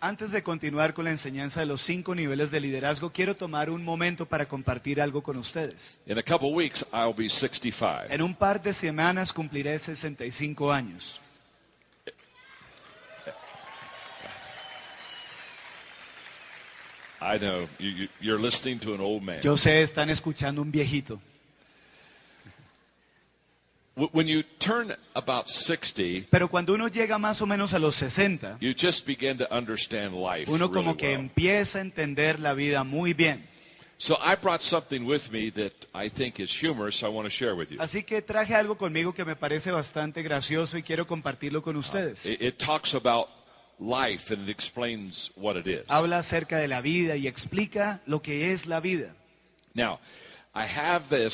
Antes 0.00 0.30
de 0.30 0.42
continuar 0.42 0.94
con 0.94 1.04
la 1.04 1.10
enseñanza 1.10 1.60
de 1.60 1.66
los 1.66 1.82
cinco 1.84 2.14
niveles 2.14 2.50
de 2.50 2.60
liderazgo, 2.60 3.10
quiero 3.10 3.34
tomar 3.36 3.68
un 3.68 3.84
momento 3.84 4.26
para 4.26 4.46
compartir 4.46 5.00
algo 5.00 5.22
con 5.22 5.36
ustedes. 5.36 5.76
In 6.06 6.18
a 6.18 6.22
couple 6.22 6.52
weeks, 6.52 6.84
I'll 6.92 7.14
be 7.14 7.28
65. 7.28 8.12
En 8.12 8.22
un 8.22 8.34
par 8.34 8.62
de 8.62 8.74
semanas 8.74 9.32
cumpliré 9.32 9.78
65 9.80 10.70
años. 10.70 11.02
I 17.20 17.38
know 17.38 17.68
you, 17.78 17.90
you, 17.90 18.08
you're 18.20 18.40
listening 18.40 18.80
to 18.80 18.94
an 18.94 19.00
old 19.00 19.22
man. 19.22 19.40
Yo 19.42 19.56
sé, 19.56 19.82
están 19.82 20.10
escuchando 20.10 20.60
un 20.60 20.72
viejito. 20.72 21.20
When 23.94 24.26
you 24.26 24.42
turn 24.58 24.90
about 25.14 25.46
60, 25.66 26.28
Pero 26.30 26.48
cuando 26.48 26.72
uno 26.72 26.88
llega 26.88 27.18
más 27.18 27.42
o 27.42 27.46
menos 27.46 27.74
a 27.74 27.78
los 27.78 27.94
60, 27.96 28.56
you 28.58 28.72
just 28.74 29.06
begin 29.06 29.36
to 29.36 29.54
understand 29.54 30.14
life 30.14 30.50
uno 30.50 30.68
really 30.68 30.72
como 30.72 30.96
que 30.96 31.08
well. 31.08 31.20
empieza 31.20 31.78
a 31.78 31.82
entender 31.82 32.40
la 32.40 32.54
vida 32.54 32.84
muy 32.84 33.12
bien. 33.12 33.46
So 33.98 34.16
I 34.16 34.34
brought 34.34 34.62
something 34.62 35.04
with 35.04 35.22
me 35.30 35.50
that 35.52 35.72
I 35.94 36.08
think 36.08 36.40
is 36.40 36.50
humorous. 36.60 37.00
I 37.02 37.08
want 37.08 37.28
to 37.28 37.34
share 37.36 37.54
with 37.54 37.68
you. 37.70 37.80
Así 37.80 38.02
que 38.02 38.22
traje 38.22 38.54
algo 38.54 38.76
conmigo 38.76 39.12
que 39.12 39.24
me 39.24 39.36
parece 39.36 39.70
bastante 39.70 40.22
gracioso 40.22 40.78
y 40.78 40.82
quiero 40.82 41.06
compartirlo 41.06 41.62
con 41.62 41.76
ah, 41.76 41.80
ustedes. 41.80 42.18
It, 42.24 42.40
it 42.40 42.58
talks 42.58 42.94
about 42.94 43.28
life 43.78 44.22
and 44.30 44.48
it 44.48 44.48
explains 44.48 45.30
what 45.36 45.56
it 45.56 45.66
is. 45.66 45.84
Habla 45.88 46.20
acerca 46.20 46.56
de 46.56 46.66
la 46.66 46.80
vida 46.80 47.14
y 47.16 47.28
explica 47.28 48.00
lo 48.06 48.22
que 48.22 48.54
es 48.54 48.66
la 48.66 48.80
vida. 48.80 49.14
Now, 49.74 50.00
I 50.54 50.66
have 50.66 51.08
this 51.08 51.32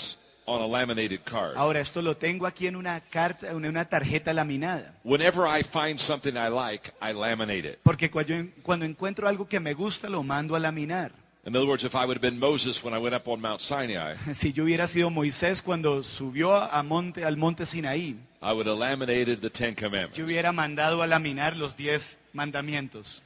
on 0.48 0.62
a 0.62 0.66
laminated 0.66 1.20
card. 1.24 1.56
Ahora, 1.56 1.80
esto 1.80 2.00
lo 2.02 2.16
tengo 2.16 2.46
aquí 2.46 2.66
en 2.66 2.76
una 2.76 3.00
carta, 3.00 3.48
en 3.50 3.64
una 3.64 3.84
tarjeta 3.84 4.32
laminada. 4.32 4.94
Whenever 5.04 5.46
I 5.46 5.62
find 5.72 5.98
something 6.00 6.34
I 6.36 6.48
like, 6.48 6.90
I 7.00 7.12
laminate 7.12 7.64
it. 7.66 7.78
Porque 7.82 8.10
cuando, 8.10 8.34
cuando 8.62 8.84
encuentro 8.86 9.28
algo 9.28 9.46
que 9.48 9.60
me 9.60 9.74
gusta, 9.74 10.08
lo 10.08 10.22
mando 10.22 10.56
a 10.56 10.58
laminar. 10.58 11.12
In 11.46 11.56
other 11.56 11.66
words, 11.68 11.82
if 11.84 11.94
I 11.94 12.04
would 12.04 12.16
have 12.16 12.20
been 12.20 12.38
Moses 12.38 12.78
when 12.82 12.92
I 12.92 12.98
went 12.98 13.14
up 13.14 13.26
on 13.26 13.40
Mount 13.40 13.60
Sinai, 13.62 14.16
Si 14.40 14.52
yo 14.52 14.64
hubiera 14.64 14.86
sido 14.88 15.08
Moisés 15.08 15.62
cuando 15.62 16.02
subió 16.02 16.54
a 16.56 16.82
monte, 16.82 17.24
al 17.24 17.36
monte 17.38 17.64
Sinaí, 17.66 18.16
I 18.42 18.52
would 18.52 18.66
have 18.66 18.76
laminated 18.78 19.40
the 19.40 19.48
Ten 19.50 19.74
Commandments. 19.74 20.16
yo 20.16 20.24
hubiera 20.26 20.52
mandado 20.52 21.00
a 21.02 21.06
laminar 21.06 21.56
los 21.56 21.74
diez 21.76 22.02
mandamientos. 22.34 23.22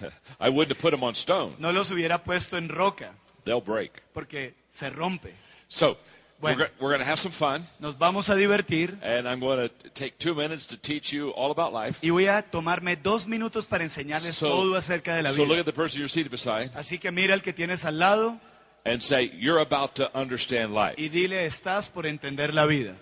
I 0.40 0.48
wouldn't 0.48 0.76
have 0.76 0.80
put 0.80 0.92
them 0.92 1.02
on 1.02 1.14
stone. 1.16 1.56
No 1.58 1.72
los 1.72 1.90
hubiera 1.90 2.22
puesto 2.22 2.56
en 2.56 2.68
roca, 2.68 3.12
They'll 3.44 3.60
break. 3.60 3.90
porque 4.12 4.54
se 4.78 4.90
rompe. 4.90 5.32
So, 5.68 5.96
Bueno. 6.40 6.58
we're, 6.58 6.68
we're 6.80 6.90
going 6.90 6.98
to 7.00 7.06
have 7.06 7.18
some 7.20 7.32
fun, 7.38 7.66
Nos 7.80 7.96
vamos 7.96 8.28
a 8.28 8.34
divertir 8.34 8.98
and 9.02 9.26
I'm 9.28 9.40
going 9.40 9.68
to 9.68 9.90
take 9.94 10.18
two 10.18 10.34
minutes 10.34 10.66
to 10.68 10.76
teach 10.78 11.12
you 11.12 11.30
all 11.30 11.50
about 11.50 11.72
life. 11.72 11.96
y 12.02 12.10
voy 12.10 12.26
a 12.26 12.42
tomarme 12.42 12.96
dos 12.96 13.26
minutos 13.26 13.64
para 13.66 13.84
enseñarles 13.84 14.36
So- 14.36 14.46
todo 14.46 14.76
acerca 14.76 15.14
de 15.16 15.22
la 15.22 15.34
So 15.34 15.44
look 15.44 15.58
at 15.58 15.64
the 15.64 15.72
person 15.72 15.98
you're 15.98 16.08
seated 16.10 16.30
beside 16.30 16.70
Así 16.74 16.98
que 16.98 17.10
mira 17.10 17.34
al 17.34 17.42
que 17.42 17.52
tienes 17.52 17.84
al 17.84 17.98
lado 17.98 18.38
and 18.84 19.00
say, 19.04 19.30
you're 19.38 19.60
about 19.62 19.94
to 19.94 20.10
understand 20.14 20.74
life. 20.74 20.94
y 21.00 21.08
dile, 21.08 21.46
estás 21.46 21.88
por 21.90 22.04
entender 22.06 22.52
la 22.52 22.66
vida. 22.66 22.94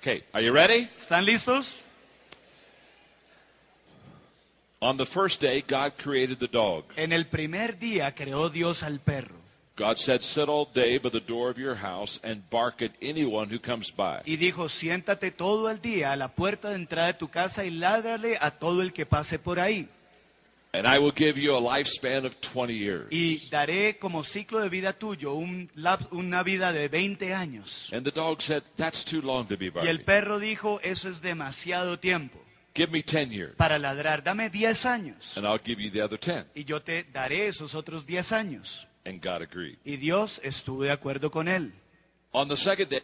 Okay, 0.00 0.22
are 0.32 0.42
you 0.44 0.52
ready? 0.52 0.88
¿Están 1.02 1.24
listos? 1.24 1.66
On 4.84 4.98
the 4.98 5.06
first 5.14 5.40
day, 5.40 5.64
God 5.66 5.94
created 5.96 6.38
the 6.38 6.46
dog. 6.46 6.84
En 6.96 7.10
el 7.14 7.28
primer 7.28 7.78
día 7.78 8.14
creó 8.14 8.50
Dios 8.50 8.82
al 8.82 9.00
perro 9.00 9.34
God 9.78 9.96
said, 10.04 10.20
Sit 10.34 10.46
all 10.46 10.68
day 10.74 10.98
by 10.98 11.08
the 11.08 11.20
door 11.20 11.48
of 11.48 11.56
your 11.56 11.74
house 11.74 12.20
and 12.22 12.42
bark 12.50 12.82
at 12.82 12.90
anyone 13.00 13.48
who 13.48 13.58
comes 13.58 13.90
by. 13.96 14.20
y 14.26 14.36
dijo, 14.36 14.68
siéntate 14.68 15.30
todo 15.30 15.70
el 15.70 15.80
día 15.80 16.12
a 16.12 16.16
la 16.16 16.28
puerta 16.28 16.68
de 16.68 16.76
entrada 16.76 17.08
de 17.08 17.14
tu 17.14 17.28
casa 17.28 17.64
y 17.64 17.70
ládrale 17.70 18.36
a 18.38 18.52
todo 18.58 18.82
el 18.82 18.92
que 18.92 19.06
pase 19.06 19.38
por 19.38 19.58
ahí. 19.58 19.88
And 20.74 20.86
I 20.86 20.98
will 20.98 21.14
give 21.16 21.40
you 21.40 21.56
a 21.56 21.60
lifespan 21.60 22.26
of 22.26 22.34
20 22.52 22.74
years. 22.74 23.06
Y 23.10 23.48
daré 23.48 23.96
como 23.98 24.22
ciclo 24.22 24.60
de 24.60 24.68
vida 24.68 24.92
tuyo 24.92 25.32
un 25.32 25.70
una 26.10 26.42
vida 26.42 26.72
de 26.74 26.88
20 26.88 27.32
años. 27.32 27.66
And 27.90 28.04
the 28.04 28.12
dog 28.12 28.42
said, 28.42 28.62
That's 28.76 29.02
too 29.06 29.22
long 29.22 29.48
to 29.48 29.56
be 29.56 29.70
barking. 29.70 29.86
Y 29.86 29.88
el 29.88 30.04
perro 30.04 30.38
dijo, 30.38 30.78
eso 30.82 31.08
es 31.08 31.22
demasiado 31.22 31.98
tiempo 31.98 32.43
Give 32.74 32.90
me 32.90 33.02
10 33.02 33.30
years, 33.30 33.56
para 33.56 33.78
ladrar. 33.78 34.22
Dame 34.22 34.50
10 34.50 34.84
años 34.84 35.36
and 35.36 35.46
I'll 35.46 35.62
give 35.64 35.80
you 35.80 35.90
the 35.90 36.02
other 36.02 36.18
10. 36.18 36.46
y 36.54 36.64
yo 36.64 36.80
te 36.82 37.04
daré 37.12 37.48
esos 37.48 37.74
otros 37.74 38.04
10 38.04 38.32
años. 38.32 38.86
And 39.04 39.22
God 39.22 39.42
agreed. 39.42 39.78
Y 39.84 39.96
Dios 39.96 40.40
estuvo 40.42 40.82
de 40.82 40.90
acuerdo 40.90 41.30
con 41.30 41.46
él. 41.46 41.72
On 42.32 42.48
the 42.48 42.56
second 42.56 42.88
day, 42.88 43.02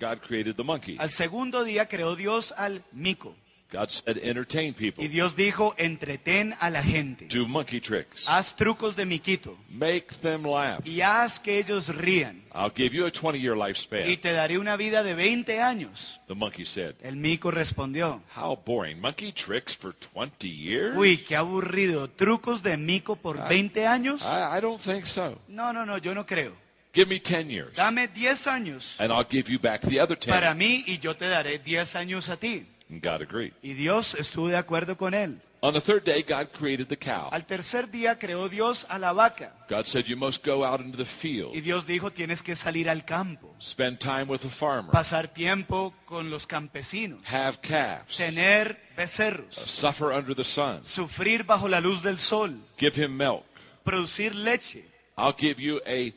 God 0.00 0.20
created 0.26 0.56
the 0.56 0.64
monkey. 0.64 0.96
Al 0.98 1.12
segundo 1.12 1.62
día 1.64 1.86
creó 1.86 2.16
Dios 2.16 2.52
al 2.56 2.82
mico. 2.92 3.36
God 3.70 3.90
said, 3.90 4.16
Entertain 4.22 4.72
people, 4.72 5.04
Y 5.04 5.08
Dios 5.08 5.36
dijo, 5.36 5.74
entretén 5.76 6.54
a 6.58 6.70
la 6.70 6.82
gente. 6.82 7.26
do 7.28 7.46
monkey 7.46 7.80
tricks, 7.82 8.22
Haz 8.26 8.56
trucos 8.56 8.96
de 8.96 9.04
miquito. 9.04 9.58
make 9.68 10.06
them 10.22 10.42
laugh. 10.44 10.80
Y 10.86 11.02
haz 11.02 11.38
que 11.40 11.58
ellos 11.58 11.86
rían. 11.88 12.42
I'll 12.54 12.72
give 12.74 12.96
you 12.96 13.04
a 13.04 13.10
20 13.10 13.38
year 13.38 13.54
lifespan. 13.54 14.08
Y 14.10 14.16
te 14.16 14.32
daré 14.32 14.56
una 14.58 14.74
vida 14.76 15.02
de 15.02 15.12
20 15.14 15.60
años. 15.60 15.92
The 16.28 16.34
monkey 16.34 16.64
said, 16.64 16.94
El 17.02 17.16
mico 17.16 17.50
respondió, 17.50 18.22
How 18.34 18.56
boring. 18.64 19.00
Monkey 19.02 19.32
tricks 19.32 19.76
for 19.82 19.94
20 20.14 20.48
years? 20.48 20.96
uy, 20.96 21.18
qué 21.28 21.36
aburrido. 21.36 22.08
¿Trucos 22.08 22.62
de 22.62 22.76
mico 22.78 23.16
por 23.16 23.38
Ah. 23.38 23.48
20 23.48 23.86
años? 23.86 24.20
I, 24.22 24.56
I 24.56 24.60
don't 24.62 24.82
think 24.82 25.04
so. 25.08 25.38
No, 25.46 25.74
no, 25.74 25.84
no, 25.84 25.98
yo 25.98 26.14
no 26.14 26.24
creo. 26.24 26.54
Give 26.94 27.06
me 27.06 27.20
10 27.20 27.50
years, 27.50 27.74
Dame 27.76 28.08
10 28.08 28.46
años 28.46 28.82
and 28.98 29.12
I'll 29.12 29.26
give 29.30 29.46
you 29.52 29.58
back 29.60 29.82
the 29.82 30.00
other 30.00 30.16
10. 30.18 30.26
para 30.32 30.54
mí 30.54 30.84
y 30.86 30.98
yo 31.00 31.14
te 31.16 31.28
daré 31.28 31.58
10 31.58 31.94
años 31.94 32.26
a 32.30 32.38
ti. 32.38 32.64
And 32.90 33.02
God 33.02 33.22
agreed. 33.22 33.52
Y 33.62 33.74
Dios 33.74 34.14
estuvo 34.14 34.48
de 34.48 34.56
acuerdo 34.56 34.96
con 34.96 35.14
él. 35.14 35.40
On 35.60 35.74
the 35.74 35.80
third 35.80 36.04
day, 36.04 36.22
God 36.22 36.52
created 36.56 36.86
the 36.86 36.96
cow. 36.96 37.28
Al 37.32 37.44
tercer 37.44 37.90
día 37.90 38.16
creó 38.16 38.48
Dios 38.48 38.86
a 38.88 38.96
la 38.96 39.12
vaca. 39.12 39.52
God 39.68 39.86
said, 39.86 40.04
You 40.06 40.16
must 40.16 40.44
go 40.46 40.64
out 40.64 40.80
into 40.80 40.96
the 40.96 41.08
Y 41.52 41.60
Dios 41.60 41.84
dijo, 41.84 42.12
tienes 42.12 42.40
que 42.42 42.54
salir 42.56 42.88
al 42.88 43.04
campo, 43.04 43.56
spend 43.72 43.98
time 43.98 44.24
with 44.24 44.40
a 44.44 44.50
farmer, 44.60 44.92
pasar 44.92 45.34
tiempo 45.34 45.92
con 46.06 46.30
los 46.30 46.46
campesinos, 46.46 47.20
have 47.26 47.58
calves, 47.60 48.16
tener 48.16 48.78
becerros, 48.96 49.56
uh, 49.58 49.66
suffer 49.80 50.12
under 50.12 50.34
the 50.34 50.44
sun, 50.44 50.84
sufrir 50.94 51.42
bajo 51.44 51.66
la 51.66 51.80
luz 51.80 52.00
del 52.04 52.18
sol, 52.20 52.56
give 52.78 52.94
him 52.94 53.16
milk. 53.16 53.44
producir 53.82 54.34
leche. 54.34 54.84
I'll 55.16 55.34
give 55.36 55.60
you 55.60 55.80
a 55.84 56.14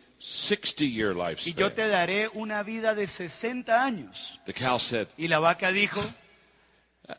60 0.49 0.85
year 0.85 1.15
Y 1.43 1.53
yo 1.53 1.71
te 1.73 1.81
lifespan. 1.81 1.91
daré 1.91 2.27
una 2.35 2.61
vida 2.61 2.93
de 2.93 3.07
60 3.07 3.83
años. 3.83 4.15
The 4.45 4.53
cow 4.53 4.79
said, 4.79 5.07
Y 5.17 5.27
la 5.27 5.39
vaca 5.39 5.71
dijo, 5.71 5.99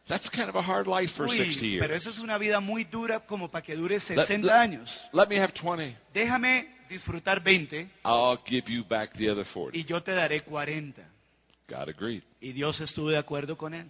That's 0.08 0.28
kind 0.30 0.48
of 0.48 0.56
a 0.56 0.62
hard 0.62 0.86
life 0.86 1.12
for 1.16 1.28
60 1.28 1.60
uy, 1.60 1.78
pero 1.78 1.92
years. 1.94 2.02
eso 2.02 2.10
es 2.10 2.18
una 2.18 2.38
vida 2.38 2.60
muy 2.60 2.84
dura 2.84 3.20
como 3.20 3.50
para 3.50 3.62
que 3.64 3.74
dure 3.76 3.96
Let- 3.98 4.06
60 4.26 4.46
let- 4.46 4.52
años. 4.52 4.90
Let 5.12 5.26
me 5.28 5.38
have 5.38 5.52
20. 5.52 5.96
Déjame 6.14 6.66
disfrutar 6.88 7.42
20 7.42 7.88
I'll 8.04 8.38
give 8.46 8.70
you 8.72 8.84
back 8.84 9.12
the 9.18 9.28
other 9.30 9.44
40. 9.52 9.76
y 9.76 9.84
yo 9.84 10.00
te 10.02 10.12
daré 10.12 10.42
40. 10.42 11.02
God 11.68 11.88
agreed. 11.88 12.22
Y 12.40 12.52
Dios 12.52 12.80
estuvo 12.80 13.08
de 13.10 13.18
acuerdo 13.18 13.56
con 13.56 13.74
él. 13.74 13.86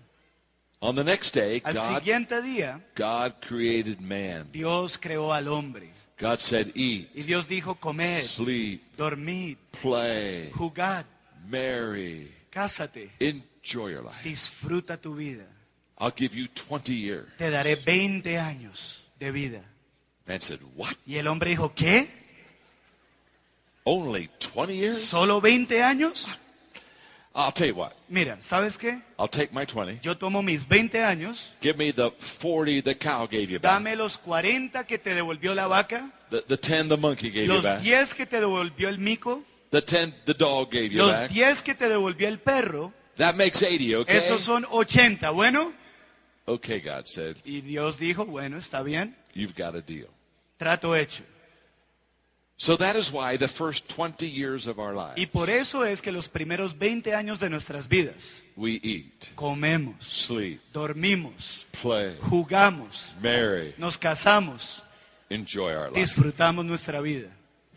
On 0.80 0.96
the 0.96 1.04
next 1.04 1.32
day, 1.34 1.60
Al 1.64 1.74
God, 1.74 1.98
siguiente 1.98 2.42
día, 2.42 2.80
God 2.96 3.34
created 3.46 4.00
man. 4.00 4.50
Dios 4.50 4.98
creó 5.00 5.32
al 5.32 5.46
hombre. 5.46 5.90
God 6.20 6.38
said, 6.48 6.68
Eat, 6.74 7.08
Y 7.14 7.22
Dios 7.22 7.46
dijo, 7.48 7.76
comed, 7.76 8.26
sleep, 8.36 8.82
dormid, 8.96 9.56
play, 9.80 10.50
jugad, 10.52 11.04
marry, 11.48 12.32
cásate, 12.50 13.10
enjoy 13.20 13.90
your 13.92 14.02
life. 14.04 14.22
disfruta 14.28 14.96
tu 14.96 15.14
vida. 15.14 15.46
I'll 16.02 16.12
give 16.16 16.34
you 16.36 16.48
20 16.68 16.92
years. 16.92 17.28
Te 17.38 17.48
daré 17.48 17.76
20 17.76 18.36
años 18.36 18.76
de 19.20 19.30
vida. 19.30 19.60
Man 20.26 20.40
said, 20.42 20.58
What? 20.74 20.94
Y 21.06 21.16
el 21.16 21.28
hombre 21.28 21.50
dijo, 21.50 21.72
¿qué? 21.74 22.08
Only 23.84 24.28
20 24.54 24.74
years? 24.76 25.08
¿Solo 25.10 25.40
20 25.40 25.80
años? 25.82 26.12
I'll 27.34 27.52
tell 27.54 27.66
you 27.68 27.74
what. 27.74 27.92
Mira, 28.08 28.38
¿sabes 28.50 28.76
qué? 28.76 29.00
I'll 29.18 29.28
take 29.30 29.52
my 29.52 29.64
20. 29.64 30.00
Yo 30.02 30.16
tomo 30.18 30.42
mis 30.42 30.66
20 30.68 31.02
años, 31.02 31.38
Give 31.62 31.76
me 31.78 31.92
the 31.92 32.10
40 32.42 32.82
the 32.82 32.94
cow 32.98 33.26
gave 33.26 33.46
you 33.48 33.58
back. 33.58 33.72
dame 33.72 33.96
los 33.96 34.18
40 34.18 34.84
que 34.86 34.98
te 34.98 35.14
devolvió 35.14 35.54
la 35.54 35.66
vaca, 35.66 36.10
The, 36.30 36.42
the 36.42 36.56
10 36.58 36.88
the 36.90 36.96
monkey 36.96 37.30
gave 37.30 37.46
you 37.46 37.54
back. 37.54 37.62
los 37.62 37.62
back. 37.62 37.82
10 37.82 38.14
que 38.14 38.26
te 38.26 38.36
devolvió 38.40 38.88
el 38.90 38.98
mico, 38.98 39.42
The 39.70 39.80
10 39.80 40.24
the 40.26 40.34
dog 40.34 40.70
gave 40.70 40.90
you 40.90 40.98
los 40.98 41.10
back. 41.12 41.30
10 41.30 41.62
que 41.62 41.74
te 41.74 41.88
devolvió 41.88 42.28
el 42.28 42.40
perro, 42.40 42.92
That 43.16 43.34
makes 43.34 43.56
80, 43.64 44.00
okay? 44.00 44.16
esos 44.18 44.44
son 44.44 44.66
80. 44.68 45.30
Bueno, 45.30 45.72
Okay, 46.46 46.80
God 46.80 47.04
said, 47.14 47.36
y 47.44 47.60
Dios 47.60 47.98
dijo, 47.98 48.24
bueno, 48.26 48.58
está 48.58 48.82
bien, 48.82 49.14
you've 49.34 49.54
got 49.56 49.74
a 49.76 49.80
deal. 49.82 50.08
trato 50.58 50.94
hecho. 50.96 51.22
So 52.58 52.76
that 52.76 52.94
is 52.96 53.10
why 53.10 53.36
the 53.36 53.48
first 53.58 53.82
20 53.96 54.24
years 54.26 54.66
of 54.68 54.78
our 54.78 54.94
life, 54.94 55.14
Y 55.16 55.26
por 55.26 55.48
eso 55.50 55.82
es 55.84 56.00
que 56.00 56.12
los 56.12 56.28
primeros 56.28 56.76
20 56.78 57.12
años 57.14 57.40
de 57.40 57.48
nuestras 57.50 57.88
vidas 57.88 58.16
we 58.56 58.78
eat, 58.82 59.34
comemos, 59.34 59.96
sleep, 60.26 60.60
dormimos, 60.72 61.34
play, 61.80 62.16
jugamos, 62.30 62.90
marry, 63.20 63.74
nos 63.78 63.96
casamos, 63.98 64.62
enjoy 65.30 65.72
our 65.74 65.90
life. 65.90 66.00
disfrutamos 66.00 66.64
nuestra 66.64 67.00
vida. 67.00 67.30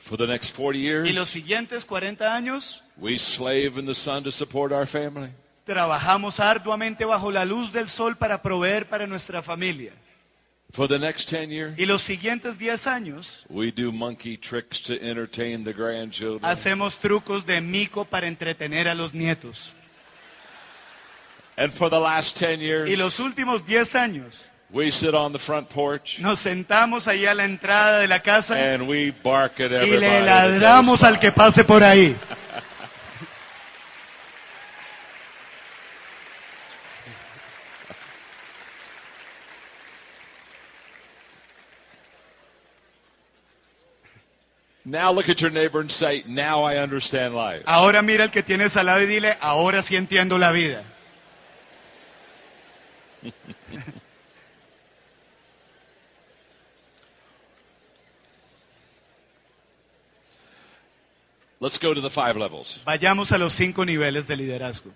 For 0.10 0.18
the 0.18 0.28
next 0.28 0.52
40 0.56 0.78
years, 0.78 1.08
Y 1.10 1.14
los 1.14 1.30
siguientes 1.32 1.84
40 1.86 2.24
años 2.36 2.64
we 2.98 3.18
slave 3.38 3.78
in 3.80 3.86
the 3.88 3.96
sun 4.04 4.24
to 4.24 4.32
support 4.34 4.72
our 4.72 4.86
family. 4.88 5.32
Trabajamos 5.66 6.40
arduamente 6.40 7.04
bajo 7.06 7.32
la 7.32 7.44
luz 7.44 7.72
del 7.74 7.90
sol 7.90 8.16
para 8.18 8.42
proveer 8.42 8.88
para 8.88 9.08
nuestra 9.08 9.42
familia. 9.42 9.92
For 10.74 10.88
the 10.90 11.00
next 11.00 11.30
10 11.30 11.50
years, 11.50 11.80
Y 11.80 11.86
los 11.86 12.04
siguientes 12.04 12.58
10 12.58 12.86
años 12.86 13.26
we 13.50 13.72
do 13.72 13.92
monkey 13.92 14.38
tricks 14.38 14.82
to 14.84 14.94
entertain 14.94 15.64
the 15.64 15.74
grandchildren. 15.74 16.44
hacemos 16.44 16.98
trucos 17.00 17.46
de 17.46 17.62
mico 17.62 18.06
para 18.06 18.28
entretener 18.28 18.88
a 18.88 18.94
los 18.94 19.14
nietos. 19.14 19.58
And 21.58 21.72
for 21.76 21.90
the 21.90 22.00
last 22.00 22.36
10 22.38 22.60
years, 22.60 22.90
Y 22.90 22.96
los 22.98 23.18
últimos 23.20 23.66
10 23.66 23.96
años 23.96 24.34
we 24.72 24.92
sit 24.92 25.14
on 25.14 25.32
the 25.32 25.40
front 25.40 25.70
porch 25.70 26.20
nos 26.20 26.40
sentamos 26.42 27.08
ahí 27.08 27.26
a 27.26 27.34
la 27.34 27.46
entrada 27.46 28.00
de 28.00 28.08
la 28.08 28.20
casa 28.20 28.56
and 28.56 28.90
we 28.90 29.14
bark 29.24 29.54
at 29.62 29.72
y 29.72 29.92
le 29.92 30.22
ladramos 30.22 31.02
al 31.04 31.20
que 31.20 31.32
pase 31.32 31.64
por 31.64 31.84
ahí. 31.84 32.16
Now 44.86 45.12
look 45.12 45.28
at 45.28 45.40
your 45.40 45.50
neighbor 45.50 45.80
and 45.82 45.90
say, 45.92 46.24
Now 46.28 46.64
I 46.64 46.78
understand 46.78 47.34
life. 47.34 47.64
Ahora 47.66 48.04
mira 48.04 48.26
al 48.26 48.32
que 48.32 48.44
tienes 48.44 48.76
al 48.76 48.86
lado 48.86 49.02
y 49.02 49.08
dile, 49.08 49.36
ahora 49.42 49.82
sí 49.84 49.96
entiendo 49.96 50.38
la 50.38 50.52
vida. 50.52 50.84
Let's 61.60 61.80
go 61.80 61.96
to 61.96 62.02
the 62.02 62.12
five 62.12 62.38
levels. 62.38 62.68
Vayamos 62.86 63.32
a 63.32 63.40
los 63.40 63.56
cinco 63.56 63.84
niveles 63.86 64.28
de 64.28 64.36
liderazgo. 64.36 64.92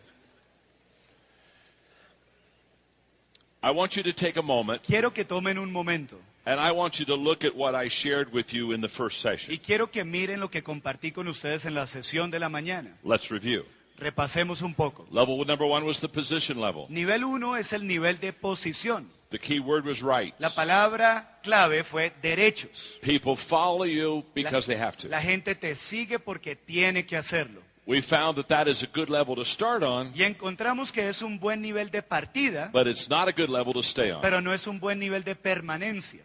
I 3.63 3.71
want 3.71 3.95
you 3.95 4.03
to 4.03 4.13
take 4.13 4.37
a 4.37 4.41
moment 4.41 4.81
Quiero 4.83 5.11
que 5.11 5.25
tomen 5.25 5.57
un 5.57 5.71
momento 5.71 6.17
and 6.49 6.59
I 6.59 6.71
want 6.71 6.95
you 6.97 7.05
to 7.05 7.15
look 7.15 7.43
at 7.43 7.55
what 7.55 7.75
I 7.75 7.89
shared 8.01 8.33
with 8.33 8.47
you 8.49 8.71
in 8.71 8.81
the 8.81 8.89
first 8.97 9.23
y 9.23 9.37
session. 9.37 9.57
quiero 9.63 9.91
que 9.91 10.03
miren 10.03 10.39
lo 10.39 10.49
que 10.49 10.63
compartí 10.63 11.11
con 11.11 11.27
ustedes 11.27 11.63
en 11.63 11.75
la 11.75 11.85
sesión 11.87 12.31
de 12.31 12.39
la 12.39 12.49
mañana. 12.49 12.97
Let's 13.03 13.29
review. 13.29 13.63
Repasemos 13.97 14.61
un 14.63 14.73
poco. 14.73 15.05
Level 15.11 15.45
number 15.45 15.67
one 15.67 15.85
was 15.85 15.99
the 15.99 16.07
position 16.07 16.59
level. 16.59 16.87
Nivel 16.89 17.23
uno 17.23 17.55
es 17.55 17.71
el 17.71 17.85
nivel 17.85 18.19
de 18.19 18.33
posición. 18.33 19.11
The 19.29 19.37
key 19.37 19.59
word 19.59 19.85
was 19.85 20.01
right. 20.01 20.33
La 20.39 20.55
palabra 20.55 21.39
clave 21.43 21.83
fue 21.83 22.13
derechos. 22.19 22.71
People 23.03 23.37
follow 23.47 23.85
you 23.85 24.23
La, 24.33 24.33
because 24.33 24.65
they 24.65 24.77
have 24.77 24.97
to. 24.97 25.07
la 25.07 25.21
gente 25.21 25.53
te 25.53 25.75
sigue 25.91 26.17
porque 26.17 26.55
tiene 26.55 27.05
que 27.05 27.15
hacerlo. 27.15 27.61
We 27.85 28.01
found 28.03 28.37
that 28.37 28.47
that 28.49 28.67
is 28.67 28.81
a 28.81 28.87
good 28.93 29.09
level 29.09 29.35
to 29.35 29.45
start 29.45 29.83
on, 29.83 30.13
Y 30.15 30.23
encontramos 30.23 30.91
que 30.91 31.09
es 31.09 31.21
un 31.21 31.39
buen 31.39 31.61
nivel 31.61 31.91
de 31.91 32.01
partida, 32.01 32.69
but 32.73 32.87
it's 32.87 33.07
not 33.09 33.27
a 33.27 33.31
good 33.31 33.49
level 33.49 33.73
to 33.73 33.83
stay 33.83 34.11
on. 34.11 34.21
pero 34.21 34.41
no 34.41 34.51
es 34.51 34.65
un 34.65 34.79
buen 34.79 34.97
nivel 34.99 35.23
de 35.23 35.35
permanencia. 35.35 36.23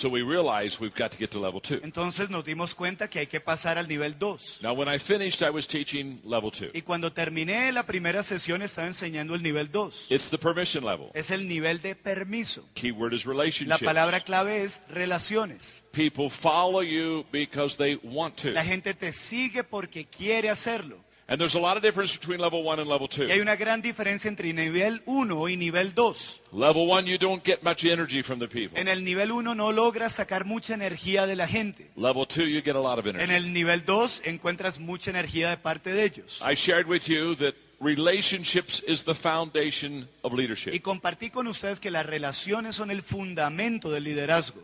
So 0.00 0.08
we 0.08 0.22
realized 0.22 0.76
we've 0.80 0.94
got 0.94 1.10
to 1.12 1.16
get 1.16 1.30
to 1.30 1.40
level 1.40 1.60
two. 1.60 1.80
Entonces 1.82 2.28
nos 2.28 2.44
dimos 2.44 2.74
cuenta 2.74 3.08
que 3.08 3.20
hay 3.20 3.26
que 3.26 3.40
pasar 3.40 3.78
al 3.78 3.88
nivel 3.88 4.18
2. 4.18 4.60
Now, 4.62 4.74
when 4.74 4.88
I 4.88 4.98
finished, 4.98 5.40
I 5.42 5.50
was 5.50 5.66
teaching 5.68 6.20
level 6.24 6.50
two. 6.50 6.70
Y 6.74 6.82
cuando 6.82 7.12
terminé 7.12 7.72
la 7.72 7.84
primera 7.84 8.22
sesión 8.24 8.60
estaba 8.62 8.86
enseñando 8.88 9.34
el 9.34 9.42
nivel 9.42 9.70
2. 9.70 10.06
It's 10.10 10.28
the 10.30 10.38
permission 10.38 10.84
level. 10.84 11.10
Es 11.14 11.30
el 11.30 11.48
nivel 11.48 11.80
de 11.80 11.94
permiso. 11.94 12.62
Key 12.74 12.90
word 12.92 13.14
is 13.14 13.24
La 13.24 13.32
relationship. 13.32 13.84
palabra 13.84 14.20
clave 14.20 14.64
es 14.64 14.72
relaciones. 14.88 15.62
People 15.92 16.30
follow 16.42 16.82
you 16.82 17.24
because 17.32 17.74
they 17.78 17.98
want 18.04 18.36
to. 18.42 18.50
La 18.50 18.64
gente 18.64 18.92
te 18.92 19.14
sigue 19.30 19.64
porque 19.64 20.04
quiere 20.06 20.50
hacerlo. 20.50 21.05
And 21.28 21.40
there's 21.40 21.56
a 21.56 21.58
lot 21.58 21.76
of 21.76 21.82
difference 21.82 22.12
between 22.20 22.38
level 22.38 22.62
one 22.62 22.78
and 22.78 22.88
level 22.88 23.08
two. 23.08 23.24
Y 23.24 23.32
hay 23.32 23.40
una 23.40 23.56
gran 23.56 23.82
diferencia 23.82 24.28
entre 24.28 24.52
nivel 24.52 25.02
1 25.06 25.48
y 25.50 25.56
nivel 25.56 25.92
2. 25.92 26.16
Level 26.52 26.88
one, 26.88 27.04
you 27.10 27.18
don't 27.18 27.44
get 27.44 27.64
much 27.64 27.84
energy 27.84 28.22
from 28.22 28.38
the 28.38 28.46
people. 28.46 28.78
En 28.78 28.86
el 28.86 29.02
nivel 29.02 29.32
1 29.32 29.54
no 29.56 29.72
logras 29.72 30.12
sacar 30.14 30.44
mucha 30.44 30.74
energía 30.74 31.26
de 31.26 31.34
la 31.34 31.48
gente. 31.48 31.90
Level 31.96 32.26
two, 32.28 32.44
you 32.44 32.62
get 32.62 32.76
a 32.76 32.80
lot 32.80 33.00
of 33.00 33.06
energy. 33.06 33.24
En 33.24 33.32
el 33.32 33.52
nivel 33.52 33.84
2 33.84 34.22
encuentras 34.24 34.78
mucha 34.78 35.10
energía 35.10 35.50
de 35.50 35.56
parte 35.56 35.92
de 35.92 36.04
ellos. 36.04 36.40
I 36.40 36.54
shared 36.54 36.86
with 36.86 37.02
you 37.06 37.34
that 37.36 37.54
relationships 37.80 38.80
is 38.86 39.02
the 39.04 39.14
foundation 39.16 40.08
of 40.22 40.32
Y 40.32 40.36
leadership. 40.36 40.80
compartí 40.82 41.30
con 41.30 41.48
ustedes 41.48 41.80
que 41.80 41.90
las 41.90 42.06
relaciones 42.06 42.76
son 42.76 42.92
el 42.92 43.02
fundamento 43.02 43.90
del 43.90 44.04
liderazgo. 44.04 44.60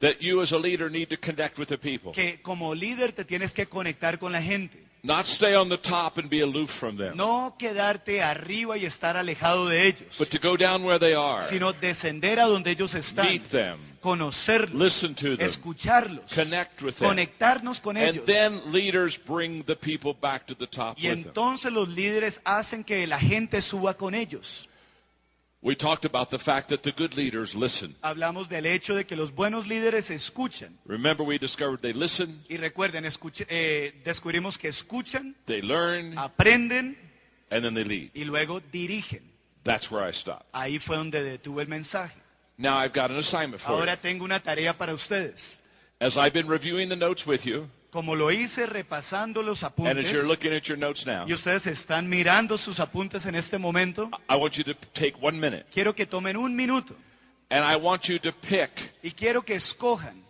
That 0.00 0.20
you 0.20 0.42
as 0.42 0.52
a 0.52 0.58
leader 0.58 0.90
need 0.90 1.08
to 1.08 1.16
connect 1.16 1.58
with 1.58 1.68
the 1.68 1.78
people. 1.78 2.12
Que 2.12 2.42
como 2.42 2.74
líder 2.74 3.14
te 3.14 3.24
tienes 3.24 3.52
que 3.54 3.66
conectar 3.66 4.18
con 4.18 4.32
la 4.32 4.42
gente. 4.42 4.78
Not 5.08 5.24
stay 5.36 5.54
on 5.54 5.70
the 5.70 5.78
top 5.78 6.18
and 6.18 6.28
be 6.28 6.42
aloof 6.42 6.68
from 6.78 6.98
them. 6.98 7.16
No 7.16 7.54
quedarte 7.58 8.22
arriba 8.22 8.76
y 8.76 8.84
estar 8.84 9.16
alejado 9.16 9.66
de 9.66 9.88
ellos. 9.88 10.14
But 10.18 10.28
to 10.28 10.38
go 10.38 10.54
down 10.54 10.84
where 10.84 10.98
they 10.98 11.14
are. 11.14 11.48
Sino 11.48 11.72
descender 11.72 12.38
a 12.38 12.44
donde 12.44 12.70
ellos 12.72 12.94
están. 12.94 13.26
Meet 13.26 13.50
them. 13.50 13.78
Conocerlos. 14.02 14.74
Listen 14.74 15.14
to 15.14 15.34
them. 15.34 15.48
Escucharlos. 15.48 16.30
Connect 16.34 16.82
with 16.82 16.96
them. 16.96 17.08
Conectarnos 17.08 17.80
con 17.80 17.96
ellos. 17.96 18.16
And 18.16 18.16
ellos. 18.16 18.26
then 18.26 18.70
leaders 18.70 19.18
bring 19.26 19.64
the 19.64 19.76
people 19.76 20.12
back 20.12 20.46
to 20.46 20.54
the 20.54 20.66
top 20.66 20.98
Y 20.98 21.08
with 21.08 21.16
them. 21.16 21.28
entonces 21.28 21.72
los 21.72 21.88
líderes 21.88 22.38
hacen 22.44 22.84
que 22.84 23.06
la 23.06 23.18
gente 23.18 23.62
suba 23.62 23.94
con 23.94 24.14
ellos. 24.14 24.46
We 25.60 25.74
talked 25.74 26.04
about 26.04 26.30
the 26.30 26.38
fact 26.38 26.68
that 26.68 26.82
the 26.84 26.92
good 26.92 27.14
leaders 27.14 27.52
listen. 27.54 27.96
Hablamos 28.02 28.48
del 28.48 28.64
hecho 28.66 28.94
de 28.94 29.04
que 29.06 29.16
los 29.16 29.34
buenos 29.34 29.66
líderes 29.66 30.08
escuchan. 30.08 30.78
Remember, 30.86 31.26
we 31.26 31.36
discovered 31.38 31.80
they 31.80 31.92
listen, 31.92 32.44
Y 32.48 32.56
recuerden, 32.58 33.04
escuche- 33.04 33.44
eh, 33.48 33.92
descubrimos 34.04 34.56
que 34.56 34.68
escuchan, 34.68 35.34
they 35.46 35.60
learn, 35.60 36.16
aprenden 36.16 36.96
and 37.50 37.64
then 37.64 37.74
they 37.74 37.82
lead. 37.84 38.10
y 38.14 38.24
luego 38.24 38.60
dirigen. 38.72 39.22
That's 39.64 39.90
where 39.90 40.08
I 40.08 40.12
stopped. 40.12 40.46
Ahí 40.52 40.78
fue 40.78 40.96
donde 40.96 41.22
detuve 41.24 41.62
el 41.62 41.68
mensaje. 41.68 42.16
Now 42.56 42.76
I've 42.78 42.92
got 42.94 43.10
an 43.10 43.18
assignment 43.18 43.60
for 43.60 43.70
Ahora 43.72 43.94
you. 43.94 44.00
tengo 44.00 44.24
una 44.24 44.38
tarea 44.40 44.78
para 44.78 44.94
ustedes. 44.94 45.34
As 46.00 46.16
I've 46.16 46.32
been 46.32 46.46
reviewing 46.48 46.88
the 46.88 46.96
notes 46.96 47.26
with 47.26 47.40
you, 47.44 47.68
Como 47.90 48.14
lo 48.14 48.30
hice 48.30 48.66
repasando 48.66 49.42
los 49.42 49.62
and 49.62 49.72
apuntes, 49.72 50.04
as 50.04 50.12
you're 50.12 50.26
looking 50.26 50.52
at 50.52 50.62
your 50.64 50.78
notes 50.78 51.06
now, 51.06 51.26
y 51.26 51.32
ustedes 51.32 51.66
están 51.66 52.08
mirando 52.08 52.58
sus 52.58 52.78
apuntes 52.80 53.24
en 53.24 53.34
este 53.34 53.56
momento, 53.58 54.10
I 54.28 54.36
want 54.36 54.54
you 54.54 54.64
to 54.64 54.74
take 54.92 55.14
one 55.20 55.38
minute, 55.38 55.64
quiero 55.72 55.94
que 55.94 56.06
tomen 56.06 56.36
un 56.36 56.54
minuto 56.54 56.94
and 57.50 57.64
I 57.64 57.76
want 57.76 58.04
you 58.04 58.18
to 58.18 58.32
pick 58.48 58.70
y 59.02 59.12
quiero 59.12 59.42
que 59.42 59.54
escojan 59.54 60.22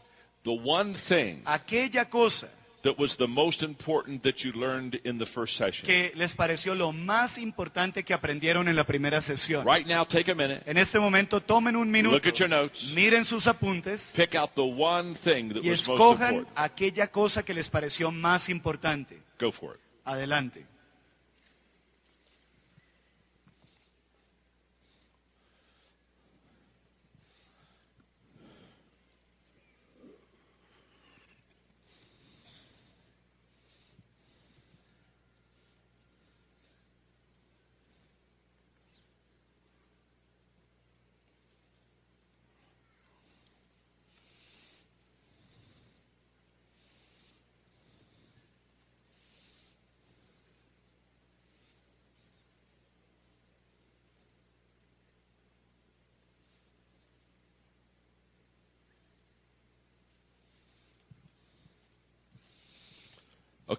the 0.45 0.51
one 0.51 0.95
thing 1.09 1.43
aquella 1.45 2.09
cosa 2.09 2.49
that 2.83 2.99
was 2.99 3.17
the 3.19 3.27
most 3.27 3.63
important 3.63 4.23
that 4.23 4.37
you 4.45 4.53
learned 4.53 5.01
in 5.05 5.19
the 5.19 5.27
first 5.35 5.57
session. 5.57 5.85
que 5.85 6.13
les 6.15 6.33
pareció 6.35 6.75
lo 6.75 6.93
más 6.93 7.37
importante 7.39 8.05
que 8.05 8.15
aprendieron 8.15 8.69
en 8.69 8.77
la 8.77 8.85
primera 8.85 9.21
sesión. 9.23 9.67
Right 9.67 9.87
now, 9.87 10.05
take 10.07 10.31
a 10.31 10.35
minute, 10.35 10.63
En 10.67 10.77
este 10.79 10.99
momento 10.99 11.41
tomen 11.41 11.77
un 11.77 11.91
minuto, 11.91 12.15
look 12.15 12.27
at 12.27 12.35
your 12.35 12.49
notes, 12.49 12.81
miren 12.95 13.25
sus 13.25 13.47
apuntes 13.47 14.01
pick 14.15 14.35
out 14.35 14.51
the 14.55 14.63
one 14.63 15.15
thing 15.25 15.49
that 15.53 15.63
y 15.63 15.71
was 15.71 15.87
most 15.87 16.01
escojan 16.01 16.35
important. 16.35 16.59
aquella 16.59 17.07
cosa 17.09 17.43
que 17.43 17.55
les 17.55 17.69
pareció 17.69 18.11
más 18.11 18.49
importante. 18.49 19.19
Go 19.41 19.53
for 19.53 19.75
it. 19.75 19.81
Adelante. 20.05 20.65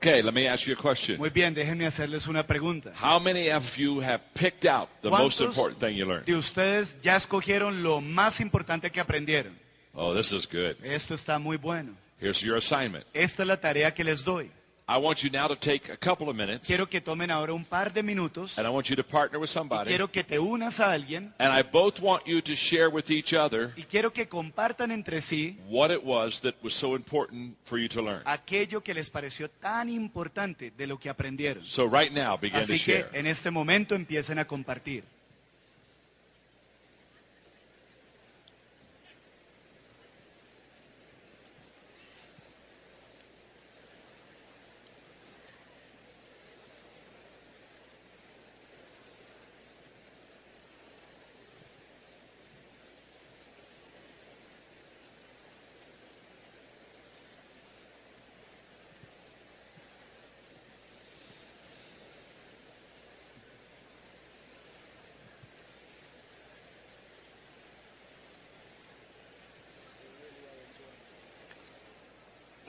Okay, 0.01 0.21
let 0.23 0.33
me 0.33 0.47
ask 0.47 0.65
you 0.65 0.73
a 0.73 0.81
question. 0.81 1.17
Muy 1.17 1.29
bien, 1.29 1.53
déjenme 1.53 1.85
hacerles 1.85 2.25
una 2.25 2.47
pregunta. 2.47 2.93
How 2.95 3.19
many 3.19 3.49
of 3.51 3.63
you 3.75 3.99
have 3.99 4.21
picked 4.33 4.65
out 4.65 4.87
the 5.01 5.09
most 5.09 5.37
¿Cuántos 5.37 5.49
important 5.49 5.81
thing 5.81 5.97
you 5.97 6.05
learned? 6.05 6.25
de 6.25 6.35
ustedes 6.35 6.87
ya 7.03 7.17
escogieron 7.17 7.83
lo 7.83 7.99
más 7.99 8.39
importante 8.39 8.89
que 8.91 9.01
aprendieron? 9.01 9.57
Oh, 9.93 10.15
this 10.15 10.31
is 10.31 10.47
good. 10.49 10.77
Esto 10.85 11.15
está 11.15 11.37
muy 11.37 11.57
bueno. 11.57 11.97
Here's 12.21 12.39
your 12.41 12.55
assignment. 12.57 13.05
Esta 13.13 13.43
es 13.43 13.47
la 13.47 13.57
tarea 13.57 13.93
que 13.93 14.05
les 14.05 14.23
doy. 14.23 14.49
I 14.91 14.97
want 14.97 15.19
you 15.21 15.29
now 15.29 15.47
to 15.47 15.55
take 15.57 15.87
a 15.87 15.97
couple 15.97 16.29
of 16.29 16.35
minutes 16.35 16.65
quiero 16.65 16.87
que 16.89 16.99
tomen 16.99 17.29
ahora 17.29 17.53
un 17.53 17.63
par 17.63 17.93
de 17.93 18.01
minutos 18.01 18.51
and 18.57 18.65
I 18.65 18.71
want 18.71 18.87
you 18.89 18.95
to 18.95 19.03
partner 19.03 19.37
with 19.39 19.51
y 19.51 19.53
somebody. 19.53 19.89
quiero 19.89 20.07
que 20.11 20.23
te 20.23 20.39
unas 20.39 20.79
a 20.79 20.91
alguien 20.91 21.31
And 21.37 21.53
I 21.53 21.61
both 21.61 21.99
want 22.01 22.25
you 22.25 22.41
to 22.41 22.55
share 22.71 22.89
with 22.89 23.05
each 23.11 23.31
other 23.33 23.71
y 23.77 23.83
quiero 23.83 24.11
que 24.11 24.27
compartan 24.27 24.89
entre 24.89 25.21
sí 25.21 25.59
what 25.69 25.91
it 25.91 26.03
was 26.03 26.33
that 26.41 26.55
was 26.63 26.73
so 26.79 26.95
important 26.95 27.55
for 27.67 27.77
you 27.77 27.87
to 27.89 28.01
learn. 28.01 28.23
aquello 28.25 28.81
que 28.81 28.95
les 28.95 29.07
pareció 29.11 29.47
tan 29.61 29.89
importante 29.89 30.71
de 30.71 30.87
lo 30.87 30.97
que 30.97 31.07
aprendieron. 31.09 31.63
So 31.67 31.85
right 31.85 32.11
now, 32.11 32.37
begin 32.37 32.65
to 32.65 32.73
Así 32.73 32.83
que 32.83 33.03
share. 33.03 33.09
en 33.13 33.27
este 33.27 33.51
momento 33.51 33.93
empiecen 33.93 34.39
a 34.39 34.45
compartir. 34.45 35.03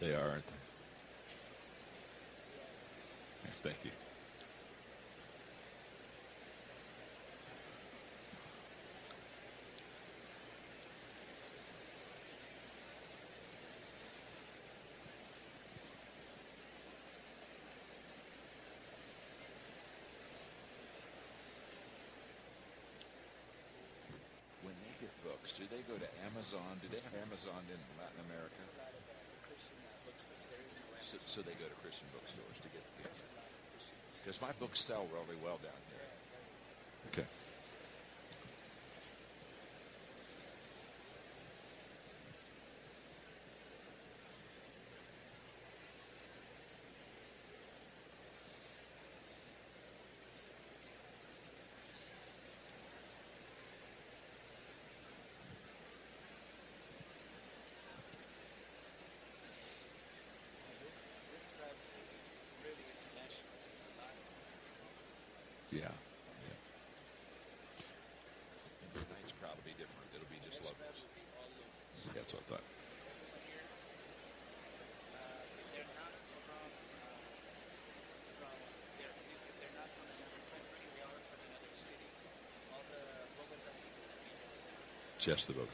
They 0.01 0.13
are, 0.15 0.31
aren't 0.31 0.47
they? 0.47 0.53
Yes, 3.45 3.55
thank 3.63 3.77
you. 3.85 3.91
When 24.63 24.75
they 24.85 24.93
get 25.01 25.11
books, 25.51 25.59
do 25.59 25.67
they 25.75 25.83
go 25.87 25.99
to 25.99 26.11
Amazon? 26.31 26.79
Do 26.83 26.89
they 26.89 27.03
have 27.03 27.15
Amazon 27.27 27.63
in 27.67 27.81
Latin 27.99 28.21
America? 28.31 28.63
So, 31.11 31.19
so 31.35 31.39
they 31.43 31.59
go 31.59 31.67
to 31.67 31.77
Christian 31.83 32.07
bookstores 32.15 32.59
to 32.63 32.69
get 32.71 32.83
the 32.87 33.11
Because 34.23 34.39
my 34.39 34.55
books 34.63 34.79
sell 34.87 35.11
really 35.11 35.39
well 35.43 35.59
down 35.59 35.81
here. 35.91 36.07
Okay. 37.11 37.40
Yeah. 65.81 65.89
yeah. 65.89 66.61
Tonight's 68.93 69.33
probably 69.41 69.73
be 69.73 69.73
different. 69.81 70.13
It'll 70.13 70.29
be 70.29 70.37
just 70.45 70.61
locals. 70.61 70.77
That's 72.13 72.33
what 72.37 72.45
I 72.45 72.61
thought. 72.61 72.67
Just 85.25 85.47
the 85.49 85.53
book. 85.53 85.69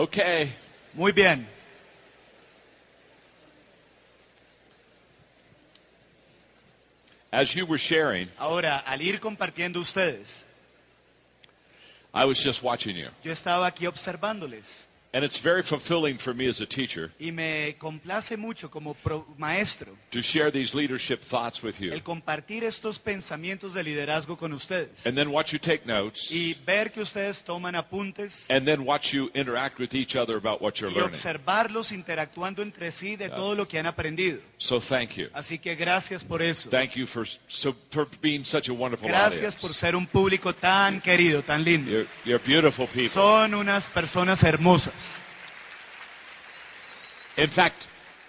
Okay. 0.00 0.54
Muy 0.94 1.12
bien. 1.12 1.46
As 7.32 7.54
you 7.54 7.64
were 7.66 7.78
sharing, 7.78 8.28
Ahora, 8.38 8.78
al 8.78 9.00
ir 9.02 9.20
compartiendo 9.20 9.78
ustedes, 9.80 10.26
I 12.12 12.24
was 12.24 12.36
just 12.44 12.60
watching 12.62 12.96
you. 12.96 13.08
yo 13.22 13.32
estaba 13.32 13.66
aquí 13.68 13.86
observándoles 13.86 14.64
And 15.12 15.24
it's 15.24 15.40
very 15.42 15.64
fulfilling 15.64 16.18
for 16.18 16.32
me 16.32 16.48
as 16.48 16.60
a 16.60 16.66
teacher 16.66 17.10
y 17.18 17.32
me 17.32 17.74
complace 17.80 18.36
mucho 18.36 18.70
como 18.70 18.94
pro- 18.94 19.26
maestro 19.38 19.92
to 20.12 20.22
share 20.22 20.52
these 20.52 20.72
leadership 20.72 21.20
thoughts 21.28 21.60
with 21.64 21.74
you. 21.80 21.92
el 21.92 22.04
compartir 22.04 22.62
estos 22.62 22.96
pensamientos 23.00 23.74
de 23.74 23.82
liderazgo 23.82 24.36
con 24.38 24.52
ustedes 24.52 24.90
And 25.04 25.16
then 25.16 25.28
watch 25.32 25.50
you 25.52 25.58
take 25.58 25.84
notes. 25.84 26.16
y 26.30 26.54
ver 26.64 26.92
que 26.92 27.00
ustedes 27.02 27.42
toman 27.44 27.74
apuntes 27.74 28.32
And 28.48 28.64
then 28.64 28.86
watch 28.86 29.12
you 29.12 29.30
interact 29.34 29.80
with 29.80 29.92
each 29.94 30.14
other 30.14 30.36
about 30.36 30.62
what 30.62 30.74
you're 30.76 30.92
y 30.92 30.94
learning. 30.94 31.16
observarlos 31.16 31.90
interactuando 31.90 32.62
entre 32.62 32.92
sí 32.92 33.16
de 33.16 33.30
todo 33.30 33.56
lo 33.56 33.66
que 33.66 33.80
han 33.80 33.86
aprendido. 33.86 34.38
So 34.58 34.80
thank 34.82 35.14
you. 35.16 35.26
Así 35.32 35.58
que 35.58 35.74
gracias 35.74 36.22
por 36.22 36.40
eso. 36.40 36.70
Thank 36.70 36.92
you 36.94 37.06
for 37.08 37.26
so 37.48 37.74
for 37.90 38.06
being 38.22 38.44
such 38.44 38.68
a 38.68 38.72
wonderful 38.72 39.08
Gracias 39.08 39.32
audience. 39.54 39.58
por 39.60 39.74
ser 39.74 39.96
un 39.96 40.06
público 40.06 40.54
tan 40.54 41.00
querido, 41.00 41.42
tan 41.42 41.64
lindo. 41.64 41.90
You're, 41.90 42.08
you're 42.24 42.44
beautiful 42.46 42.86
people. 42.86 43.08
Son 43.08 43.54
unas 43.54 43.84
personas 43.86 44.40
hermosas. 44.44 44.94
In 47.36 47.50
fact, 47.50 47.82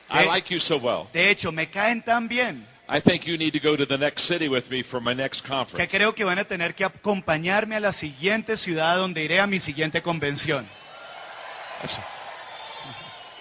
I 0.09 0.23
Eh? 0.23 0.25
like 0.27 0.49
you 0.53 0.59
so 0.61 0.77
well. 0.77 1.07
De 1.13 1.31
hecho, 1.31 1.51
me 1.51 1.67
caen 1.69 2.01
tan 2.03 2.27
bien 2.27 2.67
I 2.89 2.99
think 2.99 3.25
you 3.25 3.37
need 3.37 3.53
to 3.53 3.59
go 3.59 3.77
to 3.77 3.85
the 3.85 3.97
next 3.97 4.27
city 4.27 4.49
with 4.49 4.69
me 4.69 4.83
for 4.83 4.99
my 4.99 5.13
next 5.13 5.41
conference. 5.47 5.77
que 5.77 5.87
creo 5.87 6.13
que 6.13 6.25
van 6.25 6.39
a 6.39 6.43
tener 6.45 6.73
que 6.75 6.83
acompañarme 6.83 7.75
a 7.77 7.79
la 7.79 7.93
siguiente 7.93 8.57
ciudad 8.57 8.97
donde 8.97 9.23
iré 9.23 9.39
a 9.39 9.47
mi 9.47 9.59
siguiente 9.61 10.01
convención. 10.01 10.67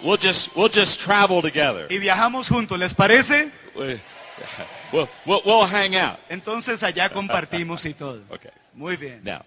We'll 0.03 0.17
just 0.17 0.47
we'll 0.55 0.71
just 0.73 0.99
travel 1.01 1.41
together. 1.41 1.87
Y 1.91 1.97
viajamos 1.99 2.47
juntos, 2.47 2.77
¿les 2.79 2.93
parece? 2.95 3.51
We- 3.75 3.99
We'll, 4.91 5.07
we'll, 5.27 5.41
we'll 5.45 5.67
hang 5.67 5.95
out. 5.95 6.17
Entonces 6.29 6.81
allá 6.81 7.09
compartimos 7.13 7.85
y 7.85 7.93
todo. 7.93 8.23
Okay. 8.29 8.49
Muy 8.73 8.95
bien. 8.97 9.21
Now, 9.23 9.45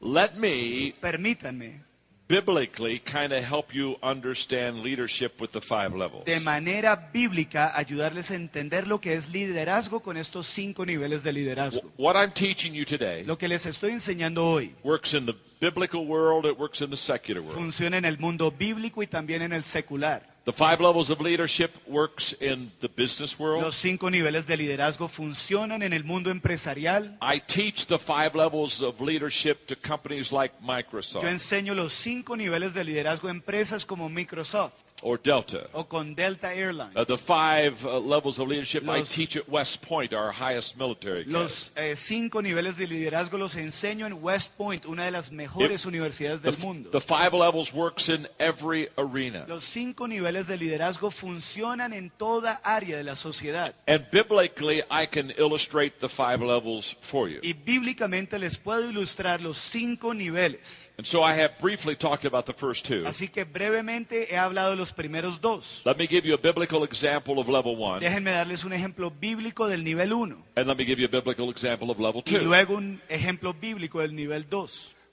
let 0.00 0.32
me 0.34 0.94
Permítanme 1.00 1.82
biblically 2.28 3.00
kind 3.10 3.32
of 3.32 3.42
help 3.42 3.74
you 3.74 3.96
understand 4.02 4.82
leadership 4.82 5.32
with 5.40 5.50
the 5.52 5.60
five 5.62 5.94
levels. 5.94 6.24
de 6.24 6.38
manera 6.40 7.10
bíblica 7.12 7.76
ayudarles 7.76 8.30
a 8.30 8.34
entender 8.34 8.86
lo 8.86 9.00
que 9.00 9.14
es 9.14 9.28
liderazgo 9.30 10.00
con 10.00 10.16
estos 10.16 10.46
cinco 10.54 10.84
niveles 10.84 11.22
de 11.22 11.32
liderazgo. 11.32 11.80
What 11.96 12.16
I'm 12.16 12.32
teaching 12.32 12.74
you 12.74 12.84
today 12.84 13.24
Lo 13.24 13.38
que 13.38 13.48
les 13.48 13.64
estoy 13.64 13.92
enseñando 13.92 14.44
hoy 14.44 14.74
works 14.84 15.12
in 15.14 15.26
the 15.26 15.34
biblical 15.60 16.06
world, 16.06 16.46
it 16.46 16.58
works 16.58 16.80
in 16.80 16.90
the 16.90 16.96
secular 16.96 17.40
world. 17.42 17.56
funciona 17.56 17.98
en 17.98 18.04
el 18.04 18.18
mundo 18.18 18.50
bíblico 18.50 19.02
y 19.02 19.06
también 19.06 19.42
en 19.42 19.52
el 19.52 19.64
secular. 19.64 20.22
The 20.44 20.52
five 20.54 20.80
levels 20.80 21.10
of 21.10 21.20
leadership 21.20 21.70
works 21.86 22.34
in 22.40 22.72
the 22.80 22.88
business 22.88 23.34
world. 23.38 23.62
Los 23.62 23.76
cinco 23.82 24.08
niveles 24.08 24.46
de 24.46 24.56
liderazgo 24.56 25.08
funcionan 25.10 25.82
en 25.82 25.92
el 25.92 26.04
mundo 26.04 26.30
empresarial. 26.30 27.18
I 27.20 27.40
teach 27.54 27.86
the 27.88 27.98
five 28.06 28.34
levels 28.34 28.74
of 28.82 28.98
leadership 28.98 29.66
to 29.66 29.76
companies 29.76 30.32
like 30.32 30.54
Microsoft. 30.62 31.22
Yo 31.22 31.28
enseño 31.28 31.74
los 31.74 31.92
cinco 32.02 32.34
niveles 32.34 32.72
de 32.72 32.82
liderazgo 32.82 33.28
a 33.28 33.30
empresas 33.30 33.84
como 33.84 34.08
Microsoft. 34.08 34.72
Or 35.02 35.18
Delta. 35.22 35.68
o 35.72 35.84
con 35.86 36.14
Delta 36.14 36.52
Airlines. 36.54 36.96
Uh, 36.96 37.04
the 37.04 37.18
five 37.26 37.72
uh, 37.84 37.98
levels 37.98 38.38
of 38.38 38.48
leadership 38.48 38.82
I 38.88 39.02
teach 39.14 39.36
at 39.36 39.48
West 39.48 39.78
Point, 39.88 40.12
our 40.12 40.32
highest 40.32 40.76
military 40.76 41.22
academy. 41.22 41.44
Los 41.44 41.72
eh, 41.76 41.94
cinco 42.08 42.40
niveles 42.42 42.76
de 42.76 42.86
liderazgo 42.86 43.38
los 43.38 43.54
enseño 43.56 44.06
en 44.06 44.14
West 44.22 44.48
Point, 44.56 44.84
una 44.86 45.04
de 45.04 45.10
las 45.10 45.30
mejores 45.30 45.82
If- 45.82 45.86
universidades 45.86 46.42
The, 46.42 46.50
del 46.52 46.60
mundo. 46.60 46.90
the 46.90 47.00
five 47.02 47.32
levels 47.32 47.72
works 47.72 48.08
in 48.08 48.26
every 48.38 48.88
arena. 48.96 49.44
Los 49.48 49.64
cinco 49.72 50.06
niveles 50.08 50.46
de 50.46 50.56
liderazgo 50.56 51.10
funcionan 51.10 51.92
en 51.92 52.10
toda 52.10 52.60
área 52.64 52.96
de 52.96 53.04
la 53.04 53.16
sociedad. 53.16 53.74
And 53.86 54.06
biblically, 54.10 54.82
I 54.90 55.06
can 55.06 55.30
illustrate 55.38 55.94
the 56.00 56.08
five 56.10 56.40
levels 56.40 56.84
for 57.10 57.28
you. 57.28 57.40
Y 57.42 57.52
bíblicamente 57.52 58.38
les 58.38 58.56
puedo 58.58 58.88
ilustrar 58.90 59.40
los 59.40 59.56
cinco 59.72 60.12
niveles. 60.14 60.60
And 60.98 61.06
so 61.06 61.22
I 61.22 61.32
have 61.40 61.52
briefly 61.60 61.94
talked 61.94 62.24
about 62.24 62.44
the 62.46 62.54
first 62.54 62.84
two. 62.86 63.06
Así 63.06 63.28
que 63.28 63.44
brevemente 63.44 64.26
he 64.32 64.36
hablado 64.36 64.70
de 64.70 64.76
los 64.76 64.87
primeros 64.92 65.40
dos. 65.40 65.64
Let 65.84 65.96
me 65.96 66.06
give 66.06 66.26
you 66.26 66.34
a 66.34 66.38
biblical 66.38 66.84
example 66.84 67.38
of 67.40 67.48
level 67.48 67.76
one, 67.76 68.00
Déjenme 68.00 68.30
darles 68.30 68.62
un 68.64 68.72
ejemplo 68.72 69.10
bíblico 69.10 69.66
del 69.66 69.82
nivel 69.84 70.12
1 70.12 70.44
and 70.56 70.66
let 70.66 70.76
me 70.76 70.84
give 70.84 71.00
you 71.00 71.06
a 71.06 71.10
biblical 71.10 71.50
example 71.50 71.90
of 71.90 71.98
level 71.98 72.22
y 72.26 72.30
two. 72.32 72.38
luego 72.44 72.74
un 72.76 73.00
ejemplo 73.08 73.52
bíblico 73.54 74.00
del 74.00 74.14
nivel 74.14 74.48
2. 74.48 74.70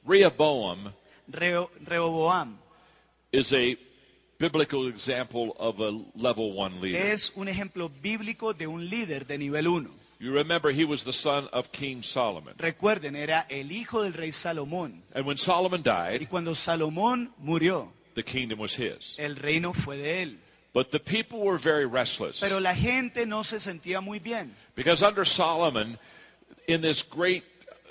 Rehoboam 0.07 0.93
Reo- 1.27 1.69
Rehoboam 1.81 2.57
is 3.31 3.51
a 3.51 3.75
biblical 4.39 4.87
example 4.89 5.53
of 5.57 5.79
a 5.79 5.91
level 6.15 6.55
one 6.55 6.79
leader. 6.81 7.13
es 7.13 7.31
un 7.35 7.47
ejemplo 7.47 7.89
bíblico 8.01 8.53
de 8.53 8.67
un 8.67 8.87
líder 8.89 9.25
de 9.25 9.37
nivel 9.37 9.67
1. 9.67 9.89
You 10.17 10.31
remember 10.31 10.71
he 10.71 10.85
was 10.85 11.03
the 11.03 11.11
son 11.11 11.49
of 11.51 11.65
King 11.73 12.01
Solomon. 12.13 12.53
Recuerden, 12.57 13.15
era 13.17 13.45
el 13.49 13.69
hijo 13.71 14.01
del 14.03 14.13
rey 14.13 14.31
Salomón. 14.31 15.03
And 15.13 15.25
when 15.27 15.37
Solomon 15.39 15.81
Y 15.81 15.83
died, 16.19 16.29
cuando 16.29 16.55
Salomón 16.55 17.33
murió, 17.37 17.91
the 18.15 18.23
kingdom 18.23 18.59
was 18.59 18.73
his. 18.75 18.97
el 19.17 19.35
reino 19.35 19.73
fue 19.83 19.97
de 19.97 20.23
él. 20.23 20.37
But 20.73 20.91
the 20.91 20.99
people 20.99 21.39
were 21.39 21.57
very 21.57 21.85
restless. 21.85 22.37
Pero 22.41 22.59
la 22.59 22.75
gente 22.75 23.25
no 23.25 23.43
se 23.43 23.59
sentía 23.59 24.01
muy 24.01 24.19
bien. 24.19 24.53
Because 24.75 25.01
under 25.01 25.23
Solomon, 25.25 25.97
in 26.67 26.81
this 26.81 27.01
great 27.11 27.43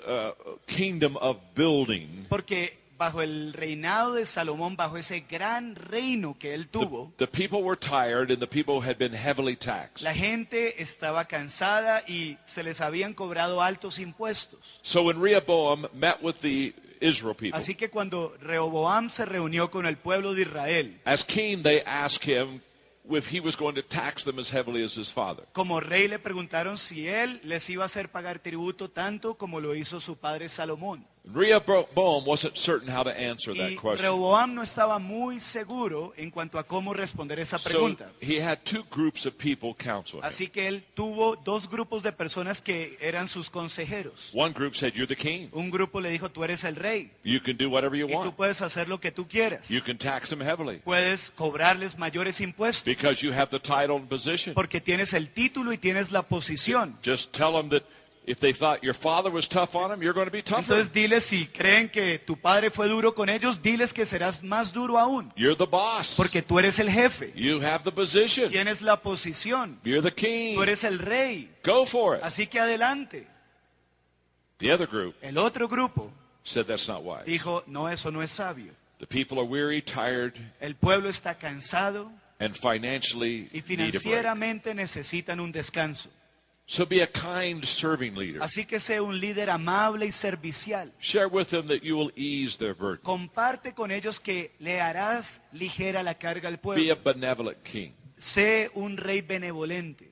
uh, 0.07 0.31
kingdom 0.67 1.17
of 1.17 1.37
building, 1.55 2.27
Porque 2.29 2.77
bajo 2.97 3.21
el 3.21 3.53
reinado 3.53 4.13
de 4.13 4.25
Salomón, 4.27 4.75
bajo 4.75 4.97
ese 4.97 5.21
gran 5.21 5.75
reino 5.75 6.37
que 6.39 6.53
él 6.53 6.69
the, 6.71 7.25
the 7.25 7.27
people 7.27 7.63
were 7.63 7.75
tired 7.75 8.31
and 8.31 8.39
the 8.39 8.47
people 8.47 8.79
had 8.79 8.97
been 8.97 9.13
heavily 9.13 9.55
taxed. 9.55 10.01
la 10.01 10.13
gente 10.13 10.81
estaba 10.81 11.25
cansada 11.25 12.03
y 12.07 12.37
se 12.53 12.63
les 12.63 12.79
habían 12.79 13.13
cobrado 13.13 13.61
altos 13.61 13.99
impuestos. 13.99 14.59
So 14.83 15.03
when 15.03 15.19
Rehoboam 15.19 15.87
met 15.93 16.21
with 16.21 16.35
the 16.41 16.73
Israel 17.01 17.35
people, 17.35 17.59
Así 17.59 17.75
que 17.75 17.89
cuando 17.89 18.35
Rehoboam 18.41 19.09
se 19.09 19.25
reunió 19.25 19.69
con 19.69 19.85
el 19.85 19.97
pueblo 19.97 20.33
de 20.33 20.43
Israel, 20.43 20.99
as 21.05 21.23
king, 21.25 21.61
they 21.63 21.81
asked 21.85 22.23
him 22.23 22.61
if 23.09 23.23
he 23.31 23.39
was 23.39 23.55
going 23.57 23.75
to 23.75 23.83
tax 23.83 24.23
them 24.25 24.39
as 24.39 24.49
heavily 24.51 24.83
as 24.83 24.93
his 24.95 25.11
father. 25.13 25.43
como 25.53 25.79
rey 25.79 26.07
le 26.07 26.19
preguntaron 26.19 26.77
si 26.77 27.07
él 27.07 27.39
les 27.43 27.69
iba 27.69 27.83
a 27.83 27.87
hacer 27.87 28.09
pagar 28.09 28.39
tributo 28.39 28.89
tanto 28.89 29.35
como 29.35 29.59
lo 29.59 29.75
hizo 29.75 29.99
su 30.01 30.17
padre 30.17 30.49
Salomón. 30.49 31.05
Rehoboam 31.33 32.25
wasn't 32.25 32.55
certain 32.65 32.87
how 32.87 33.03
to 33.03 33.09
answer 33.09 33.53
that 33.55 33.71
Y 33.71 33.75
question. 33.75 34.01
Rehoboam 34.05 34.53
no 34.55 34.63
estaba 34.63 34.99
muy 34.99 35.39
seguro 35.51 36.13
en 36.17 36.29
cuanto 36.31 36.59
a 36.59 36.63
cómo 36.63 36.93
responder 36.93 37.39
esa 37.39 37.57
So 37.57 37.69
pregunta. 37.69 38.11
he 38.21 38.39
had 38.41 38.59
two 38.65 38.83
groups 38.91 39.25
of 39.25 39.33
people 39.37 39.73
counsel 39.75 40.19
him. 40.19 40.25
Así 40.25 40.47
que 40.49 40.67
él 40.67 40.83
tuvo 40.93 41.35
dos 41.35 41.67
grupos 41.69 42.03
de 42.03 42.11
personas 42.11 42.61
que 42.61 42.97
eran 43.01 43.27
sus 43.27 43.49
consejeros. 43.49 44.13
One 44.33 44.53
group 44.53 44.75
said, 44.75 44.93
You're 44.93 45.07
the 45.07 45.15
king. 45.15 45.49
Un 45.51 45.69
grupo 45.71 45.99
le 45.99 46.09
dijo, 46.11 46.29
tú 46.29 46.43
eres 46.43 46.63
el 46.63 46.75
rey 46.75 47.09
You 47.23 47.39
can 47.43 47.57
do 47.57 47.69
whatever 47.69 47.97
you 47.97 48.07
y 48.07 48.11
tú 48.11 48.17
want. 48.17 48.35
puedes 48.35 48.61
hacer 48.61 48.87
lo 48.87 48.99
que 48.99 49.11
tú 49.11 49.27
quieras. 49.27 49.67
You 49.67 49.81
can 49.81 49.97
tax 49.97 50.29
them 50.29 50.41
heavily 50.41 50.79
Puedes 50.83 51.19
cobrarles 51.31 51.97
mayores 51.97 52.39
impuestos 52.39 52.83
because 52.85 53.19
you 53.25 53.31
have 53.33 53.49
the 53.49 53.59
title 53.59 53.95
and 53.97 54.07
position. 54.07 54.53
porque 54.53 54.79
tienes 54.79 55.11
el 55.13 55.29
título 55.33 55.73
y 55.73 55.77
tienes 55.77 56.11
la 56.11 56.21
posición. 56.23 56.97
Just 57.03 57.31
tell 57.33 57.53
them 57.53 57.69
that 57.69 57.83
if 58.27 58.39
they 58.39 58.53
thought 58.53 58.81
your 58.83 58.95
father 59.03 59.29
was 59.31 59.47
tough 59.49 59.75
on 59.75 59.89
them, 59.91 60.01
you're 60.01 60.13
going 60.13 60.25
to 60.25 60.31
be 60.31 60.41
tougher. 60.41 60.61
Entonces 60.63 60.91
diles 60.93 61.23
si 61.25 61.45
creen 61.47 61.89
que 61.89 62.19
tu 62.25 62.35
padre 62.37 62.71
fue 62.71 62.87
duro 62.87 63.13
con 63.13 63.29
ellos, 63.29 63.61
diles 63.61 63.93
que 63.93 64.05
serás 64.07 64.41
más 64.43 64.73
duro 64.73 64.97
aún, 64.97 65.31
You're 65.35 65.55
the 65.55 65.65
boss. 65.69 66.11
porque 66.17 66.41
tú 66.41 66.57
eres 66.57 66.77
el 66.79 66.89
jefe, 66.89 67.31
You 67.35 67.61
have 67.61 67.83
the 67.83 67.91
position. 67.91 68.49
tienes 68.49 68.81
la 68.81 68.97
posición, 69.01 69.79
You're 69.83 70.01
the 70.01 70.13
king. 70.15 70.55
tú 70.55 70.63
eres 70.63 70.83
el 70.83 70.97
rey, 70.99 71.49
Go 71.63 71.85
for 71.85 72.15
it. 72.17 72.23
así 72.23 72.47
que 72.47 72.59
adelante. 72.59 73.27
The 74.57 74.71
other 74.71 74.87
group 74.87 75.15
El 75.21 75.37
otro 75.37 75.67
grupo 75.67 76.11
said 76.45 76.65
that's 76.65 76.87
not 76.87 77.03
wise. 77.03 77.25
dijo, 77.25 77.63
no, 77.67 77.87
eso 77.89 78.09
no 78.11 78.21
es 78.23 78.31
sabio. 78.31 78.73
The 78.99 79.07
people 79.07 79.37
are 79.39 79.45
weary, 79.47 79.81
tired, 79.81 80.33
El 80.61 80.75
pueblo 80.75 81.09
está 81.09 81.35
cansado 81.37 82.09
and 82.39 82.55
financially 82.61 83.49
y 83.51 83.59
need 83.59 83.59
a 83.59 83.65
break. 83.67 84.01
financieramente 84.01 84.73
necesitan 84.73 85.39
un 85.39 85.51
descanso. 85.51 86.09
So 86.67 86.85
be 86.85 87.01
a 87.01 87.07
kind, 87.07 87.63
serving 87.79 88.15
leader. 88.15 88.41
Así 88.41 88.65
que 88.65 88.79
sé 88.79 88.99
un 88.99 89.19
líder 89.19 89.51
amable 89.51 90.07
y 90.07 90.11
servicial. 90.13 90.91
Share 90.99 91.27
with 91.27 91.47
them 91.49 91.67
that 91.67 91.83
you 91.83 91.95
will 91.95 92.11
ease 92.15 92.57
their 92.57 92.73
burden. 92.73 93.03
Comparte 93.03 93.73
con 93.73 93.91
ellos 93.91 94.19
que 94.21 94.51
le 94.59 94.81
harás 94.81 95.25
ligera 95.51 96.01
la 96.01 96.15
carga 96.15 96.49
al 96.49 96.59
Be 96.75 96.91
a 96.91 96.95
benevolent 96.95 97.61
king. 97.63 97.91
Sé 98.33 98.71
un 98.73 98.97
rey 98.97 99.21
benevolente. 99.21 100.11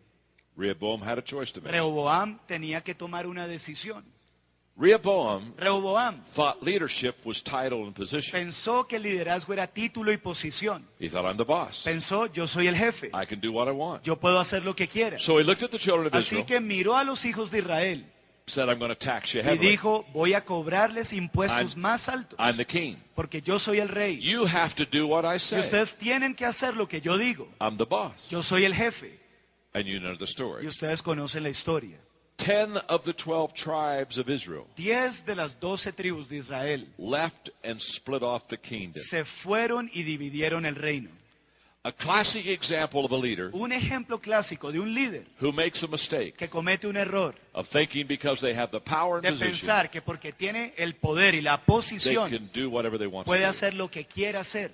Rehoboam 0.55 1.01
had 1.01 1.17
a 1.17 1.23
choice 1.23 1.51
to 1.53 1.61
make. 1.61 1.71
Rehoboam 1.71 2.39
tenía 2.47 2.81
que 2.81 2.93
tomar 2.93 3.25
una 3.25 3.47
decisión. 3.47 4.05
Rehoboam 4.75 5.53
Rehoboam 5.57 6.21
thought 6.35 6.63
leadership 6.63 7.15
was 7.25 7.39
title 7.43 7.83
and 7.85 7.93
position. 7.95 8.31
pensó 8.31 8.87
que 8.87 8.95
el 8.95 9.03
liderazgo 9.03 9.53
era 9.53 9.67
título 9.67 10.11
y 10.11 10.17
posición. 10.17 10.83
He 10.99 11.09
thought, 11.09 11.25
I'm 11.25 11.37
the 11.37 11.43
boss. 11.43 11.79
Pensó, 11.83 12.25
yo 12.33 12.47
soy 12.47 12.67
el 12.67 12.75
jefe. 12.75 13.07
I 13.13 13.25
can 13.27 13.39
do 13.39 13.51
what 13.51 13.67
I 13.67 13.71
want. 13.71 14.03
Yo 14.03 14.15
puedo 14.15 14.39
hacer 14.39 14.63
lo 14.63 14.75
que 14.75 14.87
quiera. 14.87 15.19
So 15.19 15.39
he 15.39 15.43
looked 15.43 15.63
at 15.63 15.69
the 15.69 15.77
children 15.79 16.07
of 16.07 16.13
Así 16.13 16.25
Israel, 16.27 16.45
que 16.47 16.59
miró 16.59 16.97
a 16.97 17.03
los 17.03 17.23
hijos 17.23 17.51
de 17.51 17.59
Israel 17.59 18.05
said, 18.47 18.67
I'm 18.67 18.77
going 18.77 18.89
to 18.89 18.95
tax 18.99 19.31
you 19.31 19.39
y 19.39 19.43
heavily. 19.43 19.69
dijo, 19.69 20.05
voy 20.11 20.33
a 20.33 20.41
cobrarles 20.43 21.13
impuestos 21.13 21.75
I'm- 21.75 21.79
más 21.79 22.05
altos. 22.09 22.37
I'm 22.39 22.57
the 22.57 22.65
king. 22.65 22.97
Porque 23.15 23.41
yo 23.41 23.57
soy 23.59 23.79
el 23.79 23.87
rey. 23.89 24.19
You 24.19 24.45
have 24.45 24.73
to 24.75 24.85
do 24.85 25.07
what 25.07 25.23
I 25.23 25.35
Y 25.35 25.39
say. 25.39 25.59
ustedes 25.61 25.95
tienen 25.97 26.35
que 26.35 26.45
hacer 26.45 26.75
lo 26.75 26.87
que 26.87 26.99
yo 26.99 27.17
digo. 27.17 27.47
I'm 27.61 27.77
the 27.77 27.85
boss. 27.85 28.13
Yo 28.29 28.41
soy 28.43 28.65
el 28.65 28.73
jefe. 28.73 29.19
And 29.75 29.85
you 29.85 29.99
know 29.99 30.15
the 30.17 30.25
Y 30.25 30.31
story. 30.31 30.67
ustedes 30.67 31.01
conocen 31.03 31.43
la 31.43 31.49
historia. 31.49 31.97
Ten 32.45 32.77
of 32.89 33.03
the 33.05 33.13
twelve 33.13 33.53
tribes 33.55 34.17
of 34.17 34.29
Israel 34.29 34.67
Diez 34.75 35.25
de 35.25 35.35
las 35.35 35.51
doce 35.59 35.91
tribus 35.93 36.27
de 36.29 36.37
Israel 36.37 36.85
left 36.97 37.49
and 37.63 37.79
split 37.97 38.21
off 38.23 38.43
the 38.49 38.57
kingdom. 38.57 39.03
se 39.09 39.23
fueron 39.43 39.89
y 39.93 40.03
dividieron 40.03 40.65
el 40.65 40.75
reino. 40.75 41.09
A 41.85 41.91
classic 41.91 42.45
example 42.47 43.03
of 43.03 43.11
a 43.11 43.17
leader 43.17 43.49
Un 43.51 43.73
ejemplo 43.73 44.17
clásico 44.19 44.71
de 44.71 44.79
un 44.79 44.93
líder 44.93 45.25
who 45.41 45.51
makes 45.51 45.83
a 45.83 45.87
mistake 45.87 46.33
que 46.37 46.47
comete 46.49 46.87
un 46.87 46.95
error 46.95 47.35
of 47.53 47.67
thinking 47.73 48.07
because 48.07 48.39
they 48.39 48.55
have 48.55 48.71
the 48.71 48.79
power 48.79 49.17
and 49.17 49.23
de 49.23 49.31
position, 49.31 49.51
pensar 49.59 49.89
que 49.91 50.01
porque 50.01 50.31
tiene 50.31 50.73
el 50.77 50.95
poder 50.95 51.35
y 51.35 51.41
la 51.41 51.57
they 51.57 51.65
posición 51.65 52.29
can 52.29 52.49
do 52.53 52.69
whatever 52.69 52.97
they 52.97 53.05
want 53.07 53.25
to 53.25 53.29
puede 53.29 53.43
do. 53.43 53.49
hacer 53.49 53.73
lo 53.73 53.89
que 53.89 54.05
quiera 54.05 54.39
hacer. 54.41 54.71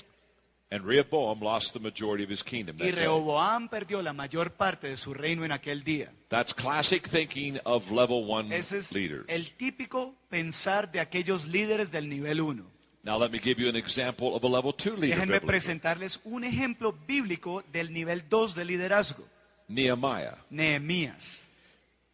And 0.71 0.85
Rehoboam 0.85 1.41
lost 1.41 1.73
the 1.73 1.79
majority 1.79 2.23
of 2.23 2.29
his 2.29 2.43
kingdom 2.43 2.77
that 2.77 2.85
Y 2.85 2.91
day. 2.91 3.01
Rehoboam 3.01 3.69
perdió 3.69 4.03
la 4.03 4.13
mayor 4.13 4.51
parte 4.51 4.87
de 4.87 4.97
su 4.97 5.15
reino 5.15 5.43
en 5.43 5.51
aquel 5.51 5.83
día. 5.83 6.11
That's 6.29 6.53
classic 6.53 7.09
thinking 7.09 7.57
of 7.65 7.83
level 7.89 8.29
one 8.29 8.55
Ese 8.55 8.77
es 8.77 8.91
leaders. 8.91 9.25
el 9.27 9.51
típico 9.57 10.13
pensar 10.29 10.91
de 10.91 10.99
aquellos 10.99 11.43
líderes 11.47 11.91
del 11.91 12.07
nivel 12.07 12.41
1. 12.41 12.63
Now 13.01 13.17
let 13.17 13.31
me 13.31 13.39
give 13.39 13.59
you 13.59 13.67
an 13.67 13.77
example 13.77 14.35
of 14.35 14.43
a 14.43 14.47
level 14.47 14.71
two 14.73 14.91
leader. 14.95 15.15
Déjenme 15.15 15.39
biblically. 15.39 15.47
presentarles 15.47 16.19
un 16.25 16.43
ejemplo 16.43 16.93
bíblico 17.07 17.63
del 17.71 17.91
nivel 17.91 18.29
2 18.29 18.53
de 18.53 18.65
liderazgo. 18.65 19.25
Nehemiah. 19.67 20.35
Nehemías. 20.51 21.17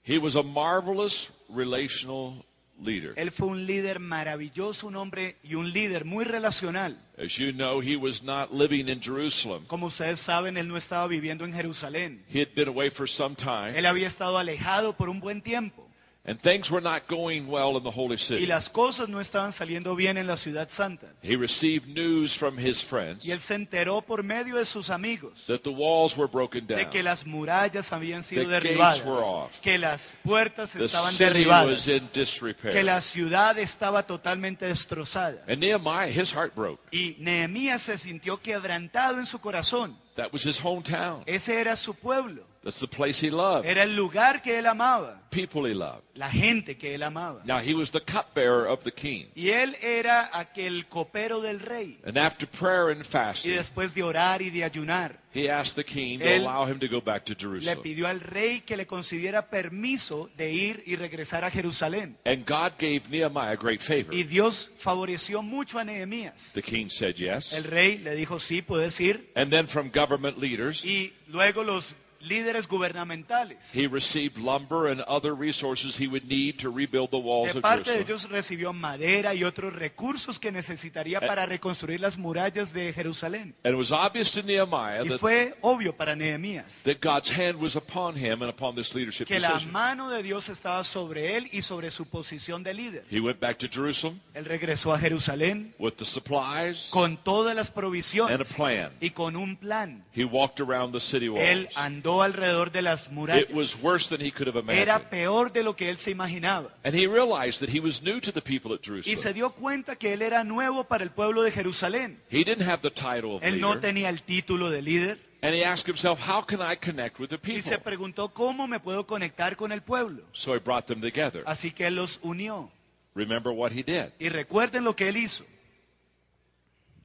He 0.03 0.17
was 0.17 0.35
a 0.35 0.43
marvelous 0.43 1.13
relational 1.49 2.45
leader. 2.81 3.13
Él 3.15 3.31
fue 3.31 3.47
un 3.47 3.65
líder 3.65 3.99
maravilloso, 3.99 4.87
un 4.87 4.95
hombre 4.95 5.37
y 5.43 5.55
un 5.55 5.71
líder 5.71 6.05
muy 6.05 6.25
relacional. 6.25 6.97
As 7.17 7.31
you 7.37 7.51
know, 7.53 7.81
he 7.81 7.95
was 7.95 8.21
not 8.23 8.51
living 8.51 8.87
in 8.89 9.01
Jerusalem. 9.01 9.65
Como 9.67 9.87
ustedes 9.87 10.19
saben, 10.21 10.57
él 10.57 10.67
no 10.67 10.77
estaba 10.77 11.07
viviendo 11.07 11.45
en 11.45 11.53
Jerusalén. 11.53 12.23
He 12.29 12.41
had 12.41 12.53
been 12.55 12.67
away 12.67 12.89
for 12.91 13.07
some 13.09 13.35
time, 13.35 13.77
Él 13.77 13.85
había 13.85 14.07
estado 14.07 14.37
alejado 14.37 14.95
por 14.97 15.09
un 15.09 15.19
buen 15.19 15.41
tiempo. 15.41 15.84
And 16.27 16.39
things 16.41 16.69
were 16.71 16.81
not 16.81 17.03
going 17.07 17.47
well 17.47 17.77
in 17.77 17.83
the 17.83 17.91
holy 17.91 18.15
Y 18.17 18.27
city. 18.27 18.45
las 18.47 18.67
cosas 18.69 19.07
no 19.09 19.21
estaban 19.21 19.53
saliendo 19.53 19.95
bien 19.95 20.17
en 20.17 20.25
la 20.27 20.37
ciudad 20.37 20.67
santa. 20.75 21.07
He 21.21 21.35
received 21.35 21.87
news 21.87 22.35
from 22.37 22.57
his 22.57 22.81
friends 22.89 23.23
Y 23.23 23.31
él 23.31 23.39
se 23.47 23.53
enteró 23.55 24.01
por 24.01 24.23
medio 24.23 24.55
de 24.57 24.65
sus 24.65 24.89
amigos 24.89 25.33
that 25.47 25.59
the 25.61 25.69
walls 25.69 26.15
were 26.17 26.27
broken 26.31 26.65
de 26.65 26.75
down. 26.75 26.89
que 26.89 27.03
las 27.03 27.25
murallas 27.25 27.91
habían 27.93 28.23
sido 28.25 28.43
The 28.49 28.59
gates 28.59 29.05
were 29.05 29.23
off. 29.23 29.51
que 29.61 29.77
las 29.77 30.01
puertas 30.23 30.71
The 30.71 30.85
estaban 30.85 31.11
city 31.13 31.23
derribadas, 31.25 31.69
was 31.79 31.87
in 31.87 32.07
que 32.09 32.19
disrepair. 32.21 32.83
la 32.83 33.01
ciudad 33.01 33.57
estaba 33.59 34.03
totalmente 34.03 34.65
destrozada. 34.65 35.43
And 35.47 35.59
Nehemiah, 35.59 36.09
his 36.09 36.31
heart 36.31 36.55
broke. 36.55 36.81
Y 36.91 37.15
Nehemías 37.19 37.81
se 37.83 37.97
sintió 37.99 38.37
quebrantado 38.41 39.19
en 39.19 39.25
su 39.27 39.39
corazón. 39.39 39.95
That 40.15 40.31
was 40.31 40.43
his 40.45 40.57
hometown. 40.63 41.23
Ese 41.25 41.59
era 41.59 41.75
su 41.75 41.93
pueblo. 41.93 42.43
That's 42.65 42.79
the 42.79 42.87
place 42.87 43.19
he 43.21 43.29
loved. 43.29 43.67
Era 43.67 43.83
el 43.83 43.95
lugar 43.95 44.41
que 44.41 44.57
él 44.57 44.65
amaba. 44.65 45.21
People 45.29 45.69
he 45.69 45.75
loved. 45.75 46.01
La 46.15 46.31
gente 46.31 46.75
que 46.75 46.95
él 46.95 47.03
amaba. 47.03 47.43
Now 47.45 47.59
he 47.59 47.75
was 47.75 47.91
the 47.91 48.01
cupbearer 48.01 48.65
of 48.67 48.83
the 48.83 48.91
king. 48.91 49.27
Y 49.35 49.49
él 49.49 49.75
era 49.79 50.31
aquel 50.33 50.87
copero 50.87 51.41
del 51.41 51.59
rey. 51.59 51.99
And 52.03 52.17
after 52.17 52.47
prayer 52.47 52.89
and 52.89 53.05
fasting, 53.05 53.51
Y 53.51 53.55
después 53.55 53.93
de 53.93 54.01
orar 54.01 54.41
y 54.41 54.49
de 54.49 54.63
ayunar, 54.63 55.19
he 55.31 55.47
asked 55.47 55.75
the 55.75 55.83
king 55.83 56.17
to 56.17 56.25
allow 56.25 56.65
him 56.65 56.79
to 56.79 56.87
go 56.87 57.01
back 57.01 57.23
to 57.25 57.35
Jerusalem. 57.35 57.77
le 57.77 57.83
pidió 57.83 58.07
al 58.07 58.19
rey 58.19 58.61
que 58.61 58.75
le 58.75 58.87
concediera 58.87 59.47
permiso 59.47 60.31
de 60.35 60.51
ir 60.51 60.81
y 60.87 60.95
regresar 60.95 61.43
a 61.43 61.51
Jerusalén. 61.51 62.17
And 62.25 62.47
God 62.47 62.79
gave 62.79 63.03
Nehemiah 63.11 63.51
a 63.51 63.55
great 63.55 63.81
favor. 63.81 64.11
Y 64.11 64.23
Dios 64.23 64.55
favoreció 64.79 65.43
mucho 65.43 65.77
a 65.77 65.83
Nehemías. 65.83 66.33
The 66.55 66.63
king 66.63 66.89
said 66.89 67.13
yes. 67.13 67.53
El 67.53 67.65
rey 67.65 67.99
le 67.99 68.15
dijo, 68.15 68.39
sí, 68.39 68.63
puedes 68.63 68.99
ir. 68.99 69.29
And 69.35 69.51
then 69.51 69.67
from 69.67 69.91
government 69.93 70.39
leaders, 70.39 70.83
Y 70.83 71.13
luego 71.27 71.63
los 71.63 71.85
líderes 72.25 72.67
gubernamentales. 72.67 73.57
he 73.73 73.87
received 73.87 74.37
lumber 74.37 74.91
and 74.91 75.01
other 75.07 75.33
resources 75.35 75.95
he 75.99 76.07
would 76.07 76.25
need 76.27 76.57
to 76.59 76.69
rebuild 76.69 77.09
the 77.11 77.17
walls 77.17 77.51
De 77.51 77.57
of 77.59 77.61
parte 77.61 77.91
de 77.91 77.97
Jerusalem. 78.05 78.05
ellos 78.05 78.29
recibió 78.29 78.73
madera 78.73 79.33
y 79.33 79.43
otros 79.43 79.73
recursos 79.73 80.39
que 80.39 80.51
necesitaría 80.51 81.19
Eh. 81.21 81.27
para 81.27 81.45
reconstruir 81.45 81.99
las 81.99 82.17
murallas 82.17 82.71
de 82.73 82.91
Jerusalén. 82.93 83.55
And 83.63 83.73
it 83.73 83.77
was 83.77 83.91
obvious 83.91 84.31
to 84.33 84.41
Nehemiah 84.43 85.03
Y 85.05 85.09
that, 85.09 85.19
fue 85.19 85.53
obvio 85.61 85.95
para 85.95 86.15
Nehemías 86.15 86.65
that 86.83 86.97
God's 87.01 87.29
hand 87.29 87.55
was 87.61 87.75
upon 87.75 88.15
him 88.17 88.41
and 88.41 88.49
upon 88.49 88.75
this 88.75 88.93
leadership 88.93 89.27
que 89.27 89.39
la 89.39 89.51
position. 89.53 89.71
mano 89.71 90.09
de 90.09 90.23
Dios 90.23 90.47
estaba 90.49 90.83
sobre 90.85 91.37
él 91.37 91.49
y 91.51 91.61
sobre 91.61 91.91
su 91.91 92.05
posición 92.09 92.63
de 92.63 92.73
líder. 92.73 93.03
He 93.09 93.19
went 93.19 93.39
back 93.39 93.57
to 93.59 93.67
Jerusalem 93.69 94.19
Él 94.33 94.45
regresó 94.45 94.93
a 94.93 94.99
Jerusalén 94.99 95.73
with 95.79 95.93
the 95.97 96.05
supplies 96.05 96.77
con 96.91 97.17
todas 97.23 97.55
las 97.55 97.67
and 97.67 97.75
provisiones 97.75 98.39
a 98.41 98.55
plan. 98.55 98.91
y 98.99 99.09
con 99.11 99.35
un 99.35 99.55
plan. 99.57 100.03
He 100.15 100.23
walked 100.25 100.59
around 100.59 100.93
the 100.93 100.99
city 101.11 101.29
walls. 101.29 101.43
Él 101.47 101.69
andó 101.75 102.14
alrededor 102.21 102.71
de 102.71 102.81
las 102.81 103.09
murallas. 103.11 103.49
It 103.49 103.55
was 103.55 103.73
worse 103.81 104.07
than 104.09 104.25
he 104.25 104.31
could 104.31 104.47
have 104.47 104.57
Era 104.71 104.83
imagined. 104.95 105.09
peor 105.09 105.51
de 105.51 105.63
lo 105.63 105.75
que 105.75 105.89
él 105.89 105.97
se 105.99 106.11
imaginaba. 106.11 106.69
And 106.83 106.95
he 106.95 107.07
realized 107.07 107.59
that 107.59 107.69
he 107.69 107.79
was 107.79 108.01
new 108.01 108.19
to 108.21 108.31
the 108.31 108.41
people 108.41 108.73
at 108.73 108.79
Y 108.81 108.85
Jerusalem. 108.85 109.23
se 109.23 109.33
dio 109.33 109.49
cuenta 109.51 109.95
que 109.95 110.13
él 110.13 110.21
era 110.21 110.43
nuevo 110.43 110.83
para 110.85 111.03
el 111.03 111.11
pueblo 111.11 111.41
de 111.43 111.51
Jerusalén. 111.51 112.19
He 112.29 112.43
didn't 112.43 112.67
have 112.67 112.81
the 112.81 112.91
title 112.91 113.35
of 113.35 113.43
Él 113.43 113.59
no 113.59 113.73
leader. 113.75 113.81
tenía 113.81 114.09
el 114.09 114.21
título 114.23 114.69
de 114.69 114.81
líder. 114.81 115.19
And 115.41 115.53
he 115.53 115.63
asked 115.63 115.85
himself, 115.87 116.17
how 116.19 116.41
can 116.43 116.59
I 116.59 116.75
connect 116.75 117.19
with 117.19 117.29
the 117.29 117.35
Y 117.35 117.37
people? 117.61 117.69
se 117.69 117.77
preguntó 117.77 118.29
cómo 118.33 118.67
me 118.67 118.79
puedo 118.79 119.05
conectar 119.05 119.55
con 119.55 119.71
el 119.71 119.83
pueblo. 119.83 120.23
So 120.33 120.55
he 120.55 120.59
brought 120.59 120.85
them 120.87 121.01
together. 121.01 121.43
Así 121.45 121.71
que 121.71 121.85
él 121.85 121.95
los 121.95 122.17
unió. 122.23 122.71
Remember 123.13 123.53
what 123.53 123.71
he 123.71 123.83
did. 123.83 124.11
Y 124.19 124.29
recuerden 124.29 124.83
lo 124.83 124.95
que 124.95 125.07
él 125.07 125.17
hizo. 125.17 125.43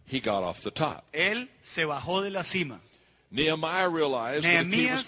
He 0.06 0.20
got 0.20 0.42
off 0.42 0.58
the 0.64 0.70
top. 0.70 1.04
Él 1.12 1.48
se 1.74 1.84
bajó 1.84 2.22
de 2.22 2.30
la 2.30 2.42
cima. 2.44 2.80
Nehemiah 3.30 3.88
realized 3.88 4.44
that 4.44 4.66
if, 4.66 4.72
he 4.72 4.86
was, 4.86 5.04
Nehemías 5.04 5.06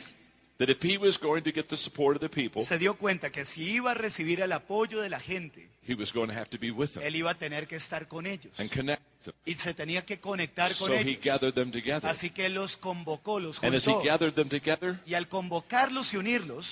that 0.58 0.70
if 0.70 0.78
he 0.80 0.96
was 0.96 1.16
going 1.18 1.42
to 1.42 1.50
get 1.50 1.68
the 1.68 1.76
support 1.78 2.14
of 2.16 2.20
the 2.20 2.28
people, 2.28 2.64
se 2.66 2.78
dio 2.78 2.94
cuenta 2.94 3.30
que 3.30 3.44
si 3.46 3.62
iba 3.62 3.90
a 3.90 3.94
recibir 3.94 4.40
el 4.40 4.52
apoyo 4.52 5.00
de 5.00 5.08
la 5.11 5.18
gente, 5.18 5.68
he 5.82 5.94
was 5.94 6.12
going 6.12 6.28
to 6.28 6.35
have 6.35 6.48
to 6.50 6.58
be 6.58 6.70
with 6.70 6.92
them 6.94 7.02
él 7.02 7.16
iba 7.16 7.30
a 7.30 7.35
tener 7.35 7.66
que 7.66 7.76
estar 7.76 8.06
con 8.06 8.26
ellos. 8.26 8.52
and 8.61 8.70
connect 8.70 9.02
them. 9.24 9.35
Y 9.44 9.54
se 9.56 9.74
tenía 9.74 10.02
que 10.04 10.20
conectar 10.20 10.76
con 10.78 10.88
So 10.88 10.94
he 10.94 11.00
ellos. 11.00 11.24
gathered 11.24 11.54
them 11.54 11.72
together. 11.72 12.08
Así 12.11 12.30
que 12.30 12.48
los 12.48 12.76
convocó, 12.76 13.40
los 13.40 13.56
And 13.62 13.74
as 13.74 13.82
he 13.82 13.90
juntó. 13.90 14.04
gathered 14.04 14.35
them 14.35 14.48
together, 14.48 15.00
Y 15.04 15.14
al 15.14 15.26
convocarlos 15.28 16.12
y 16.14 16.16
unirlos, 16.16 16.64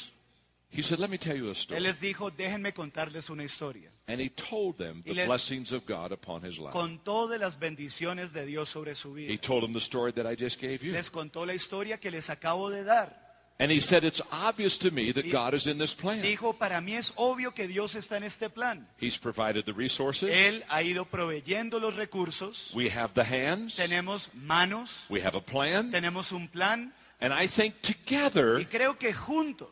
he 0.73 0.83
said, 0.83 0.99
Let 0.99 1.11
me 1.11 1.19
tell 1.19 1.37
you 1.37 1.51
a 1.51 1.55
story. 1.55 1.79
él 1.79 1.83
les 1.85 2.01
dijo, 2.01 2.31
déjenme 2.31 2.73
contarles 2.73 3.29
una 3.29 3.43
historia. 3.45 3.91
And 4.07 4.21
he 4.21 4.31
told 4.51 4.77
them 4.79 5.03
the 5.05 5.15
les- 5.15 5.27
blessings 5.27 5.73
of 5.73 5.85
God 5.87 6.13
upon 6.13 6.45
his 6.45 6.59
life. 6.59 6.73
Contó 6.73 7.27
de 7.29 7.39
las 7.39 7.59
bendiciones 7.59 8.33
de 8.33 8.47
Dios 8.47 8.69
sobre 8.69 8.95
su 8.95 9.13
vida. 9.15 9.33
He 9.33 9.39
told 9.39 9.63
them 9.65 9.73
the 9.73 9.81
story 9.81 10.13
that 10.13 10.27
I 10.31 10.37
just 10.37 10.61
gave 10.61 10.79
you. 10.83 10.93
Les 10.93 11.11
contó 11.11 11.45
la 11.45 11.55
historia 11.55 11.99
que 11.99 12.11
les 12.11 12.29
acabo 12.31 12.71
de 12.71 12.85
dar. 12.85 13.29
And 13.59 13.71
he 13.71 13.81
said, 13.81 14.05
It's 14.05 14.23
obvious 14.33 14.79
to 14.79 14.91
me 14.91 15.13
that 15.13 15.31
God 15.31 15.53
is 15.53 15.67
in 15.67 15.77
this 15.77 15.93
plan. 16.01 16.23
Dijo, 16.23 16.55
para 16.57 16.81
mí 16.81 16.95
es 16.95 17.13
obvio 17.17 17.53
que 17.53 17.67
Dios 17.69 17.95
está 17.95 18.17
en 18.17 18.23
este 18.25 18.49
plan. 18.49 18.89
He's 18.99 19.19
provided 19.19 19.67
the 19.67 19.75
resources. 19.75 20.31
Él 20.31 20.65
ha 20.69 20.83
ido 20.83 21.05
proveyendo 21.05 21.79
los 21.79 21.95
recursos. 21.95 22.57
We 22.75 22.89
have 22.91 23.13
the 23.13 23.23
hands. 23.23 23.77
Tenemos 23.77 24.27
manos, 24.33 24.89
We 25.11 25.21
have 25.23 25.37
a 25.37 25.43
plan. 25.43 25.91
tenemos 25.91 26.33
un 26.33 26.49
plan. 26.49 26.95
And 27.21 27.35
I 27.35 27.49
think 27.55 27.75
together 27.83 28.61
Y 28.61 28.65
creo 28.65 28.97
que 28.97 29.13
juntos 29.13 29.69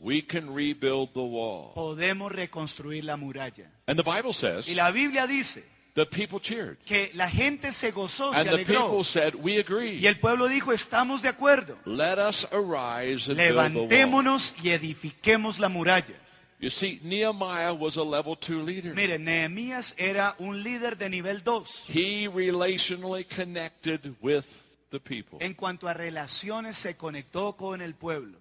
we 0.00 0.22
can 0.22 0.54
rebuild 0.54 1.12
the 1.12 1.20
wall. 1.20 1.72
podemos 1.74 2.32
reconstruir 2.32 3.04
la 3.04 3.16
muralla. 3.16 3.70
And 3.86 3.96
the 3.98 4.02
Bible 4.02 4.32
says 4.34 4.66
Y 4.68 4.74
la 4.74 4.90
Biblia 4.90 5.26
dice 5.26 5.62
the 5.94 6.06
people 6.06 6.40
cheered. 6.40 6.78
que 6.86 7.10
la 7.14 7.28
gente 7.28 7.72
se 7.74 7.90
gozó, 7.90 8.32
se 8.32 8.38
And 8.38 8.48
the 8.48 8.54
alegró. 8.54 8.88
people 8.88 9.04
said, 9.12 9.34
We 9.34 9.58
agree. 9.58 9.98
Y 9.98 10.06
el 10.06 10.18
pueblo 10.20 10.46
dijo, 10.48 10.72
estamos 10.72 11.20
de 11.22 11.28
acuerdo. 11.28 11.76
Let 11.84 12.18
us 12.18 12.46
arise 12.52 13.28
and 13.28 13.36
build 13.36 13.36
the 13.36 13.54
wall. 13.54 13.88
Levantémonos 13.88 14.54
y 14.62 14.70
edifiquemos 14.70 15.58
la 15.58 15.68
muralla. 15.68 16.14
You 16.60 16.68
see, 16.70 17.00
Nehemiah 17.02 17.72
was 17.72 17.96
a 17.96 18.02
level 18.02 18.36
two 18.36 18.62
leader. 18.62 18.94
Miren, 18.94 19.24
Nehemías 19.24 19.92
era 19.96 20.34
un 20.38 20.62
líder 20.62 20.96
de 20.98 21.08
nivel 21.08 21.42
2 21.42 21.66
He 21.88 22.28
relationally 22.28 23.24
connected 23.24 24.14
with 24.22 24.44
the 24.90 25.00
people. 25.00 25.38
en 25.40 25.54
cuanto 25.54 25.88
a 25.88 25.94
relaciones 25.94 26.76
se 26.78 26.96
conectó 26.96 27.56
con 27.56 27.80
el 27.80 27.94
pueblo. 27.94 28.38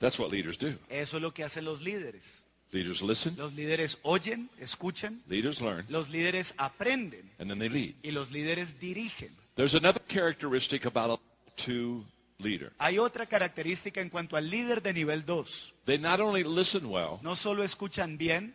That's 0.00 0.18
what 0.18 0.30
leaders 0.30 0.58
do. 0.58 0.74
Eso 0.90 1.16
es 1.16 1.22
lo 1.22 1.32
que 1.32 1.44
hacen 1.44 1.64
los 1.64 1.80
líderes. 1.80 2.22
Leaders 2.72 3.00
listen, 3.00 3.36
Los 3.38 3.52
líderes 3.54 3.96
oyen, 4.02 4.50
escuchan, 4.58 5.22
leaders 5.28 5.60
learn, 5.60 5.86
los 5.88 6.08
líderes 6.10 6.52
aprenden 6.58 7.30
and 7.38 7.48
then 7.48 7.58
they 7.60 7.68
lead. 7.68 7.94
y 8.02 8.10
los 8.10 8.30
líderes 8.32 8.68
dirigen. 8.80 9.30
There's 9.54 9.74
another 9.74 10.02
characteristic 10.08 10.84
about 10.84 11.18
a 11.20 11.62
two 11.64 12.04
leader. 12.38 12.72
Hay 12.78 12.98
otra 12.98 13.26
característica 13.26 14.00
en 14.00 14.10
cuanto 14.10 14.36
al 14.36 14.50
líder 14.50 14.82
de 14.82 14.92
nivel 14.92 15.24
2. 15.24 15.48
They 15.86 15.96
not 15.96 16.20
only 16.20 16.42
listen 16.44 16.86
well, 16.86 17.18
No 17.22 17.36
solo 17.36 17.62
escuchan 17.62 18.18
bien, 18.18 18.54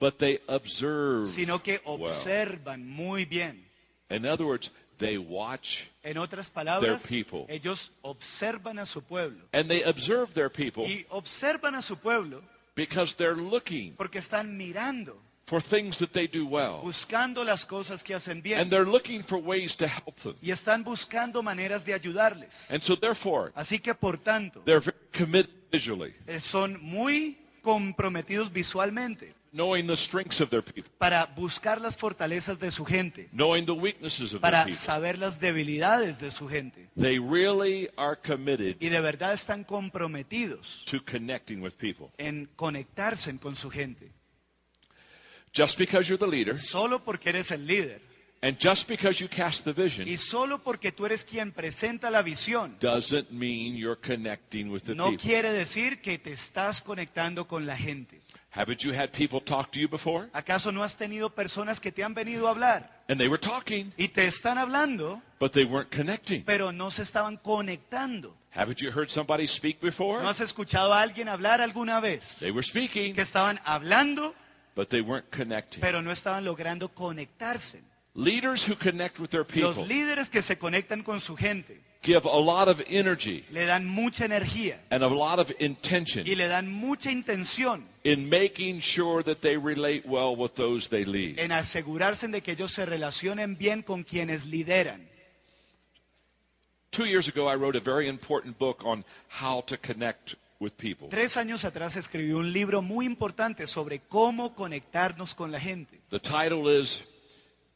but 0.00 0.16
they 0.18 0.40
observe 0.48 1.32
sino 1.34 1.62
que 1.62 1.80
well. 1.86 2.02
observan 2.18 2.86
muy 2.86 3.24
bien. 3.24 3.64
In 4.10 4.26
other 4.26 4.44
words, 4.44 4.70
they 4.98 5.16
watch 5.18 5.66
En 6.02 6.18
otras 6.18 6.48
palabras, 6.50 7.00
Their 7.02 7.08
people. 7.08 7.46
ellos 7.48 7.78
observan 8.02 8.78
a 8.78 8.86
su 8.86 9.02
pueblo. 9.02 9.44
and 9.52 9.68
they 9.68 9.82
observe 9.84 10.32
their 10.34 10.50
people 10.50 10.84
Y 10.86 11.04
observan 11.10 11.74
a 11.74 11.82
su 11.82 11.96
pueblo 11.96 12.42
because 12.76 13.14
they're 13.18 13.36
looking 13.36 13.94
porque 13.96 14.18
están 14.18 14.56
mirando, 14.56 15.16
for 15.46 15.60
things 15.62 15.96
that 15.98 16.10
they 16.12 16.26
do 16.26 16.46
well. 16.46 16.80
buscando 16.82 17.44
las 17.44 17.64
cosas 17.66 18.02
que 18.02 18.14
hacen 18.14 18.38
And 18.38 18.42
bien. 18.42 18.70
they're 18.70 18.86
looking 18.86 19.22
for 19.24 19.38
ways 19.38 19.76
to 19.76 19.86
help 19.86 20.16
them. 20.22 20.34
Y 20.42 20.50
están 20.50 20.82
buscando 20.84 21.42
maneras 21.42 21.84
de 21.84 21.92
ayudarles. 21.94 22.50
And 22.68 22.82
so 22.82 22.96
therefore, 22.96 23.52
Así 23.54 23.78
que, 23.78 23.94
por 23.94 24.18
tanto, 24.18 24.62
they're 24.64 24.80
very 24.80 24.96
committed 25.12 25.50
visually, 25.70 26.14
eh, 26.26 26.40
son 26.50 26.78
muy 26.82 27.36
comprometidos 27.62 28.52
visualmente 28.52 29.34
knowing 29.54 29.86
the 29.86 29.96
strengths 30.08 30.40
of 30.40 30.50
their 30.50 30.62
people, 30.62 30.90
para 30.98 31.26
buscar 31.36 31.80
las 31.80 31.96
fortalezas 31.96 32.58
de 32.58 32.70
su 32.72 32.84
gente, 32.84 33.28
knowing 33.32 33.64
the 33.64 33.72
weaknesses 33.72 34.32
of 34.34 34.40
para 34.40 34.64
their 34.64 34.74
people. 34.74 34.86
saber 34.86 35.16
las 35.18 35.38
debilidades 35.40 36.18
de 36.20 36.30
su 36.32 36.48
gente. 36.48 36.88
They 36.96 37.18
really 37.18 37.88
are 37.96 38.16
committed 38.20 38.76
Y 38.80 38.88
de 38.88 39.00
verdad 39.00 39.34
están 39.34 39.64
comprometidos 39.64 40.66
to 40.90 40.98
connecting 41.10 41.62
with 41.62 41.74
people. 41.78 42.08
en 42.18 42.46
conectarse 42.56 43.38
con 43.38 43.56
su 43.56 43.70
gente. 43.70 44.10
Just 45.54 45.78
because 45.78 46.08
you're 46.08 46.18
the 46.18 46.26
leader, 46.26 46.58
Solo 46.70 47.04
porque 47.04 47.28
eres 47.30 47.48
el 47.52 47.64
líder 47.66 48.02
and 48.44 48.58
just 48.58 48.86
because 48.86 49.18
you 49.20 49.28
cast 49.28 49.64
the 49.64 49.72
vision, 49.72 50.06
y 50.06 50.16
solo 50.18 50.58
porque 50.58 50.92
tú 50.92 51.06
eres 51.06 51.24
quien 51.24 51.52
presenta 51.52 52.10
la 52.10 52.20
visión, 52.22 52.76
doesn't 52.80 53.30
mean 53.30 53.74
you're 53.74 53.98
connecting 54.00 54.70
with 54.70 54.82
the 54.84 54.94
no 54.94 55.10
people. 55.10 55.22
quiere 55.26 55.52
decir 55.52 56.00
que 56.02 56.18
te 56.18 56.32
estás 56.32 56.80
conectando 56.82 57.46
con 57.46 57.64
la 57.66 57.76
gente. 57.76 58.20
Haven't 58.56 58.82
you 58.84 58.92
had 58.92 59.10
people 59.12 59.40
talk 59.40 59.72
to 59.72 59.80
you 59.80 59.88
before? 59.88 60.28
¿Acaso 60.32 60.70
no 60.70 60.84
has 60.84 60.94
tenido 60.96 61.30
personas 61.34 61.80
que 61.80 61.90
te 61.90 62.04
han 62.04 62.14
venido 62.14 62.46
a 62.46 62.50
hablar 62.50 62.88
And 63.08 63.18
they 63.18 63.26
were 63.28 63.40
talking, 63.40 63.92
y 63.96 64.08
te 64.08 64.28
están 64.28 64.58
hablando, 64.58 65.20
but 65.40 65.52
they 65.52 65.64
weren't 65.64 65.90
connecting. 65.90 66.44
pero 66.44 66.70
no 66.70 66.90
se 66.90 67.02
estaban 67.02 67.38
conectando? 67.38 68.36
Haven't 68.54 68.78
you 68.80 68.90
heard 68.90 69.08
somebody 69.08 69.48
speak 69.48 69.80
before? 69.80 70.22
¿No 70.22 70.28
has 70.28 70.40
escuchado 70.40 70.92
a 70.94 71.00
alguien 71.02 71.28
hablar 71.28 71.60
alguna 71.60 71.98
vez? 71.98 72.22
They 72.38 72.50
were 72.52 72.62
speaking, 72.64 73.14
Que 73.14 73.22
estaban 73.22 73.58
hablando, 73.64 74.34
but 74.76 74.88
they 74.88 75.00
weren't 75.00 75.28
connecting. 75.34 75.80
pero 75.80 76.00
no 76.02 76.12
estaban 76.12 76.44
logrando 76.44 76.90
conectarse. 76.90 77.82
Leaders 78.16 78.62
who 78.68 78.76
connect 78.76 79.18
with 79.18 79.30
their 79.30 79.44
people. 79.44 79.74
Los 79.74 79.88
líderes 79.88 80.28
que 80.30 80.42
se 80.42 80.56
conectan 80.56 81.02
con 81.02 81.20
su 81.20 81.34
gente 81.36 81.80
give 82.04 82.24
a 82.24 82.38
lot 82.38 82.68
of 82.68 82.76
energy 82.86 83.44
le 83.50 83.64
dan 83.64 83.84
mucha 83.86 84.24
energía 84.24 84.78
and 84.90 85.02
a 85.02 85.08
lot 85.08 85.38
of 85.40 85.48
intention. 85.58 86.24
y 86.26 86.34
le 86.34 86.46
dan 86.46 86.70
mucha 86.70 87.10
intención 87.10 87.84
in 88.04 88.28
making 88.28 88.80
sure 88.94 89.22
that 89.24 89.38
they 89.40 89.56
relate 89.56 90.04
well 90.06 90.36
with 90.36 90.54
those 90.54 90.86
they 90.90 91.04
lead. 91.04 91.38
en 91.38 91.50
asegurarse 91.50 92.28
de 92.28 92.40
que 92.40 92.52
ellos 92.52 92.72
se 92.72 92.84
relacionen 92.84 93.56
bien 93.56 93.82
con 93.82 94.04
quienes 94.04 94.44
lideran. 94.46 95.08
Two 96.90 97.06
years 97.06 97.26
ago, 97.26 97.48
I 97.48 97.56
wrote 97.56 97.76
a 97.76 97.80
very 97.80 98.08
important 98.08 98.56
book 98.56 98.84
on 98.84 99.04
how 99.28 99.62
to 99.62 99.76
connect 99.78 100.36
with 100.60 100.76
people. 100.78 101.08
Tres 101.08 101.36
años 101.36 101.64
atrás 101.64 101.96
escribí 101.96 102.30
un 102.32 102.52
libro 102.52 102.80
muy 102.80 103.06
importante 103.06 103.66
sobre 103.66 104.02
cómo 104.08 104.54
conectarnos 104.54 105.34
con 105.34 105.50
la 105.50 105.58
gente. 105.58 105.98
The 106.10 106.20
title 106.20 106.68
is 106.68 106.88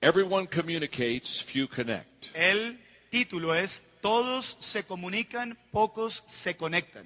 Everyone 0.00 0.46
Communicates, 0.46 1.28
Few 1.52 1.66
Connect. 1.66 2.26
El 2.32 2.78
título 3.10 3.52
es 3.52 3.68
todos 4.00 4.46
se 4.72 4.84
comunican, 4.84 5.58
pocos 5.72 6.14
se 6.44 6.56
conectan. 6.56 7.04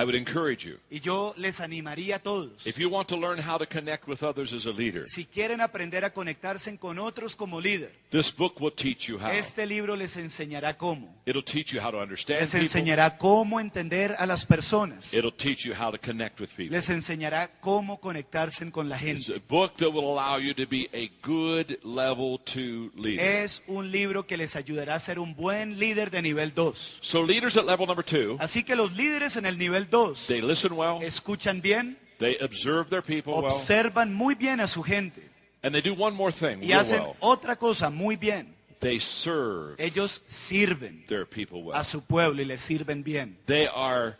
I 0.00 0.04
would 0.04 0.14
encourage 0.14 0.64
you. 0.64 0.76
Y 0.90 1.00
yo 1.00 1.34
les 1.36 1.58
animaría 1.58 2.16
a 2.16 2.18
todos. 2.20 2.64
If 2.64 2.76
you 2.78 2.88
want 2.88 3.08
to 3.08 3.16
learn 3.16 3.40
how 3.40 3.58
to 3.58 3.66
connect 3.66 4.06
with 4.06 4.22
others 4.22 4.52
as 4.52 4.64
a 4.66 4.70
leader, 4.70 5.08
Si 5.10 5.24
quieren 5.24 5.60
aprender 5.60 6.04
a 6.04 6.10
conectarse 6.12 6.76
con 6.78 6.98
otros 7.00 7.34
como 7.34 7.60
líder, 7.60 7.90
this 8.10 8.30
book 8.36 8.60
will 8.60 8.72
teach 8.72 9.08
you 9.08 9.18
how. 9.18 9.30
este 9.32 9.66
libro 9.66 9.96
les 9.96 10.14
enseñará 10.16 10.76
cómo. 10.76 11.12
It'll 11.26 11.42
teach 11.42 11.72
you 11.72 11.80
how 11.80 11.90
to 11.90 11.98
understand 11.98 12.42
Les 12.42 12.50
people. 12.50 12.66
enseñará 12.68 13.18
cómo 13.18 13.58
entender 13.58 14.14
a 14.16 14.24
las 14.26 14.44
personas. 14.46 15.04
It'll 15.12 15.32
teach 15.36 15.64
you 15.64 15.74
how 15.74 15.90
to 15.90 15.98
connect 15.98 16.38
with 16.40 16.50
people. 16.56 16.76
Les 16.78 16.88
enseñará 16.88 17.50
cómo 17.60 17.98
conectarse 17.98 18.70
con 18.70 18.88
la 18.88 18.96
It's 19.02 19.26
gente. 19.26 19.34
a 19.34 19.40
book 19.48 19.72
that 19.78 19.90
will 19.90 20.10
allow 20.16 20.38
you 20.38 20.54
to 20.54 20.66
be 20.68 20.88
a 20.92 21.10
good 21.26 21.76
level 21.82 22.38
two 22.54 22.90
leader. 22.94 23.24
Es 23.44 23.60
un 23.66 23.90
libro 23.90 24.26
que 24.26 24.36
les 24.36 24.54
ayudará 24.54 24.94
a 24.94 25.00
ser 25.00 25.18
un 25.18 25.34
buen 25.34 25.78
líder 25.78 26.10
de 26.10 26.22
nivel 26.22 26.54
2. 26.54 27.00
So 27.10 27.22
leaders 27.22 27.56
at 27.56 27.64
level 27.64 27.86
number 27.86 28.04
two, 28.04 28.36
Así 28.38 28.62
que 28.62 28.76
los 28.76 28.92
líderes 28.92 29.34
en 29.34 29.46
el 29.46 29.58
nivel 29.58 29.87
2 29.90 30.14
they 30.28 30.40
listen 30.40 30.76
well, 30.76 31.00
escuchan 31.02 31.60
bien, 31.60 31.96
they 32.20 32.36
observe 32.40 32.88
their 32.90 33.02
people 33.02 33.42
well, 33.42 33.60
observan 33.60 34.12
muy 34.12 34.34
bien 34.34 34.60
a 34.60 34.68
su 34.68 34.82
gente 34.82 35.22
and 35.62 35.74
they 35.74 35.80
do 35.80 35.94
one 35.94 36.14
more 36.14 36.32
thing 36.32 36.62
y 36.62 36.72
hacen 36.72 37.00
well. 37.00 37.16
otra 37.20 37.56
cosa 37.56 37.90
muy 37.90 38.16
bien. 38.16 38.54
They 38.80 39.00
serve 39.24 39.74
Ellos 39.80 40.10
sirven 40.48 41.04
their 41.08 41.26
people 41.26 41.64
well. 41.64 41.76
a 41.76 41.84
su 41.84 42.00
pueblo 42.02 42.40
y 42.40 42.44
les 42.44 42.60
sirven 42.62 43.02
bien. 43.02 43.36
They 43.46 43.66
are 43.66 44.16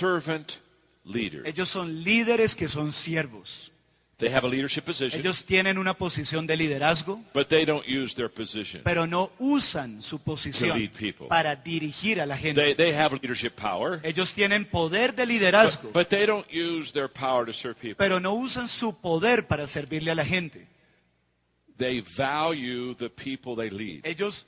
servant 0.00 0.50
leaders. 1.04 1.46
Ellos 1.46 1.70
son 1.70 2.02
líderes 2.02 2.56
que 2.56 2.68
son 2.68 2.92
siervos. 2.92 3.48
They 4.18 4.30
have 4.32 4.46
a 4.46 4.48
leadership 4.48 4.84
position, 4.84 5.18
Ellos 5.18 5.44
tienen 5.46 5.76
una 5.76 5.94
posición 5.94 6.46
de 6.46 6.56
liderazgo, 6.56 7.20
but 7.34 7.48
they 7.48 7.64
don't 7.64 7.84
use 7.86 8.14
their 8.14 8.30
position. 8.30 8.82
pero 8.84 9.06
no 9.08 9.32
usan 9.40 10.00
su 10.02 10.18
To 10.18 10.24
posición 10.24 10.78
lead 10.78 10.92
people. 10.92 11.26
para 11.28 11.56
dirigir 11.56 12.20
a 12.20 12.26
la 12.26 12.36
They, 12.36 12.42
gente. 12.54 12.74
they 12.76 12.94
have 12.94 13.12
leadership 13.20 13.54
power, 13.56 14.00
Ellos 14.04 14.32
tienen 14.34 14.66
poder 14.66 15.14
de 15.16 15.26
liderazgo, 15.26 15.82
but, 15.88 15.94
but 15.94 16.08
they 16.08 16.26
don't 16.26 16.46
use 16.52 16.92
their 16.92 17.08
power 17.08 17.44
to 17.44 17.52
serve 17.54 17.74
people. 17.80 17.96
pero 17.96 18.20
no 18.20 18.34
usan 18.34 18.68
su 18.68 18.92
poder 19.00 19.48
para 19.48 19.66
servirle 19.66 20.12
a 20.12 20.14
la 20.14 20.24
gente. 20.24 20.68
They 21.76 22.02
value 22.16 22.94
the 22.94 23.10
people 23.10 23.56
they 23.56 23.68
lead. 23.70 24.06
Ellos 24.06 24.46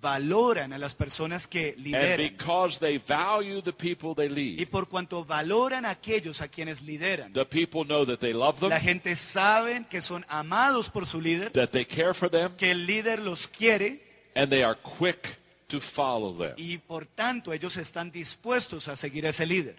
valoran 0.00 0.72
a 0.72 0.78
las 0.78 0.94
personas 0.94 1.46
que 1.48 1.70
And 1.76 1.84
lideran. 1.84 2.16
because 2.18 2.78
they 2.80 2.98
value 2.98 3.60
the 3.62 3.72
people 3.72 4.14
they 4.14 4.26
Y 4.26 4.56
lead, 4.56 4.68
por 4.70 4.88
cuanto 4.88 5.24
valoran 5.24 5.84
a 5.84 5.90
aquellos 5.90 6.40
a 6.40 6.48
quienes 6.48 6.80
lideran, 6.82 7.32
the 7.32 7.44
people 7.44 7.84
know 7.84 8.04
that 8.06 8.18
they 8.18 8.32
love 8.32 8.58
them, 8.60 8.70
la 8.70 8.80
gente 8.80 9.16
sabe 9.32 9.84
que 9.90 10.00
son 10.02 10.24
amados 10.28 10.88
por 10.90 11.06
su 11.06 11.20
líder, 11.20 11.50
that 11.52 11.70
they 11.70 11.84
care 11.84 12.14
for 12.14 12.30
them, 12.30 12.56
que 12.56 12.70
el 12.70 12.86
líder 12.86 13.18
los 13.18 13.46
quiere 13.48 14.00
and 14.34 14.50
they 14.50 14.62
are 14.62 14.78
quick 14.98 15.20
to 15.68 15.80
follow 15.94 16.36
them. 16.38 16.54
y 16.56 16.78
por 16.78 17.06
tanto 17.06 17.52
ellos 17.52 17.76
están 17.76 18.10
dispuestos 18.10 18.86
a 18.88 18.96
seguir 18.96 19.26
a 19.26 19.30
ese 19.30 19.44
líder. 19.46 19.76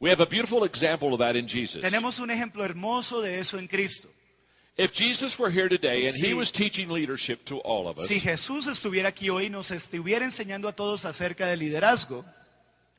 We 0.00 0.10
have 0.10 0.20
a 0.20 0.26
beautiful 0.26 0.64
example 0.64 1.12
of 1.14 1.20
that 1.20 1.36
in 1.36 1.46
Jesus. 1.46 1.80
Tenemos 1.80 2.18
un 2.18 2.30
ejemplo 2.30 2.64
hermoso 2.64 3.20
de 3.20 3.38
eso 3.38 3.56
en 3.58 3.68
Cristo. 3.68 4.08
If 4.78 4.90
Jesus 4.94 5.34
were 5.38 5.50
here 5.50 5.68
today 5.68 6.06
and 6.06 6.16
he 6.16 6.32
was 6.32 6.50
teaching 6.52 6.88
leadership 6.88 7.44
to 7.46 7.58
all 7.58 7.88
of 7.88 7.98
us, 7.98 8.08
Si 8.08 8.20
Jesús 8.20 8.66
estuviera 8.66 9.10
aquí 9.10 9.28
hoy 9.28 9.46
y 9.46 9.50
nos 9.50 9.70
estuviera 9.70 10.24
enseñando 10.24 10.66
a 10.68 10.72
todos 10.72 11.04
acerca 11.04 11.46
del 11.46 11.58
liderazgo, 11.60 12.24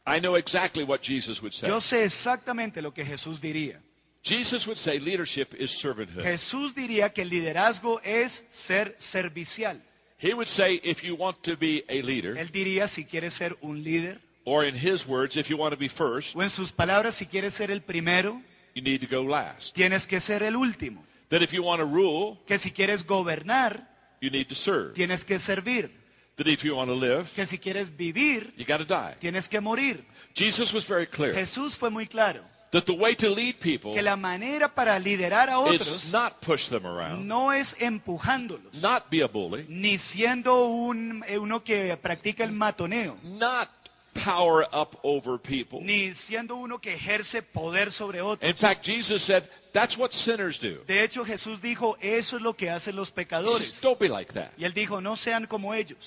I 0.06 0.20
know 0.20 0.36
exactly 0.36 0.84
what 0.84 1.00
Jesus 1.02 1.42
would 1.42 1.54
say. 1.54 1.68
yo 1.68 1.82
sé 1.82 2.04
exactamente 2.06 2.82
lo 2.82 2.94
que 2.94 3.04
Jesús 3.04 3.42
diría. 3.42 3.82
Jesus 4.24 4.66
would 4.68 4.78
say 4.80 5.00
leadership 5.00 5.54
is 5.58 5.70
servanthood. 5.82 6.24
Jesús 6.24 6.76
diría 6.76 7.10
que 7.12 7.24
el 7.24 7.30
liderazgo 7.30 8.00
es 8.04 8.32
ser 8.68 8.96
servicial. 9.12 9.82
He 10.20 10.34
would 10.34 10.48
say 10.50 10.80
if 10.84 11.02
you 11.04 11.16
want 11.16 11.42
to 11.44 11.58
be 11.58 11.84
a 11.90 12.02
leader, 12.04 12.38
Él 12.38 12.52
diría 12.52 12.88
si 12.90 13.04
quieres 13.06 13.34
ser 13.34 13.58
un 13.62 13.84
líder, 13.84 14.22
or 14.46 14.64
in 14.66 14.76
his 14.76 15.06
words, 15.08 15.36
if 15.36 15.48
you 15.50 15.58
want 15.58 15.74
to 15.74 15.80
be 15.80 15.90
first, 15.90 16.36
o 16.36 16.44
en 16.44 16.50
sus 16.52 16.72
palabras, 16.72 17.16
si 17.16 17.26
quieres 17.26 17.54
ser 17.56 17.72
el 17.72 17.82
primero, 17.82 18.40
you 18.76 18.82
need 18.84 19.02
to 19.02 19.08
go 19.08 19.24
last. 19.24 19.74
tienes 19.74 20.06
que 20.08 20.22
ser 20.22 20.44
el 20.44 20.56
último. 20.56 21.04
That 21.30 21.42
if 21.42 21.52
you 21.52 21.64
want 21.64 21.80
to 21.80 21.86
rule, 21.86 22.40
Que 22.48 22.60
si 22.60 22.72
quieres 22.72 23.06
gobernar, 23.06 23.88
you 24.22 24.30
need 24.30 24.48
to 24.48 24.56
serve. 24.56 24.94
tienes 24.94 25.24
que 25.26 25.40
servir. 25.40 25.90
That 26.38 26.48
if 26.48 26.64
you 26.64 26.76
want 26.76 26.90
to 26.90 26.96
live, 26.96 27.28
Que 27.36 27.46
si 27.48 27.58
quieres 27.60 27.96
vivir, 27.96 28.54
you 28.58 28.66
got 28.66 28.78
to 28.78 28.86
die. 28.86 29.16
tienes 29.20 29.48
que 29.48 29.60
morir. 29.62 30.04
Jesus 30.36 30.72
was 30.74 30.86
very 30.88 31.08
clear 31.08 31.34
Jesús 31.36 31.78
fue 31.78 31.90
muy 31.90 32.08
claro 32.08 32.44
that 32.72 32.86
the 32.86 32.94
way 32.94 33.16
to 33.16 33.30
lead 33.30 33.60
people 33.60 33.94
que 33.94 34.02
la 34.02 34.16
manera 34.16 34.68
para 34.74 34.98
liderar 34.98 35.48
a 35.48 35.60
is 35.74 35.80
otros 35.82 36.06
not 36.12 36.42
push 36.42 36.68
them 36.70 36.86
around, 36.88 37.28
no 37.28 37.52
es 37.52 37.68
empujándolos, 37.80 38.74
not 38.74 39.10
be 39.12 39.22
a 39.22 39.28
bully, 39.28 39.66
ni 39.70 40.00
siendo 40.00 40.66
un, 40.66 41.24
eh, 41.28 41.38
uno 41.38 41.64
que 41.64 41.96
practica 41.98 42.44
el 42.44 42.52
matoneo, 42.52 43.18
not 43.24 43.70
power 44.14 44.64
up 44.74 44.98
over 45.04 45.38
people. 45.38 45.82
ni 45.82 46.14
siendo 46.28 46.56
uno 46.56 46.80
que 46.80 46.94
ejerce 46.94 47.42
poder 47.42 47.92
sobre 47.92 48.22
otros. 48.22 48.50
In 48.50 48.56
fact, 48.58 48.86
Jesus 48.86 49.26
said 49.26 49.48
that's 49.74 49.98
what 49.98 50.12
sinners 50.26 50.58
do. 50.62 50.84
De 50.88 51.04
hecho, 51.04 51.24
Jesús 51.26 51.62
dijo, 51.62 51.98
eso 52.00 52.38
es 52.38 52.42
lo 52.42 52.54
que 52.54 52.70
hacen 52.70 52.96
los 52.96 53.12
pecadores. 53.12 53.74
Don't 53.82 54.00
be 54.00 54.08
like 54.10 54.34
that. 54.34 54.52
Y 54.58 54.66
él 54.66 54.74
dijo, 54.74 55.02
no 55.02 55.16
sean 55.16 55.46
como 55.48 55.74
ellos. 55.74 55.98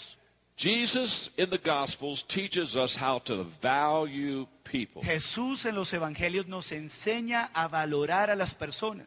Jesus 0.58 1.30
in 1.36 1.50
the 1.50 1.58
Gospels 1.58 2.24
teaches 2.28 2.74
us 2.76 2.94
how 2.98 3.18
to 3.26 3.46
value 3.60 4.46
people. 4.64 5.02
Jesús 5.02 5.64
en 5.66 5.74
los 5.74 5.92
evangelios 5.92 6.46
nos 6.46 6.70
enseña 6.72 7.50
a 7.52 7.68
valorar 7.68 8.30
a 8.30 8.34
las 8.34 8.54
personas. 8.54 9.06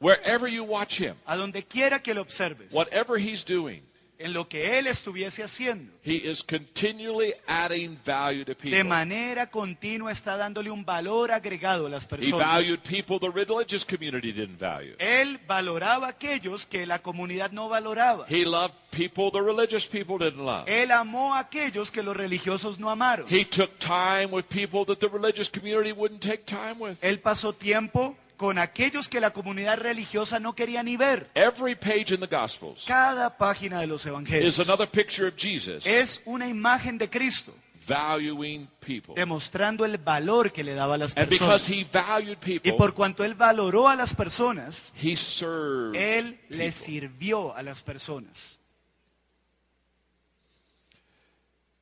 Wherever 0.00 0.48
you 0.48 0.64
watch 0.64 0.92
him, 0.98 1.14
A 1.26 1.36
donde 1.36 1.64
quiera 1.64 2.00
que 2.00 2.14
lo 2.14 2.22
observes, 2.22 2.72
whatever 2.72 3.16
he's 3.16 3.44
doing, 3.44 3.82
en 4.20 4.32
lo 4.32 4.48
que 4.48 4.78
él 4.78 4.88
estuviese 4.88 5.44
haciendo, 5.44 5.92
he 6.04 6.16
is 6.28 6.42
continually 6.48 7.32
adding 7.46 7.96
value 8.04 8.44
to 8.44 8.50
de 8.50 8.56
people. 8.56 8.84
manera 8.84 9.48
continua 9.48 10.10
está 10.10 10.36
dándole 10.36 10.70
un 10.70 10.84
valor 10.84 11.30
agregado 11.30 11.86
a 11.86 11.88
las 11.90 12.02
He 12.04 12.08
personas. 12.08 12.38
valued 12.46 12.80
people 12.80 13.18
the 13.20 13.30
religious 13.30 13.84
community 13.84 14.32
didn't 14.32 14.58
value. 14.58 14.94
Él 14.98 15.38
valoraba 15.46 16.08
aquellos 16.08 16.66
que 16.66 16.84
la 16.84 16.98
comunidad 16.98 17.52
no 17.52 17.68
valoraba. 17.68 18.26
He 18.28 18.44
loved 18.44 18.74
people 18.90 19.30
the 19.30 19.40
religious 19.40 19.84
people 19.86 20.18
didn't 20.18 20.44
love. 20.44 20.68
Él 20.68 20.90
amó 20.90 21.34
a 21.34 21.40
aquellos 21.40 21.90
que 21.92 22.02
los 22.02 22.16
religiosos 22.16 22.78
no 22.78 22.90
amaron. 22.90 23.26
He 23.28 23.44
took 23.44 23.70
time 23.78 24.32
with 24.32 24.46
people 24.46 24.84
that 24.86 24.98
the 24.98 25.08
religious 25.08 25.48
community 25.50 25.92
wouldn't 25.92 26.22
take 26.22 26.44
time 26.46 26.76
with. 26.80 26.98
Él 27.02 27.20
pasó 27.20 27.52
tiempo 27.52 28.16
con 28.38 28.56
aquellos 28.56 29.06
que 29.08 29.20
la 29.20 29.32
comunidad 29.32 29.76
religiosa 29.78 30.38
no 30.38 30.54
quería 30.54 30.82
ni 30.82 30.96
ver. 30.96 31.28
Every 31.34 31.74
page 31.74 32.14
in 32.14 32.20
the 32.20 32.26
Gospels 32.26 32.82
Cada 32.86 33.36
página 33.36 33.80
de 33.80 33.86
los 33.88 34.06
evangelios 34.06 34.54
is 34.54 34.60
another 34.60 34.88
picture 34.88 35.28
of 35.28 35.34
Jesus 35.36 35.84
es 35.84 36.22
una 36.24 36.48
imagen 36.48 36.96
de 36.96 37.10
Cristo, 37.10 37.52
valuing 37.86 38.68
people. 38.80 39.14
demostrando 39.16 39.84
el 39.84 39.98
valor 39.98 40.52
que 40.52 40.62
le 40.62 40.74
daba 40.74 40.94
a 40.94 40.98
las 40.98 41.16
And 41.16 41.28
personas. 41.28 41.68
he 41.68 41.84
valued 41.92 42.38
Y 42.46 42.58
people, 42.60 42.72
por 42.78 42.94
cuanto 42.94 43.24
él 43.24 43.34
valoró 43.34 43.88
a 43.88 43.96
las 43.96 44.14
personas, 44.14 44.74
he 45.02 45.16
served 45.38 45.96
él 45.96 46.38
le 46.48 46.70
people. 46.72 46.86
sirvió 46.86 47.54
a 47.56 47.62
las 47.62 47.82
personas. 47.82 48.32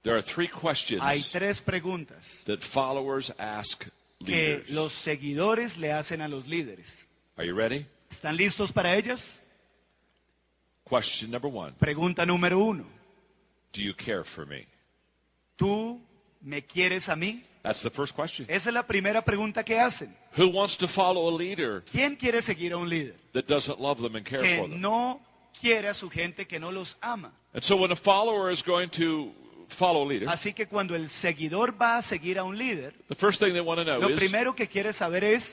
There 0.02 0.14
are 0.14 0.22
three 0.22 0.48
questions 0.48 1.02
Hay 1.02 1.24
tres 1.32 1.60
preguntas 1.62 2.22
that 2.46 2.58
followers 2.72 3.30
ask 3.38 3.84
que 4.24 4.32
leaders. 4.32 4.70
los 4.70 4.92
seguidores 5.02 5.76
le 5.76 5.92
hacen 5.92 6.20
a 6.20 6.28
los 6.28 6.46
líderes. 6.46 6.86
Are 7.36 7.46
you 7.46 7.54
ready? 7.54 7.86
¿Están 8.10 8.36
listos 8.36 8.72
para 8.72 8.96
ellas? 8.96 9.20
Question 10.88 11.30
number 11.30 11.50
one 11.52 11.74
Pregunta 11.78 12.24
número 12.24 12.58
uno. 12.58 12.84
Do 13.72 13.80
you 13.82 13.94
care 13.94 14.24
for 14.34 14.46
me? 14.46 14.66
¿Tú 15.56 16.00
me 16.40 16.62
quieres 16.62 17.08
a 17.08 17.16
mí? 17.16 17.42
That's 17.62 17.82
the 17.82 17.90
first 17.90 18.14
question. 18.14 18.46
Esa 18.48 18.68
es 18.68 18.74
la 18.74 18.86
primera 18.86 19.22
pregunta 19.22 19.64
que 19.64 19.78
hacen. 19.78 20.14
Who 20.38 20.48
wants 20.48 20.76
to 20.78 20.86
follow 20.88 21.28
a 21.28 21.36
leader 21.36 21.82
¿Quién 21.90 22.16
quiere 22.16 22.42
seguir 22.42 22.72
a 22.72 22.76
un 22.76 22.88
líder 22.88 23.16
that 23.34 23.46
doesn't 23.46 23.80
love 23.80 24.00
them 24.00 24.14
and 24.14 24.24
care 24.24 24.40
que 24.40 24.56
for 24.58 24.68
them? 24.68 24.80
no 24.80 25.20
quiere 25.60 25.88
a 25.88 25.94
su 25.94 26.08
gente, 26.08 26.46
que 26.46 26.58
no 26.60 26.70
los 26.70 26.96
ama? 27.00 27.32
And 27.52 27.62
so 27.64 27.76
when 27.76 27.90
a 27.90 27.96
follower 27.96 28.50
is 28.50 28.62
going 28.62 28.88
to 28.96 29.32
follow 29.78 30.04
a 30.04 30.08
leader, 30.08 30.28
Así 30.28 30.52
que 30.52 30.66
cuando 30.66 30.94
el 30.94 31.10
seguidor 31.22 31.80
va 31.80 31.98
a 31.98 32.02
seguir 32.04 32.38
a 32.38 32.44
un 32.44 32.56
líder, 32.56 32.94
the 33.08 33.14
first 33.16 33.40
thing 33.40 33.52
they 33.52 33.60
want 33.60 33.78
to 33.78 33.84
know 33.84 34.00
lo 34.00 34.10
is, 34.10 34.16
primero 34.16 34.54
que 34.54 34.68
quiere 34.68 34.92
saber 34.92 35.24
es, 35.24 35.44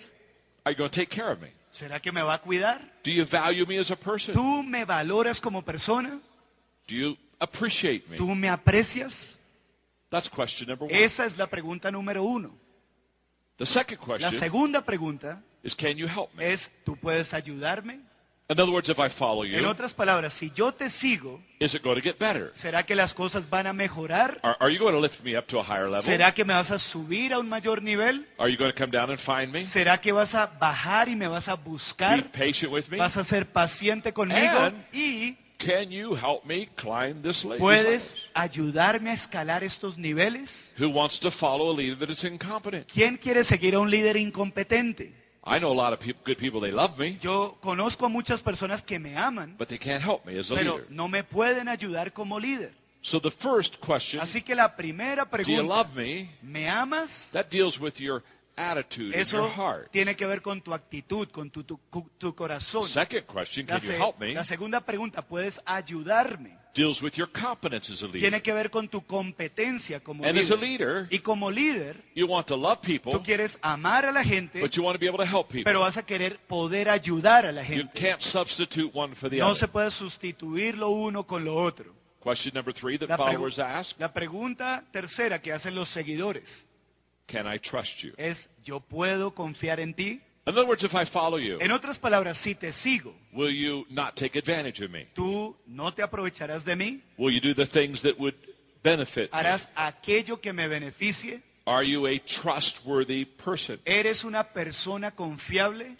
are 0.63 0.73
you 0.73 0.78
going 0.78 0.89
to 0.89 0.95
take 0.95 1.10
care 1.10 1.32
of 1.32 1.39
me? 1.39 1.52
¿será 1.71 1.99
que 1.99 2.12
me 2.12 2.21
va 2.21 2.36
a 2.36 2.41
cuidar? 2.41 2.82
Do 3.04 3.12
you 3.12 3.26
value 3.26 3.65
me 3.65 3.80
as 3.80 3.89
a 3.91 3.95
person? 3.95 4.34
¿Tú 4.34 4.63
me 4.63 4.86
valoras 4.86 5.39
como 5.41 5.63
persona? 5.63 6.19
Do 6.88 6.95
you 6.95 7.17
appreciate 7.39 8.08
me? 8.10 8.17
¿Tú 8.17 8.34
me 8.36 8.49
aprecias? 8.49 9.13
That's 10.10 10.30
question 10.30 10.67
number 10.67 10.86
one. 10.86 11.04
Esa 11.04 11.26
es 11.26 11.38
la 11.38 11.47
pregunta 11.47 11.89
número 11.89 12.23
uno. 12.23 12.56
The 13.58 13.65
second 13.67 13.99
La 13.99 14.17
question 14.17 14.39
segunda 14.39 14.82
pregunta 14.82 15.41
is, 15.63 15.76
can 15.76 15.97
you 15.97 16.08
help 16.08 16.34
me? 16.36 16.54
es, 16.54 16.62
¿tú 16.86 16.95
puedes 16.97 17.34
ayudarme? 17.34 18.02
In 18.49 18.60
other 18.60 18.71
words, 18.73 18.89
if 18.89 18.99
I 18.99 19.08
follow 19.17 19.43
you, 19.45 19.58
En 19.58 19.65
otras 19.65 19.93
palabras, 19.93 20.34
si 20.34 20.51
yo 20.53 20.73
te 20.73 20.89
sigo, 20.99 21.39
is 21.60 21.73
it 21.73 21.82
going 21.82 21.95
to 21.95 22.01
get 22.01 22.19
better? 22.19 22.51
¿será 22.62 22.84
que 22.86 22.93
las 22.93 23.13
cosas 23.13 23.49
van 23.49 23.67
a 23.67 23.73
mejorar? 23.73 24.38
Are, 24.43 24.58
are 24.60 24.69
you 24.71 24.79
going 24.79 24.93
to 24.93 24.99
lift 24.99 25.23
me 25.23 25.38
up 25.38 25.47
to 25.47 25.60
a 25.60 25.63
higher 25.63 25.89
level? 25.89 26.03
¿Será 26.03 26.34
que 26.34 26.43
me 26.43 26.53
vas 26.53 26.69
a 26.69 26.77
subir 26.77 27.32
a 27.34 27.39
un 27.39 27.47
mayor 27.47 27.82
nivel? 27.82 28.25
Are 28.38 28.51
you 28.51 28.58
going 28.58 28.71
to 28.71 28.77
come 28.77 28.91
down 28.91 29.10
and 29.10 29.19
find 29.21 29.51
me? 29.53 29.65
¿Será 29.67 29.97
que 30.01 30.12
vas 30.12 30.34
a 30.36 30.47
bajar 30.60 31.08
y 31.08 31.15
me 31.15 31.27
vas 31.27 31.47
a 31.47 31.56
Be 31.56 31.63
buscar? 31.63 32.32
patient 32.34 32.69
with 32.71 32.86
me? 32.89 32.97
¿Vas 32.97 33.15
a 33.15 33.23
ser 33.23 33.51
paciente 33.53 34.12
conmigo? 34.12 34.58
And- 34.60 34.84
Y 34.91 35.38
Can 35.65 35.89
you 35.91 36.13
help 36.13 36.43
me 36.43 36.67
climb 36.75 37.21
this 37.21 37.41
la- 37.45 37.51
these 37.56 37.60
¿Puedes 37.62 38.01
ladders? 38.01 38.29
ayudarme 38.34 39.12
a 39.12 39.13
escalar 39.13 39.63
estos 39.63 39.97
niveles? 39.97 40.49
Who 40.77 40.89
wants 40.89 41.17
to 41.21 41.32
follow 41.32 41.71
a 41.71 41.73
leader 41.77 41.97
that 41.99 42.10
is 42.10 42.21
incompetent? 42.25 42.88
¿Quién 42.91 43.15
quiere 43.15 43.45
seguir 43.45 43.75
a 43.75 43.79
un 43.79 43.89
líder 43.89 44.17
incompetente? 44.17 45.13
I 45.45 45.60
know 45.60 45.71
a 45.71 45.75
lot 45.75 45.91
of 45.93 45.99
peop 45.99 46.17
good 46.25 46.38
people, 46.38 46.62
they 46.62 46.71
love 46.71 46.97
me, 46.97 47.19
Yo 47.21 47.58
conozco 47.62 48.06
a 48.06 48.10
muchas 48.10 48.41
personas 48.41 48.82
que 48.84 48.97
me 48.97 49.15
aman, 49.17 49.56
but 49.58 49.67
they 49.67 49.77
can't 49.77 50.01
help 50.01 50.25
me 50.25 50.38
as 50.39 50.49
a 50.49 50.56
pero 50.56 50.75
leader. 50.77 50.88
no 50.89 51.08
me 51.08 51.23
pueden 51.23 51.67
ayudar 51.67 52.13
como 52.13 52.39
líder. 52.39 52.71
So 53.01 53.19
the 53.19 53.32
first 53.41 53.75
question, 53.86 54.21
Así 54.21 54.41
que 54.41 54.56
la 54.56 54.73
primera 54.75 55.25
do 55.25 55.43
you 55.43 55.62
love 55.62 55.93
me? 55.93 56.29
¿me 56.41 56.69
amas? 56.69 57.10
That 57.34 57.49
deals 57.49 57.77
with 57.77 57.95
your 57.97 58.23
attitude 58.55 59.13
and 59.17 59.27
your 59.31 59.45
Eso 59.45 59.49
heart. 59.49 59.91
tiene 59.91 60.15
que 60.15 60.25
ver 60.25 60.41
con 60.41 60.61
tu 60.61 60.73
actitud, 60.73 61.27
con 61.29 61.49
tu, 61.51 61.63
tu- 61.63 61.79
tu 62.17 62.35
corazón. 62.35 62.89
Second 62.89 63.25
question, 63.25 63.65
La, 63.67 63.79
can 63.79 63.89
you 63.89 63.95
help 63.95 64.19
me? 64.19 64.33
la 64.33 64.45
segunda 64.45 64.81
pregunta, 64.81 65.21
¿puedes 65.21 65.59
ayudarme? 65.65 66.57
Deals 66.75 66.99
with 67.03 67.13
your 67.13 67.29
competence 67.31 67.87
as 67.93 68.01
a 68.01 68.05
leader. 68.05 68.21
Tiene 68.21 68.41
que 68.41 68.51
ver 68.51 68.71
con 68.71 68.87
tu 68.89 69.05
competencia 69.05 69.99
como 69.99 70.25
And 70.25 70.39
as 70.39 70.49
a 70.49 70.55
leader, 70.55 71.05
Y 71.11 71.19
como 71.19 71.51
líder, 71.51 72.03
you 72.15 72.25
want 72.25 72.47
to 72.47 72.57
love 72.57 72.79
tú 72.81 72.87
people, 72.87 73.21
quieres 73.23 73.55
amar 73.61 74.05
a 74.07 74.11
la 74.11 74.23
gente, 74.23 74.59
but 74.59 74.71
you 74.71 74.81
want 74.83 74.95
to 74.95 74.99
be 74.99 75.07
able 75.07 75.19
to 75.23 75.29
help 75.29 75.49
people. 75.49 75.63
pero 75.65 75.81
vas 75.81 75.95
a 75.97 76.03
querer 76.03 76.39
poder 76.47 76.89
ayudar 76.89 77.45
a 77.45 77.51
la 77.51 77.61
You 77.67 77.87
can't 77.93 78.19
substitute 78.21 78.89
one 78.91 79.13
for 79.15 79.29
the 79.29 79.37
No 79.37 79.49
other. 79.49 79.59
se 79.59 79.67
puede 79.67 79.91
sustituir 79.91 80.75
lo 80.75 80.89
uno 80.89 81.25
con 81.27 81.45
lo 81.45 81.55
otro. 81.55 81.93
Question 82.23 82.53
number 82.55 82.73
three 82.73 82.97
that 82.97 83.09
La, 83.09 83.17
followers 83.17 83.59
ask, 83.59 83.99
la 83.99 84.11
pregunta 84.11 84.83
tercera 84.91 85.39
que 85.41 85.51
hacen 85.53 85.75
los 85.75 85.89
seguidores 85.89 86.45
can 87.27 87.45
I 87.47 87.57
trust 87.59 87.91
you? 88.03 88.13
es, 88.17 88.38
¿yo 88.63 88.79
puedo 88.79 89.33
confiar 89.33 89.79
en 89.79 89.93
ti? 89.93 90.21
In 90.45 90.53
other 90.57 90.65
words, 90.67 90.83
if 90.83 90.93
I 90.93 91.05
follow 91.05 91.38
you, 91.38 91.57
En 91.62 91.71
otras 91.71 91.97
palabras, 91.99 92.38
si 92.43 92.53
te 92.55 92.73
sigo, 92.73 93.15
will 93.33 93.49
you 93.53 93.86
not 93.89 94.15
take 94.17 94.38
advantage 94.38 94.83
of 94.83 94.91
me? 94.91 95.07
¿tú 95.15 95.55
no 95.67 95.93
te 95.93 96.03
aprovecharás 96.03 96.65
de 96.65 96.75
mí? 96.75 97.01
Will 97.17 97.33
you 97.33 97.39
do 97.39 97.53
the 97.53 97.67
things 97.71 98.01
that 98.01 98.19
would 98.19 98.36
benefit 98.83 99.31
me? 99.31 99.39
¿Harás 99.39 99.65
aquello 99.75 100.41
que 100.41 100.51
me 100.51 100.67
beneficie? 100.67 101.41
Are 101.65 101.83
you 101.88 102.05
a 102.07 102.19
trustworthy 102.41 103.23
person? 103.23 103.79
¿Eres 103.86 104.25
una 104.25 104.43
persona 104.43 105.12
confiable? 105.12 105.95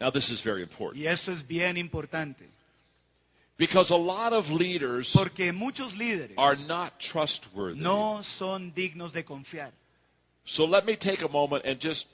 Now, 0.00 0.10
this 0.10 0.26
is 0.30 0.42
very 0.42 0.62
important 0.62 0.96
Y 0.96 1.06
esto 1.06 1.30
es 1.30 1.46
bien 1.46 1.76
importante, 1.76 2.48
because 3.58 3.90
a 3.92 3.96
lot 3.98 4.32
of 4.32 4.48
leaders 4.48 5.06
porque 5.12 5.52
muchos 5.52 5.92
líderes 5.92 6.34
are 6.38 6.56
not 6.56 6.94
trustworthy. 7.12 7.78
no 7.78 8.22
son 8.38 8.72
dignos 8.72 9.12
de 9.12 9.22
confiar. 9.22 9.72
So 10.44 10.64
let 10.64 10.84
me 10.84 10.96
take 10.96 11.22
a 11.24 11.28
moment 11.28 11.64
and 11.64 11.78
just 11.80 12.04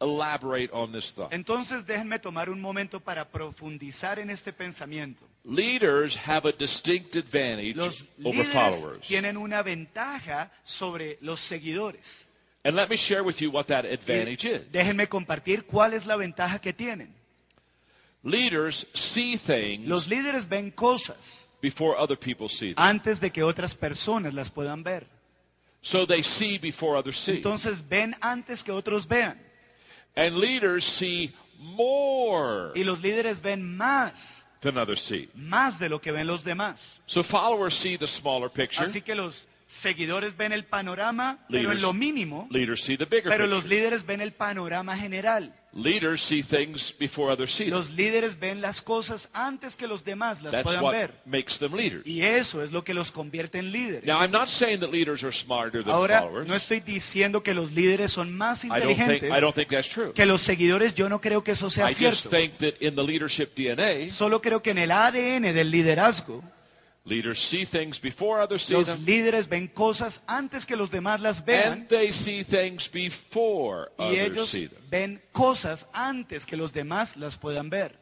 elaborate 0.00 0.70
on 0.72 0.92
this 0.92 1.08
thought. 1.14 1.32
Entonces 1.32 1.86
déjenme 1.86 2.18
tomar 2.18 2.50
un 2.50 2.60
momento 2.60 3.00
para 3.00 3.24
profundizar 3.28 4.18
en 4.18 4.30
este 4.30 4.52
pensamiento. 4.52 5.24
Leaders 5.44 6.16
have 6.26 6.48
a 6.48 6.52
distinct 6.52 7.14
advantage 7.14 7.74
Los 7.76 7.94
over 8.24 8.38
líderes 8.44 8.52
followers. 8.52 9.00
tienen 9.06 9.36
una 9.36 9.62
ventaja 9.62 10.50
sobre 10.64 11.18
los 11.20 11.40
seguidores. 11.48 12.02
And 12.64 12.76
let 12.76 12.88
me 12.88 12.96
share 12.96 13.22
with 13.24 13.36
you 13.40 13.50
what 13.50 13.66
that 13.66 13.84
advantage 13.84 14.44
is. 14.44 14.70
déjenme 14.72 15.08
compartir 15.08 15.64
cuál 15.66 15.94
es 15.94 16.04
la 16.06 16.16
ventaja 16.16 16.58
que 16.60 16.72
tienen. 16.72 17.14
Leaders 18.24 18.86
see 19.14 19.36
things 19.46 19.86
Los 19.86 20.06
líderes 20.08 20.48
ven 20.48 20.70
cosas 20.72 21.16
before 21.60 21.96
other 21.98 22.16
people 22.16 22.48
see 22.48 22.74
them. 22.74 22.84
antes 22.84 23.20
de 23.20 23.30
que 23.30 23.42
otras 23.42 23.74
personas 23.76 24.32
las 24.34 24.50
puedan 24.50 24.82
ver. 24.82 25.06
So 25.82 26.06
they 26.06 26.22
see 26.38 26.58
before 26.58 26.96
others 26.96 27.16
see. 27.24 27.38
Entonces 27.38 27.86
ven 27.88 28.14
antes 28.20 28.62
que 28.62 28.70
otros 28.72 29.06
vean. 29.08 29.36
And 30.14 30.36
leaders 30.36 30.84
see 30.98 31.32
more 31.58 32.72
Y 32.74 32.84
los 32.84 33.00
líderes 33.00 33.40
ven 33.42 33.76
más, 33.76 34.12
than 34.62 34.76
others 34.78 35.00
see. 35.08 35.28
más 35.34 35.78
de 35.80 35.88
lo 35.88 36.00
que 36.00 36.12
ven 36.12 36.26
los 36.26 36.44
demás. 36.44 36.78
So 37.06 37.22
followers 37.24 37.74
see 37.82 37.96
the 37.96 38.06
smaller 38.20 38.50
picture. 38.50 38.84
Así 38.86 39.02
que 39.02 39.14
los 39.14 39.34
seguidores 39.82 40.36
ven 40.36 40.52
el 40.52 40.64
panorama, 40.66 41.38
pero 41.48 41.62
Leaders. 41.62 41.76
en 41.76 41.82
lo 41.82 41.92
mínimo, 41.92 42.46
Leaders 42.50 42.82
see 42.84 42.96
the 42.96 43.06
bigger 43.06 43.30
pero 43.30 43.46
los 43.46 43.62
picture. 43.62 43.80
líderes 43.80 44.06
ven 44.06 44.20
el 44.20 44.32
panorama 44.32 44.96
general. 44.96 45.52
Leaders 45.74 46.20
see 46.28 46.42
things 46.42 46.78
before 46.98 47.32
others 47.32 47.50
see 47.56 47.64
them. 47.64 47.78
Los 47.78 47.88
líderes 47.92 48.38
ven 48.38 48.60
las 48.60 48.80
cosas 48.82 49.26
antes 49.32 49.74
que 49.76 49.86
los 49.86 50.04
demás 50.04 50.42
las 50.42 50.52
That's 50.52 50.64
puedan 50.64 50.82
what 50.82 50.92
ver. 50.92 51.14
makes 51.24 51.58
them 51.60 51.72
leaders. 51.74 52.06
Y 52.06 52.20
eso 52.20 52.62
es 52.62 52.70
lo 52.72 52.84
que 52.84 52.92
los 52.92 53.10
convierte 53.10 53.58
en 53.58 53.72
líderes. 53.72 54.04
Now, 54.04 54.18
I'm 54.20 54.30
not 54.30 54.48
saying 54.58 54.80
that 54.80 54.90
leaders 54.90 55.22
are 55.22 55.32
smarter 55.32 55.82
than 55.82 55.94
Ahora, 55.94 56.20
followers. 56.22 56.46
no 56.46 56.54
estoy 56.56 56.80
diciendo 56.80 57.42
que 57.42 57.54
los 57.54 57.72
líderes 57.72 58.12
son 58.12 58.36
más 58.36 58.62
I 58.62 58.68
don't 58.68 58.80
think 58.80 58.90
inteligentes 58.98 59.30
I 59.34 59.40
don't 59.40 59.54
think 59.54 59.70
that's 59.70 59.88
true. 59.94 60.12
que 60.12 60.26
los 60.26 60.42
seguidores. 60.44 60.94
Yo 60.94 61.08
no 61.08 61.20
creo 61.22 61.42
que 61.42 61.52
eso 61.52 61.70
sea 61.70 61.90
I 61.90 61.94
just 61.94 62.20
cierto. 62.22 62.28
think 62.30 62.58
that 62.58 62.74
in 62.86 62.94
the 62.94 63.02
leadership 63.02 63.54
DNA, 63.56 64.10
Solo 64.12 64.42
creo 64.42 64.60
que 64.60 64.72
en 64.72 64.78
el 64.78 64.90
ADN 64.90 65.54
del 65.54 65.70
liderazgo, 65.70 66.42
leaders 67.04 67.38
see 67.50 67.64
things 67.66 67.98
before 68.00 68.40
others 68.40 68.62
see 68.66 68.74
los 68.74 68.86
them, 68.86 69.04
líderes 69.04 69.48
ven 69.48 69.68
cosas 69.68 70.14
antes 70.26 70.64
que 70.64 70.76
los 70.76 70.90
demás 70.90 71.20
las 71.20 71.44
vean 71.44 71.72
and 71.72 71.88
they 71.88 72.10
see 72.24 72.44
things 72.44 72.88
before 72.92 73.90
y 73.98 74.04
others 74.04 74.30
ellos 74.32 74.50
see 74.50 74.66
them. 74.68 74.82
ven 74.90 75.20
cosas 75.32 75.84
antes 75.92 76.44
que 76.46 76.56
los 76.56 76.72
demás 76.72 77.14
las 77.16 77.36
puedan 77.38 77.68
ver. 77.70 78.01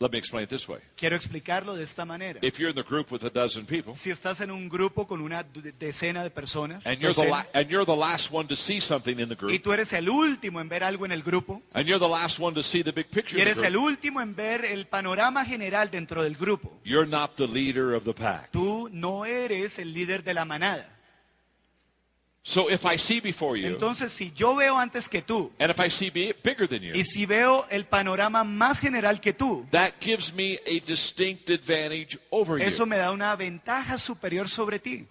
Let 0.00 0.10
me 0.10 0.18
explain 0.18 0.42
it 0.44 0.50
this 0.50 0.66
way. 0.68 0.80
Quiero 0.96 1.14
explicarlo 1.14 1.76
de 1.76 1.84
esta 1.84 2.04
manera. 2.04 2.40
If 2.42 2.58
you're 2.58 2.70
in 2.70 2.74
the 2.74 2.82
group 2.82 3.12
with 3.12 3.22
a 3.22 3.30
dozen 3.30 3.64
people, 3.64 3.94
Si 4.02 4.10
estás 4.10 4.40
en 4.40 4.50
un 4.50 4.68
grupo 4.68 5.06
con 5.06 5.20
una 5.20 5.44
decena 5.78 6.24
de 6.24 6.30
personas 6.30 6.84
and 6.84 6.98
you're 6.98 7.14
the 7.14 7.28
la- 7.28 7.46
and 7.54 7.68
you're 7.70 7.86
the 7.86 7.94
last 7.96 8.28
one 8.32 8.48
to 8.48 8.56
see 8.56 8.80
something 8.80 9.20
in 9.20 9.28
the 9.28 9.34
y 9.34 9.36
group, 9.36 9.62
tú 9.62 9.72
eres 9.72 9.92
el 9.92 10.08
último 10.08 10.60
en 10.60 10.68
ver 10.68 10.82
algo 10.82 11.06
en 11.06 11.12
el 11.12 11.22
grupo, 11.22 11.62
and 11.74 11.86
you're 11.86 12.00
the 12.04 12.10
last 12.10 12.40
one 12.40 12.52
to 12.54 12.62
see 12.64 12.82
the 12.82 12.90
big 12.90 13.06
picture 13.10 13.38
y 13.38 13.40
eres 13.40 13.56
el 13.58 13.72
group, 13.72 13.84
último 13.84 14.20
en 14.20 14.34
ver 14.34 14.64
el 14.64 14.86
panorama 14.86 15.44
general 15.44 15.88
dentro 15.92 16.24
del 16.24 16.34
grupo, 16.36 16.80
you're 16.84 17.08
not 17.08 17.36
the 17.36 17.46
leader 17.46 17.94
of 17.94 18.02
the 18.02 18.14
pack. 18.14 18.50
tú 18.50 18.88
no 18.90 19.24
eres 19.24 19.78
el 19.78 19.94
líder 19.94 20.24
de 20.24 20.34
la 20.34 20.44
manada. 20.44 20.90
So 22.46 22.68
if 22.68 22.84
I 22.84 22.98
see 22.98 23.20
before 23.20 23.56
you, 23.56 23.68
Entonces, 23.68 24.12
si 24.18 24.30
yo 24.32 24.54
veo 24.54 24.76
antes 24.78 25.08
que 25.08 25.22
tú, 25.22 25.50
and 25.58 25.70
if 25.70 25.80
I 25.80 25.88
see 25.88 26.10
bigger 26.10 26.68
than 26.68 26.82
you, 26.82 26.94
y 26.94 27.04
si 27.04 27.24
veo 27.24 27.66
el 27.70 27.86
panorama 27.86 28.44
más 28.44 28.78
general 28.80 29.18
que 29.18 29.32
tú, 29.32 29.66
that 29.70 29.94
gives 29.98 30.30
me 30.34 30.58
a 30.66 30.80
distinct 30.86 31.48
advantage 31.48 32.18
over 32.30 32.60
eso 32.60 32.80
you. 32.80 32.86
me 32.86 32.98
da 32.98 33.12
una 33.12 33.34
ventaja 33.34 33.96
superior 33.98 34.46
sobre 34.50 34.78
ti. 34.78 35.06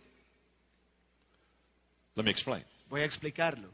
Let 2.15 2.23
me 2.23 2.29
explain. 2.29 2.63
Voy 2.87 3.01
a 3.01 3.05
explicarlo. 3.05 3.69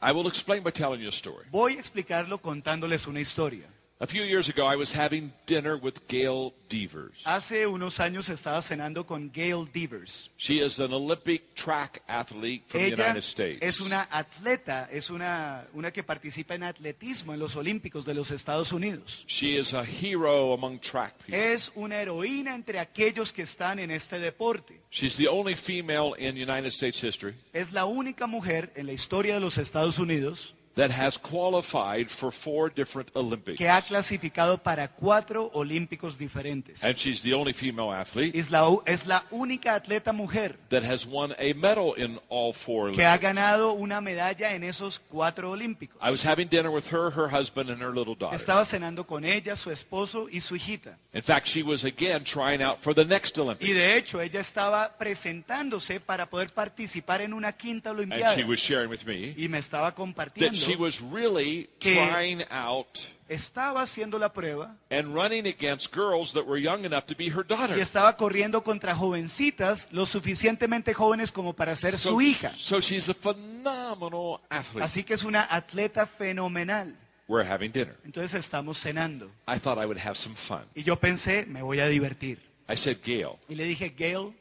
I 0.00 0.12
will 0.12 0.26
explain 0.28 0.62
by 0.62 0.70
telling 0.70 1.00
you 1.00 1.08
a 1.08 1.12
story. 1.12 1.44
Voy 1.50 1.76
a 1.76 1.80
explicarlo 1.80 2.38
contándoles 2.40 3.06
una 3.06 3.20
historia. 3.20 3.68
A 4.04 4.06
few 4.06 4.24
years 4.24 4.46
ago, 4.50 4.66
I 4.66 4.76
was 4.76 4.92
having 4.92 5.32
dinner 5.46 5.78
with 5.82 5.94
Gail 6.10 6.52
Devers. 6.68 7.14
Hace 7.24 7.66
unos 7.66 7.98
años 7.98 8.28
estaba 8.28 8.60
cenando 8.60 9.06
con 9.06 9.32
Gail 9.32 9.66
Devers. 9.72 10.12
She 10.36 10.58
is 10.58 10.78
an 10.78 10.92
Olympic 10.92 11.56
track 11.56 12.02
athlete 12.06 12.64
from 12.68 12.82
the 12.82 12.90
United 12.90 13.24
States. 13.30 13.62
es 13.62 13.80
una 13.80 14.06
atleta, 14.10 14.90
es 14.92 15.08
una, 15.08 15.66
una 15.72 15.90
que 15.90 16.02
participa 16.02 16.54
en 16.54 16.64
atletismo 16.64 17.32
en 17.32 17.40
los 17.40 17.56
Olímpicos 17.56 18.04
de 18.04 18.12
los 18.12 18.30
Estados 18.30 18.70
Unidos. 18.72 19.10
She 19.26 19.56
is 19.56 19.72
a 19.72 19.82
hero 19.84 20.52
among 20.52 20.80
track 20.80 21.14
people. 21.24 21.54
Es 21.54 21.72
una 21.74 21.98
heroína 21.98 22.54
entre 22.54 22.80
aquellos 22.80 23.32
que 23.32 23.44
están 23.44 23.78
en 23.78 23.90
este 23.90 24.18
deporte. 24.18 24.82
She's 24.90 25.16
the 25.16 25.28
only 25.28 25.54
female 25.66 26.14
in 26.18 26.36
United 26.36 26.72
States 26.74 27.02
history 27.02 27.34
Es 27.54 27.72
la 27.72 27.86
única 27.86 28.26
mujer 28.26 28.70
en 28.76 28.84
la 28.84 28.92
historia 28.92 29.32
de 29.32 29.40
los 29.40 29.56
Estados 29.56 29.98
Unidos 29.98 30.54
that 30.76 30.90
has 30.90 31.16
qualified 31.18 32.08
for 32.18 32.32
four 32.42 32.68
different 32.68 33.08
Olympics. 33.14 33.56
que 33.58 33.68
ha 33.68 33.80
clasificado 33.82 34.58
para 34.58 34.88
cuatro 34.88 35.50
Olímpicos 35.54 36.18
diferentes. 36.18 36.82
And 36.82 36.96
she's 36.96 37.22
the 37.22 37.32
only 37.32 37.52
female 37.52 37.92
athlete 37.92 38.36
Es 38.38 38.50
la, 38.50 38.68
u- 38.68 38.82
es 38.86 39.04
la 39.06 39.24
única 39.30 39.74
atleta 39.74 40.12
mujer 40.12 40.56
that 40.70 40.82
has 40.82 41.04
won 41.06 41.32
a 41.38 41.52
medal 41.54 41.94
in 41.96 42.18
all 42.28 42.54
four 42.66 42.90
que 42.92 43.04
ha 43.04 43.10
Olympics. 43.14 43.22
ganado 43.22 43.72
una 43.72 44.00
medalla 44.00 44.52
en 44.54 44.64
esos 44.64 44.98
cuatro 45.08 45.50
Olímpicos. 45.52 45.96
I 46.02 46.10
was 46.10 46.24
having 46.24 46.48
dinner 46.48 46.70
with 46.70 46.84
her, 46.90 47.10
her 47.12 47.28
husband, 47.28 47.70
and 47.70 47.80
her 47.80 47.94
little 47.94 48.16
daughter. 48.16 48.36
Estaba 48.40 48.66
cenando 48.66 49.06
con 49.06 49.24
ella, 49.24 49.56
su 49.56 49.70
esposo 49.70 50.28
y 50.28 50.40
su 50.40 50.56
hijita. 50.56 50.98
In 51.12 51.22
fact, 51.22 51.46
she 51.48 51.62
was 51.62 51.84
again 51.84 52.24
trying 52.24 52.62
out 52.62 52.78
for 52.82 52.94
the 52.94 53.04
next 53.04 53.38
Olympics. 53.38 53.68
Y 53.68 53.72
de 53.72 53.96
hecho, 53.96 54.20
ella 54.20 54.40
estaba 54.40 54.96
presentándose 54.98 56.00
para 56.00 56.26
poder 56.26 56.50
participar 56.52 57.20
en 57.20 57.32
una 57.32 57.52
quinta 57.52 57.90
And 57.90 57.98
Olimpiada. 58.00 58.34
she 58.36 58.44
was 58.44 58.58
sharing 58.60 58.90
with 58.90 59.04
me 59.06 59.34
Y 59.36 59.48
me 59.48 59.58
estaba 59.58 59.90
that 59.90 59.94
compartiendo. 59.96 60.63
She 60.66 60.76
was 60.76 60.94
really 61.12 61.68
trying 61.80 62.42
out 62.50 62.86
Estaba 63.26 63.82
haciendo 63.82 64.18
la 64.18 64.28
prueba 64.34 64.76
and 64.90 65.14
running 65.14 65.46
against 65.46 65.90
girls 65.94 66.30
that 66.34 66.44
were 66.46 66.58
young 66.60 66.84
enough 66.84 67.06
to 67.06 67.14
be 67.16 67.30
her 67.30 67.42
y 67.48 67.48
daughter. 67.56 67.78
estaba 67.80 68.16
corriendo 68.18 68.62
contra 68.62 68.94
jovencitas 68.94 69.80
lo 69.92 70.04
suficientemente 70.04 70.92
jóvenes 70.92 71.32
como 71.32 71.54
para 71.54 71.74
ser 71.76 71.98
su 71.98 72.20
hija. 72.20 72.54
so 72.68 72.80
she's 72.80 73.08
a 73.08 73.14
phenomenal 73.14 74.40
athlete. 74.50 74.84
Así 74.84 75.04
que 75.04 75.14
es 75.14 75.22
una 75.22 75.46
atleta 75.50 76.06
fenomenal. 76.18 76.94
We're 77.26 77.50
having 77.50 77.72
dinner. 77.72 77.96
Entonces 78.04 78.44
estamos 78.44 78.78
cenando. 78.82 79.30
I 79.48 79.58
thought 79.58 79.78
I 79.78 79.86
would 79.86 79.98
have 79.98 80.16
some 80.18 80.36
fun. 80.46 80.64
Y 80.74 80.82
yo 80.82 80.96
pensé, 80.96 81.46
me 81.46 81.62
voy 81.62 81.80
a 81.80 81.86
divertir. 81.88 82.38
I 82.68 82.76
said, 82.76 82.98
Gail, 83.02 83.38
Y 83.48 83.54
le 83.54 83.64
dije, 83.64 83.94
Gail, 83.96 84.34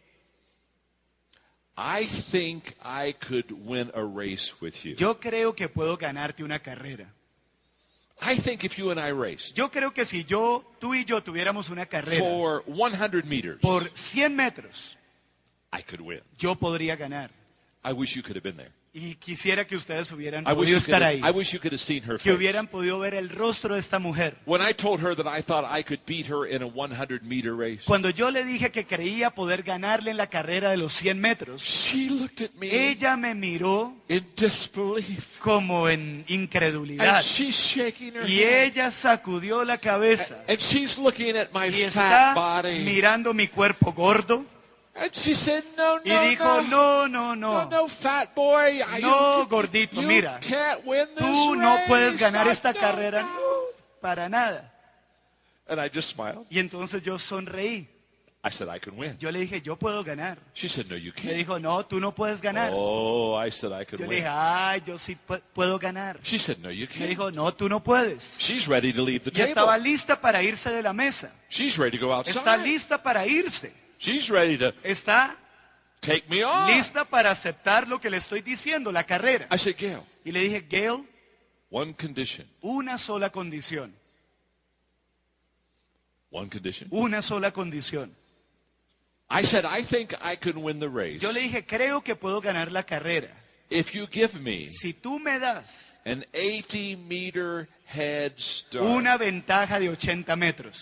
I 1.76 2.04
think 2.32 2.64
I 2.84 3.16
could 3.28 3.52
win 3.52 3.92
a 3.96 4.04
race 4.04 4.52
with 4.62 4.74
you. 4.84 4.96
yo 4.98 5.16
creo 5.20 5.56
que 5.56 5.68
puedo 5.70 5.98
ganarte 5.98 6.44
una 6.44 6.60
carrera. 6.60 7.12
I 8.22 8.40
think 8.44 8.64
if 8.64 8.78
you 8.78 8.92
and 8.92 9.00
I 9.00 9.10
raced 9.10 9.54
Yo 9.56 9.70
creo 9.70 9.92
que 9.92 10.06
si 10.06 10.24
yo, 10.24 10.64
tú 10.80 10.94
y 10.94 11.04
yo 11.04 11.22
tuviéramos 11.22 11.70
una 11.70 11.88
carrera 11.88 12.20
for 12.24 12.64
100 12.66 13.28
meters, 13.28 13.60
por 13.60 13.90
100 14.14 14.36
metros, 14.36 14.76
I 15.72 15.82
could 15.82 16.00
win. 16.00 16.22
yo 16.38 16.56
podría 16.56 16.96
ganar. 16.96 17.32
I 17.84 17.92
wish 17.92 18.16
you 18.16 18.22
could 18.22 18.36
have 18.36 18.44
been 18.44 18.56
there. 18.56 18.72
Y 18.96 19.16
quisiera 19.16 19.66
que 19.66 19.76
ustedes 19.76 20.12
hubieran 20.12 20.44
I 20.46 20.50
wish, 20.50 20.56
podido 20.56 20.78
you 20.78 20.86
could 20.86 20.94
estar 20.94 21.02
have, 21.02 21.14
ahí, 21.16 21.22
I 21.28 21.32
wish 21.36 21.52
you 21.52 21.60
could 21.60 21.74
have 21.74 21.82
seen 21.82 22.04
her 22.04 22.18
que 22.20 22.26
face. 22.26 22.34
hubieran 22.34 22.68
podido 22.68 23.00
ver 23.00 23.16
el 23.16 23.28
rostro 23.30 23.74
de 23.74 23.82
esta 23.82 23.98
mujer. 23.98 24.38
When 24.46 24.62
I 24.62 24.72
told 24.76 25.02
her 25.04 25.16
that 25.16 25.26
I 25.26 25.42
thought 25.42 25.66
I 25.66 25.84
could 25.84 26.02
beat 26.06 26.28
her 26.28 26.46
in 26.48 26.62
a 26.62 26.68
100 26.68 27.24
meter 27.24 27.56
race, 27.56 27.82
Cuando 27.88 28.12
yo 28.12 28.30
le 28.30 28.44
dije 28.46 28.72
que 28.72 28.86
creía 28.86 29.32
poder 29.32 29.64
ganarle 29.64 30.12
en 30.12 30.18
la 30.18 30.28
carrera 30.28 30.70
de 30.70 30.78
los 30.78 30.94
100 30.98 31.20
metros, 31.20 31.60
she 31.92 32.08
looked 32.08 32.40
at 32.46 32.52
me 32.60 32.70
ella 32.92 33.18
me 33.18 33.34
miró 33.34 33.96
in 34.10 34.28
disbelief. 34.38 35.24
como 35.40 35.90
en 35.90 36.24
incredulidad. 36.28 37.18
And 37.18 37.26
she's 37.36 37.56
shaking 37.76 38.14
her 38.14 38.30
Y 38.30 38.44
head. 38.44 38.64
ella 38.68 38.92
sacudió 39.02 39.64
la 39.64 39.80
cabeza 39.80 40.44
And 40.48 40.60
she's 40.70 40.96
looking 41.00 41.36
at 41.36 41.48
my 41.52 41.66
y 41.68 41.90
fat 41.90 42.34
está 42.34 42.34
body. 42.36 42.80
mirando 42.84 43.34
mi 43.34 43.48
cuerpo 43.48 43.92
gordo 43.92 44.46
And 44.96 45.12
she 45.24 45.34
said, 45.34 45.64
no, 45.76 46.00
y 46.06 46.10
no, 46.10 46.22
dijo, 46.30 46.62
no. 46.70 47.08
no, 47.08 47.08
no, 47.08 47.36
No, 47.36 47.36
no, 47.36 47.70
no, 47.70 47.88
fat 48.02 48.36
boy. 48.36 48.80
No, 49.02 49.42
you, 49.42 49.48
gordito, 49.50 50.00
you 50.02 50.08
mira. 50.08 50.40
can't 50.40 50.86
win 50.86 51.08
this 51.16 51.18
Tú 51.24 51.56
no 51.56 51.76
race. 51.78 51.88
puedes 51.88 52.20
ganar 52.20 52.48
esta 52.48 52.72
don't 52.74 52.80
carrera 52.80 53.24
know. 53.24 53.64
para 54.02 54.30
nada. 54.30 54.72
And 55.68 55.80
I 55.82 55.90
just 55.90 56.10
smiled. 56.14 56.46
Y 56.52 56.60
entonces 56.60 57.02
yo 57.04 57.18
sonreí. 57.18 57.88
I 58.46 58.52
said, 58.52 58.68
I 58.68 58.78
can 58.78 58.96
win. 58.98 59.18
Yo 59.20 59.32
le 59.32 59.40
dije, 59.40 59.62
yo 59.62 59.78
puedo 59.78 60.04
ganar. 60.04 60.38
She 60.54 60.68
said, 60.68 60.86
no, 60.90 60.98
you 60.98 61.12
Me 61.16 61.22
can't. 61.22 61.38
dijo, 61.38 61.60
no, 61.60 61.86
tú 61.86 62.00
no 62.00 62.12
puedes 62.14 62.40
ganar. 62.42 62.72
Oh, 62.74 63.34
I 63.36 63.50
said 63.52 63.72
I 63.72 63.86
could 63.86 64.00
Yo 64.00 64.06
le 64.06 64.10
win. 64.10 64.18
dije, 64.20 64.28
ay, 64.30 64.84
yo 64.86 65.00
sí 65.00 65.18
pu- 65.28 65.42
puedo 65.56 65.80
ganar. 65.80 66.20
She 66.24 66.38
said, 66.40 66.58
no, 66.60 66.70
you 66.70 66.86
Me 66.88 66.94
can't. 66.94 67.10
dijo, 67.10 67.32
no, 67.32 67.52
tú 67.54 67.68
no 67.70 67.82
puedes. 67.82 68.22
She's 68.40 68.68
ready 68.68 68.92
to 68.94 69.02
leave 69.02 69.24
the 69.24 69.32
Y 69.34 69.42
estaba 69.42 69.76
table. 69.78 69.90
lista 69.90 70.20
para 70.22 70.44
irse 70.44 70.70
de 70.70 70.84
la 70.84 70.92
mesa. 70.94 71.32
She's 71.50 71.76
ready 71.78 71.98
to 71.98 72.06
go 72.06 72.22
Está 72.22 72.40
outside. 72.42 72.64
lista 72.64 73.02
para 73.02 73.26
irse. 73.26 73.74
She's 74.04 74.30
ready 74.30 74.58
to 74.58 74.72
Está 74.84 75.36
take 76.02 76.28
me 76.30 76.44
on. 76.44 76.68
lista 76.70 77.06
para 77.06 77.32
aceptar 77.32 77.88
lo 77.88 78.00
que 78.00 78.10
le 78.10 78.18
estoy 78.18 78.42
diciendo, 78.42 78.92
la 78.92 79.04
carrera. 79.06 79.48
I 79.50 79.58
said, 79.58 79.76
Gail, 79.78 80.02
Y 80.26 80.32
le 80.32 80.42
dije, 80.42 80.62
Gail, 80.70 81.06
one 81.70 81.94
condition. 81.96 82.46
una 82.62 82.98
sola 82.98 83.30
condición. 83.30 83.94
One 86.32 86.50
condition. 86.50 86.88
Una 86.92 87.22
sola 87.22 87.52
condición. 87.52 88.12
I 89.30 89.44
said, 89.46 89.66
I 89.66 89.86
think 89.90 90.14
I 90.22 90.36
can 90.36 90.58
win 90.62 90.80
the 90.80 90.90
race 90.90 91.20
Yo 91.22 91.32
le 91.32 91.42
dije, 91.42 91.66
creo 91.66 92.02
que 92.04 92.16
puedo 92.16 92.42
ganar 92.42 92.72
la 92.72 92.84
carrera. 92.84 93.30
if 93.70 93.88
you 93.94 94.06
give 94.12 94.34
me 94.40 94.70
Si 94.82 94.94
tú 94.94 95.18
me 95.20 95.40
das 95.40 95.66
an 96.06 96.26
80 96.34 96.98
meter 97.08 97.68
head 97.86 98.34
start. 98.38 98.84
una 98.84 99.18
ventaja 99.18 99.80
de 99.80 99.90
80 99.90 100.36
metros. 100.36 100.76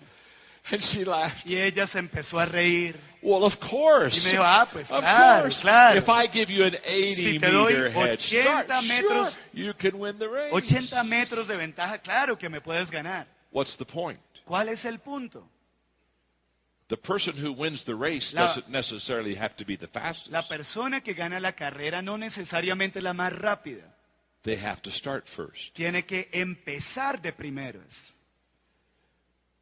And 0.71 0.81
she 0.93 1.05
laughed. 1.05 1.45
Y 1.45 1.57
ella 1.57 1.89
se 1.89 1.99
empezó 1.99 2.39
a 2.39 2.47
reír. 2.47 2.97
Well, 3.21 3.43
of 3.45 3.55
course. 3.59 4.17
Y 4.17 4.21
me 4.21 4.31
dijo, 4.31 4.45
ah, 4.45 4.69
pues 4.73 4.89
of 4.91 5.01
claro, 5.01 5.43
course. 5.43 5.61
claro. 5.61 5.99
If 5.99 6.09
I 6.09 6.29
give 6.29 6.49
you 6.51 6.65
an 6.65 6.77
80 6.85 7.15
Si 7.17 7.39
te 7.41 7.51
doy 7.51 7.73
meter 7.75 7.91
head 7.91 8.19
start, 8.21 8.69
metros- 8.85 9.33
sure, 9.33 9.39
you 9.53 9.75
can 9.75 9.99
win 9.99 10.19
the 10.19 10.29
race. 10.29 10.53
80 10.53 11.03
metros 11.03 11.49
de 11.49 11.57
ventaja, 11.57 11.99
claro 11.99 12.39
que 12.39 12.49
me 12.49 12.61
puedes 12.61 12.89
ganar. 12.91 13.27
What's 13.51 13.77
the 13.79 13.85
point? 13.85 14.21
¿Cuál 14.47 14.69
es 14.69 14.85
el 14.85 15.01
punto? 15.01 15.49
The 16.89 16.97
person 16.97 17.35
who 17.37 17.53
wins 17.53 17.83
the 17.85 17.95
race 17.95 18.33
La- 18.33 18.49
doesn't 18.49 18.69
necessarily 18.69 19.35
have 19.35 19.57
to 19.57 19.65
be 19.65 19.77
the 19.77 19.89
fastest. 19.89 20.31
La 20.31 20.43
persona 20.47 21.01
que 21.01 21.15
gana 21.15 21.41
la 21.41 21.53
carrera 21.53 22.03
no 22.03 22.17
necesariamente 22.17 23.01
la 23.01 23.13
más 23.15 23.33
rápida. 23.33 23.85
They 24.45 24.57
have 24.57 24.81
to 24.83 24.91
start 24.93 25.25
first. 25.37 25.75
Tiene 25.75 26.05
que 26.05 26.29
empezar 26.33 27.21
de 27.21 27.33
primeras. 27.33 27.87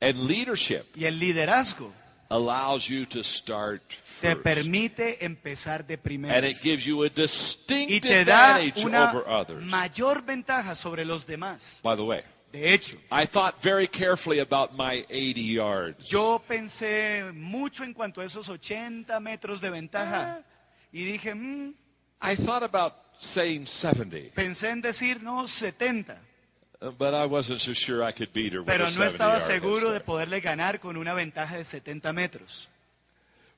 And 0.01 0.27
leadership 0.27 0.87
Y 0.95 1.05
el 1.05 1.19
liderazgo 1.19 1.93
allows 2.31 2.87
you 2.89 3.07
to 3.07 3.23
start 3.43 3.83
te 4.21 4.29
first. 4.35 4.43
permite 4.43 5.25
empezar 5.25 5.87
de 5.87 5.95
And 5.95 6.45
it 6.47 6.59
gives 6.63 6.85
you 6.87 7.03
a 7.03 7.07
Y 7.07 7.11
distinct 7.11 8.03
te 8.03 8.25
da 8.25 8.55
advantage 8.57 8.85
una 8.85 9.11
over 9.11 9.29
others. 9.29 9.63
mayor 9.65 10.23
ventaja 10.25 10.75
sobre 10.77 11.05
los 11.05 11.27
demás. 11.27 11.61
By 11.83 11.97
the 11.97 12.03
way, 12.05 12.23
De 12.53 12.75
hecho, 12.75 12.97
I 13.13 13.27
thought 13.27 13.57
very 13.63 13.87
carefully 13.89 14.41
about 14.41 14.73
my 14.73 15.05
80 15.09 15.41
yards. 15.41 16.09
yo 16.09 16.43
pensé 16.49 17.31
mucho 17.33 17.85
en 17.85 17.93
cuanto 17.95 18.21
a 18.21 18.25
esos 18.25 18.49
80 18.49 19.21
metros 19.21 19.61
de 19.61 19.71
ventaja. 19.71 20.43
Y 20.93 21.05
dije, 21.05 21.33
mm, 21.35 21.75
I 22.23 22.37
thought 22.45 22.63
about 22.65 22.95
saying 23.35 23.67
70, 23.81 24.35
pensé 24.35 24.69
en 24.71 24.81
decir, 24.81 25.23
no, 25.23 25.47
70. 25.47 26.17
But 26.99 27.15
I 27.15 27.27
wasn't 27.27 27.61
so 27.61 27.73
sure 27.87 28.03
I 28.03 28.13
could 28.13 28.33
beat 28.33 28.53
her 28.53 28.61
with 28.61 28.67
Pero 28.69 28.87
a 28.87 28.91
no 28.91 28.97
70 28.97 29.13
estaba 29.13 29.39
yard 29.41 29.51
seguro 29.53 29.87
head 29.89 29.93
de 29.95 29.99
start. 30.01 30.05
poderle 30.07 30.41
ganar 30.41 30.81
con 30.81 30.97
una 30.97 31.15
ventaja 31.15 31.57
de 31.59 31.65
70 31.67 32.13
metros. 32.13 32.69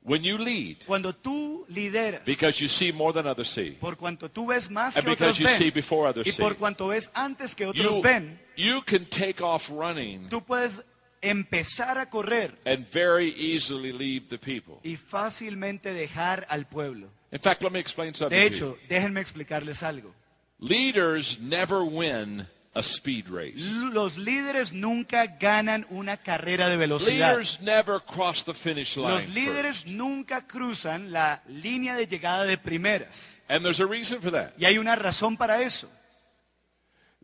When 0.05 0.25
you 0.25 0.37
lead, 0.37 0.79
Cuando 0.87 1.13
tú 1.15 1.65
lideras, 1.69 2.25
because 2.25 2.59
you 2.61 2.67
see 2.69 2.91
more 2.91 3.13
than 3.13 3.25
others 3.29 3.49
see, 3.55 3.77
por 3.81 3.97
cuanto 3.97 4.29
tú 4.29 4.47
ves 4.49 4.69
más 4.69 4.97
and 4.97 5.05
que 5.05 5.11
because 5.13 5.37
otros 5.37 5.39
you 5.39 5.47
see 5.59 5.65
ven, 5.71 5.75
before 5.75 6.09
others 6.09 6.27
y 6.27 6.33
see, 6.33 6.43
por 6.43 6.57
cuanto 6.57 6.89
ves 6.89 7.09
antes 7.15 7.55
que 7.55 7.65
otros 7.67 7.97
you, 7.97 8.03
ven, 8.03 8.37
you 8.57 8.81
can 8.87 9.07
take 9.11 9.41
off 9.41 9.63
running 9.71 10.29
tú 10.29 10.43
puedes 10.45 10.73
empezar 11.21 11.99
a 11.99 12.11
correr 12.11 12.51
and 12.67 12.85
very 12.93 13.31
easily 13.31 13.93
leave 13.93 14.29
the 14.29 14.39
people. 14.39 14.81
y 14.83 14.97
fácilmente 15.09 15.93
dejar 15.95 16.47
al 16.49 16.67
pueblo. 16.67 17.09
In 17.31 17.39
fact, 17.39 17.63
let 17.63 17.71
me 17.71 17.79
explain 17.79 18.13
something 18.15 18.37
De 18.37 18.51
to 18.51 18.57
you. 18.57 18.71
hecho, 18.73 18.79
déjenme 18.89 19.21
explicarles 19.21 19.81
algo. 19.85 20.13
Leaders 20.59 21.39
never 21.41 21.85
win 21.85 22.45
a 22.75 22.83
speed 22.83 23.27
race. 23.29 23.55
Los 23.57 24.17
líderes 24.17 24.73
nunca 24.73 25.27
ganan 25.39 25.87
una 25.91 26.17
carrera 26.19 26.69
de 26.69 26.77
velocidad. 26.77 27.37
Leaders 27.37 27.59
never 27.61 28.01
cross 28.01 28.43
the 28.47 28.55
finish 28.63 28.97
line 28.97 29.09
Los 29.09 29.29
líderes 29.29 29.77
first. 29.77 29.89
nunca 29.89 30.47
cruzan 30.47 31.13
la 31.13 31.43
línea 31.49 31.95
de 31.97 32.07
llegada 32.07 32.45
de 32.45 32.57
primeras. 32.59 33.09
And 33.49 33.63
there's 33.65 33.81
a 33.81 33.87
reason 33.87 34.21
for 34.23 34.31
that. 34.33 34.53
Y 34.59 34.65
hay 34.65 34.79
una 34.79 34.97
razón 34.97 35.37
para 35.37 35.61
eso. 35.61 35.89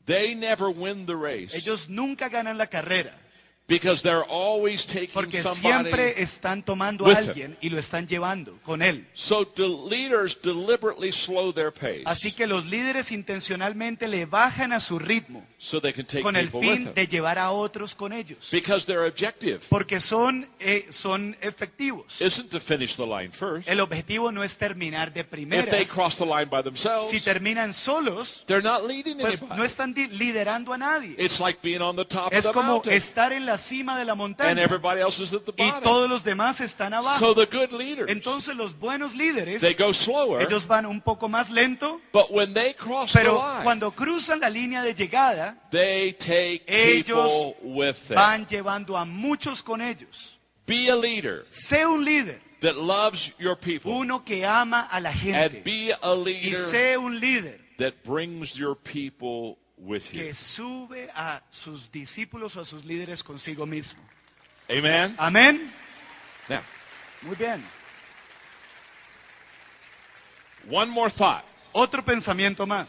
They 0.07 0.35
never 0.35 0.69
win 0.69 1.05
the 1.05 1.15
race 1.15 1.55
Ellos 1.55 1.87
nunca 1.89 2.29
ganan 2.29 2.57
la 2.57 2.67
carrera. 2.67 3.15
Because 3.69 4.01
they're 4.03 4.25
always 4.29 4.85
taking 4.87 5.13
Porque 5.13 5.43
somebody. 5.43 5.61
siempre 5.91 6.23
están 6.23 6.63
tomando 6.65 7.05
with 7.05 7.17
a 7.17 7.21
them. 7.21 7.29
alguien 7.29 7.57
y 7.61 7.69
lo 7.69 7.79
están 7.79 8.07
llevando 8.09 8.59
con 8.65 8.83
él. 8.83 9.07
So 9.15 9.45
the 9.55 9.67
leaders 9.91 10.37
deliberately 10.43 11.13
slow 11.27 11.53
their 11.53 11.73
pace 11.73 12.03
Así 12.07 12.33
que 12.33 12.47
los 12.47 12.65
líderes 12.67 13.11
intencionalmente 13.13 14.09
le 14.09 14.27
bajan 14.27 14.73
a 14.73 14.81
su 14.81 14.99
ritmo 14.99 15.47
so 15.59 15.81
they 15.81 15.93
can 15.93 16.07
take 16.07 16.23
con 16.23 16.35
el 16.37 16.47
people 16.51 16.61
with 16.61 16.77
fin 16.77 16.85
them. 16.87 16.95
de 16.95 17.07
llevar 17.07 17.39
a 17.39 17.51
otros 17.51 17.95
con 17.95 18.13
ellos. 18.13 18.39
Because 18.51 18.87
their 18.87 19.05
objective 19.07 19.61
Porque 19.69 20.01
son, 20.01 20.49
eh, 20.59 20.87
son 21.03 21.37
efectivos. 21.41 22.07
isn't 22.21 22.51
to 22.51 22.61
finish 22.61 22.97
the 22.97 23.07
line 23.07 23.31
first. 23.39 23.69
El 23.69 23.81
objetivo 23.81 24.33
no 24.33 24.43
es 24.43 24.57
terminar 24.57 25.13
de 25.13 25.21
If 25.21 25.71
they 25.71 25.85
cross 25.87 26.17
the 26.17 26.25
line 26.25 26.49
by 26.51 26.63
themselves, 26.63 27.11
Si 27.13 27.21
terminan 27.21 27.75
solos, 27.75 28.29
they're 28.47 28.63
not 28.63 28.85
leading 28.87 29.19
pues 29.19 29.39
anybody. 29.41 29.59
no 29.61 29.65
están 29.65 29.93
di- 29.93 30.07
liderando 30.09 30.73
a 30.73 30.79
nadie. 30.79 31.15
It's 31.19 31.39
like 31.39 31.59
being 31.63 31.83
on 31.83 31.97
the 31.97 32.05
top 32.07 32.33
Es 32.33 32.45
of 32.45 32.53
the 32.53 32.55
como 32.55 32.73
mountain 32.75 32.95
estar 32.95 33.33
en 33.33 33.45
la 33.45 33.58
cima 33.69 33.99
de 33.99 34.05
la 34.05 34.13
and 34.13 34.19
montaña 34.21 34.63
everybody 34.63 35.01
else 35.01 35.19
is 35.23 35.33
at 35.33 35.43
the 35.45 35.53
y 35.57 35.67
bottom. 35.71 35.83
todos 35.83 36.09
los 36.11 36.25
demás 36.25 36.61
están 36.61 36.91
So 36.93 36.97
abajo. 36.99 37.35
the 37.35 37.47
good 37.47 37.73
leaders, 37.73 38.09
Entonces 38.11 38.55
los 38.57 38.79
buenos 38.79 39.15
líderes, 39.15 39.61
they 39.61 39.75
go 39.75 39.93
slower, 39.93 40.43
ellos 40.43 40.67
van 40.67 40.87
un 40.87 41.01
poco 41.01 41.29
más 41.29 41.49
lento, 41.51 42.01
but 42.13 42.31
when 42.31 42.53
they 42.55 42.75
cross 42.75 43.13
the 43.13 43.19
pero 43.21 43.35
line, 43.37 43.65
cuando 43.65 43.91
cruzan 43.93 44.41
la 44.41 44.49
línea 44.49 44.83
de 44.83 44.95
llegada, 44.95 45.57
they 45.71 46.13
take 46.15 46.63
Ellos 46.67 47.07
people 47.07 47.55
with 47.75 47.97
them. 48.09 48.17
van 48.17 48.47
llevando 48.47 48.97
a 48.97 49.05
muchos 49.05 49.63
con 49.63 49.81
ellos. 49.81 50.17
Be 50.67 50.91
a 50.91 50.97
leader 50.97 51.45
Sé 51.71 51.87
un 51.87 52.05
líder, 52.05 52.41
that 52.61 52.75
loves 52.77 53.19
your 53.39 53.57
people, 53.59 53.91
uno 53.93 54.23
que 54.25 54.45
ama 54.45 54.89
a 54.91 55.01
la 55.01 55.11
and 55.11 55.21
gente. 55.21 55.63
be 55.65 55.91
a 55.93 56.15
Y 56.15 56.25
leader 56.25 56.71
sé 56.71 56.97
un 56.99 57.19
líder 57.19 57.59
that 57.79 57.93
brings 58.05 58.53
your 58.57 58.77
people 58.77 59.57
with 59.81 60.03
que 60.11 60.29
you. 60.29 60.35
sube 60.57 61.09
a 61.15 61.41
sus 61.65 61.91
discípulos 61.93 62.57
o 62.57 62.61
a 62.61 62.65
sus 62.65 62.85
líderes 62.85 63.23
consigo 63.23 63.67
mismo. 63.67 64.01
Amen. 64.71 65.15
Amén. 65.19 65.73
Now, 66.49 66.61
Muy 67.23 67.37
bien. 67.37 67.65
one 70.69 70.91
more 70.91 71.11
thought. 71.11 71.45
Otro 71.73 72.03
pensamiento 72.05 72.67
más. 72.67 72.89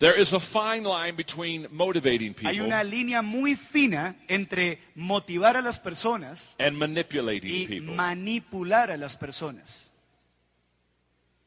There 0.00 0.14
is 0.20 0.32
a 0.32 0.38
fine 0.52 0.84
line 0.84 1.16
between 1.16 1.66
motivating 1.72 2.32
Hay 2.44 2.54
people 2.58 2.66
una 2.66 2.84
línea 2.84 3.20
muy 3.20 3.56
fina 3.72 4.14
entre 4.28 4.78
motivar 4.94 5.56
a 5.56 5.60
las 5.60 5.76
personas 5.80 6.38
and 6.60 6.76
manipulating 6.78 7.50
y 7.52 7.66
people. 7.66 7.96
manipular 7.96 8.92
a 8.92 8.96
las 8.96 9.16
personas. 9.16 9.66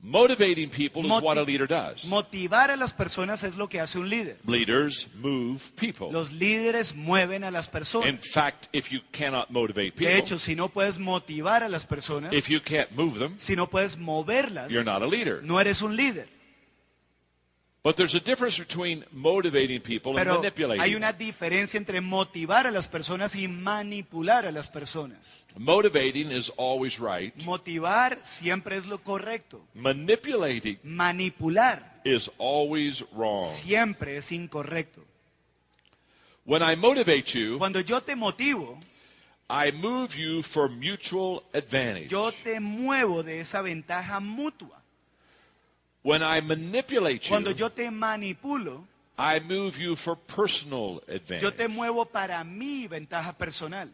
Motivating 0.03 0.71
people 0.71 1.05
is 1.05 1.23
what 1.23 1.37
a 1.37 1.43
leader 1.43 1.67
does. 1.67 2.03
Motivar 2.05 2.71
a 2.71 2.75
las 2.75 2.91
personas 2.93 3.43
es 3.43 3.55
lo 3.55 3.67
que 3.69 3.79
hace 3.79 3.99
un 3.99 4.09
líder. 4.09 4.37
Leaders 4.47 5.07
move 5.15 5.61
people. 5.79 6.11
Los 6.11 6.31
líderes 6.31 6.93
mueven 6.95 7.43
a 7.43 7.51
las 7.51 7.67
personas. 7.69 8.09
In 8.09 8.19
fact, 8.33 8.65
if 8.73 8.85
you 8.89 8.99
cannot 9.11 9.51
motivate 9.51 9.91
people, 9.91 10.07
De 10.07 10.17
hecho, 10.17 10.39
si 10.39 10.55
no 10.55 10.69
puedes 10.69 10.97
motivar 10.97 11.63
a 11.63 11.69
las 11.69 11.85
personas, 11.85 12.33
if 12.33 12.47
you 12.47 12.59
can't 12.63 12.91
move 12.91 13.19
them, 13.19 13.37
si 13.45 13.55
no 13.55 13.67
puedes 13.67 13.95
moverlas, 13.97 14.71
you're 14.71 14.83
not 14.83 15.03
a 15.03 15.07
leader. 15.07 15.43
no 15.43 15.59
eres 15.59 15.81
un 15.81 15.95
líder. 15.95 16.27
But 17.83 17.95
there's 17.97 18.13
a 18.13 18.19
difference 18.19 18.55
between 18.59 19.03
motivating 19.11 19.81
people 19.81 20.11
and 20.15 20.19
Pero 20.23 20.35
manipulating. 20.37 20.81
hay 20.81 20.93
una 20.93 21.13
diferencia 21.13 21.77
entre 21.79 21.99
motivar 21.99 22.67
a 22.67 22.71
las 22.71 22.87
personas 22.87 23.33
y 23.33 23.47
manipular 23.47 24.45
a 24.45 24.51
las 24.51 24.67
personas. 24.69 25.17
Motivating 25.57 26.31
is 26.31 26.49
always 26.57 26.95
right. 26.99 27.35
Motivar 27.37 28.19
siempre 28.39 28.77
es 28.77 28.85
lo 28.85 28.99
correcto. 28.99 29.65
Manipulating 29.73 30.77
Manipular 30.83 32.01
is 32.05 32.29
always 32.37 33.03
wrong. 33.13 33.55
siempre 33.63 34.17
es 34.17 34.31
incorrecto. 34.31 35.03
When 36.45 36.61
I 36.61 36.75
motivate 36.75 37.25
you, 37.33 37.57
Cuando 37.57 37.79
yo 37.81 38.01
te 38.01 38.15
motivo, 38.15 38.79
I 39.49 39.71
move 39.71 40.09
you 40.15 40.43
for 40.53 40.69
mutual 40.69 41.41
advantage. 41.53 42.09
yo 42.09 42.31
te 42.43 42.59
muevo 42.59 43.23
de 43.23 43.41
esa 43.41 43.61
ventaja 43.61 44.19
mutua. 44.19 44.80
When 46.03 46.23
I 46.23 46.41
manipulate 46.41 47.21
Cuando 47.27 47.51
you, 47.51 47.57
yo 47.57 47.69
te 47.69 47.89
manipulo, 47.91 48.85
I 49.17 49.39
move 49.39 49.75
you 49.77 49.95
for 50.03 50.15
personal 50.35 51.01
yo 51.07 51.17
te 51.17 51.35
advantage. 51.35 51.67
muevo 51.67 52.05
para 52.05 52.43
mi 52.43 52.87
ventaja 52.87 53.33
personal. 53.37 53.89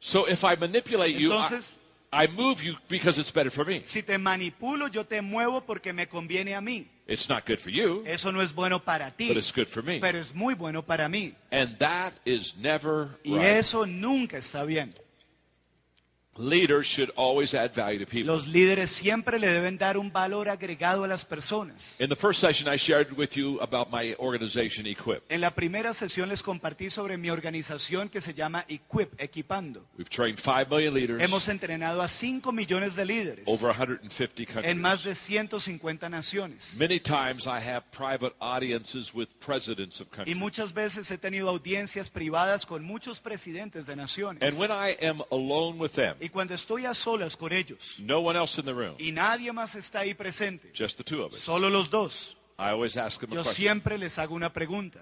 So 0.00 0.26
if 0.26 0.42
I 0.44 0.54
manipulate 0.56 1.14
you, 1.18 1.32
I, 1.32 1.46
Entonces, 1.48 1.64
I 2.10 2.26
move 2.28 2.58
you 2.62 2.74
because 2.88 3.18
it's 3.18 3.30
better 3.32 3.50
for 3.50 3.66
me. 3.66 3.82
si 3.88 4.02
te 4.02 4.16
manipulo, 4.16 4.88
yo 4.88 5.04
te 5.04 5.20
muevo 5.20 5.60
porque 5.66 5.92
me 5.92 6.06
conviene 6.06 6.54
a 6.54 6.60
mí. 6.62 6.86
It's 7.06 7.28
not 7.28 7.46
good 7.46 7.58
for 7.60 7.70
you, 7.70 8.04
Eso 8.06 8.30
no 8.32 8.40
es 8.40 8.54
bueno 8.54 8.78
para 8.80 9.10
ti, 9.10 9.28
but 9.28 9.36
it's 9.36 9.52
good 9.52 9.68
for 9.74 9.82
me. 9.82 9.98
pero 10.00 10.18
es 10.18 10.34
muy 10.34 10.54
bueno 10.54 10.82
para 10.82 11.08
mí. 11.10 11.34
And 11.50 11.76
that 11.78 12.12
is 12.24 12.54
never 12.58 13.18
Y 13.24 13.34
right. 13.36 13.58
eso 13.58 13.84
nunca 13.84 14.38
está 14.38 14.64
bien. 14.64 14.94
Leaders 16.38 16.86
should 16.94 17.10
always 17.16 17.52
add 17.52 17.74
value 17.74 17.98
to 17.98 18.06
people. 18.06 18.32
Los 18.32 18.46
líderes 18.46 18.90
siempre 19.00 19.40
le 19.40 19.48
deben 19.48 19.76
dar 19.76 19.98
un 19.98 20.12
valor 20.12 20.48
agregado 20.48 21.02
a 21.02 21.08
las 21.08 21.24
personas. 21.24 21.74
In 21.98 22.08
the 22.08 22.16
first 22.16 22.40
session, 22.40 22.68
I 22.72 22.76
shared 22.78 23.12
with 23.16 23.30
you 23.34 23.58
about 23.60 23.90
my 23.90 24.14
organization, 24.20 24.86
Equip. 24.86 25.22
En 25.28 25.40
la 25.40 25.50
primera 25.50 25.94
sesión 25.94 26.28
les 26.28 26.40
compartí 26.42 26.90
sobre 26.90 27.16
mi 27.16 27.28
organización 27.28 28.08
que 28.08 28.20
se 28.20 28.34
llama 28.34 28.64
Equip, 28.68 29.20
Equipando. 29.20 29.84
We've 29.98 30.08
trained 30.10 30.38
5 30.44 30.68
million 30.70 30.94
leaders 30.94 31.20
Hemos 31.20 31.48
entrenado 31.48 32.00
a 32.02 32.08
5 32.08 32.52
millones 32.52 32.94
de 32.94 33.04
líderes 33.04 33.44
over 33.46 33.74
150 33.74 34.44
countries. 34.46 34.64
en 34.64 34.80
más 34.80 35.02
de 35.02 35.16
150 35.16 36.08
naciones. 36.08 36.58
Many 36.76 37.00
times 37.00 37.46
I 37.46 37.58
have 37.58 37.82
private 37.90 38.34
audiences 38.40 39.12
with 39.12 39.28
presidents 39.44 40.00
of 40.00 40.08
countries. 40.10 40.36
Y 40.36 40.38
muchas 40.38 40.72
veces 40.72 41.10
he 41.10 41.18
tenido 41.18 41.48
audiencias 41.48 42.08
privadas 42.10 42.64
con 42.64 42.84
muchos 42.84 43.18
presidentes 43.18 43.84
de 43.86 43.96
naciones. 43.96 44.40
And 44.42 44.56
when 44.56 44.70
I 44.70 44.96
am 45.04 45.20
alone 45.32 45.80
with 45.80 45.92
them, 45.92 46.14
Y 46.28 46.30
cuando 46.30 46.54
estoy 46.54 46.84
a 46.84 46.92
solas 46.92 47.34
con 47.36 47.50
ellos 47.54 47.78
no 47.98 48.18
one 48.20 48.38
else 48.38 48.60
in 48.60 48.66
the 48.66 48.72
room, 48.72 48.96
y 48.98 49.10
nadie 49.12 49.50
más 49.50 49.74
está 49.74 50.00
ahí 50.00 50.12
presente, 50.12 50.70
just 50.76 50.98
the 50.98 51.04
two 51.04 51.22
of 51.22 51.32
us, 51.32 51.40
solo 51.44 51.70
los 51.70 51.88
dos, 51.88 52.12
I 52.58 52.70
always 52.70 52.96
ask 52.98 53.18
them 53.18 53.32
a 53.32 53.36
yo 53.36 53.42
question. 53.44 53.56
siempre 53.56 53.96
les 53.96 54.16
hago 54.18 54.34
una 54.34 54.52
pregunta. 54.52 55.00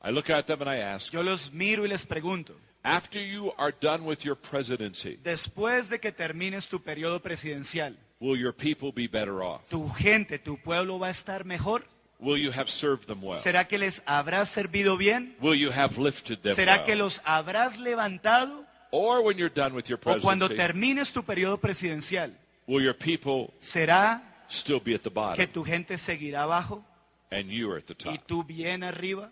I 0.00 0.12
look 0.12 0.30
at 0.30 0.44
them 0.46 0.60
and 0.62 0.70
I 0.70 0.80
ask, 0.80 1.10
Yo 1.12 1.22
los 1.24 1.52
miro 1.52 1.84
y 1.84 1.88
les 1.88 2.06
pregunto, 2.06 2.54
after 2.84 3.20
you 3.20 3.50
are 3.58 3.74
done 3.80 4.04
with 4.04 4.18
your 4.22 4.36
presidency, 4.36 5.16
después 5.24 5.88
de 5.88 5.98
que 5.98 6.12
termines 6.12 6.68
tu 6.68 6.80
periodo 6.80 7.18
presidencial, 7.20 7.96
will 8.20 8.38
your 8.38 8.54
people 8.54 8.92
be 8.94 9.08
better 9.08 9.42
off? 9.42 9.62
¿tu 9.68 9.88
gente, 9.94 10.38
tu 10.38 10.56
pueblo 10.62 10.98
va 11.00 11.08
a 11.08 11.10
estar 11.10 11.44
mejor? 11.44 11.84
Will 12.20 12.40
you 12.40 12.50
have 12.52 12.68
served 12.80 13.06
them 13.06 13.22
well? 13.22 13.42
¿Será 13.42 13.66
que 13.66 13.78
les 13.78 13.94
habrás 14.06 14.48
servido 14.50 14.96
bien? 14.96 15.36
Will 15.40 15.58
you 15.58 15.70
have 15.72 15.96
lifted 15.96 16.38
them 16.40 16.54
¿Será 16.56 16.84
que 16.84 16.92
well? 16.92 16.98
los 16.98 17.20
habrás 17.24 17.76
levantado? 17.78 18.64
Or 18.90 19.22
when 19.22 19.36
you're 19.36 19.52
done 19.54 19.74
with 19.74 19.86
your 19.86 19.98
¿O 19.98 20.20
cuando 20.20 20.46
presidency, 20.48 20.56
termines 20.72 21.12
tu 21.12 21.22
periodo 21.22 21.58
presidencial, 21.58 22.32
will 22.66 22.82
your 22.82 22.96
people 22.96 23.52
será 23.72 24.22
still 24.62 24.80
be 24.80 24.94
at 24.94 25.02
the 25.02 25.10
que 25.10 25.14
bottom 25.14 25.46
tu 25.52 25.64
gente 25.64 25.98
seguirá 25.98 26.44
abajo 26.44 26.84
and 27.30 27.50
you 27.50 27.70
are 27.70 27.78
at 27.78 27.84
the 27.86 27.94
y 28.08 28.16
top? 28.18 28.26
tú 28.26 28.44
bien 28.44 28.82
arriba? 28.82 29.30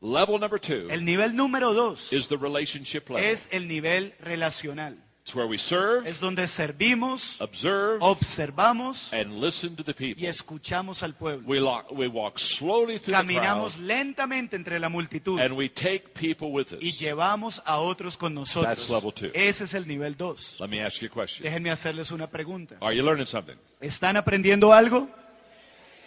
Level 0.00 0.38
number 0.38 0.60
two 0.60 0.90
El 0.90 1.04
nivel 1.04 1.34
número 1.34 1.72
dos 1.72 1.98
is 2.12 2.28
the 2.28 2.36
relationship 2.36 3.08
level. 3.08 3.24
es 3.24 3.40
el 3.50 3.66
nivel 3.66 4.14
relacional. 4.20 4.98
It's 5.26 5.34
where 5.34 5.46
we 5.46 5.56
serve, 5.56 6.06
Es 6.06 6.20
donde 6.20 6.46
servimos, 6.48 7.22
observe, 7.40 7.96
observamos 8.00 8.98
and 9.10 9.40
listen 9.40 9.74
to 9.74 9.82
the 9.82 9.92
y 9.92 10.12
people. 10.14 10.28
escuchamos 10.28 11.02
al 11.02 11.14
pueblo. 11.14 11.48
We, 11.48 12.08
walk 12.08 12.38
slowly 12.58 12.98
through 12.98 13.06
the 13.06 13.12
Caminamos 13.12 13.72
crowd, 13.72 13.86
lentamente 13.86 14.54
entre 14.54 14.78
la 14.78 14.90
multitud 14.90 15.40
and 15.40 15.56
we 15.56 15.70
take 15.70 16.12
people 16.12 16.52
with 16.52 16.70
us. 16.72 16.78
y 16.82 16.92
llevamos 16.98 17.58
a 17.64 17.78
otros 17.78 18.18
con 18.18 18.34
nosotros. 18.34 18.76
That's 18.76 18.90
level 18.90 19.12
two. 19.14 19.30
Ese 19.32 19.64
es 19.64 19.72
el 19.72 19.88
nivel 19.88 20.14
2. 20.14 20.56
Let 20.60 20.68
me 20.68 20.82
ask 20.84 21.00
you 21.00 21.08
a 21.08 21.14
question. 21.14 21.42
Déjenme 21.42 21.70
hacerles 21.70 22.10
una 22.10 22.26
pregunta. 22.26 22.76
Are 22.82 22.94
you 22.94 23.02
learning 23.02 23.26
something? 23.26 23.56
¿Están 23.80 24.18
aprendiendo 24.18 24.74
algo? 24.74 25.08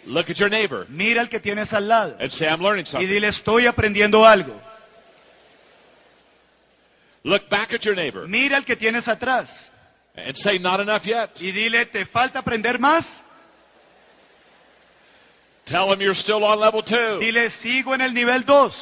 Look 0.06 0.30
at 0.30 0.36
your 0.36 0.48
neighbor 0.48 0.86
Mira 0.88 1.22
al 1.22 1.28
que 1.28 1.40
tienes 1.40 1.72
al 1.72 1.88
lado 1.88 2.16
and 2.20 2.30
say, 2.30 2.46
I'm 2.46 2.60
learning 2.62 2.84
y 2.86 2.90
something. 2.90 3.08
dile, 3.08 3.28
estoy 3.28 3.66
aprendiendo 3.66 4.24
algo. 4.24 4.54
Look 7.28 7.50
back 7.50 7.74
at 7.74 7.84
your 7.84 7.94
neighbor 7.94 8.26
Mira 8.26 8.56
al 8.56 8.64
que 8.64 8.74
tienes 8.74 9.06
atrás 9.06 9.48
and 10.16 10.36
say, 10.38 10.58
not 10.58 10.80
enough 10.80 11.04
yet. 11.04 11.30
y 11.40 11.52
dile, 11.52 11.86
¿te 11.86 12.06
falta 12.06 12.40
aprender 12.40 12.78
más? 12.78 13.06
Tell 15.66 15.92
him 15.92 16.00
you're 16.00 16.18
still 16.22 16.42
on 16.44 16.58
level 16.58 16.82
two. 16.82 17.18
Dile, 17.20 17.50
sigo 17.62 17.94
en 17.94 18.00
el 18.00 18.14
nivel 18.14 18.44
2. 18.44 18.72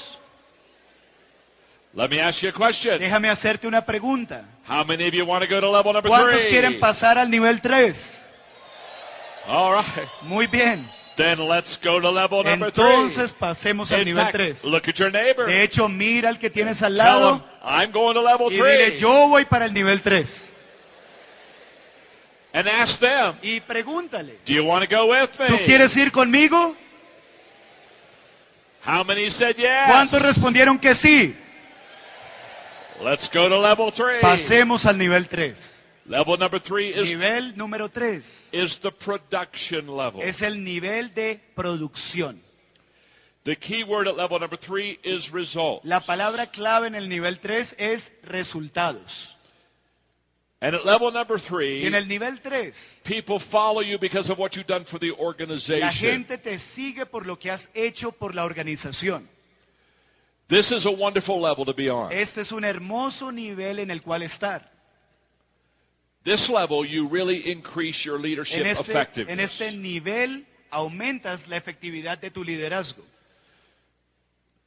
Let 1.95 2.11
me 2.11 2.21
ask 2.21 2.41
you 2.43 2.51
a 2.51 2.53
question. 2.53 2.99
Déjame 3.01 3.29
hacerte 3.29 3.67
una 3.67 3.85
pregunta. 3.85 4.45
How 4.69 4.85
many 4.85 5.09
of 5.09 5.15
you 5.15 5.27
want 5.27 5.43
to 5.43 5.49
go 5.49 5.61
to 5.61 5.69
level 5.69 5.93
number 5.93 6.09
¿Cuántos 6.09 6.43
three? 6.43 6.51
quieren 6.51 6.79
pasar 6.79 7.19
al 7.19 7.29
nivel 7.29 7.61
3? 7.61 7.97
All 9.49 9.73
right. 9.75 10.09
Muy 10.23 10.47
bien. 10.47 10.89
Then 11.17 11.39
let's 11.49 11.79
go 11.83 11.99
to 11.99 12.11
level 12.11 12.45
number 12.45 12.69
Entonces 12.69 13.31
three. 13.31 13.39
pasemos 13.41 13.91
al 13.91 14.01
In 14.01 14.05
nivel 14.07 14.25
fact, 14.25 14.37
3. 14.37 14.55
look 14.65 14.87
at 14.87 14.97
your 14.99 15.11
neighbor. 15.11 15.47
De 15.47 15.63
hecho, 15.63 15.89
mira 15.89 16.29
al 16.29 16.39
que 16.39 16.51
tienes 16.51 16.81
al 16.83 16.95
Tell 16.95 17.07
him, 17.07 17.13
lado 17.23 17.45
I'm 17.65 17.91
going 17.91 18.15
to 18.15 18.21
level 18.23 18.53
y 18.53 18.57
dile, 18.57 18.91
three. 18.91 19.01
yo 19.01 19.29
voy 19.29 19.45
para 19.47 19.65
el 19.65 19.73
nivel 19.73 20.03
3. 20.03 20.29
And 22.53 22.69
ask 22.69 22.99
them, 23.01 23.35
Y 23.43 23.61
pregúntale, 23.61 24.39
do 24.47 24.53
you 24.53 24.65
want 24.65 24.87
to 24.89 24.95
go 24.95 25.07
with 25.11 25.31
me? 25.39 25.47
¿tú 25.49 25.57
quieres 25.65 25.95
ir 25.97 26.11
conmigo? 26.13 26.75
How 28.85 29.03
many 29.05 29.31
said 29.31 29.57
yes? 29.57 29.87
¿Cuántos 29.89 30.23
respondieron 30.23 30.79
que 30.79 30.95
sí? 30.97 31.35
Let's 33.03 33.29
go 33.33 33.49
to 33.49 33.59
level 33.61 33.93
three. 33.93 34.21
Pasemos 34.21 34.87
al 34.87 34.97
nivel 34.97 35.29
3. 35.29 35.55
Level 36.09 36.37
number 36.39 36.61
three 36.61 36.91
is, 36.91 37.05
Nivel 37.05 37.57
número 37.57 37.89
3 37.91 38.23
is 38.53 38.79
the 38.83 38.93
production 39.05 39.89
level. 39.89 40.21
es 40.23 40.41
el 40.41 40.63
nivel 40.63 41.13
de 41.15 41.41
producción. 41.57 42.41
The 43.45 43.57
key 43.57 43.85
word 43.85 44.09
at 44.09 44.17
level 44.17 44.39
number 44.41 44.57
three 44.57 44.99
is 45.05 45.29
result. 45.33 45.85
La 45.85 46.01
palabra 46.01 46.47
clave 46.51 46.87
en 46.89 46.95
el 46.95 47.09
nivel 47.09 47.39
3 47.41 47.75
es 47.79 48.03
resultados. 48.25 49.05
And 50.61 50.75
at 50.75 50.85
level 50.87 51.13
number 51.13 51.37
Y 51.39 51.49
three, 51.49 51.87
en 51.87 51.95
el 51.95 52.09
nivel 52.09 52.41
3, 52.41 52.73
people 53.05 53.39
follow 53.51 53.83
you 53.83 53.99
because 54.01 54.31
of 54.31 54.39
what 54.39 54.53
you've 54.57 54.67
done 54.67 54.85
for 54.91 54.99
the 54.99 55.11
la 55.11 55.19
organization. 55.19 55.93
gente 55.95 56.39
te 56.39 56.59
sigue 56.75 57.07
por 57.07 57.27
lo 57.27 57.37
que 57.39 57.51
has 57.51 57.61
hecho 57.75 58.11
por 58.13 58.35
la 58.35 58.45
organización. 58.45 59.29
This 60.49 60.71
is 60.71 60.87
a 60.87 60.91
wonderful 60.91 61.41
level 61.41 61.65
to 61.67 61.75
be 61.75 61.91
on. 61.91 62.11
Este 62.13 62.41
es 62.43 62.53
un 62.53 62.65
hermoso 62.65 63.31
nivel 63.31 63.81
en 63.81 63.91
el 63.91 64.03
cual 64.03 64.23
estar. 64.23 64.76
This 66.27 66.49
level, 66.49 66.85
you 66.85 67.09
really 67.09 67.51
increase 67.53 68.05
your 68.05 68.19
leadership 68.19 68.59
En 68.59 68.67
este, 68.67 68.91
effectiveness. 68.91 69.33
en 69.33 69.41
este 69.41 69.71
nivel 69.71 70.45
aumentas 70.73 71.47
la 71.47 71.57
efectividad 71.57 72.19
de 72.19 72.33
tu 72.33 72.43
liderazgo. 72.43 73.05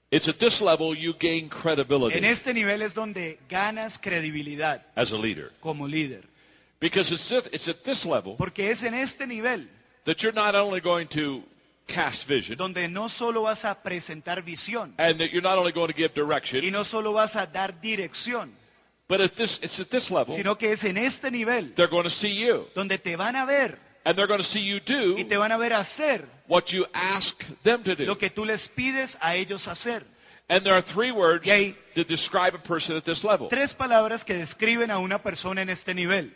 It's 0.10 0.28
at 0.28 0.38
this 0.40 0.60
level 0.62 0.96
you 0.96 1.14
gain 1.20 1.50
credibility 1.50 2.18
En 2.18 2.24
este 2.26 2.54
nivel 2.54 2.82
es 2.82 2.94
donde 2.96 3.40
ganas 3.50 3.96
credibilidad 4.00 4.82
as 4.96 5.12
a 5.12 5.18
leader. 5.18 5.52
como 5.60 5.86
líder. 5.86 6.24
Because 6.80 7.14
it's 7.14 7.32
at, 7.32 7.54
it's 7.54 7.68
at 7.68 7.84
this 7.84 8.04
level 8.06 8.36
Porque 8.38 8.72
es 8.72 8.82
en 8.82 8.94
este 8.94 9.28
nivel 9.28 9.70
that 10.06 10.16
you're 10.22 10.34
not 10.34 10.56
only 10.56 10.80
going 10.80 11.08
to 11.10 11.44
cast 11.88 12.26
vision 12.28 12.56
donde 12.58 12.88
no 12.88 13.10
solo 13.10 13.42
vas 13.44 13.64
a 13.66 13.84
presentar 13.84 14.42
visión 14.44 14.96
and 14.98 15.20
that 15.20 15.30
you're 15.32 15.42
not 15.44 15.58
only 15.58 15.74
going 15.74 15.92
to 15.92 15.98
give 15.98 16.14
direction. 16.16 16.64
y 16.64 16.72
no 16.72 16.86
solo 16.86 17.12
vas 17.12 17.36
a 17.36 17.46
dar 17.46 17.80
dirección, 17.82 18.52
but 19.10 19.20
at 19.20 19.32
this, 19.36 19.60
it's 19.62 19.78
at 19.80 19.90
this 19.90 20.10
level 20.10 20.36
sino 20.38 20.56
que 20.58 20.72
es 20.72 20.84
en 20.86 20.98
este 20.98 21.30
nivel 21.32 21.74
they're 21.76 21.90
going 21.90 22.04
to 22.06 22.16
see 22.22 22.40
you. 22.40 22.68
donde 22.76 22.98
te 23.00 23.16
van 23.18 23.36
a 23.36 23.46
ver 23.46 23.78
And 24.06 24.18
they're 24.18 24.28
going 24.28 24.42
to 24.42 24.48
see 24.52 24.62
you 24.62 24.80
do 24.80 25.18
y 25.18 25.26
te 25.26 25.36
van 25.36 25.52
a 25.52 25.58
ver 25.58 25.74
hacer 25.74 26.26
what 26.48 26.64
you 26.72 26.86
ask 26.94 27.36
them 27.64 27.84
to 27.84 27.96
do. 27.96 28.06
lo 28.06 28.18
que 28.18 28.30
tú 28.30 28.46
les 28.46 28.66
pides 28.70 29.14
a 29.20 29.36
ellos 29.36 29.68
hacer. 29.68 30.06
And 30.48 30.64
there 30.64 30.74
are 30.74 30.82
three 30.94 31.12
words 31.12 31.46
Y 31.46 31.52
hay 31.52 31.76
to 31.96 32.04
describe 32.06 32.56
a 32.56 32.60
person 32.64 32.96
at 32.96 33.04
this 33.04 33.22
level. 33.24 33.50
tres 33.50 33.74
palabras 33.74 34.24
que 34.24 34.36
describen 34.36 34.90
a 34.90 35.00
una 35.00 35.20
persona 35.22 35.62
en 35.62 35.70
este 35.70 35.94
nivel. 35.94 36.34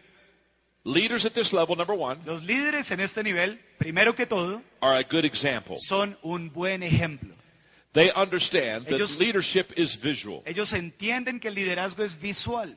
Leaders 0.84 1.26
at 1.26 1.32
this 1.34 1.52
level, 1.54 1.78
number 1.78 1.96
one, 1.98 2.20
Los 2.26 2.44
líderes 2.44 2.92
en 2.92 3.00
este 3.00 3.24
nivel, 3.24 3.58
primero 3.80 4.14
que 4.14 4.26
todo, 4.26 4.62
are 4.82 5.00
a 5.00 5.04
good 5.10 5.24
example. 5.24 5.78
son 5.88 6.18
un 6.22 6.52
buen 6.52 6.84
ejemplo. 6.84 7.34
They 7.94 8.12
understand 8.16 8.86
that 8.86 8.96
Ellos- 8.96 9.18
leadership 9.20 9.72
is 9.78 9.96
visual. 10.02 10.42
Ellos 10.46 10.72
entienden 10.74 11.40
que 11.40 11.48
el 11.50 11.56
liderazgo 11.56 12.04
es 12.04 12.20
visual. 12.20 12.76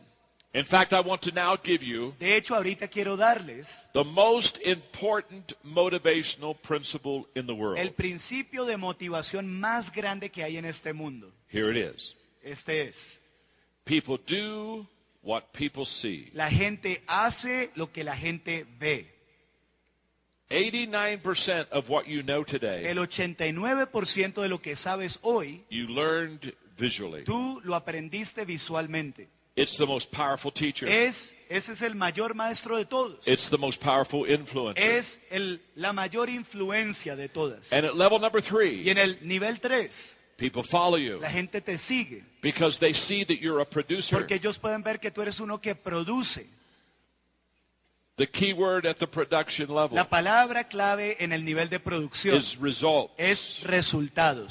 In 0.55 0.65
fact, 0.67 0.93
I 0.93 1.01
want 1.01 1.21
to 1.23 1.33
now 1.33 1.57
give 1.63 1.83
you 1.85 2.15
De 2.19 2.35
hecho, 2.37 2.55
ahorita 2.55 2.89
quiero 2.89 3.17
darles 3.17 3.67
the 3.93 4.05
most 4.05 4.57
important 4.65 5.53
motivational 5.63 6.55
principle 6.63 7.27
in 7.35 7.47
the 7.47 7.53
world. 7.53 7.79
el 7.79 7.93
principio 7.93 8.65
de 8.65 8.77
motivación 8.79 9.47
más 9.47 9.91
grande 9.93 10.31
que 10.31 10.43
hay 10.43 10.57
en 10.57 10.65
este 10.65 10.93
mundo. 10.95 11.31
Here 11.51 11.71
it 11.71 11.95
is. 11.95 12.15
Este 12.43 12.89
es, 12.89 12.95
People 13.85 14.19
do 14.27 14.87
what 15.23 15.43
people 15.53 15.85
see. 16.01 16.31
la 16.33 16.49
gente 16.51 17.03
hace 17.07 17.71
lo 17.75 17.93
que 17.93 18.03
la 18.05 18.17
gente 18.17 18.65
ve. 18.79 19.13
89% 20.51 21.69
of 21.73 21.89
what 21.89 22.07
you 22.07 22.23
know 22.23 22.45
today, 22.45 22.87
El 22.87 22.99
89% 22.99 24.43
de 24.43 24.49
lo 24.49 24.59
que 24.61 24.77
sabes 24.77 25.19
hoy, 25.23 25.65
you 25.71 25.87
learned 25.89 26.53
visually. 26.79 27.25
tú 27.25 27.61
lo 27.65 27.75
aprendiste 27.75 28.45
visualmente. 28.45 29.29
It's 29.57 29.75
the 29.79 29.87
most 29.87 30.11
powerful 30.13 30.53
teacher. 30.53 30.87
Es, 30.87 31.15
ese 31.49 31.73
es 31.73 31.81
el 31.81 31.95
mayor 31.95 32.35
maestro 32.35 32.77
de 32.77 32.85
todos. 32.85 33.19
It's 33.27 33.49
the 33.51 33.57
most 33.57 33.81
powerful 33.83 34.27
influencer. 34.31 34.83
Es 34.85 35.07
el- 35.31 35.61
la 35.77 35.93
mayor 35.95 36.29
influencia 36.29 37.17
de 37.17 37.29
todas. 37.31 37.61
And 37.73 37.87
at 37.87 37.95
level 37.97 38.21
number 38.21 38.43
Y 38.43 38.49
three, 38.49 38.91
en 38.91 38.99
el 38.99 39.19
nivel 39.27 39.59
3, 39.61 39.91
people 40.37 40.63
follow 40.71 40.99
you 40.99 41.19
la 41.21 41.31
gente 41.31 41.63
te 41.63 41.79
sigue. 41.89 42.23
because 42.43 42.79
they 42.81 42.93
see 43.09 43.25
that 43.25 43.39
you're 43.41 43.63
a 43.63 43.65
producer. 43.65 44.11
Porque 44.19 44.35
ellos 44.35 44.59
pueden 44.59 44.83
ver 44.83 45.01
que 45.01 45.11
tú 45.11 45.23
eres 45.23 45.41
uno 45.41 45.59
que 45.59 45.75
produce. 45.75 46.47
The 48.17 48.27
key 48.29 48.55
word 48.55 48.87
at 48.87 48.97
the 48.99 49.07
production 49.07 49.69
level 49.69 49.95
La 49.95 50.09
palabra 50.09 50.65
clave 50.69 51.17
en 51.23 51.33
el 51.33 51.45
nivel 51.45 51.69
de 51.69 51.79
producción 51.81 52.37
is 52.37 52.57
result. 52.61 53.11
es 53.19 53.39
resultados. 53.63 54.51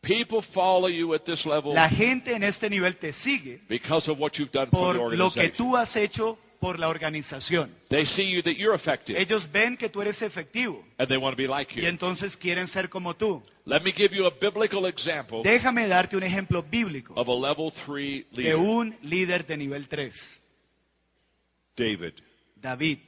People 0.00 0.40
follow 0.54 0.88
you 0.88 1.12
at 1.14 1.24
this 1.24 1.44
level 1.44 1.74
La 1.74 1.88
gente 1.90 2.32
en 2.34 2.44
este 2.44 2.70
nivel 2.70 2.96
te 2.96 3.12
sigue 3.24 3.60
because 3.68 4.08
of 4.10 4.18
what 4.18 4.32
you've 4.38 4.52
done 4.52 4.68
for 4.70 4.96
por 4.96 5.10
the 5.10 5.16
lo 5.16 5.30
que 5.30 5.40
organization. 5.40 5.56
tú 5.56 5.76
has 5.76 5.94
hecho 5.96 6.38
por 6.60 6.78
la 6.78 6.88
organización. 6.88 7.74
They 7.90 8.06
see 8.06 8.30
you 8.30 8.40
that 8.42 8.54
you're 8.56 8.74
effective 8.74 9.20
Ellos 9.20 9.50
ven 9.52 9.76
que 9.76 9.90
tú 9.90 10.00
eres 10.00 10.22
efectivo 10.22 10.82
and 10.98 11.08
they 11.08 11.18
want 11.18 11.36
to 11.36 11.42
be 11.42 11.46
like 11.48 11.74
you. 11.74 11.82
y 11.82 11.84
you. 11.84 11.88
entonces 11.90 12.34
quieren 12.38 12.68
ser 12.68 12.88
como 12.88 13.14
tú. 13.16 13.42
Let 13.66 13.82
me 13.82 13.92
give 13.92 14.14
you 14.16 14.24
a 14.26 14.30
biblical 14.30 14.86
example 14.86 15.42
Déjame 15.42 15.88
darte 15.88 16.16
un 16.16 16.22
ejemplo 16.22 16.62
bíblico 16.62 17.12
of 17.16 17.28
a 17.28 17.34
level 17.34 17.70
three 17.84 18.24
de 18.32 18.42
leader. 18.44 18.56
un 18.56 18.96
líder 19.02 19.44
de 19.46 19.56
nivel 19.58 19.88
3, 19.88 20.14
David. 21.76 22.14
David. 22.66 22.98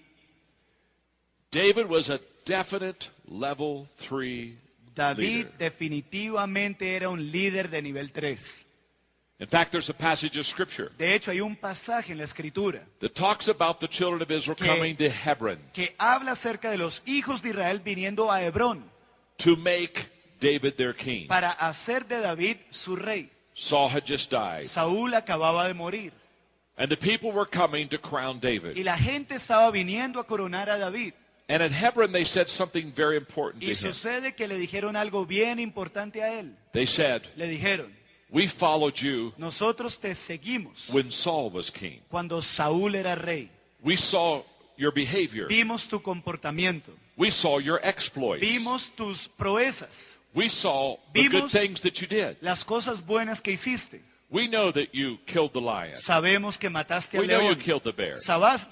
David 1.50 1.88
was 1.88 2.08
a 2.08 2.20
definite 2.46 2.96
level 3.26 3.88
three 4.08 4.56
David 4.94 5.18
leader. 5.18 5.52
definitivamente 5.58 6.94
era 6.94 7.08
un 7.08 7.30
líder 7.32 7.68
de 7.68 7.82
nivel 7.82 8.12
3. 8.12 8.38
In 9.40 9.46
fact, 9.48 9.70
there's 9.72 9.88
a 9.88 9.94
passage 9.94 10.36
of 10.36 10.44
scripture 10.46 10.90
De 10.98 11.14
hecho, 11.14 11.30
hay 11.30 11.40
un 11.40 11.56
pasaje 11.56 12.12
en 12.12 12.18
la 12.18 12.24
escritura 12.24 12.84
that 13.00 13.14
talks 13.14 13.48
about 13.48 13.78
the 13.80 13.88
children 13.88 14.20
of 14.22 14.30
Israel 14.30 14.56
coming 14.56 14.96
to 14.96 15.08
Hebron 15.08 15.58
que 15.72 15.94
habla 15.98 16.32
acerca 16.32 16.70
de 16.70 16.78
los 16.78 17.00
hijos 17.06 17.40
de 17.42 17.50
Israel 17.50 17.80
viniendo 17.80 18.30
a 18.30 18.40
Hebrón 18.42 18.84
to 19.38 19.56
make 19.56 19.92
David 20.40 20.74
their 20.76 20.94
king. 20.94 21.26
para 21.26 21.50
hacer 21.50 22.06
de 22.06 22.20
David 22.20 22.58
su 22.70 22.94
rey. 22.96 23.28
Saul 23.68 23.88
had 23.90 24.04
just 24.06 24.30
died, 24.30 24.68
Saúl 24.70 25.14
acababa 25.14 25.66
de 25.66 25.74
morir 25.74 26.12
and 26.78 26.88
the 26.90 26.96
people 26.96 27.32
were 27.32 27.46
coming 27.46 27.88
to 27.88 27.98
crown 27.98 28.38
David. 28.40 28.76
y 28.76 28.82
la 28.84 28.96
gente 28.96 29.34
estaba 29.34 29.70
viniendo 29.70 30.20
a 30.20 30.24
coronar 30.26 30.68
a 30.70 30.78
David. 30.78 31.12
And 31.50 31.62
at 31.62 31.72
Hebron, 31.72 32.12
they 32.12 32.24
said 32.26 32.46
something 32.58 32.92
very 32.94 33.16
important 33.16 33.62
to 33.64 33.70
Y 33.70 33.74
him. 33.74 33.92
sucede 33.94 34.34
que 34.36 34.46
le 34.46 34.58
dijeron 34.58 34.96
algo 34.96 35.24
bien 35.26 35.58
importante 35.58 36.22
a 36.22 36.38
él. 36.40 36.54
They 36.74 36.86
said, 36.86 37.22
Le 37.36 37.46
dijeron, 37.48 37.90
We 38.30 38.48
followed 38.60 38.94
you 39.00 39.32
nosotros 39.38 39.98
te 40.00 40.14
seguimos 40.26 40.74
when 40.92 41.10
Saul 41.24 41.50
was 41.50 41.70
king. 41.70 42.00
cuando 42.10 42.42
Saúl 42.56 42.94
era 42.94 43.14
rey. 43.14 43.50
We 43.82 43.96
saw 43.96 44.42
your 44.76 44.92
behavior. 44.92 45.48
Vimos 45.48 45.88
tu 45.88 46.00
comportamiento, 46.02 46.92
We 47.16 47.30
saw 47.30 47.58
your 47.58 47.80
exploits. 47.82 48.42
vimos 48.42 48.82
tus 48.96 49.18
proezas, 49.38 49.88
We 50.34 50.50
saw 50.50 50.98
the 51.14 51.22
good 51.28 51.32
Vimos- 51.44 51.52
things 51.52 51.80
that 51.80 51.94
you 51.98 52.06
did. 52.06 52.36
las 52.42 52.62
cosas 52.64 53.00
buenas 53.06 53.40
que 53.40 53.52
hiciste. 53.52 54.02
We 54.30 54.46
know 54.46 54.70
that 54.72 54.88
you 54.92 55.16
killed 55.26 55.52
the 55.54 55.60
lion. 55.60 55.98
Sabemos 56.06 56.58
que 56.58 56.68
mataste 56.68 57.16
al 57.16 57.22
We 57.22 57.28
know 57.28 57.48
you 57.50 57.56
killed 57.56 57.82
the 57.82 57.92
bear. 57.92 58.18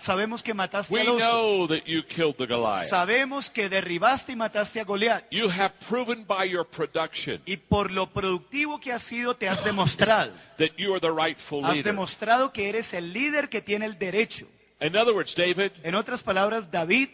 Sabemos 0.04 0.42
que 0.42 0.52
mataste 0.52 0.92
We 0.92 1.00
al 1.00 1.08
oso. 1.08 1.18
know 1.18 1.66
that 1.68 1.86
you 1.86 2.02
killed 2.14 2.36
the 2.36 2.46
Goliath. 2.46 2.90
Sabemos 2.90 3.48
que 3.54 3.66
derribaste 3.70 4.32
y 4.32 4.36
mataste 4.36 4.80
a 4.80 4.84
Goliat. 4.84 5.24
You 5.30 5.48
have 5.48 5.72
proven 5.88 6.26
by 6.26 6.44
your 6.44 6.66
production 6.66 7.40
Y 7.46 7.56
por 7.56 7.90
lo 7.90 8.08
productivo 8.12 8.78
que 8.78 8.92
has 8.92 9.02
sido, 9.04 9.34
te 9.34 9.48
has 9.48 9.64
demostrado. 9.64 10.32
that 10.58 10.76
you 10.76 10.92
are 10.92 11.00
the 11.00 11.10
rightful 11.10 11.64
Has 11.64 11.72
leader. 11.76 11.90
demostrado 11.90 12.52
que 12.52 12.68
eres 12.68 12.92
el 12.92 13.10
líder 13.14 13.48
que 13.48 13.62
tiene 13.62 13.86
el 13.86 13.98
derecho. 13.98 14.46
In 14.82 14.94
other 14.94 15.14
words, 15.14 15.34
David, 15.34 15.72
En 15.84 15.94
otras 15.94 16.22
palabras, 16.22 16.70
David, 16.70 17.08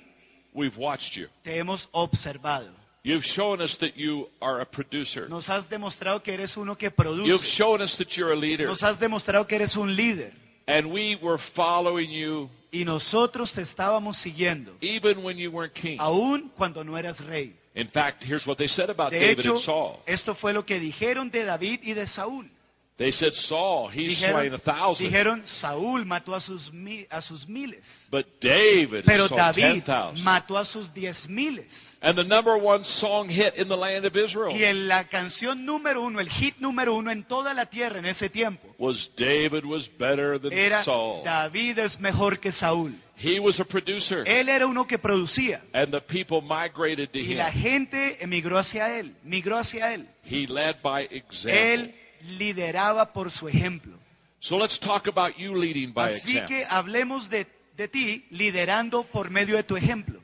we've 0.53 0.77
watched 0.77 1.13
you. 1.15 1.29
te 1.45 1.57
hemos 1.59 1.89
observado. 1.93 2.75
You've 3.05 3.25
shown 3.35 3.61
us 3.61 3.77
that 3.81 3.97
you 3.97 4.27
are 4.41 4.61
a 4.61 4.65
producer. 4.65 5.29
Nos 5.29 5.49
has 5.49 5.69
demostrado 5.69 6.23
que 6.23 6.33
eres 6.35 6.57
uno 6.57 6.77
que 6.77 6.91
produce. 6.91 7.27
You've 7.27 7.45
shown 7.57 7.81
us 7.83 7.95
that 7.99 8.09
you're 8.17 8.33
a 8.33 8.37
leader. 8.37 8.67
Nos 8.69 8.81
has 8.83 8.99
demostrado 9.01 9.47
que 9.47 9.57
eres 9.57 9.75
un 9.77 9.95
líder. 9.97 10.33
And 10.69 10.93
we 10.93 11.17
were 11.21 11.39
following 11.57 12.11
you 12.11 12.49
Y 12.71 12.85
nosotros 12.85 13.53
te 13.53 13.63
estábamos 13.63 14.17
siguiendo, 14.23 14.77
even 14.81 15.23
when 15.25 15.37
you 15.37 15.51
weren't 15.51 15.75
king. 15.75 15.99
aún 16.01 16.51
cuando 16.57 16.83
no 16.85 16.97
eras 16.97 17.19
rey. 17.27 17.53
In 17.75 17.89
fact, 17.89 18.23
here's 18.23 18.47
what 18.47 18.57
they 18.57 18.69
said 18.69 18.89
about 18.89 19.11
De 19.11 19.19
David 19.19 19.41
hecho, 19.41 19.57
and 19.57 19.65
Saul. 19.65 19.99
esto 20.07 20.35
fue 20.37 20.53
lo 20.53 20.65
que 20.65 20.79
dijeron 20.79 21.31
de 21.31 21.45
David 21.45 21.81
y 21.83 21.95
de 21.95 22.07
Saúl. 22.07 22.49
They 23.03 23.11
said, 23.11 23.33
Saul, 23.49 23.89
he's 23.89 24.17
slain 24.21 24.55
a 24.55 24.59
thousand. 24.59 25.05
dijeron, 25.05 25.43
Saúl 25.61 26.05
mató 26.07 26.37
a 26.37 26.41
sus, 26.41 26.73
mi- 26.73 27.05
a 27.11 27.21
sus 27.21 27.49
miles, 27.49 27.83
But 28.13 28.27
David 28.41 29.03
pero 29.05 29.27
David 29.27 29.83
thousand. 29.85 30.23
mató 30.23 30.57
a 30.57 30.65
sus 30.65 30.87
diez 30.95 31.29
miles. 31.29 31.67
And 32.01 32.17
the 32.17 32.23
number 32.23 32.57
one 32.57 32.85
song 33.01 33.29
hit 33.29 33.55
in 33.57 33.67
the 33.69 33.77
land 33.77 34.05
of 34.05 34.15
Israel 34.17 34.57
Y 34.57 34.63
en 34.65 34.87
la 34.87 35.09
canción 35.09 35.65
número 35.67 36.01
uno, 36.03 36.21
el 36.21 36.29
hit 36.29 36.59
número 36.61 36.95
uno 36.95 37.11
en 37.11 37.25
toda 37.25 37.53
la 37.55 37.67
tierra 37.67 37.99
en 37.99 38.07
ese 38.07 38.29
tiempo, 38.29 38.73
was 38.79 39.11
David 39.17 39.65
was 39.65 39.89
better 39.99 40.39
than 40.41 40.53
era 40.53 40.85
Saul. 40.85 41.25
David 41.25 41.81
es 41.81 41.99
mejor 41.99 42.39
que 42.39 42.53
Saúl. 42.53 42.95
He 43.17 43.41
was 43.41 43.59
a 43.59 43.65
producer. 43.65 44.23
Él 44.29 44.49
era 44.49 44.65
uno 44.67 44.87
que 44.87 44.99
producía 44.99 45.61
And 45.73 45.91
the 45.93 46.01
people 46.03 46.41
migrated 46.41 47.11
to 47.11 47.19
y 47.19 47.35
la 47.35 47.51
gente 47.51 48.23
emigró 48.23 48.59
hacia 48.59 48.97
él, 48.97 49.17
migró 49.25 49.59
hacia 49.59 49.93
él. 49.93 50.07
He 50.25 50.47
led 50.47 50.77
by 50.85 51.09
example. 51.11 51.75
Él 51.75 51.95
lideraba 52.23 53.13
por 53.13 53.31
su 53.31 53.49
ejemplo. 53.49 53.99
So 54.41 54.57
let's 54.59 54.79
talk 54.81 55.07
about 55.07 55.37
you 55.37 55.55
leading 55.55 55.93
by 55.93 56.15
Así 56.15 56.31
example. 56.37 56.47
que 56.49 56.65
hablemos 56.65 57.29
de, 57.31 57.47
de 57.77 57.89
ti 57.89 58.25
liderando 58.31 59.05
por 59.05 59.31
medio 59.31 59.57
de 59.57 59.63
tu 59.63 59.77
ejemplo. 59.77 60.21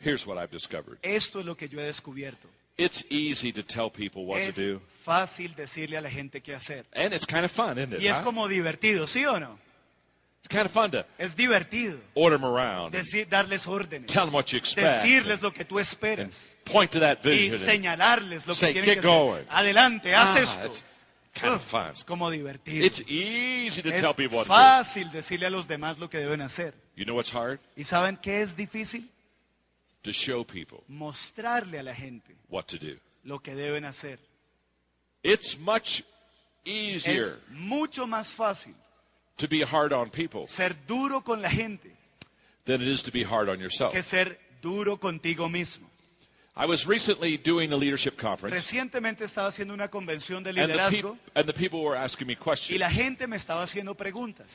Here's 0.00 0.24
what 0.26 0.38
I've 0.38 0.52
discovered. 0.52 0.98
Esto 1.02 1.40
es 1.40 1.46
lo 1.46 1.56
que 1.56 1.68
yo 1.68 1.80
he 1.80 1.84
descubierto. 1.84 2.48
It's 2.76 3.02
easy 3.10 3.52
to 3.52 3.64
tell 3.64 3.90
people 3.90 4.24
what 4.24 4.38
Es 4.40 4.54
to 4.54 4.60
do. 4.74 4.80
fácil 5.04 5.52
decirle 5.56 5.96
a 5.96 6.00
la 6.00 6.10
gente 6.10 6.40
qué 6.40 6.54
hacer. 6.54 6.86
And 6.94 7.12
it's 7.12 7.26
kind 7.26 7.44
of 7.44 7.50
fun, 7.52 7.76
isn't 7.78 7.94
it? 7.94 8.00
Y 8.00 8.06
es 8.06 8.18
huh? 8.18 8.22
como 8.24 8.46
divertido, 8.46 9.08
¿sí 9.08 9.24
o 9.24 9.40
no? 9.40 9.58
It's 10.38 10.48
kind 10.48 10.66
of 10.66 10.72
fun 10.72 10.92
to 10.92 11.04
Es 11.18 11.34
divertido 11.34 11.98
order 12.14 12.38
them 12.38 12.44
around 12.48 12.92
decir, 12.92 13.28
darles 13.28 13.66
órdenes, 13.66 14.06
tell 14.12 14.26
them 14.26 14.34
what 14.34 14.46
you 14.52 14.58
expect. 14.58 15.02
decirles 15.02 15.42
lo 15.42 15.52
que 15.52 15.64
tú 15.64 15.80
esperas 15.80 16.30
point 16.68 16.90
to 16.92 17.00
that 17.00 17.22
vision. 17.22 17.54
and- 17.62 17.66
señalarles 17.70 18.46
lo 18.46 18.54
que 18.54 18.60
say, 18.60 18.72
tienen 18.72 18.94
"Get 18.94 19.00
que 19.02 19.06
going." 19.08 19.42
hacer. 19.42 19.52
Adelante, 19.56 20.14
haz 20.14 20.28
Ah, 20.36 20.40
esto. 20.64 20.66
it's 20.74 20.84
kind 21.40 21.54
of 21.54 21.62
fun. 21.70 21.92
Es 21.96 22.04
como 22.04 22.30
divertido. 22.30 22.84
It's 22.84 23.00
easy 23.08 23.82
to 23.82 23.90
es 23.90 24.00
tell 24.02 24.14
people 24.14 24.36
what 24.38 24.44
to 24.44 24.48
fácil 24.48 25.10
decirle 25.12 25.46
a 25.46 25.50
los 25.50 25.66
demás 25.68 25.98
lo 25.98 26.08
que 26.08 26.18
deben 26.18 26.40
hacer. 26.42 26.74
You 26.96 27.04
know 27.04 27.14
what's 27.16 27.30
hard? 27.32 27.58
¿Y 27.76 27.84
saben 27.84 28.16
qué 28.22 28.42
es 28.42 28.56
difícil? 28.56 29.08
To 30.02 30.12
show 30.12 30.44
people 30.46 30.78
Mostrarle 30.88 31.78
a 31.78 31.82
la 31.82 31.94
gente 31.94 32.34
what 32.48 32.64
to 32.66 32.78
do. 32.78 32.96
lo 33.24 33.40
que 33.40 33.54
deben 33.54 33.84
hacer. 33.84 34.18
It's 35.22 35.56
much 35.58 36.02
easier 36.64 37.38
Es 37.44 37.50
mucho 37.50 38.06
más 38.06 38.32
fácil 38.34 38.74
to 39.38 39.48
be 39.48 39.62
hard 39.64 39.92
on 39.92 40.10
people 40.10 40.46
ser 40.56 40.74
duro 40.86 41.20
con 41.22 41.40
la 41.42 41.50
gente 41.50 41.90
than 42.64 42.80
it 42.82 42.88
is 42.88 43.02
to 43.02 43.10
be 43.10 43.24
hard 43.24 43.48
on 43.48 43.58
yourself. 43.60 43.92
que 43.92 44.02
ser 44.04 44.38
duro 44.62 44.98
contigo 44.98 45.48
mismo. 45.48 45.88
I 46.60 46.66
was 46.66 46.84
recently 46.88 47.36
doing 47.38 47.72
a 47.72 47.76
leadership 47.76 48.18
conference, 48.20 48.52
Recientemente 48.56 49.24
estaba 49.24 49.48
haciendo 49.48 49.72
una 49.74 49.88
convención 49.88 50.42
de 50.42 50.50
and 50.50 50.56
the, 50.58 50.62
liderazgo 50.66 51.12
peop- 51.12 51.18
and 51.36 51.46
the 51.46 51.52
people 51.52 51.80
were 51.84 51.96
asking 51.96 52.26
me 52.26 52.32
y 52.34 52.36
questions. 52.36 52.80
la 52.80 52.90
gente 52.90 53.26
me 53.28 53.36
estaba 53.36 53.62
haciendo 53.62 53.94
preguntas. 53.94 54.46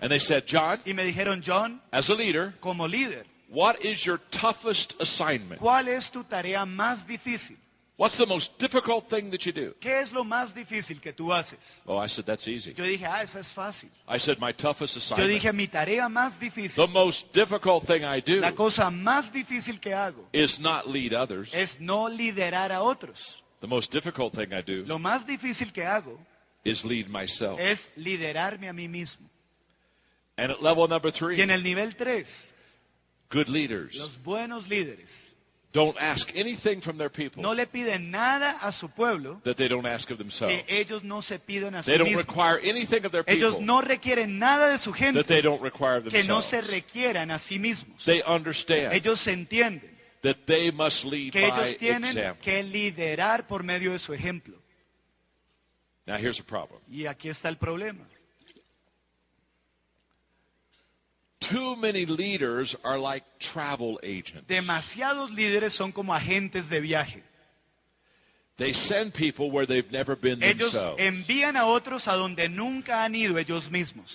And 0.00 0.08
they 0.10 0.20
said, 0.20 0.44
John, 0.46 0.78
Y 0.86 0.94
me 0.94 1.02
dijeron, 1.04 1.42
John, 1.44 1.80
as 1.90 2.08
a 2.08 2.14
leader, 2.14 2.54
como 2.60 2.86
líder, 2.86 3.24
what 3.50 3.76
is 3.84 4.00
your 4.04 4.20
toughest 4.40 4.92
assignment? 5.00 5.60
¿cuál 5.60 5.88
es 5.88 6.08
tu 6.12 6.22
tarea 6.24 6.64
más 6.64 7.04
difícil? 7.08 7.56
What's 7.98 8.16
the 8.16 8.26
most 8.26 8.48
difficult 8.60 9.10
thing 9.10 9.28
that 9.32 9.44
you 9.44 9.52
do? 9.52 9.74
¿Qué 9.80 10.00
es 10.00 10.12
lo 10.12 10.22
más 10.22 10.54
difícil 10.54 11.00
que 11.00 11.12
tú 11.12 11.32
haces? 11.32 11.58
Oh, 11.84 11.98
I 11.98 12.06
said, 12.06 12.24
that's 12.24 12.46
easy. 12.46 12.72
Yo 12.72 12.84
dije, 12.84 13.04
ah, 13.04 13.24
eso 13.24 13.40
es 13.40 13.50
fácil. 13.56 13.90
I 14.06 14.18
said, 14.18 14.38
my 14.38 14.52
toughest 14.52 14.96
assignment. 14.96 15.28
Yo 15.28 15.34
dije, 15.34 15.52
mi 15.52 15.66
tarea 15.66 16.08
más 16.08 16.38
difícil, 16.38 16.76
The 16.76 16.86
most 16.86 17.24
difficult 17.34 17.88
thing 17.88 18.04
I 18.04 18.20
do 18.20 18.36
la 18.40 18.52
cosa 18.52 18.88
más 18.88 19.32
difícil 19.32 19.80
que 19.80 19.92
hago, 19.92 20.28
is 20.32 20.56
not 20.60 20.86
lead 20.86 21.12
others. 21.12 21.50
es 21.52 21.70
no 21.80 22.08
liderar 22.08 22.70
a 22.70 22.82
otros. 22.82 23.18
The 23.60 23.66
most 23.66 23.92
difficult 23.92 24.32
thing 24.32 24.52
I 24.52 24.62
do 24.62 24.86
Lo 24.86 25.00
más 25.00 25.26
difícil 25.26 25.72
que 25.72 25.84
hago 25.84 26.20
is 26.62 26.84
lead 26.84 27.08
myself. 27.08 27.58
es 27.58 27.80
liderarme 27.96 28.68
a 28.68 28.72
mí 28.72 28.86
mismo. 28.86 29.28
And 30.36 30.52
at 30.52 30.62
level 30.62 30.86
number 30.86 31.10
three. 31.10 31.36
Y 31.36 31.42
en 31.42 31.50
el 31.50 31.64
nivel 31.64 31.96
3, 31.96 32.24
good 33.28 33.48
leaders 33.48 33.92
los 33.96 34.22
buenos 34.22 34.68
líderes 34.68 35.08
don't 35.72 35.96
ask 36.00 36.26
anything 36.34 36.80
from 36.80 36.96
their 36.96 37.10
people 37.10 37.42
no 37.42 37.52
le 37.52 37.66
piden 37.66 38.10
nada 38.10 38.58
a 38.62 38.72
su 38.72 38.88
pueblo 38.88 39.40
that 39.44 39.54
they 39.56 39.68
don't 39.68 39.86
ask 39.86 40.10
of 40.10 40.16
themselves. 40.18 40.64
que 40.66 40.80
ellos 40.80 41.02
no 41.04 41.20
se 41.20 41.38
piden 41.38 41.74
a 41.74 41.82
sí 41.82 41.90
They 41.90 41.98
don't 41.98 42.08
mismos. 42.08 42.26
require 42.26 42.58
anything 42.62 43.04
of 43.04 43.12
their 43.12 43.24
Ellos 43.26 43.54
people 43.54 43.66
no 43.66 43.80
requieren 43.82 44.38
nada 44.38 44.68
de 44.70 44.78
su 44.78 44.90
that 44.92 44.98
gente 44.98 45.24
they 45.24 45.42
don't 45.42 45.62
require 45.62 45.98
of 45.98 46.08
que 46.08 46.22
no 46.24 46.40
se 46.42 46.56
themselves. 46.56 46.70
requieran 46.70 47.30
a 47.30 47.38
sí 47.40 47.58
mismos. 47.58 48.02
They 48.06 48.22
understand 48.26 48.92
Ellos 48.94 49.26
entienden 49.26 49.96
that 50.22 50.36
they 50.46 50.70
must 50.72 51.04
lead 51.04 51.32
que 51.32 51.40
by 51.48 51.68
ellos 51.68 51.78
tienen 51.78 52.16
example. 52.16 52.42
que 52.44 52.62
liderar 52.62 53.46
por 53.46 53.62
medio 53.62 53.92
de 53.92 53.98
su 53.98 54.12
ejemplo. 54.14 54.56
Now 56.06 56.16
here's 56.16 56.40
a 56.40 56.44
problem. 56.44 56.80
Y 56.88 57.04
aquí 57.06 57.28
está 57.28 57.50
el 57.50 57.58
problema. 57.58 58.06
Too 61.50 61.76
many 61.76 62.04
leaders 62.04 62.74
are 62.84 62.98
like 62.98 63.24
travel 63.52 63.98
agents. 64.02 64.46
Demasiados 64.48 65.30
líderes 65.30 65.72
son 65.76 65.92
como 65.92 66.12
agentes 66.12 66.68
de 66.68 66.80
viaje. 66.80 67.22
They 68.58 68.72
send 68.88 69.14
people 69.14 69.52
where 69.52 69.66
they've 69.66 69.88
never 69.92 70.16
been 70.16 70.42
Ellos 70.42 70.72
themselves. 70.72 70.98
envían 71.00 71.56
a 71.56 71.64
otros 71.66 72.08
a 72.08 72.14
donde 72.16 72.48
nunca 72.48 73.04
han 73.04 73.14
ido 73.14 73.38
ellos 73.38 73.70
mismos. 73.70 74.10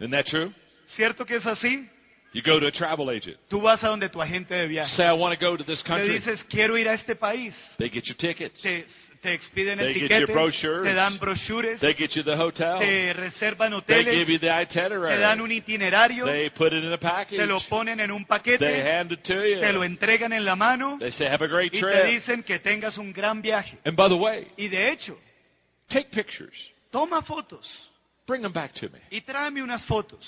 Isn't 0.00 0.10
that 0.12 0.26
true? 0.26 0.52
¿Cierto 0.96 1.24
que 1.26 1.36
es 1.36 1.46
así? 1.46 1.88
You 2.32 2.42
go 2.42 2.60
to 2.60 2.66
a 2.66 2.70
travel 2.72 3.08
agent. 3.10 3.36
Tú 3.48 3.60
vas 3.62 3.82
a 3.82 3.88
donde 3.88 4.08
tu 4.10 4.20
agente 4.20 4.54
de 4.54 4.66
viaje. 4.68 4.94
Say, 4.96 5.04
I 5.04 5.12
want 5.12 5.38
to 5.38 5.42
go 5.44 5.56
to 5.56 5.64
this 5.64 5.82
Le 5.84 5.88
country. 5.88 6.18
dices, 6.18 6.42
quiero 6.50 6.76
ir 6.76 6.86
a 6.88 6.94
este 6.94 7.14
país. 7.16 7.54
They 7.78 7.88
get 7.88 8.04
your 8.06 8.16
tickets. 8.16 8.60
Te, 8.62 8.84
te 9.26 9.32
expiden 9.34 9.78
They 9.78 9.94
get 9.94 10.20
you 10.20 10.26
brochures. 10.26 10.84
te 10.84 10.94
dan 10.94 11.18
brochures, 11.18 11.80
They 11.80 11.94
get 11.94 12.10
you 12.14 12.22
the 12.22 12.36
hotel. 12.36 12.78
te 12.78 13.12
reservan 13.12 13.70
They 13.86 14.04
give 14.04 14.10
hoteles, 14.10 14.28
you 14.28 14.38
the 14.38 14.40
te 14.40 14.46
dan 14.46 14.62
itinerary. 14.62 15.40
un 15.40 15.50
itinerario, 15.52 16.26
They 16.26 16.50
put 16.50 16.72
it 16.72 16.84
in 16.84 16.92
a 16.92 16.98
package. 16.98 17.38
te 17.38 17.46
lo 17.46 17.60
ponen 17.68 17.98
en 18.00 18.10
un 18.12 18.18
They 18.24 18.26
paquete, 18.26 18.82
hand 18.82 19.12
it 19.12 19.22
to 19.24 19.34
te 19.34 19.72
lo 19.72 19.80
you. 19.80 19.82
entregan 19.84 20.32
en 20.32 20.44
la 20.44 20.54
mano 20.56 20.96
They 20.98 21.10
say, 21.12 21.26
have 21.26 21.44
a 21.44 21.48
great 21.48 21.74
y 21.74 21.80
te 21.80 21.86
trip. 21.86 22.04
dicen 22.06 22.42
que 22.44 22.58
tengas 22.60 22.96
un 22.98 23.12
gran 23.12 23.42
viaje. 23.42 23.78
And 23.84 23.96
by 23.96 24.08
the 24.08 24.14
way, 24.16 24.46
Y 24.56 24.68
de 24.68 24.90
hecho, 24.92 25.18
take 25.88 26.10
pictures. 26.10 26.54
toma 26.90 27.22
fotos 27.22 27.66
Bring 28.26 28.42
them 28.42 28.52
back 28.52 28.72
to 28.74 28.88
me. 28.90 28.98
y 29.10 29.20
tráeme 29.22 29.62
unas 29.62 29.84
fotos. 29.86 30.24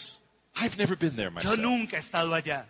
I've 0.56 0.76
never 0.76 0.96
been 0.96 1.14
there 1.14 1.30
myself. 1.30 1.56
Yo 1.56 1.62
nunca 1.62 1.96
he 1.98 2.00
estado 2.00 2.34
allá. 2.34 2.66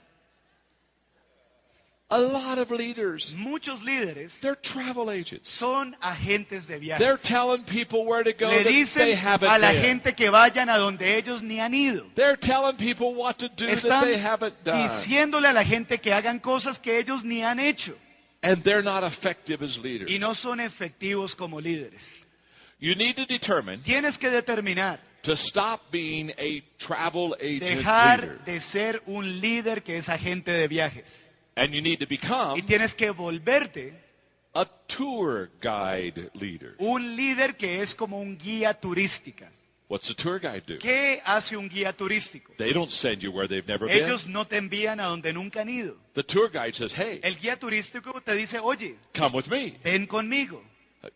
A 2.11 2.19
lot 2.19 2.57
of 2.59 2.71
leaders, 2.71 3.23
Muchos 3.37 3.83
líderes 3.83 4.31
they're 4.41 4.57
travel 4.57 5.11
agents. 5.11 5.47
son 5.59 5.95
agentes 6.01 6.67
de 6.67 6.79
viaje. 6.79 6.99
They're 6.99 7.19
telling 7.25 7.65
people 7.65 8.07
where 8.07 8.25
to 8.25 8.33
go 8.33 8.49
Le 8.49 8.59
that 8.59 8.65
they 8.65 8.85
dicen 8.85 9.17
haven't 9.19 9.51
a 9.51 9.59
la 9.59 9.73
been. 9.73 9.83
gente 9.83 10.15
que 10.15 10.31
vayan 10.31 10.71
a 10.71 10.79
donde 10.79 11.03
ellos 11.03 11.43
ni 11.43 11.59
han 11.61 11.75
ido. 11.75 12.07
They're 12.17 12.39
telling 12.39 12.79
people 12.79 13.15
what 13.15 13.35
to 13.41 13.49
do 13.51 13.67
that 13.83 14.05
they 14.07 14.19
haven't 14.19 14.55
done. 14.65 15.03
diciéndole 15.03 15.49
a 15.49 15.53
la 15.53 15.65
gente 15.65 15.99
que 15.99 16.11
hagan 16.11 16.39
cosas 16.41 16.79
que 16.79 16.99
ellos 16.99 17.23
ni 17.25 17.43
han 17.43 17.59
hecho 17.61 17.95
And 18.43 18.63
they're 18.63 18.83
not 18.83 19.03
effective 19.05 19.63
as 19.63 19.77
leaders. 19.79 20.11
y 20.11 20.19
no 20.19 20.35
son 20.35 20.61
efectivos 20.61 21.35
como 21.35 21.61
líderes. 21.61 22.01
You 22.81 22.95
need 22.95 23.17
to 23.17 23.27
determine 23.27 23.83
Tienes 23.83 24.17
que 24.17 24.31
determinar, 24.31 24.99
to 25.25 25.37
stop 25.51 25.83
being 25.93 26.31
a 26.39 26.63
travel 26.79 27.35
agent 27.39 27.81
dejar 27.81 28.21
leader. 28.23 28.45
de 28.47 28.61
ser 28.73 29.03
un 29.07 29.41
líder 29.43 29.83
que 29.83 29.99
es 29.99 30.09
agente 30.09 30.53
de 30.53 30.69
viajes. 30.69 31.05
And 31.59 31.75
you 31.75 31.83
need 31.83 31.99
to 31.99 32.05
Y 32.05 32.17
become 32.17 32.63
tienes 32.63 32.95
que 32.95 33.11
volverte 33.11 33.93
a 34.55 34.65
tour 34.97 35.51
guide 35.61 36.31
leader. 36.35 36.75
un 36.79 37.17
líder 37.17 37.57
que 37.57 37.83
es 37.83 37.95
como 37.95 38.19
un 38.21 38.37
guía 38.39 38.75
turística. 38.75 39.51
What's 39.91 40.09
a 40.11 40.15
tour 40.15 40.39
guide 40.39 40.63
do? 40.67 40.79
¿Qué 40.81 41.19
hace 41.25 41.57
un 41.57 41.67
guía 41.69 41.95
turístico? 41.95 42.53
They 42.59 42.73
don't 42.75 42.91
send 43.01 43.21
you 43.23 43.31
where 43.33 43.49
they've 43.49 43.67
never 43.67 43.89
Ellos 43.91 44.23
been. 44.25 44.33
no 44.35 44.45
te 44.47 44.59
envían 44.59 45.01
a 45.01 45.05
donde 45.07 45.33
nunca 45.33 45.63
han 45.63 45.69
ido. 45.71 45.97
The 46.15 46.25
tour 46.25 46.51
guide 46.51 46.75
says, 46.75 46.93
hey, 46.95 47.21
El 47.23 47.39
guía 47.39 47.59
turístico 47.59 48.21
te 48.21 48.35
dice, 48.35 48.59
oye, 48.59 48.97
come 49.17 49.35
with 49.35 49.47
me. 49.47 49.79
ven 49.83 50.07
conmigo, 50.07 50.63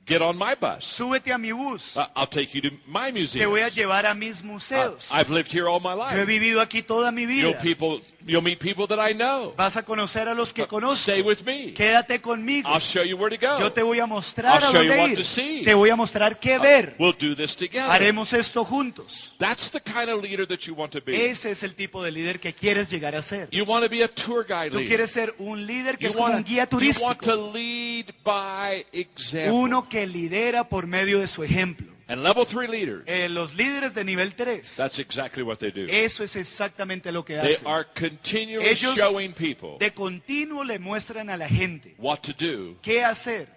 Get 0.07 0.23
on 0.23 0.39
my 0.39 0.55
bus. 0.59 0.83
súbete 0.97 1.33
a 1.33 1.39
mi 1.39 1.53
bus, 1.53 1.83
Uh, 1.97 2.07
I'll 2.17 2.29
take 2.29 2.55
you 2.55 2.63
to 2.63 2.71
my 2.87 3.09
te 3.13 3.19
museum. 3.19 3.51
voy 3.51 3.61
a 3.61 3.69
llevar 3.69 4.07
a 4.07 4.15
mis 4.15 4.43
museos. 4.43 5.05
I've 5.11 5.29
lived 5.29 5.51
here 5.53 5.69
all 5.69 5.81
my 5.81 5.91
Yo 5.95 6.07
he 6.09 6.17
life. 6.21 6.27
vivido 6.27 6.61
aquí 6.63 6.83
toda 6.83 7.11
mi 7.11 7.27
vida. 7.27 7.61
people, 7.61 8.01
you'll 8.27 8.43
meet 8.43 8.59
people 8.61 8.87
that 8.89 8.99
I 8.99 9.15
know. 9.15 9.55
Vas 9.57 9.77
a 9.77 9.83
conocer 9.83 10.29
a 10.29 10.35
los 10.35 10.53
que 10.53 10.67
conozco. 10.67 11.03
Stay 11.03 11.23
with 11.23 11.39
me. 11.45 11.73
Quédate 11.75 12.21
conmigo. 12.21 12.69
I'll 12.69 12.81
show 12.93 13.03
you 13.03 13.17
where 13.17 13.37
to 13.37 13.45
go. 13.45 13.59
Yo 13.59 13.73
te 13.73 13.83
voy 13.83 14.01
a 14.01 14.07
mostrar 14.07 14.61
I'll 14.61 14.69
a 14.69 14.73
show 14.73 14.83
you 14.83 14.89
dónde 14.91 15.03
what 15.03 15.17
to 15.17 15.25
see. 15.35 15.59
ir. 15.61 15.65
Te 15.65 15.75
voy 15.75 15.91
a 15.91 15.97
mostrar 15.97 16.39
qué 16.39 16.59
ver. 16.59 16.97
We'll 16.99 17.17
do 17.19 17.35
this 17.35 17.55
together. 17.57 17.91
Haremos 17.91 18.33
esto 18.33 18.65
juntos. 18.65 19.07
That's 19.39 19.71
the 19.73 19.81
kind 19.81 20.09
of 20.09 20.23
leader 20.23 20.47
that 20.47 20.61
you 20.67 20.75
want 20.75 20.93
to 20.93 21.01
be. 21.05 21.31
Ese 21.31 21.51
es 21.53 21.63
el 21.63 21.75
tipo 21.75 22.03
de 22.03 22.11
líder 22.11 22.41
que 22.41 22.53
quieres 22.55 22.91
llegar 22.91 23.15
a 23.15 23.23
ser. 23.23 23.49
You 23.51 23.65
want 23.65 23.85
to 23.85 23.91
be 23.91 24.03
a 24.03 24.09
tour 24.09 24.45
guide 24.47 24.71
Tú 24.71 24.79
quieres 24.87 25.11
ser 25.13 25.35
un 25.39 25.67
líder 25.67 25.99
que 25.99 26.05
You 26.05 26.11
es 26.11 26.17
como 26.17 26.35
un 26.35 26.45
guía 26.45 26.69
you 26.71 26.79
want 26.79 27.19
turístico. 27.19 27.19
to 27.27 27.53
lead 27.53 28.07
by 28.25 28.85
example. 28.93 29.51
Uno 29.53 29.89
que 29.89 30.07
lidera 30.07 30.65
por 30.69 30.87
medio 30.87 31.21
de 31.21 31.27
su 31.27 31.43
ejemplo. 31.43 31.92
And 32.09 32.23
level 32.23 32.45
three 32.47 32.67
leaders, 32.69 33.05
Eh, 33.07 33.29
los 33.29 33.55
líderes 33.55 33.95
de 33.95 34.05
nivel 34.05 34.35
3, 34.35 34.63
that's 34.77 34.99
exactly 34.99 35.43
what 35.43 35.59
they 35.59 35.71
do. 35.71 35.87
eso 35.89 36.25
es 36.25 36.35
exactamente 36.37 37.11
lo 37.13 37.25
que 37.25 37.35
They 37.37 37.55
hacen. 37.55 37.67
are 37.67 37.87
continually 37.95 38.69
Ellos 38.71 38.97
showing 38.97 39.33
people 39.35 39.79
de 39.79 39.93
continuo 39.93 40.65
le 40.65 40.79
muestran 40.79 41.31
a 41.31 41.37
la 41.37 41.49
gente 41.49 41.95
what 41.99 42.19
to 42.23 42.33
do 42.33 42.77
qué 42.83 43.05
hacer 43.05 43.49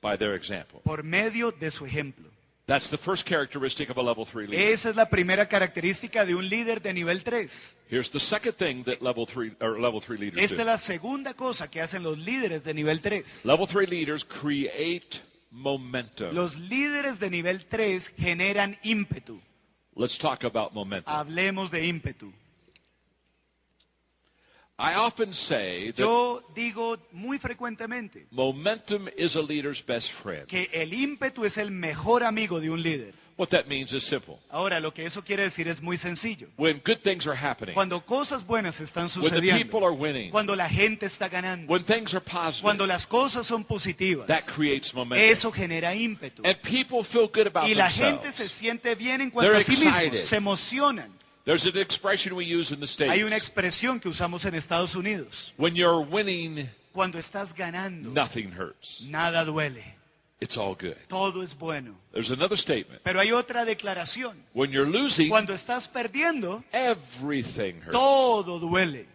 by 0.00 0.16
their 0.16 0.34
example. 0.34 0.80
por 0.84 1.02
medio 1.02 1.50
de 1.52 1.70
su 1.70 1.84
ejemplo. 1.86 2.30
That's 2.66 2.88
the 2.90 2.98
first 2.98 3.24
characteristic 3.28 3.90
of 3.90 3.96
a 3.96 4.02
level 4.02 4.26
three 4.26 4.48
leader. 4.48 4.72
Esa 4.72 4.90
es 4.90 4.96
la 4.96 5.08
primera 5.08 5.46
característica 5.48 6.24
de 6.24 6.34
un 6.34 6.48
líder 6.48 6.82
de 6.82 6.92
nivel 6.92 7.22
3. 7.22 7.48
Here's 7.88 8.10
the 8.10 8.18
second 8.18 8.54
thing 8.56 8.82
that 8.86 9.00
level 9.00 9.24
three 9.32 9.52
or 9.60 9.78
level 9.78 10.00
three 10.00 10.18
leaders 10.18 10.42
Esta 10.42 10.56
do. 10.56 10.60
es 10.62 10.66
la 10.66 10.78
segunda 10.78 11.34
cosa 11.34 11.68
que 11.70 11.80
hacen 11.80 12.02
los 12.02 12.18
líderes 12.18 12.64
de 12.64 12.74
nivel 12.74 13.00
3. 13.00 13.24
Level 13.44 13.68
three 13.68 13.86
leaders 13.86 14.24
create 14.40 15.06
momentum. 15.50 16.32
Los 16.34 16.54
líderes 16.56 17.18
de 17.18 17.30
nivel 17.30 17.66
3 17.66 18.06
generan 18.16 18.78
ímpetu. 18.82 19.40
Let's 19.94 20.18
talk 20.18 20.44
about 20.44 20.72
momentum. 20.72 21.12
Hablemos 21.12 21.70
de 21.70 21.86
ímpetu. 21.86 22.32
I 24.78 24.94
often 24.96 25.32
say 25.48 25.92
that 25.92 25.98
Yo 26.02 26.42
digo 26.54 26.98
muy 27.12 27.38
frecuentemente 27.38 28.26
momentum 28.30 29.08
is 29.16 29.34
a 29.34 29.40
leader's 29.40 29.82
best 29.86 30.06
friend. 30.22 30.46
que 30.48 30.68
el 30.70 30.92
ímpetu 30.92 31.46
es 31.46 31.56
el 31.56 31.70
mejor 31.70 32.22
amigo 32.22 32.60
de 32.60 32.68
un 32.68 32.82
líder. 32.82 33.14
What 33.38 33.50
that 33.50 33.68
means 33.68 33.92
is 33.92 34.02
simple. 34.08 34.38
Ahora, 34.50 34.80
lo 34.80 34.92
que 34.94 35.04
eso 35.04 35.22
quiere 35.22 35.42
decir 35.42 35.68
es 35.68 35.82
muy 35.82 35.98
sencillo. 35.98 36.48
When 36.56 36.80
good 36.84 37.00
things 37.02 37.26
are 37.26 37.36
happening, 37.36 37.74
Cuando 37.74 38.00
cosas 38.00 38.42
buenas 38.46 38.80
están 38.80 39.10
when 39.20 39.34
the 39.34 39.62
people 39.62 39.84
are 39.84 39.92
winning, 39.94 40.30
cuando 40.30 40.56
la 40.56 40.68
gente 40.70 41.04
está 41.06 41.28
ganando, 41.28 41.70
when 41.70 41.84
things 41.84 42.14
are 42.14 42.24
positive, 42.24 42.62
cuando 42.62 42.86
las 42.86 43.04
cosas 43.06 43.46
son 43.46 43.64
positivas, 43.64 44.26
that 44.26 44.44
creates 44.54 44.92
momentum. 44.94 45.30
eso 45.36 45.52
genera 45.52 45.94
ímpetu. 45.94 46.42
And 46.46 46.56
people 46.62 47.04
feel 47.12 47.28
good 47.28 47.46
about 47.46 47.68
Y 47.68 47.74
la 47.74 47.88
themselves. 47.90 48.22
gente 48.22 48.36
se 48.36 48.48
siente 48.58 48.94
bien 48.94 49.20
en 49.20 49.30
cuanto 49.30 49.50
They're 49.52 49.60
a 49.62 49.64
sí 49.66 49.72
mismos, 49.72 49.94
excited. 50.02 50.28
se 50.28 50.36
emocionan. 50.36 51.12
There's 51.44 51.64
an 51.66 51.76
expression 51.76 52.34
we 52.34 52.44
use 52.46 52.72
in 52.72 52.80
the 52.80 52.86
States. 52.86 53.12
Hay 53.12 53.22
una 53.22 53.36
expresión 53.36 54.00
que 54.00 54.08
usamos 54.08 54.44
en 54.46 54.54
Estados 54.54 54.94
Unidos. 54.94 55.28
When 55.58 55.74
you're 55.76 56.06
winning, 56.10 56.68
Cuando 56.92 57.18
estás 57.18 57.54
ganando, 57.54 58.08
nothing 58.10 58.50
hurts. 58.58 59.02
nada 59.02 59.44
duele, 59.44 59.84
It's 60.38 60.56
all 60.56 60.74
good. 60.78 60.96
todo 61.08 61.42
es 61.42 61.56
bueno. 61.58 61.98
There's 62.12 62.30
another 62.30 62.58
statement. 62.58 63.00
Pero 63.02 63.20
hay 63.20 63.32
otra 63.32 63.64
declaración. 63.64 64.36
When 64.52 64.70
you're 64.70 64.88
losing, 64.90 65.28
Cuando 65.30 65.54
estás 65.54 65.88
perdiendo, 65.88 66.62
everything 66.72 67.80
hurts. 67.80 67.92
todo 67.92 68.58
duele. 68.58 69.06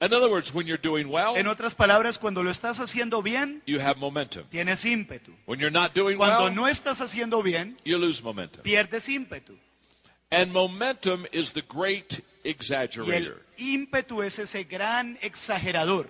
In 0.00 0.12
other 0.12 0.28
words, 0.30 0.52
when 0.52 0.66
you're 0.66 0.80
doing 0.82 1.08
well, 1.08 1.36
En 1.36 1.46
otras 1.46 1.74
palabras, 1.76 2.18
cuando 2.18 2.42
lo 2.42 2.50
estás 2.50 2.76
haciendo 2.78 3.22
bien, 3.22 3.62
you 3.66 3.80
have 3.80 3.96
momentum. 3.98 4.44
tienes 4.50 4.84
ímpetu. 4.84 5.32
When 5.46 5.60
you're 5.60 5.70
not 5.72 5.94
doing 5.94 6.16
Cuando 6.16 6.44
well, 6.44 6.54
no 6.54 6.66
estás 6.68 7.00
haciendo 7.00 7.40
bien, 7.42 7.76
you 7.84 7.96
lose 7.98 8.20
momentum. 8.22 8.62
pierdes 8.62 9.08
ímpetu. 9.08 9.56
And 10.30 10.50
momentum 10.52 11.24
is 11.32 11.52
the 11.54 11.62
great 11.68 12.10
Y 12.12 12.48
el 12.48 12.54
exaggerator. 12.56 13.42
ímpetu 13.58 14.22
es 14.22 14.36
ese 14.38 14.64
gran 14.64 15.18
exagerador. 15.22 16.08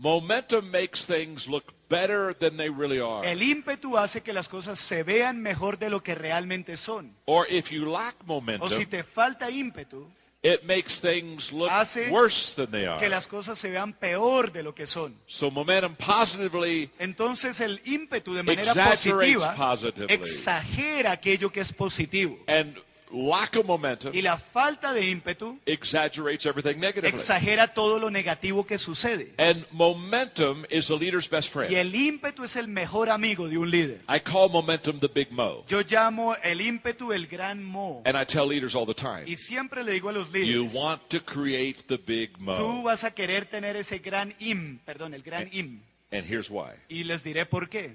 Momentum 0.00 0.70
makes 0.70 1.04
things 1.06 1.46
look 1.46 1.64
better 1.90 2.34
than 2.40 2.56
they 2.56 2.70
really 2.70 3.00
are. 3.00 3.22
El 3.30 3.42
ímpetu 3.42 3.98
hace 3.98 4.22
que 4.22 4.32
las 4.32 4.48
cosas 4.48 4.78
se 4.88 5.02
vean 5.02 5.42
mejor 5.42 5.78
de 5.78 5.90
lo 5.90 6.02
que 6.02 6.14
realmente 6.14 6.78
son. 6.78 7.14
Or 7.26 7.46
if 7.50 7.68
you 7.70 7.84
lack 7.84 8.16
momentum, 8.24 8.66
O 8.66 8.70
si 8.78 8.86
te 8.86 9.02
falta 9.04 9.50
ímpetu, 9.50 10.10
it 10.42 10.62
makes 10.64 10.98
things 11.02 11.52
look 11.52 11.68
hace 11.70 12.08
worse 12.10 12.54
than 12.56 12.70
they 12.70 12.86
are. 12.86 12.98
que 12.98 13.10
las 13.10 13.26
cosas 13.26 13.58
se 13.58 13.68
vean 13.68 13.92
peor 13.92 14.50
de 14.52 14.62
lo 14.62 14.74
que 14.74 14.86
son. 14.86 15.14
So 15.26 15.50
momentum 15.50 15.94
positively 15.96 16.88
Entonces 16.98 17.60
el 17.60 17.78
ímpetu 17.84 18.32
de 18.32 18.42
manera 18.42 18.72
exaggerates 18.72 19.36
positiva 19.36 19.54
positively. 19.54 20.14
exagera 20.38 21.12
aquello 21.12 21.50
que 21.52 21.60
es 21.60 21.72
positivo. 21.74 22.38
And 22.48 22.74
lack 23.12 23.56
of 23.56 23.66
momentum 23.66 24.12
Y 24.14 24.22
la 24.22 24.38
falta 24.52 24.92
de 24.92 25.08
ímpetu 25.10 25.58
exaggerates 25.66 26.44
everything 26.46 26.78
negatively. 26.80 27.20
exagera 27.20 27.68
todo 27.74 27.98
lo 27.98 28.10
negativo 28.10 28.64
que 28.66 28.78
sucede. 28.78 29.34
And 29.38 29.66
momentum 29.72 30.64
is 30.70 30.88
a 30.90 30.94
leader's 30.94 31.28
best 31.28 31.48
Y 31.48 31.52
friend. 31.52 31.74
el 31.74 31.94
ímpetu 31.94 32.44
es 32.44 32.54
el 32.56 32.68
mejor 32.68 33.10
amigo 33.10 33.48
de 33.48 33.58
un 33.58 33.70
líder. 33.70 34.00
I 34.08 34.20
call 34.20 34.48
momentum 34.50 34.98
the 35.00 35.08
big 35.08 35.30
mo. 35.30 35.64
Yo 35.68 35.80
llamo 35.82 36.34
el 36.42 36.60
ímpetu 36.60 37.12
el 37.12 37.26
gran 37.26 37.62
mo. 37.64 38.02
And 38.04 38.16
I 38.16 38.24
tell 38.24 38.46
leaders 38.48 38.74
all 38.74 38.86
the 38.86 38.94
time, 38.94 39.24
Y 39.26 39.36
siempre 39.36 39.82
le 39.84 39.92
digo 39.92 40.08
a 40.08 40.12
los 40.12 40.28
you 40.32 40.32
líderes, 40.38 40.74
want 40.74 41.02
to 41.10 41.20
create 41.24 41.82
the 41.88 41.96
big 41.98 42.38
mo. 42.38 42.56
tú 42.56 42.82
vas 42.82 43.02
a 43.04 43.10
querer 43.10 43.46
tener 43.50 43.76
ese 43.76 43.98
gran 43.98 44.34
im, 44.38 44.78
perdón, 44.84 45.14
el 45.14 45.22
gran 45.22 45.44
Eh. 45.48 45.58
im. 45.58 45.80
And 46.12 46.24
here's 46.26 46.50
why. 46.50 46.70
Y 46.88 47.04
les 47.04 47.22
diré 47.22 47.46
por 47.46 47.68
qué. 47.68 47.94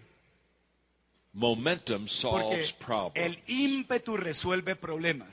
Momentum 1.36 2.08
Porque 2.08 2.22
solves 2.22 2.72
problems. 2.86 3.16
el 3.18 3.40
ímpetu 3.48 4.16
resuelve 4.18 4.76
problemas. 4.78 5.30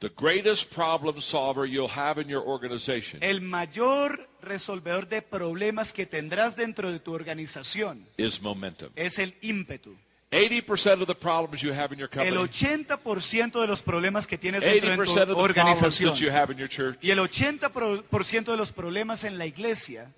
The 0.00 0.10
greatest 0.16 0.70
problem 0.74 1.20
solver 1.30 1.64
you'll 1.64 1.88
have 1.88 2.20
in 2.20 2.28
your 2.28 2.42
organization 2.44 3.22
El 3.22 3.40
mayor 3.40 4.28
resolvedor 4.42 5.08
de 5.08 5.22
problemas 5.22 5.92
que 5.92 6.06
tendrás 6.06 6.54
dentro 6.56 6.90
de 6.92 6.98
tu 7.00 7.14
organización 7.14 8.04
is 8.18 8.40
momentum. 8.42 8.90
es 8.96 9.18
el 9.18 9.34
ímpetu. 9.42 9.96
80% 10.32 11.02
of 11.02 11.06
the 11.06 11.14
problems 11.14 11.62
you 11.62 11.72
have 11.72 11.92
in 11.92 11.98
your 11.98 12.08
El 12.12 12.34
company, 12.34 12.86
80% 12.88 13.60
de 13.60 13.66
los 13.66 13.82
problemas 13.82 14.26
que 14.26 14.38
tienes 14.38 14.60
dentro 14.62 14.90
de 14.90 14.96
80% 14.96 15.00
of 15.00 15.06
tu 15.06 15.14
the 15.14 15.24
problems 15.26 15.38
organización 15.56 16.14
that 16.14 16.20
you 16.20 16.30
have 16.30 16.50
in 16.52 16.58
your 16.58 16.68
church 16.70 16.98
y 17.02 17.10
el 17.10 17.18
80% 17.18 18.50
de 18.50 18.56
los 18.56 18.72
problemas 18.72 19.22
en 19.24 19.38
la 19.38 19.46
iglesia 19.46 20.10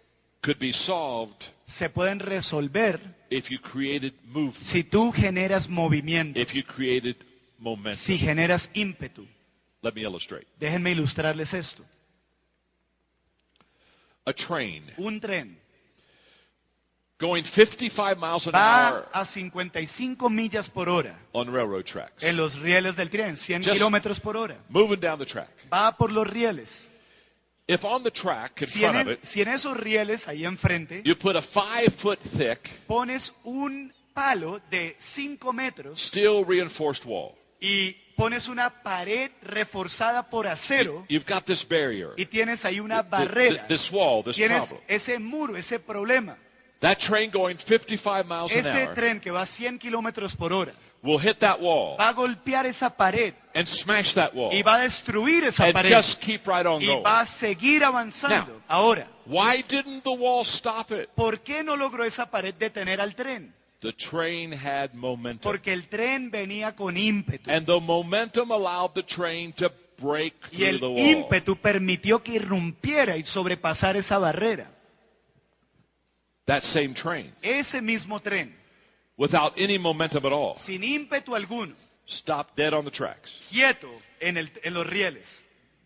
could 0.44 0.58
be 0.58 0.72
solved 0.86 1.42
se 1.78 1.88
pueden 1.88 2.20
resolver 2.20 3.00
if 3.30 3.48
you 3.50 3.58
created 3.60 4.12
movement, 4.24 4.66
si 4.72 4.84
tú 4.84 5.10
generas 5.12 5.68
movimiento, 5.68 6.38
if 6.38 6.52
you 6.52 6.62
created 6.64 7.16
momentum. 7.58 8.04
si 8.06 8.18
generas 8.18 8.68
ímpetu. 8.74 9.26
Let 9.82 9.92
me 9.94 10.02
illustrate. 10.02 10.46
Déjenme 10.58 10.90
ilustrarles 10.92 11.52
esto. 11.52 11.84
A 14.26 14.32
train 14.32 14.84
Un 14.96 15.20
tren 15.20 15.58
going 17.18 17.44
55 17.44 18.16
miles 18.18 18.46
an 18.46 18.52
va 18.54 18.88
hour 18.88 19.08
a 19.12 19.26
55 19.26 20.30
millas 20.30 20.68
por 20.70 20.88
hora 20.88 21.18
on 21.32 21.46
railroad 21.52 21.84
tracks, 21.84 22.22
en 22.22 22.36
los 22.36 22.54
rieles 22.60 22.96
del 22.96 23.10
tren, 23.10 23.36
100 23.36 23.62
Just- 23.62 23.72
kilómetros 23.74 24.18
por 24.20 24.36
hora. 24.36 24.56
moving 24.68 25.00
down 25.00 25.18
the 25.18 25.26
track. 25.26 25.50
Va 25.72 25.92
por 25.96 26.10
los 26.10 26.26
rieles. 26.26 26.68
If 27.66 27.82
on 27.82 28.02
the 28.02 28.10
track 28.10 28.60
in 28.60 28.68
Si 28.68 28.84
en, 28.84 28.90
front 28.92 29.00
of 29.00 29.08
el- 29.08 29.12
it, 29.14 29.24
si 29.32 29.40
en 29.40 29.48
esos 29.48 29.76
rieles, 29.76 30.26
ahí 30.28 30.44
enfrente, 30.44 31.02
you 31.04 31.16
put 31.16 31.34
a 31.36 31.42
five 31.42 31.94
foot 32.02 32.18
thick 32.36 32.60
pones 32.86 33.32
un 33.44 33.90
palo 34.12 34.60
de 34.70 34.96
5 35.14 35.52
metros 35.52 35.98
steel 36.08 36.44
reinforced 36.46 37.04
wall, 37.06 37.32
y 37.60 37.92
pones 38.16 38.46
una 38.48 38.68
pared 38.82 39.30
reforzada 39.42 40.28
por 40.28 40.46
acero 40.46 41.06
you've 41.08 41.24
got 41.26 41.44
this 41.46 41.66
barrier, 41.68 42.10
y 42.18 42.26
tienes 42.26 42.62
ahí 42.66 42.80
una 42.80 43.02
th- 43.02 43.10
th- 43.10 43.28
barrera. 43.28 43.66
this 43.66 43.90
wall, 43.90 44.22
this 44.22 44.36
Tienes 44.36 44.66
problem. 44.66 44.80
ese 44.86 45.18
muro, 45.18 45.56
ese 45.56 45.78
problema. 45.80 46.36
That 46.80 46.98
train 46.98 47.30
going 47.30 47.56
55 47.66 48.26
miles 48.26 48.52
an 48.52 48.58
Ese 48.58 48.68
hour 48.84 48.94
tren 48.94 49.20
que 49.20 49.30
va 49.30 49.42
a 49.42 49.46
100 49.46 49.78
kilómetros 49.78 50.36
por 50.36 50.52
hora 50.52 50.74
will 51.04 51.18
hit 51.18 51.38
that 51.38 51.60
wall 51.60 51.96
va 51.98 52.08
a 52.08 52.12
golpear 52.14 52.64
esa 52.66 52.88
pared 52.90 53.34
and 53.54 53.66
smash 53.84 54.12
that 54.14 54.34
wall 54.34 54.50
y 54.52 54.62
va 54.62 54.76
a 54.76 54.80
destruir 54.84 55.44
esa 55.44 55.64
and 55.64 55.74
pared 55.74 55.92
just 55.92 56.18
keep 56.20 56.44
right 56.46 56.66
on 56.66 56.82
y 56.82 56.86
going. 56.86 57.02
va 57.04 57.20
a 57.20 57.26
seguir 57.38 57.84
avanzando. 57.84 58.60
Ahora, 58.66 59.08
Why 59.26 59.62
didn't 59.68 60.02
the 60.02 60.10
wall 60.10 60.44
stop 60.58 60.90
it? 60.90 61.08
¿por 61.14 61.40
qué 61.40 61.62
no 61.62 61.76
logró 61.76 62.04
esa 62.04 62.26
pared 62.30 62.54
detener 62.54 63.00
al 63.00 63.14
tren? 63.14 63.54
The 63.80 63.92
train 64.10 64.50
had 64.52 64.94
momentum. 64.94 65.42
Porque 65.42 65.70
el 65.72 65.88
tren 65.88 66.30
venía 66.30 66.74
con 66.74 66.96
ímpetu. 66.96 67.50
And 67.50 67.66
the 67.66 67.78
momentum 67.80 68.50
allowed 68.50 68.92
the 68.94 69.02
train 69.02 69.52
to 69.58 69.70
break 70.00 70.34
Y 70.52 70.56
through 70.56 70.68
el 70.68 70.80
the 70.80 70.86
wall. 70.86 70.98
ímpetu 70.98 71.56
permitió 71.60 72.22
que 72.22 72.32
irrumpiera 72.36 73.16
y 73.18 73.24
sobrepasara 73.24 73.98
esa 73.98 74.16
barrera. 74.18 74.70
That 76.46 76.62
same 76.72 76.94
train, 76.94 77.32
Ese 77.42 77.80
mismo 77.80 78.20
tren, 78.20 78.54
without 79.16 79.52
any 79.58 79.78
momentum 79.78 80.24
at 80.26 80.32
all, 80.32 80.58
sin 80.66 80.82
ímpetu 80.82 81.34
alguno, 81.34 81.74
stopped 82.06 82.56
dead 82.56 82.72
on 82.74 82.84
the 82.84 82.90
tracks. 82.90 83.30
quieto 83.50 83.88
en, 84.20 84.36
el- 84.36 84.50
en 84.62 84.74
los 84.74 84.86
rieles, 84.86 85.26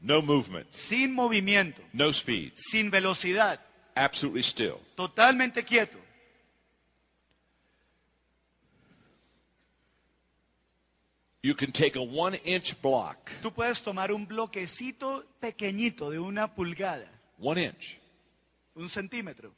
No 0.01 0.23
movement, 0.23 0.67
sin 0.89 1.13
movimiento, 1.13 1.83
no 1.93 2.11
speed, 2.13 2.53
sin 2.71 2.91
velocidad, 2.91 3.59
absolutely 3.97 4.43
still. 4.45 4.79
totalmente 4.97 5.65
quieto. 5.65 5.99
You 11.43 11.55
can 11.55 11.73
take 11.73 11.95
a 11.97 12.03
one 12.03 12.35
inch 12.35 12.75
block, 12.83 13.17
Tú 13.43 13.53
puedes 13.53 13.81
tomar 13.85 14.11
un 14.13 14.27
bloquecito 14.27 15.25
pequeñito 15.41 16.11
de 16.11 16.19
una 16.19 16.53
pulgada, 16.53 17.09
one 17.39 17.65
inch, 17.65 17.99
un 18.75 18.89
centímetro, 18.89 19.53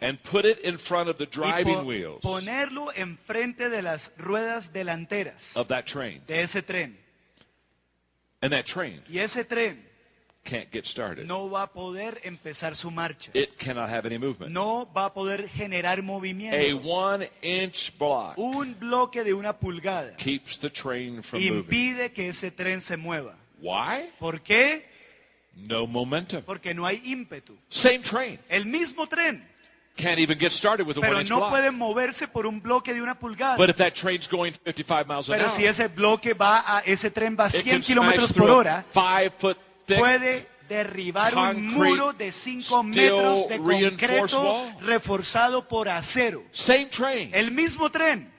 and 0.00 0.18
put 0.30 0.44
it 0.44 0.58
in 0.64 0.78
front 0.88 1.08
of 1.08 1.16
the 1.18 1.26
driving 1.26 1.74
po- 1.76 1.84
wheels 1.84 2.20
ponerlo 2.22 2.92
enfrente 2.94 3.68
de 3.68 3.80
las 3.82 4.00
ruedas 4.18 4.70
delanteras 4.72 5.40
of 5.54 5.68
that 5.68 5.84
train. 5.86 6.22
de 6.26 6.42
ese 6.42 6.62
tren. 6.62 6.96
And 8.42 8.52
that 8.52 8.66
train 8.66 9.00
Y 9.08 9.18
ese 9.18 9.44
tren 9.48 9.82
can't 10.44 10.70
get 10.70 10.84
started. 10.86 11.26
no 11.26 11.48
va 11.48 11.62
a 11.62 11.66
poder 11.72 12.20
empezar 12.24 12.76
su 12.76 12.90
marcha. 12.90 13.30
It 13.32 13.56
cannot 13.58 13.88
have 13.88 14.04
any 14.04 14.18
movement. 14.18 14.52
No 14.52 14.86
va 14.94 15.06
a 15.06 15.14
poder 15.14 15.48
generar 15.48 16.00
A 16.00 16.02
movimiento. 16.02 16.82
one 16.86 17.26
inch 17.40 17.76
block 17.98 18.36
Un 18.36 18.74
bloque 18.78 19.24
de 19.24 19.32
una 19.32 19.54
pulgada 19.54 20.14
keeps 20.16 20.58
the 20.60 20.68
train 20.68 21.22
from 21.22 21.40
moving. 21.42 21.60
impide 21.64 22.12
que 22.12 22.28
ese 22.28 22.50
tren 22.50 22.82
se 22.82 22.96
mueva. 22.98 23.36
Why? 23.60 24.10
¿Por 24.18 24.42
qué? 24.42 24.84
No 25.56 25.86
momentum. 25.86 26.42
Porque 26.42 26.74
no 26.74 26.84
hay 26.84 27.00
ímpetu. 27.04 27.56
Same 27.70 28.00
train. 28.00 28.38
El 28.50 28.66
mismo 28.66 29.06
tren, 29.06 29.42
Can't 29.96 30.18
even 30.18 30.38
get 30.38 30.50
started 30.52 30.86
with 30.86 30.96
a 30.96 31.00
one 31.00 31.08
pero 31.08 31.20
inch 31.20 31.30
no 31.30 31.36
block. 31.38 31.50
puede 31.50 31.70
moverse 31.70 32.26
por 32.28 32.46
un 32.46 32.60
bloque 32.60 32.92
de 32.92 33.00
una 33.00 33.14
pulgada. 33.16 33.56
But 33.56 33.70
if 33.70 33.76
that 33.76 33.94
train's 33.94 34.26
going 34.28 34.52
55 34.64 35.06
miles 35.06 35.28
an 35.28 35.36
Pero 35.36 35.48
hour, 35.50 35.56
si 35.56 35.66
ese 35.66 35.88
bloque 35.88 36.34
va 36.34 36.78
a, 36.78 36.80
ese 36.80 37.10
tren 37.12 37.36
va 37.38 37.44
a 37.44 37.48
it 37.48 37.64
100 37.64 37.70
can 37.70 37.82
kilómetros 37.82 38.26
smash 38.30 38.36
por 38.36 38.46
through 38.46 38.56
hora, 38.58 38.78
a 38.78 38.92
five 38.92 39.32
foot 39.38 39.56
thick 39.86 39.98
puede 39.98 40.48
derribar 40.68 41.34
un 41.36 41.44
concrete 41.44 41.76
muro 41.76 42.12
de 42.12 42.32
5 42.32 42.64
steel 42.64 42.84
metros 42.88 43.48
de 43.48 43.58
reinforced 43.58 43.98
concreto 43.98 44.42
wall. 44.42 44.80
reforzado 44.80 45.68
por 45.68 45.88
acero. 45.88 46.42
same 46.66 46.86
train. 46.86 47.32
El 47.32 47.52
mismo 47.52 47.88
tren. 47.90 48.32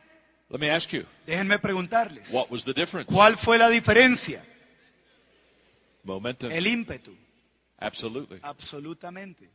Let 0.50 0.60
me 0.60 0.70
ask 0.70 0.90
you, 0.92 1.06
Déjenme 1.26 1.58
preguntarles. 1.60 2.30
what 2.32 2.50
was 2.52 2.66
the 2.66 2.74
difference? 2.74 3.10
¿Cuál 3.12 3.38
fue 3.38 3.58
la 3.58 3.70
diferencia? 3.70 4.44
Momentum. 6.04 6.52
El 6.52 6.68
ímpetu. 6.68 7.16
Absolutely. 7.80 8.40
Absolutamente. 8.42 9.50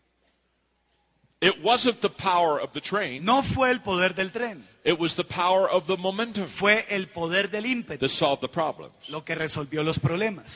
It 1.42 1.54
wasn't 1.64 2.00
the 2.02 2.10
power 2.10 2.60
of 2.60 2.70
the 2.74 2.82
train. 2.82 3.24
No 3.24 3.42
fue 3.54 3.70
el 3.70 3.80
poder 3.80 4.14
del 4.14 4.30
tren, 4.30 4.66
It 4.84 4.98
was 4.98 5.14
the 5.16 5.24
power 5.24 5.68
of 5.70 5.86
the 5.86 5.96
momentum 5.96 6.46
fue 6.58 6.84
el 6.90 7.08
poder 7.08 7.50
del 7.50 7.64
ímpetu 7.64 8.00
that 8.00 8.10
solved 8.18 8.42
the 8.42 8.48
problem. 8.48 8.90
lo 9.08 9.24
que 9.24 9.34
resolvió 9.34 9.82
los 9.82 9.98
problemas. 9.98 10.46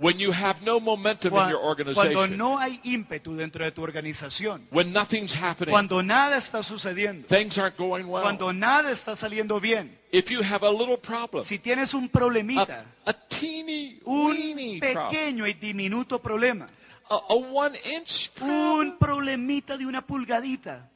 When 0.00 0.20
you 0.20 0.30
have 0.30 0.60
no 0.62 0.78
momentum 0.78 1.32
in 1.32 1.38
Cua- 1.40 1.50
your 1.50 1.60
Cuando 1.60 1.90
organization, 1.90 2.38
no 2.38 2.56
hay 2.56 2.78
ímpetu 2.84 3.34
dentro 3.34 3.64
de 3.64 3.72
tu 3.72 3.82
organización, 3.82 4.68
when 4.70 4.92
nothing's 4.92 5.34
happening, 5.34 5.72
cuando 5.72 6.00
nada 6.04 6.36
está 6.38 6.62
sucediendo, 6.62 7.26
things 7.26 7.58
aren't 7.58 7.76
going 7.76 8.04
well, 8.06 8.22
cuando 8.22 8.52
nada 8.52 8.92
está 8.92 9.16
saliendo 9.16 9.58
bien, 9.60 9.98
if 10.12 10.30
you 10.30 10.40
have 10.40 10.64
a 10.64 10.70
little 10.70 10.98
problem, 10.98 11.44
si 11.46 11.58
tienes 11.58 11.92
un 11.94 12.04
a, 12.04 12.08
problemita, 12.08 12.84
a 13.04 13.12
teeny, 13.40 13.98
un 14.04 14.30
weeny 14.30 14.78
problem, 14.78 15.10
pequeño 15.10 15.46
y 15.48 15.54
diminuto 15.54 16.20
problema, 16.20 16.68
a, 17.10 17.14
a 17.30 17.34
one 17.36 17.76
inch 17.84 18.30
problem, 18.36 18.78
un 18.80 18.98
problemita 18.98 19.76
de 19.76 19.84
una 19.86 20.02
pulgadita, 20.02 20.88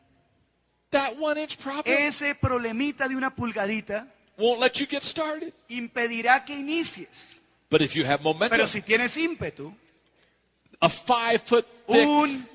that 0.90 1.16
one 1.18 1.40
inch 1.42 1.56
problem 1.58 1.96
ese 2.08 2.34
problemita 2.34 3.08
de 3.08 3.16
una 3.16 3.30
pulgadita 3.34 4.06
won't 4.38 4.60
let 4.60 4.74
you 4.76 4.86
get 4.86 5.02
started. 5.04 5.52
impedirá 5.68 6.44
que 6.44 6.54
inicies. 6.54 7.08
But 7.70 7.80
if 7.82 7.94
you 7.94 8.04
have 8.04 8.22
momentum, 8.22 8.50
Pero 8.58 8.68
si 8.68 8.82
tienes 8.82 9.16
ímpetu, 9.16 9.74
a 10.80 10.88
five 11.06 11.40
foot 11.48 11.64
thick 11.86 12.06
un 12.06 12.46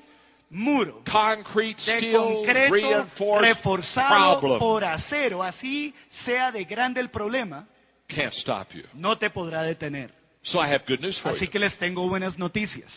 muro 0.50 1.02
concrete 1.10 1.80
de 1.84 1.98
steel 1.98 2.12
concreto 2.22 2.72
reinforced 2.72 3.42
reforzado 3.54 4.38
problem 4.40 4.58
por 4.60 4.84
acero, 4.84 5.42
así 5.42 5.92
sea 6.24 6.50
de 6.52 6.64
grande 6.64 7.00
el 7.00 7.08
problema, 7.10 7.66
can't 8.08 8.32
stop 8.34 8.70
you. 8.72 8.84
no 8.94 9.16
te 9.18 9.28
podrá 9.30 9.62
detener. 9.62 10.12
So 10.44 10.58
I 10.60 10.68
have 10.72 10.84
good 10.86 11.00
news 11.00 11.18
for 11.20 11.32
Así 11.32 11.46
you. 11.46 11.50
que 11.50 11.58
les 11.58 11.76
tengo 11.78 12.08
buenas 12.08 12.38
noticias. 12.38 12.90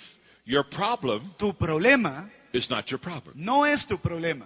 Your 0.45 0.63
problem 0.69 1.33
Tu 1.37 1.53
problema 1.53 2.29
is 2.53 2.69
not 2.69 2.85
your 2.89 2.99
problem. 2.99 3.33
no 3.35 3.65
es 3.65 3.85
tu 3.87 3.97
problema. 3.99 4.45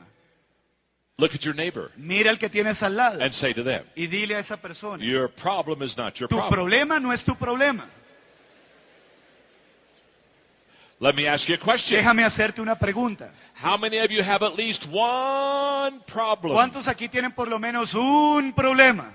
Look 1.17 1.33
at 1.33 1.41
your 1.45 1.55
neighbor 1.55 1.91
Mira 1.95 2.29
al 2.29 2.37
que 2.37 2.49
tienes 2.49 2.81
al 2.83 2.95
lado 2.95 3.21
and 3.21 3.33
say 3.35 3.53
to 3.53 3.63
them, 3.63 3.85
y 3.95 4.07
dile 4.07 4.35
a 4.35 4.39
esa 4.39 4.57
persona, 4.57 5.03
Your 5.03 5.29
problem 5.41 5.81
is 5.83 5.95
not 5.97 6.15
your 6.19 6.27
tu 6.27 6.35
problem. 6.35 6.53
problema 6.53 6.99
no 6.99 7.11
es 7.13 7.23
tu 7.23 7.35
problema. 7.35 7.85
Let 10.99 11.13
me 11.15 11.27
ask 11.27 11.47
you 11.49 11.55
a 11.55 11.57
question. 11.57 11.97
Déjame 11.99 12.23
hacerte 12.23 12.61
una 12.61 12.75
pregunta. 12.77 13.29
How 13.61 13.77
many 13.77 13.99
of 13.99 14.09
you 14.11 14.23
have 14.23 14.41
at 14.45 14.55
least 14.55 14.81
one 14.91 15.99
problem? 16.07 16.53
¿Cuántos 16.53 16.87
aquí 16.87 17.09
tienen 17.09 17.33
por 17.33 17.49
lo 17.49 17.59
menos 17.59 17.93
un 17.93 18.53
problema? 18.53 19.11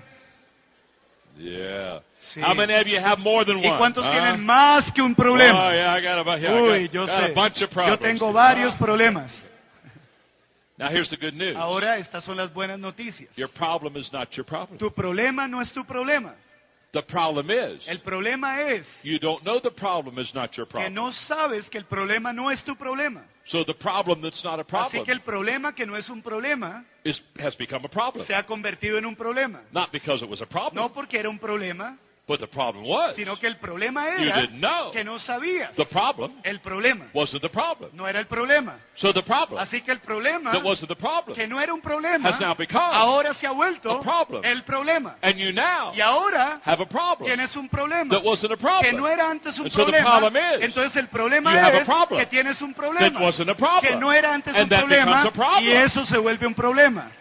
Yeah. 1.37 2.01
Sí. 2.33 2.41
How 2.41 2.53
many 2.55 2.73
of 2.73 2.87
you 2.87 2.97
have 2.99 3.17
more 3.21 3.43
than 3.45 3.57
one? 3.57 3.67
¿Y 3.67 3.77
cuántos 3.77 4.05
Huh? 4.05 4.11
tienen 4.11 4.45
más 4.45 4.91
que 4.93 5.01
un 5.01 5.13
problema? 5.15 5.67
Oh, 5.67 5.73
yeah, 5.73 5.93
I 5.97 6.01
got 6.01 6.27
a, 6.27 6.37
yeah, 6.39 6.49
I 6.49 6.61
Uy, 6.61 6.83
got- 6.87 6.91
yo 6.93 7.05
got 7.05 7.23
a 7.23 7.27
sé. 7.27 7.33
bunch 7.33 7.55
of 7.61 7.69
Yo 7.69 7.73
problems. 7.73 7.99
tengo 8.01 8.31
varios 8.33 8.73
problemas. 8.75 9.31
Now 10.77 10.89
here's 10.89 11.09
the 11.09 11.17
good 11.17 11.33
news. 11.35 11.55
Ahora 11.57 11.97
estas 11.97 12.23
son 12.23 12.37
las 12.37 12.51
buenas 12.53 12.79
noticias. 12.79 13.29
Your 13.37 13.49
problem 13.49 13.97
is 13.97 14.11
not 14.13 14.31
your 14.35 14.45
problem. 14.45 14.77
Tu 14.79 14.89
problema 14.93 15.47
no 15.47 15.61
es 15.61 15.71
tu 15.73 15.83
problema. 15.85 16.33
The 16.93 17.03
problem 17.03 17.49
is 17.49 17.87
El 17.87 17.99
problema 18.01 18.59
es 18.69 18.85
you 19.03 19.17
don't 19.17 19.43
know 19.43 19.61
the 19.61 19.71
problem 19.71 20.19
is 20.19 20.33
not 20.35 20.51
your 20.57 20.67
que 20.67 20.71
problem. 20.73 20.93
no 20.93 21.13
sabes 21.13 21.69
que 21.69 21.77
el 21.77 21.85
problema 21.85 22.33
no 22.33 22.51
es 22.51 22.61
tu 22.65 22.75
problema. 22.75 23.23
So 23.45 23.63
the 23.63 23.73
problem 23.75 24.21
that's 24.21 24.43
not 24.43 24.59
a 24.59 24.63
Así 24.63 24.69
problem 24.69 25.05
que 25.05 25.11
el 25.13 25.21
problema 25.21 25.73
que 25.73 25.85
no 25.85 25.95
es 25.95 26.09
un 26.09 26.21
problema 26.21 26.83
is, 27.05 27.21
has 27.39 27.55
become 27.57 27.85
a 27.85 27.89
problem. 27.89 28.25
se 28.27 28.33
ha 28.35 28.43
convertido 28.43 28.97
en 28.97 29.05
un 29.05 29.15
problema. 29.15 29.61
Not 29.71 29.91
because 29.93 30.21
it 30.23 30.29
was 30.29 30.41
a 30.41 30.45
problem, 30.45 30.75
No 30.83 30.91
porque 30.91 31.17
era 31.17 31.29
un 31.29 31.39
problema, 31.39 31.97
but 32.27 32.39
the 32.39 32.47
problem 32.47 32.85
was 32.87 33.15
sino 33.15 33.37
que 33.37 33.47
el 33.47 33.57
problema 33.57 34.07
era 34.07 34.19
you 34.19 34.31
didn't 34.31 34.59
know. 34.59 34.91
que 34.91 35.03
no 35.03 35.19
sabías. 35.19 35.73
The 35.75 35.85
problem 35.85 36.33
El 36.43 36.59
problema 36.61 37.07
wasn't 37.13 37.41
the 37.41 37.49
problem. 37.49 37.91
no 37.93 38.07
era 38.07 38.19
el 38.19 38.27
problema. 38.27 38.77
So 38.95 39.11
the 39.13 39.23
problem 39.23 39.59
Así 39.61 39.81
que 39.81 39.91
el 39.91 39.99
problema 39.99 40.51
that 40.51 40.63
wasn't 40.63 40.87
the 40.89 40.95
problem. 40.95 41.35
que 41.35 41.47
no 41.47 41.59
era 41.59 41.73
un 41.73 41.81
problema 41.81 42.29
has 42.29 42.39
now 42.39 42.53
become 42.55 42.93
ahora 42.93 43.33
se 43.33 43.47
ha 43.47 43.51
vuelto 43.51 43.91
a 43.91 44.01
problem. 44.01 44.43
el 44.45 44.63
problema. 44.63 45.17
And 45.21 45.35
you 45.37 45.51
now 45.51 45.93
Y 45.95 46.01
ahora 46.01 46.61
have 46.63 46.81
a 46.81 46.87
problem 46.87 47.27
tienes 47.27 47.55
un 47.55 47.67
problema 47.69 48.09
that 48.15 48.23
wasn't 48.23 48.51
a 48.53 48.57
problem. 48.57 48.83
que 48.91 48.93
no 48.97 49.07
era 49.07 49.29
antes 49.29 49.57
un 49.57 49.65
And 49.65 49.73
so 49.73 49.85
the 49.85 50.01
problem 50.01 50.35
is, 50.35 50.61
Entonces 50.63 50.95
el 50.97 51.07
problema 51.09 51.51
you 51.53 51.59
have 51.59 51.77
a 51.81 51.85
problem 51.85 52.19
que 52.19 52.25
tienes 52.27 52.61
un 52.61 52.73
that 52.73 53.21
wasn't 53.21 53.49
a 53.49 53.55
problem. 53.55 53.93
que 53.93 53.95
no 53.99 54.11
era 54.11 54.33
antes 54.33 54.53
And 54.55 54.63
un 54.63 54.69
that 54.69 54.79
problema 54.81 55.23
becomes 55.23 55.25
a 55.27 55.31
problem. 55.31 55.63
y 55.65 55.71
eso 55.71 56.05
se 56.05 56.17
vuelve 56.17 56.47
un 56.47 56.53
problema. 56.53 57.11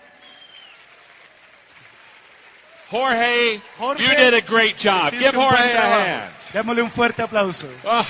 Jorge, 2.91 3.61
Jorge, 3.79 4.03
you 4.03 4.09
did 4.17 4.35
a 4.35 4.43
great 4.43 4.77
job. 4.79 5.13
Give 5.13 5.33
Jorge 5.35 5.73
a 5.73 5.81
hand. 5.81 6.33
Démosle 6.53 6.83
un 6.83 6.91
fuerte 6.91 7.23
aplauso. 7.23 7.67
Oh, 7.85 8.05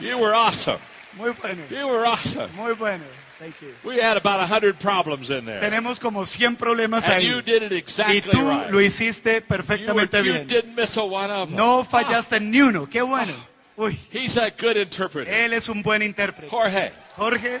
you 0.00 0.18
were 0.18 0.34
awesome. 0.34 0.78
Muy 1.16 1.30
bueno. 1.40 1.64
You 1.70 1.86
were 1.86 2.04
awesome. 2.04 2.52
Muy 2.56 2.74
bueno. 2.74 3.04
Thank 3.38 3.54
you. 3.60 3.74
We 3.84 4.00
had 4.00 4.16
about 4.16 4.40
a 4.40 4.46
hundred 4.46 4.80
problems 4.80 5.28
in 5.30 5.44
there. 5.44 5.60
Tenemos 5.60 6.00
como 6.00 6.24
100 6.26 6.56
problemas 6.58 7.04
And 7.04 7.12
ahí. 7.14 7.28
you 7.28 7.42
did 7.42 7.62
it 7.62 7.72
Y 7.72 7.76
exactly 7.76 8.22
tú 8.22 8.38
right. 8.48 8.70
lo 8.70 8.80
hiciste 8.80 9.24
You, 9.24 9.34
were, 9.34 9.42
perfectamente 9.42 10.24
you 10.24 10.44
didn't 10.46 10.74
miss 10.74 10.96
a 10.96 11.04
one 11.04 11.30
of 11.30 11.48
them. 11.48 11.56
No 11.56 11.84
fallaste 11.84 12.40
ni 12.40 12.60
uno. 12.60 12.86
Qué 12.88 13.02
bueno. 13.02 13.34
Ah. 13.36 13.46
Uy, 13.78 13.98
He's 14.10 14.34
a 14.38 14.50
good 14.58 14.76
interpreter. 14.76 15.28
él 15.32 15.52
es 15.52 15.68
un 15.68 15.82
buen 15.82 16.00
intérprete. 16.02 16.48
Jorge, 16.48 16.92
Jorge. 17.16 17.60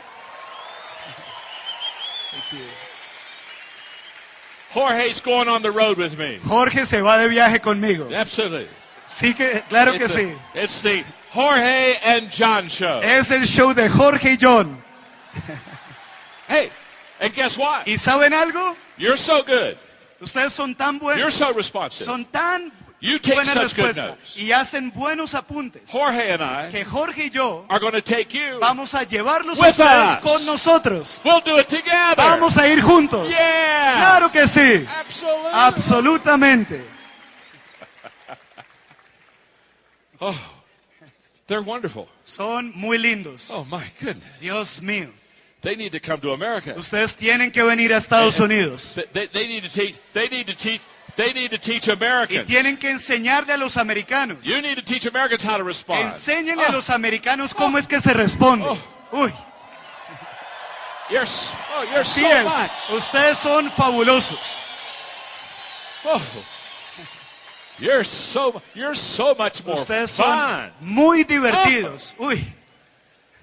Thank 2.32 2.52
you. 2.52 2.66
Jorge's 4.76 5.20
going 5.24 5.48
on 5.48 5.62
the 5.62 5.70
road 5.70 5.96
with 5.96 6.12
me. 6.18 6.38
Jorge 6.44 6.84
se 6.90 7.00
va 7.00 7.16
de 7.18 7.28
viaje 7.28 7.60
conmigo. 7.60 8.08
Absolutely. 8.14 8.68
Sí 9.20 9.34
que, 9.34 9.62
claro 9.70 9.92
que 9.92 10.04
it's, 10.04 10.14
a- 10.14 10.18
sí. 10.18 10.36
it's 10.54 10.82
the 10.82 11.02
Jorge 11.32 11.96
and 12.04 12.30
John 12.36 12.68
show. 12.78 13.00
Es 13.02 13.30
el 13.30 13.46
show 13.56 13.72
de 13.72 13.88
Jorge 13.88 14.32
y 14.32 14.38
John. 14.38 14.82
Hey, 16.48 16.70
and 17.20 17.34
guess 17.34 17.56
what? 17.58 17.86
¿Y 17.88 17.96
saben 18.04 18.32
algo? 18.32 18.76
You're 18.98 19.16
so 19.26 19.42
good. 19.44 19.76
Ustedes 20.20 20.52
son 20.54 20.74
tan 20.76 20.94
You're 21.00 21.14
buenos, 21.16 21.38
so 21.38 21.52
responsive. 21.54 22.04
son 22.06 22.24
tan 22.32 22.70
You 22.98 23.18
take 23.18 23.44
such 23.44 23.76
good 23.76 23.94
notes. 23.94 24.20
y 24.36 24.52
hacen 24.52 24.90
buenos 24.90 25.34
apuntes 25.34 25.82
Jorge 25.88 26.32
and 26.32 26.42
I 26.42 26.70
que 26.70 26.84
Jorge 26.84 27.26
y 27.26 27.30
yo 27.30 27.66
are 27.68 27.78
going 27.78 27.92
to 27.92 28.02
take 28.02 28.32
you. 28.32 28.58
vamos 28.58 28.92
a 28.94 29.04
llevarlos 29.04 29.58
With 29.58 29.70
ustedes 29.70 30.16
us. 30.16 30.22
con 30.22 30.46
nosotros. 30.46 31.20
We'll 31.24 31.42
do 31.42 31.58
it 31.58 31.68
together. 31.68 32.16
Vamos 32.16 32.56
a 32.56 32.66
ir 32.66 32.80
juntos. 32.80 33.28
Yeah. 33.28 33.94
Claro 33.96 34.32
que 34.32 34.48
sí. 34.48 34.86
Absolutely. 34.88 35.50
Absolutamente. 35.52 36.84
Oh, 40.18 40.34
they're 41.46 41.62
wonderful. 41.62 42.08
Son 42.36 42.72
muy 42.74 42.96
lindos. 42.96 43.42
Oh 43.50 43.64
my 43.64 43.84
goodness. 44.00 44.24
Dios 44.40 44.66
mío. 44.80 45.10
They 45.62 45.76
need 45.76 45.92
to 45.92 46.00
come 46.00 46.20
to 46.20 46.30
America. 46.32 46.74
Ustedes 46.78 47.14
tienen 47.16 47.50
que 47.52 47.62
venir 47.62 47.92
a 47.92 47.98
Estados 47.98 48.34
eh, 48.34 48.38
eh, 48.38 48.44
Unidos. 48.44 48.92
They, 48.94 49.04
they, 49.12 49.26
they 49.28 49.46
need 49.48 49.62
to 49.62 49.70
teach. 49.70 49.96
They 50.14 50.28
need 50.28 50.46
to 50.46 50.54
teach. 50.56 50.80
They 51.16 51.32
need 51.32 51.50
to 51.50 51.58
teach 51.58 51.86
Y 51.86 51.92
Americans. 51.92 52.46
tienen 52.46 52.76
que 52.78 52.90
enseñarle 52.90 53.52
a 53.52 53.56
los 53.56 53.76
americanos. 53.76 54.38
You 54.42 54.60
need 54.60 54.76
to 54.76 54.82
teach 54.82 55.06
Americans 55.06 55.42
how 55.44 55.56
to 55.56 55.64
respond. 55.64 56.14
Enséñenle 56.16 56.62
a 56.64 56.68
Oh, 56.68 56.72
los 56.72 56.90
americanos 56.90 57.54
cómo 57.54 57.78
es 57.78 57.86
que 57.86 58.00
se 58.02 58.12
responde. 58.12 58.66
Oh. 58.68 58.78
Uy, 59.12 59.32
you're, 61.10 61.22
s- 61.24 61.54
oh, 61.74 61.82
you're 61.84 62.00
así 62.00 62.20
so 62.20 62.30
es. 62.32 62.44
much. 62.44 62.70
Ustedes 63.02 63.38
son 63.38 63.70
fabulosos. 63.72 64.38
Oh, 66.04 66.20
you're 67.78 68.04
so. 68.32 68.60
You're 68.74 68.96
so 69.16 69.34
much 69.36 69.64
more 69.64 69.80
Ustedes 69.82 70.10
son 70.10 70.26
fun. 70.26 70.72
muy 70.80 71.24
divertidos. 71.24 72.14
Uy, 72.18 72.46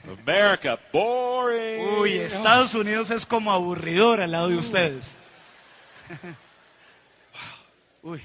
America, 0.06 0.78
boring. 0.92 1.88
uy, 1.98 2.18
Estados 2.20 2.74
Unidos 2.76 3.10
es 3.10 3.26
como 3.26 3.52
aburridor 3.52 4.22
al 4.22 4.32
lado 4.32 4.50
de 4.50 4.58
ustedes. 4.58 5.04
Uy. 8.04 8.22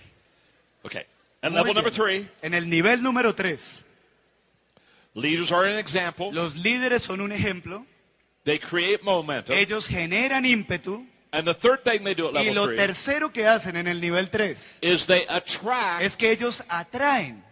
Okay. 0.85 1.05
And 1.43 1.53
Muy 1.55 1.61
level 1.61 1.75
number 1.75 1.93
three, 1.93 2.29
En 2.43 2.53
el 2.55 2.69
nivel 2.69 3.03
número 3.03 3.35
3, 3.35 3.59
leaders 5.15 5.51
are 5.53 5.67
an 5.67 5.79
example. 5.79 6.33
los 6.33 6.55
líderes 6.57 7.03
son 7.05 7.21
un 7.21 7.33
ejemplo. 7.33 7.85
They 8.45 8.59
create 8.59 9.03
momentum. 9.03 9.55
Ellos 9.57 9.87
generan 9.89 10.45
ímpetu. 10.45 11.07
And 11.31 11.47
the 11.47 11.55
third 11.55 11.85
thing 11.85 12.05
they 12.05 12.15
do 12.15 12.29
at 12.29 12.35
Y 12.35 12.45
level 12.45 12.55
lo 12.55 12.67
three 12.69 12.77
tercero 12.77 13.31
que 13.31 13.47
hacen 13.47 13.77
en 13.77 13.87
el 13.87 14.01
nivel 14.01 14.31
3 14.31 14.57
is 14.81 15.07
they 15.07 15.27
attract 15.29 16.03
es 16.03 16.17
que 16.17 16.33
ellos 16.33 16.59
atraen 16.69 17.43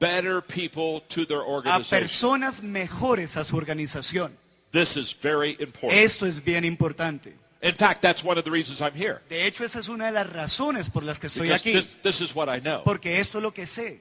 better 0.00 0.40
people 0.40 1.02
to 1.14 1.26
their 1.26 1.40
a 1.40 1.46
organization. 1.46 2.00
personas 2.00 2.62
mejores 2.62 3.36
a 3.36 3.44
su 3.44 3.54
organización. 3.56 4.32
This 4.72 4.96
is 4.96 5.14
very 5.22 5.56
important. 5.60 5.92
Esto 5.92 6.24
es 6.26 6.42
bien 6.42 6.64
importante. 6.64 7.34
In 7.62 7.76
fact, 7.76 8.02
that's 8.02 8.22
one 8.24 8.38
of 8.38 8.44
the 8.44 8.50
reasons 8.50 8.80
I'm 8.80 8.92
here. 8.94 9.20
De 9.28 9.46
hecho, 9.46 9.64
esa 9.64 9.78
es 9.78 9.88
una 9.88 10.06
de 10.06 10.12
las 10.12 10.28
razones 10.28 10.88
por 10.90 11.04
las 11.04 11.18
que 11.18 11.28
estoy 11.28 11.48
Because 11.48 11.60
aquí. 11.62 11.72
this, 11.72 12.02
this 12.02 12.20
is 12.20 12.34
what 12.34 12.48
I 12.48 12.60
know. 12.60 12.82
Porque 12.84 13.20
esto 13.20 13.38
es 13.38 13.42
lo 13.42 13.52
que 13.52 13.66
sé. 13.68 14.00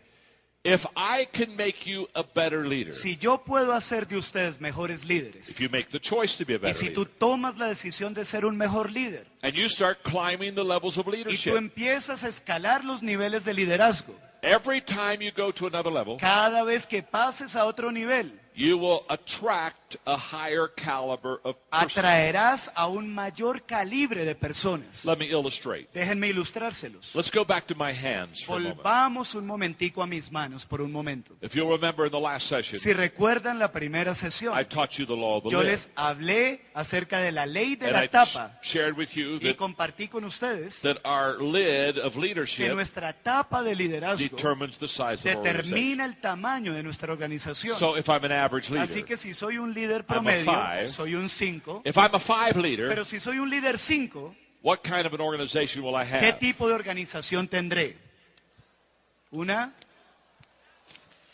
If 0.64 0.82
I 0.96 1.26
can 1.34 1.56
make 1.56 1.86
you 1.86 2.08
a 2.14 2.22
better 2.36 2.68
leader, 2.68 2.94
Si 2.98 3.18
yo 3.18 3.40
puedo 3.44 3.74
hacer 3.74 4.08
de 4.08 4.18
ustedes 4.18 4.62
mejores 4.62 5.04
líderes, 5.06 5.48
if 5.50 5.60
you 5.60 5.70
make 5.72 5.90
the 5.90 6.00
choice 6.00 6.36
to 6.38 6.46
be 6.46 6.54
a 6.54 6.58
y 6.58 6.60
better 6.60 6.76
si 6.76 6.90
tú 6.92 7.02
leader, 7.02 7.18
tomas 7.18 7.58
la 7.58 7.68
decisión 7.70 8.14
de 8.14 8.26
ser 8.26 8.46
un 8.46 8.56
mejor 8.56 8.92
líder, 8.92 9.26
and 9.42 9.56
you 9.56 9.68
start 9.70 9.98
climbing 10.04 10.54
the 10.54 10.64
levels 10.64 10.96
of 11.00 11.08
y 11.08 11.10
tú 11.10 11.12
leadership, 11.12 11.56
empiezas 11.56 12.24
a 12.24 12.28
escalar 12.28 12.84
los 12.84 13.02
niveles 13.02 13.44
de 13.44 13.56
liderazgo, 13.56 14.16
every 14.44 14.82
time 14.82 15.18
you 15.20 15.32
go 15.36 15.52
to 15.52 15.66
another 15.66 15.92
level, 15.92 16.18
cada 16.20 16.64
vez 16.64 16.86
que 16.86 17.02
pases 17.02 17.56
a 17.56 17.66
otro 17.66 17.92
nivel, 17.92 18.40
you 18.56 18.78
will 18.78 19.04
attract 19.10 19.98
a 20.06 20.18
higher 20.18 20.68
caliber 20.76 21.40
of 21.44 21.56
person. 21.72 21.90
atraerás 22.04 22.62
a 22.76 22.88
un 22.88 23.14
mayor 23.14 23.62
calibre 23.66 24.26
de 24.26 24.36
personas. 24.36 24.88
Let 25.04 25.18
me 25.18 25.28
illustrate. 25.30 25.88
Déjenme 25.94 26.28
ilustrárselos. 26.30 27.10
Let's 27.14 27.32
go 27.32 27.46
back 27.46 27.68
to 27.68 27.76
my 27.76 27.94
hands 27.94 28.42
for 28.46 28.58
a 28.58 28.60
moment. 28.60 28.78
Volvamos 28.78 29.34
un 29.36 29.46
momentico 29.46 30.02
a 30.02 30.08
mis 30.08 30.32
manos 30.32 30.66
por 30.66 30.82
un 30.82 30.92
momento. 30.92 31.36
If 31.42 31.54
you'll 31.54 31.72
remember 31.72 32.06
in 32.06 32.12
the 32.12 32.20
last 32.20 32.48
session, 32.48 32.80
Si 32.80 32.94
recuerdan 32.94 33.60
la 33.60 33.72
primera 33.72 34.16
sesión, 34.16 34.58
I 34.58 34.66
taught 34.66 34.92
you 34.98 35.06
the 35.06 35.14
law 35.14 35.38
of 35.38 35.44
the 35.44 35.50
yo 35.52 35.64
les 35.64 35.82
hablé 35.96 36.62
acerca 36.74 37.20
de 37.20 37.32
la 37.32 37.46
ley 37.46 37.76
de 37.76 37.86
And 37.88 37.94
la 37.94 38.04
I 38.04 38.08
tapa 38.10 38.60
sh- 38.62 38.72
shared 38.74 38.98
with 38.98 39.10
you 39.14 39.38
y 39.38 39.50
that, 39.50 39.58
compartí 39.58 40.08
con 40.08 40.24
ustedes 40.24 40.74
that 40.82 40.98
our 41.06 41.42
lid 41.42 41.98
of 41.98 42.14
que 42.14 42.22
leadership 42.22 42.74
nuestra 42.74 43.14
tapa 43.14 43.64
de 43.64 43.76
liderazgo 43.76 44.24
determines 44.36 44.78
the 44.80 44.88
size 44.90 45.20
of 45.20 45.44
determina 45.44 46.06
el 46.06 46.20
tamaño 46.20 46.74
de 46.74 46.84
nuestra 46.84 47.12
organización. 47.12 47.80
So 47.80 47.98
if 47.98 48.08
I'm 48.08 48.24
an 48.26 48.32
average 48.52 48.78
Así 48.80 49.04
que 49.04 49.18
si 49.18 49.34
soy 49.34 49.58
un 49.58 49.74
líder 49.74 50.02
I'm 50.02 50.04
a 50.04 50.22
promedio, 50.22 50.46
five. 50.46 50.92
soy 50.94 51.16
un 51.16 51.30
5, 51.30 51.82
if 51.86 51.96
I'm 51.98 52.14
a 52.14 52.20
five 52.20 52.58
leader, 52.62 52.88
pero 52.90 53.06
si 53.06 53.20
soy 53.20 53.38
un 53.40 53.50
líder 53.50 53.78
5, 53.80 54.36
what 54.64 54.80
kind 54.84 55.06
of 55.06 55.14
an 55.14 55.22
organization 55.22 55.84
will 55.84 55.96
I 55.96 56.06
¿qué 56.06 56.30
have? 56.32 56.40
tipo 56.40 56.68
de 56.68 56.74
organización 56.74 57.48
tendré? 57.48 57.96
Una, 59.32 59.74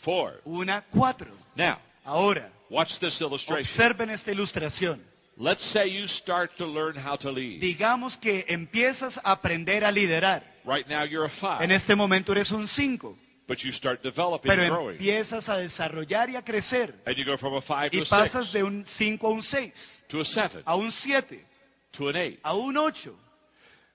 Four. 0.02 0.40
una, 0.44 0.82
cuatro. 0.90 1.32
Now, 1.56 1.78
Ahora, 2.04 2.50
watch 2.70 2.88
this 3.00 3.20
illustration. 3.20 3.58
observen 3.68 4.10
esta 4.10 4.30
ilustración. 4.30 5.02
Let's 5.36 5.62
say 5.72 5.88
you 5.88 6.06
start 6.22 6.50
to 6.58 6.66
learn 6.66 6.96
how 6.96 7.16
to 7.16 7.30
lead. 7.30 7.60
Digamos 7.60 8.16
que 8.18 8.44
empiezas 8.48 9.16
a 9.22 9.32
aprender 9.32 9.84
a 9.84 9.90
liderar. 9.90 10.42
Right 10.64 10.86
now 10.88 11.04
you're 11.04 11.26
a 11.26 11.30
five, 11.40 11.62
En 11.64 11.70
este 11.72 11.94
momento 11.94 12.32
eres 12.32 12.50
un 12.50 12.66
5, 12.68 13.16
but 13.48 13.58
you 13.64 13.72
start 13.72 14.02
developing 14.02 14.50
and 14.52 14.60
pero 14.60 14.74
growing. 14.76 14.96
empiezas 14.98 15.48
a 15.48 15.56
desarrollar 15.56 16.28
y 16.30 16.36
a 16.36 16.42
crecer. 16.42 16.94
And 17.06 17.16
you 17.16 17.24
go 17.24 17.36
from 17.38 17.54
a 17.54 17.62
five 17.62 17.90
to 17.90 17.98
Y 17.98 18.02
a 18.02 18.06
pasas 18.06 18.44
six, 18.44 18.52
de 18.52 18.62
un 18.62 18.84
5 18.98 19.26
a 19.26 19.30
un 19.30 19.42
6, 19.42 19.74
to 20.08 20.20
a 20.20 20.24
seven, 20.26 20.62
a 20.64 20.76
un 20.76 20.92
7, 20.92 21.40
to 21.92 22.08
an 22.08 22.16
eight. 22.16 22.38
a 22.44 22.54
un 22.54 22.76
8. 22.76 23.10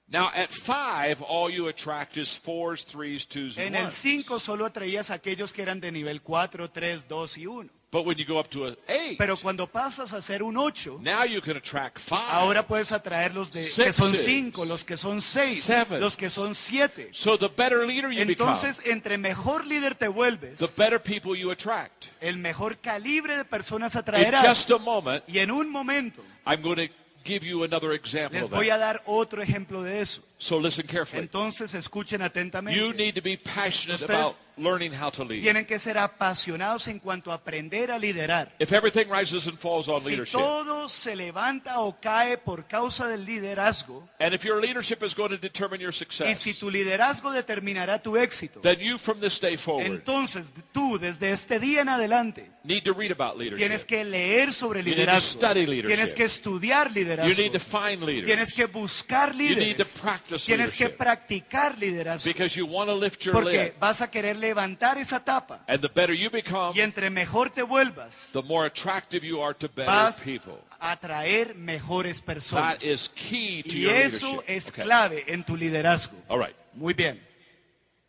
Now, 0.10 0.30
at 0.36 0.50
five, 0.66 1.22
all 1.22 1.50
you 1.50 1.70
attract 1.70 2.18
is 2.18 2.30
fours, 2.44 2.84
threes, 2.92 3.26
twos, 3.32 3.56
and 3.58 3.68
En 3.68 3.76
el 3.76 3.86
ones. 3.86 3.98
5 4.02 4.40
solo 4.42 4.66
atraías 4.66 5.10
a 5.10 5.14
aquellos 5.16 5.52
que 5.54 5.62
eran 5.62 5.80
de 5.80 5.92
nivel 5.92 6.22
4, 6.22 6.70
3, 6.70 7.08
2 7.08 7.38
y 7.38 7.46
1. 7.48 7.70
But 7.94 8.06
when 8.08 8.18
you 8.18 8.26
go 8.26 8.40
up 8.40 8.50
to 8.50 8.66
an 8.66 8.76
eight, 8.88 9.20
Pero 9.20 9.38
cuando 9.38 9.68
pasas 9.68 10.12
a 10.12 10.22
ser 10.24 10.42
un 10.42 10.58
8, 10.58 10.98
now 11.00 11.24
you 11.26 11.40
can 11.42 11.56
attract 11.58 12.00
five. 12.10 12.26
ahora 12.28 12.66
puedes 12.66 12.92
atraer 12.92 13.36
los 13.36 13.52
de, 13.54 13.68
Sixes. 13.70 13.86
que 13.86 13.94
son 13.94 14.16
5, 14.26 14.66
los 14.66 14.84
que 14.84 14.98
son 14.98 15.22
6, 15.22 15.64
Seven. 15.64 16.02
los 16.02 16.18
que 16.18 16.32
son 16.32 16.56
7. 16.56 17.12
so 17.14 17.38
the 17.38 17.50
better 17.56 17.86
leader 17.86 18.12
you 18.12 18.22
Entonces, 18.24 18.76
entre 18.86 19.20
mejor 19.20 19.68
líder 19.68 19.94
te 19.94 20.08
vuelves, 20.08 20.58
the 20.58 20.70
better 20.76 21.00
people 21.00 21.38
you 21.40 21.52
attract. 21.52 22.06
el 22.20 22.38
mejor 22.40 22.80
calibre 22.80 23.38
de 23.38 23.46
personas 23.46 23.94
In 23.94 24.00
atraerás. 24.00 24.58
just 24.58 24.72
a 24.72 24.80
moment, 24.80 25.24
Y 25.28 25.38
en 25.38 25.52
un 25.52 25.70
momento 25.70 26.24
I'm 26.48 26.64
going 26.64 26.88
to 26.88 26.94
give 27.26 27.46
you 27.46 27.64
another 27.64 27.94
example 27.94 28.38
les 28.40 28.46
of 28.46 28.50
voy 28.52 28.68
that. 28.70 28.76
a 28.76 28.78
dar 28.80 29.02
otro 29.06 29.42
ejemplo 29.42 29.84
de 29.84 30.02
eso. 30.02 30.20
So 30.40 30.60
listen 30.60 30.86
carefully. 30.88 31.22
Entonces, 31.22 31.74
escuchen 31.76 32.20
You 32.22 32.26
atentamente. 32.26 32.94
need 32.98 33.14
to 33.16 33.22
be 33.22 33.38
passionate 33.38 34.02
Ustedes 34.02 34.10
about 34.20 34.36
learning 34.58 34.94
how 34.94 35.10
to 35.12 35.24
lead. 35.24 35.42
Tienen 35.42 35.66
que 35.66 35.80
ser 35.80 35.98
apasionados 35.98 36.88
en 36.88 37.00
cuanto 37.00 37.32
a 37.32 37.36
aprender 37.36 37.92
a 37.92 37.98
liderar. 37.98 38.52
If 38.60 38.72
everything 38.72 39.10
rises 39.10 39.46
and 39.48 39.58
falls 39.60 39.88
on 39.88 40.04
Si 40.04 40.10
leadership, 40.10 40.34
todo 40.34 40.90
se 40.90 41.16
levanta 41.16 41.80
o 41.80 42.00
cae 42.00 42.38
por 42.38 42.68
causa 42.68 43.08
del 43.08 43.26
liderazgo, 43.26 44.08
and 44.20 44.34
if 44.34 44.44
your 44.44 44.62
leadership 44.62 45.04
is 45.04 45.14
going 45.16 45.30
to 45.30 45.38
determine 45.38 45.82
your 45.82 45.94
success. 45.94 46.28
y 46.28 46.36
si 46.44 46.60
tu 46.60 46.70
liderazgo 46.70 47.32
determinará 47.32 48.02
tu 48.02 48.16
éxito, 48.18 48.62
then 48.62 48.80
you 48.80 48.98
from 49.00 49.20
this 49.20 49.40
day 49.40 49.58
forward 49.58 49.86
entonces 49.86 50.46
tú 50.72 50.98
desde 51.00 51.32
este 51.34 51.60
día 51.60 51.82
en 51.82 51.90
adelante 51.90 52.52
need 52.64 52.84
to 52.84 52.94
read 52.94 53.12
about 53.12 53.38
leadership. 53.38 53.58
tienes 53.58 53.86
que 53.86 54.04
leer 54.04 54.54
sobre 54.54 54.82
You 54.82 54.86
need 54.90 54.96
to 54.96 55.02
liderazgo, 55.02 55.38
study 55.40 55.66
leadership. 55.66 55.96
tienes 55.96 56.14
que 56.16 56.24
estudiar 56.26 56.88
You 56.90 56.94
liderazgo, 56.94 57.42
need 57.42 57.52
to 57.54 57.60
find 57.72 58.04
leaders. 58.04 58.26
tienes 58.26 58.54
que 58.54 58.66
buscar 58.66 59.32
You 59.34 59.38
need 59.56 59.58
líderes, 59.58 59.78
to 59.78 60.02
practice 60.02 60.46
tienes 60.46 60.72
que 60.74 60.84
leadership 60.86 60.98
practicar 60.98 61.78
liderazgo, 61.78 62.24
because 62.26 62.56
you 62.56 62.66
want 62.66 62.90
to 62.90 62.96
lift 62.96 63.22
your 63.24 63.34
porque 63.34 63.52
lid. 63.58 63.72
vas 63.80 64.00
a 64.02 64.10
querer 64.10 64.36
levantar 64.44 64.98
esa 64.98 65.24
tapa 65.24 65.64
And 65.68 65.82
the 65.82 65.88
better 65.90 66.14
you 66.14 66.30
become, 66.30 66.74
y 66.78 66.82
entre 66.82 67.10
mejor 67.10 67.50
te 67.52 67.64
vuelvas, 67.64 68.12
the 68.34 68.42
more 68.44 68.68
attractive 68.68 69.26
you 69.26 69.42
are 69.42 69.54
to 69.56 69.68
better 69.70 69.86
vas 69.86 70.16
people. 70.24 70.60
a 70.80 70.92
atraer 70.92 71.56
mejores 71.56 72.22
personas. 72.22 72.78
That 72.80 72.84
is 72.86 73.10
key 73.30 73.64
to 73.64 73.70
Y 73.70 73.82
your 73.82 73.96
eso 73.96 74.28
leadership. 74.28 74.50
es 74.50 74.68
Okay. 74.68 74.84
clave 74.84 75.24
en 75.28 75.44
tu 75.44 75.56
liderazgo. 75.56 76.18
All 76.28 76.40
right. 76.40 76.56
Muy 76.74 76.94
bien. 76.94 77.20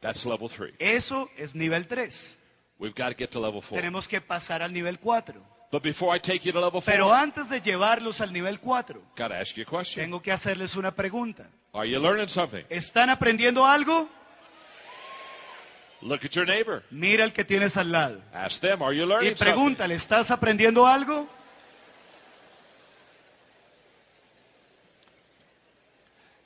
That's 0.01 0.24
level 0.26 0.49
three. 0.51 0.74
Eso 0.78 1.30
es 1.39 1.55
nivel 1.55 1.87
3. 1.87 2.12
We've 2.78 2.95
got 2.95 3.09
to 3.11 3.14
get 3.16 3.30
to 3.30 3.41
level 3.41 3.62
four. 3.62 3.78
Tenemos 3.78 4.07
que 4.09 4.20
pasar 4.20 4.61
al 4.62 4.72
nivel 4.72 4.99
4. 4.99 5.35
But 5.72 5.82
before 5.82 6.14
I 6.14 6.20
take 6.20 6.41
you 6.45 6.53
to 6.53 6.61
level 6.61 6.82
four, 6.82 6.93
Pero 6.93 7.12
antes 7.12 7.49
de 7.49 7.61
llevarlos 7.61 8.20
al 8.20 8.32
nivel 8.32 8.59
4, 8.61 9.01
got 9.16 9.28
to 9.28 9.35
ask 9.35 9.57
you 9.57 9.62
a 9.62 9.66
question. 9.66 10.05
tengo 10.05 10.20
que 10.20 10.30
hacerles 10.30 10.74
una 10.76 10.91
pregunta. 10.93 11.49
Are 11.72 11.89
you 11.89 11.99
learning 11.99 12.28
something? 12.28 12.64
¿Están 12.68 13.09
aprendiendo 13.11 13.64
algo? 13.64 14.09
Look 16.05 16.22
at 16.24 16.32
your 16.36 16.44
neighbor. 16.46 16.82
Mira 16.90 17.24
el 17.24 17.32
que 17.32 17.44
tienes 17.44 17.74
al 17.76 17.90
lado. 17.90 18.20
Ask 18.32 18.61
them, 18.61 18.82
are 18.82 18.92
you 18.94 19.05
Y 19.05 19.07
learning 19.07 19.36
something? 19.36 19.44
pregúntale, 19.55 19.94
¿estás 19.94 20.30
aprendiendo 20.30 20.86
algo? 20.86 21.26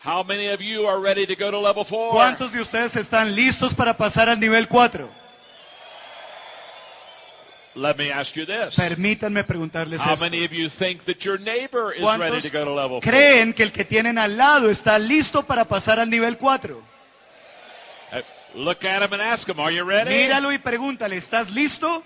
How 0.01 0.23
many 0.23 0.47
of 0.49 0.61
you 0.61 0.87
are 0.87 1.01
ready 1.01 1.27
to 1.27 1.35
go 1.35 1.51
to 1.51 1.59
level 1.59 1.85
four? 1.85 2.13
¿Cuántos 2.13 2.53
de 2.53 2.61
ustedes 2.61 2.95
están 2.95 3.35
listos 3.35 3.75
para 3.75 3.95
pasar 3.97 4.29
al 4.29 4.39
nivel 4.39 4.69
4? 4.69 5.11
Let 7.75 7.97
me 7.97 8.11
ask 8.13 8.35
you 8.35 8.47
this. 8.47 8.75
Permítanme 8.77 9.45
preguntarles 9.45 10.01
How 10.01 10.15
esto. 10.15 10.25
many 10.25 10.45
of 10.45 10.53
you 10.53 10.69
think 10.79 11.05
that 11.05 11.19
your 11.25 11.39
neighbor 11.39 11.93
is 11.93 12.03
ready 12.19 12.41
to 12.43 12.51
go 12.51 12.65
to 12.65 12.73
level 12.75 13.01
four? 13.01 13.11
creen 13.11 13.53
que 13.53 13.63
el 13.65 13.73
que 13.73 13.85
tienen 13.85 14.19
al 14.19 14.37
lado 14.37 14.71
está 14.71 14.99
listo 14.99 15.43
para 15.45 15.65
pasar 15.65 15.99
al 15.99 16.09
nivel 16.09 16.39
4? 16.39 16.81
Look 18.55 18.85
at 18.85 19.03
him 19.03 19.13
and 19.13 19.23
ask 19.23 19.47
him, 19.49 19.61
are 19.61 19.71
you 19.71 19.85
ready? 19.85 20.11
Míralo 20.11 20.53
y 20.53 20.59
pregúntale, 20.59 21.17
¿estás 21.19 21.51
listo? 21.51 22.03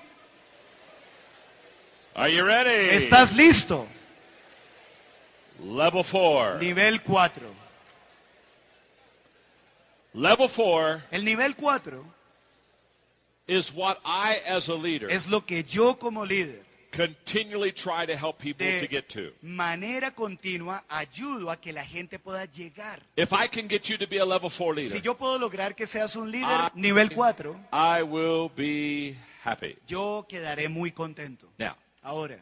Are 2.15 2.29
you 2.29 2.45
ready? 2.45 3.05
¿Estás 3.05 3.33
listo? 3.33 3.87
Level 5.61 6.05
four. 6.11 6.59
Nivel 6.59 7.01
4. 7.03 7.63
Level 10.15 10.49
four 10.55 11.03
El 11.11 11.25
nivel 11.25 11.55
4 11.57 12.05
is 13.49 13.71
what 13.75 13.99
I, 14.05 14.37
as 14.47 14.69
a 14.69 14.75
leader, 14.75 15.11
es 15.11 15.27
lo 15.27 15.41
que 15.45 15.65
yo 15.65 15.99
como 15.99 16.25
líder 16.25 16.63
continually 16.97 17.73
try 17.73 18.07
to 18.07 18.17
help 18.17 18.39
people 18.39 18.65
de 18.67 18.81
to 18.81 18.87
get 18.89 19.09
to. 19.09 19.33
manera 19.43 20.11
continua 20.13 20.83
ayudo 20.89 21.51
a 21.51 21.57
que 21.57 21.73
la 21.73 21.85
gente 21.85 22.19
pueda 22.19 22.45
llegar. 22.47 23.01
If 23.17 23.31
I 23.33 23.49
can 23.49 23.69
get 23.69 23.85
you 23.89 23.97
to 23.99 24.07
be 24.07 24.19
a 24.19 24.25
level 24.25 24.51
four 24.51 24.75
leader, 24.75 24.97
Si 24.99 25.03
yo 25.03 25.15
puedo 25.17 25.39
lograr 25.39 25.75
que 25.75 25.87
seas 25.87 26.15
un 26.17 26.31
líder 26.31 26.47
Ah. 26.49 26.71
nivel 26.75 27.11
4, 27.15 27.57
I 27.73 28.03
will 28.03 28.51
be 28.55 29.17
happy. 29.45 29.77
yo 29.87 30.25
quedaré 30.29 30.69
muy 30.69 30.93
contento. 30.93 31.49
Now, 31.59 31.75
Ahora, 32.03 32.39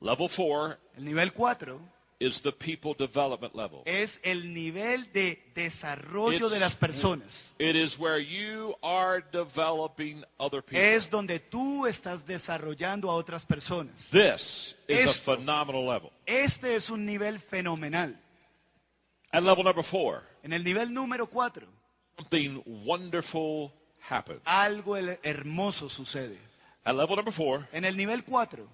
level 0.00 0.28
four 0.30 0.78
el 0.96 1.04
nivel 1.04 1.32
4 1.32 1.80
is 2.18 2.40
the 2.42 2.52
people 2.52 2.94
development 2.98 3.54
level. 3.54 3.82
es 3.84 4.10
el 4.22 4.52
nivel 4.54 5.12
de 5.12 5.38
desarrollo 5.54 6.46
It's- 6.46 6.50
de 6.50 6.60
las 6.60 6.74
personas. 6.76 7.28
It 7.58 7.76
is 7.76 7.96
where 7.98 8.18
you 8.18 8.74
are 8.82 9.22
developing 9.32 10.24
other 10.38 10.62
people. 10.62 10.78
Es 10.96 11.08
donde 11.10 11.40
tú 11.40 11.86
estás 11.86 12.24
desarrollando 12.26 13.10
a 13.10 13.14
otras 13.14 13.44
personas. 13.44 13.94
This 14.10 14.74
is 14.88 15.08
a 15.10 15.14
phenomenal 15.24 15.86
level. 15.86 16.10
Este 16.24 16.76
es 16.76 16.88
un 16.88 17.04
nivel 17.04 17.38
fenomenal. 17.50 18.18
At 19.32 19.42
level 19.42 19.64
number 19.64 19.84
four, 19.84 20.22
En 20.42 20.52
el 20.52 20.62
nivel 20.64 20.92
número 20.94 21.26
4, 21.26 21.66
something 22.16 22.62
wonderful 22.86 23.70
happens. 24.08 24.40
algo 24.46 24.96
hermoso 25.22 25.88
sucede. 25.90 26.38
At 26.84 26.94
level 26.94 27.16
number 27.16 27.34
four, 27.34 27.68
En 27.72 27.84
el 27.84 27.96
nivel 27.96 28.22
4, 28.24 28.66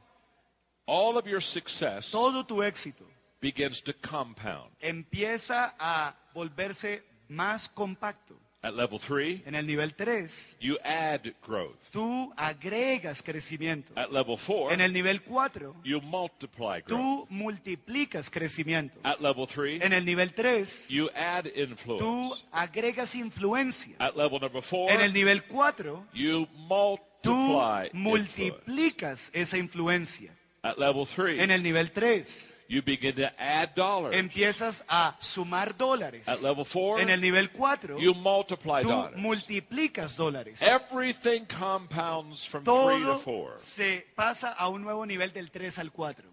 all 0.86 1.16
of 1.16 1.26
your 1.26 1.40
success 1.43 2.09
todo 2.12 2.45
tu 2.45 2.62
éxito 2.62 3.05
begins 3.43 3.82
to 3.82 3.93
compound. 4.09 4.70
empieza 4.80 5.74
a 5.78 6.14
volverse 6.34 7.03
más 7.28 7.68
compacto. 7.74 8.36
At 8.64 8.74
level 8.74 9.01
three, 9.01 9.43
En 9.45 9.57
el 9.57 9.66
nivel 9.66 9.93
3, 9.97 10.30
you 10.61 10.78
add 10.84 11.22
growth. 11.45 11.74
tú 11.90 12.32
agregas 12.36 13.20
crecimiento. 13.22 13.93
At 13.97 14.12
level 14.12 14.36
four, 14.47 14.72
En 14.72 14.80
el 14.80 14.93
nivel 14.93 15.20
4, 15.22 15.74
you 15.82 16.01
multiply 16.01 16.80
growth. 16.80 16.86
tú 16.86 17.26
multiplicas 17.28 18.30
crecimiento. 18.30 19.01
At 19.03 19.20
level 19.20 19.49
three, 19.49 19.82
En 19.82 19.93
el 19.93 20.05
nivel 20.05 20.32
3, 20.32 20.68
you 20.88 21.11
add 21.12 21.49
influence. 21.57 22.05
tú 22.05 22.32
agregas 22.53 23.12
influencia. 23.16 23.97
At 23.99 24.16
level 24.16 24.38
number 24.38 24.62
four, 24.70 24.93
En 24.93 25.01
el 25.01 25.12
nivel 25.12 25.43
4, 25.49 26.07
you 26.14 26.47
tú 26.47 27.32
multiply 27.32 27.88
influence. 27.93 29.18
esa 29.32 29.57
influencia. 29.59 30.32
At 30.62 30.78
level 30.78 31.05
three, 31.16 31.40
En 31.43 31.51
el 31.51 31.64
nivel 31.64 31.90
3, 31.90 32.28
you 32.72 32.80
begin 32.82 33.14
to 33.16 33.30
add 33.38 33.74
dollars. 33.74 34.14
empiezas 34.16 34.74
a 34.88 35.14
sumar 35.34 35.76
dólares. 35.76 36.26
At 36.26 36.40
level 36.40 36.64
four, 36.66 37.00
En 37.00 37.10
el 37.10 37.20
nivel 37.20 37.50
4, 37.50 37.98
you 38.00 38.14
multiply 38.14 38.82
tú 38.82 38.88
dollars. 38.88 39.16
multiplicas 39.18 40.16
dólares. 40.16 40.56
Everything 40.60 41.44
compounds 41.46 42.42
from 42.50 42.64
three 42.64 43.00
to 43.02 43.04
Todo 43.04 43.18
four. 43.24 43.58
se 43.76 44.06
pasa 44.16 44.52
a 44.52 44.68
un 44.68 44.82
nuevo 44.82 45.04
nivel 45.04 45.32
del 45.32 45.50
3 45.50 45.76
al 45.78 45.90
4. 45.92 46.24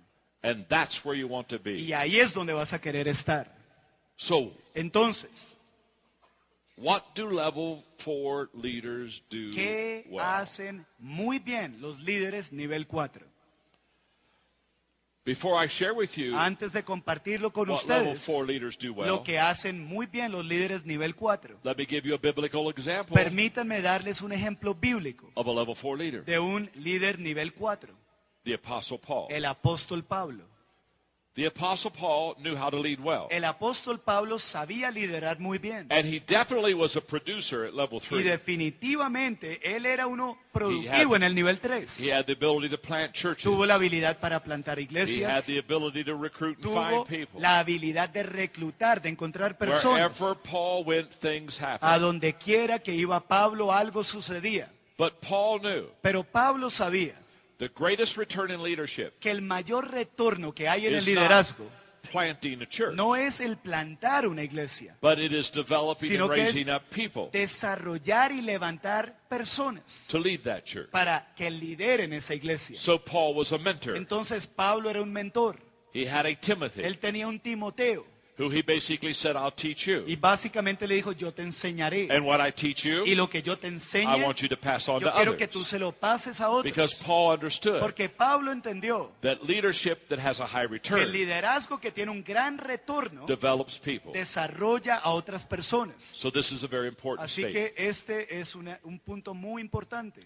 And 0.41 0.65
that's 0.69 0.97
where 1.03 1.15
you 1.19 1.27
want 1.27 1.49
to 1.49 1.57
Y 1.57 1.87
be. 1.87 1.93
ahí 1.95 2.19
es 2.19 2.33
donde 2.33 2.53
vas 2.53 2.71
a 2.71 2.79
querer 2.79 3.09
estar. 3.09 3.53
So, 4.15 4.53
Entonces, 4.73 5.29
what 6.77 7.03
do 7.15 7.29
level 7.29 7.83
four 8.05 8.49
leaders 8.53 9.11
do 9.29 9.51
¿qué 9.53 10.05
well? 10.09 10.23
hacen 10.25 10.85
muy 10.99 11.39
bien 11.39 11.81
los 11.81 11.99
líderes 11.99 12.49
nivel 12.53 12.87
4? 12.87 13.25
Before 15.29 15.63
I 15.63 15.69
share 15.69 15.93
with 15.93 16.09
you 16.15 16.35
Antes 16.35 16.73
de 16.73 16.81
compartirlo 16.83 17.51
con 17.51 17.69
what 17.69 17.85
level 17.85 18.13
ustedes, 18.13 18.25
four 18.25 18.47
leaders 18.47 18.75
do 18.81 18.93
well, 18.93 19.07
lo 19.09 19.23
que 19.23 19.37
hacen 19.37 19.85
muy 19.85 20.07
bien 20.07 20.31
los 20.31 20.43
líderes 20.43 20.83
nivel 20.87 21.13
4. 21.13 21.59
let 21.63 21.75
me 21.77 21.85
give 21.85 22.01
you 22.07 22.15
a 22.15 22.17
biblical 22.17 22.67
example 22.71 23.13
Permítanme 23.13 23.79
darles 23.83 24.21
un 24.21 24.31
ejemplo 24.31 24.73
bíblico 24.73 25.29
of 25.35 25.45
a 25.47 25.51
level 25.51 25.75
four 25.75 25.99
leader. 25.99 26.25
de 26.25 26.39
un 26.39 26.67
líder 26.73 27.19
nivel 27.19 27.53
4, 27.53 27.93
The 28.43 28.55
Apostle 28.55 28.97
Paul. 29.05 29.27
el 29.29 29.45
apóstol 29.45 30.03
Pablo. 30.03 30.45
The 31.39 31.45
Apostle 31.45 31.91
Paul 31.91 32.35
knew 32.43 32.53
how 32.57 32.69
to 32.69 32.77
lead 32.77 32.99
well. 32.99 33.27
El 33.31 33.45
apóstol 33.45 34.01
Pablo 34.01 34.39
sabía 34.39 34.91
liderar 34.91 35.39
muy 35.39 35.57
bien. 35.57 35.87
And 35.89 36.05
he 36.05 36.19
definitely 36.19 36.73
was 36.73 36.93
a 36.97 37.01
producer 37.01 37.63
at 37.65 37.73
level 37.73 38.01
3. 38.01 38.11
Y 38.11 38.23
three. 38.23 38.29
definitivamente 38.29 39.59
él 39.63 39.85
era 39.85 40.05
uno 40.05 40.33
He 40.33 40.51
productivo 40.51 41.13
had- 41.13 41.15
en 41.15 41.23
el 41.23 41.33
nivel 41.35 41.59
3. 41.61 41.87
He 41.97 42.11
had 42.11 42.25
the 42.25 42.33
ability 42.33 42.67
to 42.69 42.77
plant 42.77 43.13
churches. 43.13 43.41
Tuvo 43.43 43.65
la 43.65 43.75
habilidad 43.75 44.19
para 44.19 44.41
plantar 44.43 44.79
iglesias. 44.79 45.17
He 45.17 45.23
had 45.25 45.45
the 45.45 45.59
ability 45.59 46.03
to 46.03 46.17
recruit 46.17 46.57
and 46.57 46.63
Tuvo 46.65 47.05
find 47.05 47.07
people. 47.07 47.39
la 47.39 47.59
habilidad 47.59 48.09
de 48.09 48.23
reclutar, 48.23 49.01
de 49.01 49.07
encontrar 49.07 49.57
personas. 49.57 50.19
Wherever 50.19 50.35
Paul 50.43 50.83
went, 50.85 51.09
things 51.21 51.57
happened. 51.57 51.89
A 51.89 51.99
donde 51.99 52.33
quiera 52.33 52.79
que 52.79 52.93
iba 52.93 53.17
Pablo, 53.21 53.71
algo 53.71 54.03
sucedía. 54.03 54.67
But 54.97 55.13
Paul 55.21 55.61
knew 55.61 55.87
Pero 56.01 56.25
Pablo 56.25 56.69
sabía 56.69 57.15
the 57.59 57.69
greatest 57.75 58.17
return 58.17 58.51
in 58.51 58.63
leadership 58.63 59.19
que 59.19 59.29
el 59.31 59.41
mayor 59.41 59.89
retorno 59.91 60.53
que 60.53 60.67
hay 60.67 60.87
en 60.87 60.93
el 60.93 60.99
It's 60.99 61.07
liderazgo 61.07 61.69
planting 62.11 62.61
a 62.61 62.65
church, 62.67 62.95
no 62.95 63.15
es 63.15 63.39
el 63.39 63.57
plantar 63.57 64.25
una 64.27 64.41
iglesia, 64.41 64.95
but 65.01 65.19
it 65.19 65.31
is 65.31 65.51
developing 65.51 66.09
Sino 66.09 66.25
and 66.25 66.33
que 66.33 66.41
es- 66.47 66.53
raising 66.55 66.69
up 66.73 66.81
people 66.91 67.29
desarrollar 67.31 68.31
y 68.31 68.41
levantar 68.41 69.13
personas 69.29 69.83
to 70.09 70.17
lead 70.17 70.41
that 70.43 70.63
church. 70.63 70.89
para 70.89 71.33
que 71.35 71.49
lideren 71.51 72.13
esa 72.13 72.33
iglesia. 72.33 72.79
So 72.81 72.99
Paul 73.03 73.35
was 73.35 73.51
a 73.51 73.57
mentor. 73.59 73.95
Entonces 73.97 74.47
Pablo 74.55 74.89
era 74.89 75.01
un 75.01 75.11
mentor. 75.13 75.57
He 75.93 76.07
had 76.07 76.25
a 76.25 76.35
Timothy 76.35 76.81
Él 76.83 76.97
tenía 76.99 77.27
un 77.27 77.39
Timoteo 77.39 78.05
who 78.39 78.49
he 78.49 78.61
basically 78.61 79.13
said, 79.15 79.35
I'll 79.35 79.51
teach 79.51 79.85
you. 79.85 80.05
y 80.07 80.15
básicamente 80.15 80.87
le 80.87 80.95
dijo, 80.95 81.11
yo 81.11 81.33
te 81.33 81.41
enseñaré. 81.41 82.07
And 82.09 82.25
what 82.25 82.39
I 82.39 82.51
teach 82.53 82.83
you, 82.85 83.05
Y 83.05 83.13
lo 83.13 83.29
que 83.29 83.41
yo 83.41 83.57
te 83.57 83.67
I 83.67 84.23
want 84.23 84.39
you 84.39 84.47
to 84.47 84.55
pass 84.57 84.87
on 84.87 85.01
to 85.01 85.07
yo 85.07 85.13
quiero 85.13 85.35
que 85.35 85.47
tú 85.49 85.65
se 85.65 85.77
lo 85.77 85.91
pases 85.91 86.39
a 86.39 86.49
otros. 86.49 86.63
Because 86.63 86.95
Paul 87.05 87.33
understood 87.33 87.81
Porque 87.81 88.07
Pablo 88.07 88.53
entendió 88.53 89.11
that 89.21 89.43
leadership 89.43 90.07
that 90.07 90.19
has 90.19 90.39
a 90.39 90.47
high 90.47 90.67
que 90.81 90.93
el 90.95 91.11
liderazgo 91.11 91.79
que 91.79 91.91
tiene 91.91 92.11
un 92.11 92.23
gran 92.23 92.57
retorno 92.57 93.25
develops 93.25 93.77
people. 93.79 94.13
desarrolla 94.13 94.95
a 94.95 95.11
otras 95.11 95.45
personas. 95.45 95.95
So 96.13 96.31
this 96.31 96.49
is 96.51 96.63
a 96.63 96.67
very 96.67 96.87
important 96.87 97.29
Así 97.29 97.41
statement. 97.41 97.75
que 97.75 97.89
este 97.89 98.39
es 98.39 98.55
una- 98.55 98.79
un 98.83 98.99
punto 98.99 99.33
muy 99.33 99.61
importante. 99.61 100.21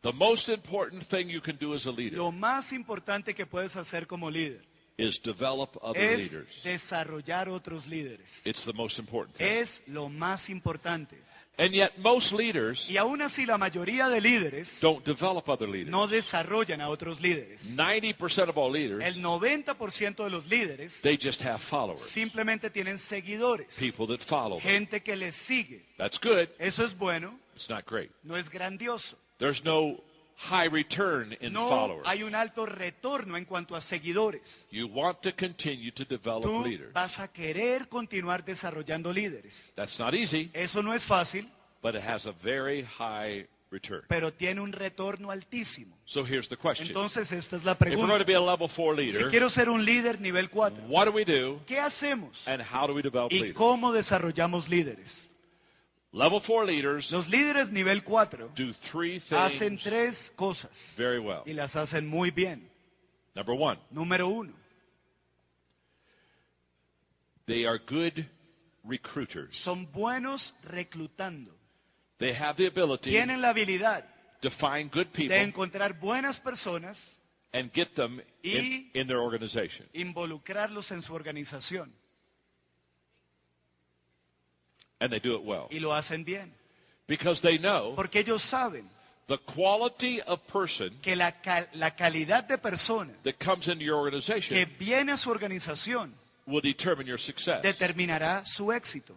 The 0.00 0.12
most 0.12 0.48
important 0.48 1.06
thing 1.08 1.28
you 1.28 1.40
can 1.40 1.56
do 1.58 1.74
as 1.74 1.86
a 1.86 1.90
leader 1.90 2.18
Lo 2.18 2.30
más 2.30 2.72
importante 2.72 3.34
que 3.34 3.46
puedes 3.46 3.74
hacer 3.76 4.06
como 4.06 4.30
líder 4.30 4.62
is 4.96 5.18
develop 5.22 5.76
other 5.82 5.98
es 6.00 6.18
leaders. 6.18 6.48
desarrollar 6.62 7.48
otros 7.48 7.86
líderes. 7.86 8.26
It's 8.44 8.64
the 8.64 8.72
most 8.72 8.98
important 8.98 9.36
thing. 9.36 9.46
Es 9.46 9.68
lo 9.86 10.08
más 10.08 10.48
importante. 10.48 11.16
And 11.56 11.72
yet 11.72 11.96
most 11.98 12.32
leaders 12.32 12.84
Y 12.90 12.96
aún 12.96 13.22
así 13.22 13.46
la 13.46 13.56
mayoría 13.56 14.08
de 14.08 14.20
líderes 14.20 14.68
don't 14.80 15.04
develop 15.04 15.48
other 15.48 15.68
leaders. 15.68 15.88
no 15.90 16.08
desarrollan 16.08 16.80
a 16.80 16.88
otros 16.88 17.20
líderes. 17.20 17.60
90% 17.64 18.48
of 18.48 18.56
all 18.58 18.72
leaders, 18.72 19.00
El 19.04 19.22
90% 19.22 20.24
de 20.24 20.30
los 20.30 20.44
líderes 20.46 20.92
they 21.02 21.16
just 21.16 21.40
have 21.42 21.60
followers. 21.70 22.10
simplemente 22.12 22.70
tienen 22.70 22.98
seguidores, 23.08 23.68
People 23.78 24.06
that 24.08 24.24
follow 24.26 24.58
them. 24.58 24.68
gente 24.68 25.00
que 25.02 25.14
les 25.14 25.34
sigue. 25.46 25.84
That's 25.96 26.18
good. 26.20 26.48
Eso 26.58 26.84
es 26.84 26.96
bueno, 26.98 27.38
It's 27.54 27.70
not 27.70 27.84
great. 27.86 28.10
no 28.24 28.36
es 28.36 28.48
grandioso. 28.50 29.16
There's 29.38 29.62
no 29.64 29.96
high 30.36 30.68
return 30.68 31.36
in 31.40 31.52
No 31.52 31.68
followers. 31.68 32.06
hay 32.06 32.22
un 32.22 32.34
alto 32.34 32.66
retorno 32.66 33.36
en 33.36 33.44
cuanto 33.44 33.76
a 33.76 33.80
seguidores. 33.82 34.42
You 34.70 34.88
want 34.88 35.20
to 35.22 35.32
continue 35.36 35.90
to 35.92 36.04
develop 36.04 36.42
Tú 36.44 36.64
leaders. 36.64 36.92
vas 36.92 37.18
a 37.18 37.28
querer 37.28 37.88
continuar 37.88 38.44
desarrollando 38.44 39.12
líderes. 39.12 39.52
That's 39.76 39.98
not 39.98 40.14
easy, 40.14 40.50
Eso 40.52 40.82
no 40.82 40.92
es 40.94 41.04
fácil, 41.04 41.48
but 41.82 41.94
it 41.94 42.02
has 42.02 42.26
a 42.26 42.32
very 42.42 42.82
high 42.82 43.46
return. 43.70 44.02
pero 44.08 44.32
tiene 44.32 44.60
un 44.60 44.72
retorno 44.72 45.30
altísimo. 45.30 45.96
So 46.06 46.24
here's 46.24 46.48
the 46.48 46.56
question. 46.56 46.86
Entonces 46.88 47.30
esta 47.32 47.56
es 47.56 47.64
la 47.64 47.72
If 47.72 47.80
we're 47.80 47.96
going 47.96 48.08
to 48.18 48.24
pregunta. 48.24 48.26
be 48.26 48.34
a 48.34 48.40
level 48.40 48.68
4 48.68 48.96
Si 48.96 49.02
leader, 49.02 49.30
quiero 49.30 49.50
ser 49.50 49.68
un 49.68 49.84
líder 49.84 50.20
nivel 50.20 50.48
4, 50.50 50.84
what 50.88 51.06
do 51.06 51.12
we 51.12 51.24
do 51.24 51.60
¿qué 51.66 51.78
hacemos? 51.80 52.36
and 52.46 52.62
how 52.62 52.86
do 52.86 52.94
we 52.94 53.02
develop 53.02 53.32
¿Y 53.32 53.36
leaders? 53.40 53.56
cómo 53.56 53.92
desarrollamos 53.92 54.68
líderes? 54.68 55.08
Level 56.14 56.40
4 56.46 56.64
leaders 56.66 57.10
Los 57.10 57.26
líderes 57.28 57.70
nivel 57.70 58.04
4 58.04 58.50
do 58.54 58.72
three 58.92 59.20
hacen 59.30 59.58
things 59.58 59.82
tres 59.82 60.16
cosas 60.36 60.70
very 60.96 61.18
well. 61.18 61.42
y 61.44 61.52
las 61.52 61.74
hacen 61.74 62.06
muy 62.06 62.30
bien. 62.30 62.70
Number 63.34 63.56
one, 63.58 63.78
Número 63.90 64.28
uno, 64.28 64.52
they 67.46 67.64
are 67.66 67.78
good 67.78 68.24
recruiters. 68.84 69.54
son 69.64 69.86
buenos 69.92 70.40
reclutando. 70.62 71.50
They 72.18 72.32
have 72.32 72.56
the 72.56 72.66
ability 72.68 73.10
Tienen 73.10 73.40
la 73.42 73.48
habilidad 73.50 74.04
to 74.40 74.50
find 74.60 74.90
good 74.92 75.06
de 75.08 75.12
people 75.12 75.36
encontrar 75.36 75.98
buenas 76.00 76.38
personas, 76.40 76.96
and 77.52 77.72
get 77.72 77.94
them 77.96 78.20
in, 78.42 78.64
Y- 78.64 78.90
in 79.00 79.06
their 79.08 79.18
organization. 79.20 79.86
involucrarlos 79.92 80.90
en 80.92 81.02
su 81.02 81.12
organización 81.12 81.92
And 85.04 85.12
they 85.12 85.20
do 85.20 85.34
it 85.34 85.42
well. 85.44 85.68
y 85.70 85.78
lo 85.80 85.90
hacen 85.92 86.24
bien. 86.24 86.50
Because 87.06 87.38
they 87.42 87.58
know 87.58 87.92
Porque 87.94 88.20
ellos 88.20 88.42
saben 88.50 88.88
the 89.28 89.36
quality 89.54 90.20
of 90.22 90.40
person 90.50 90.90
que 91.02 91.14
la, 91.14 91.32
cal- 91.42 91.66
la 91.74 91.90
calidad 91.90 92.48
de 92.48 92.56
persona 92.56 93.12
that 93.24 93.38
comes 93.38 93.68
into 93.68 93.84
your 93.84 93.96
que 94.10 94.16
organization 94.18 94.66
viene 94.78 95.12
a 95.12 95.16
su 95.18 95.28
organización 95.30 96.14
will 96.46 96.62
determine 96.62 97.06
your 97.06 97.18
success. 97.18 97.62
determinará 97.62 98.44
su 98.56 98.72
éxito. 98.72 99.14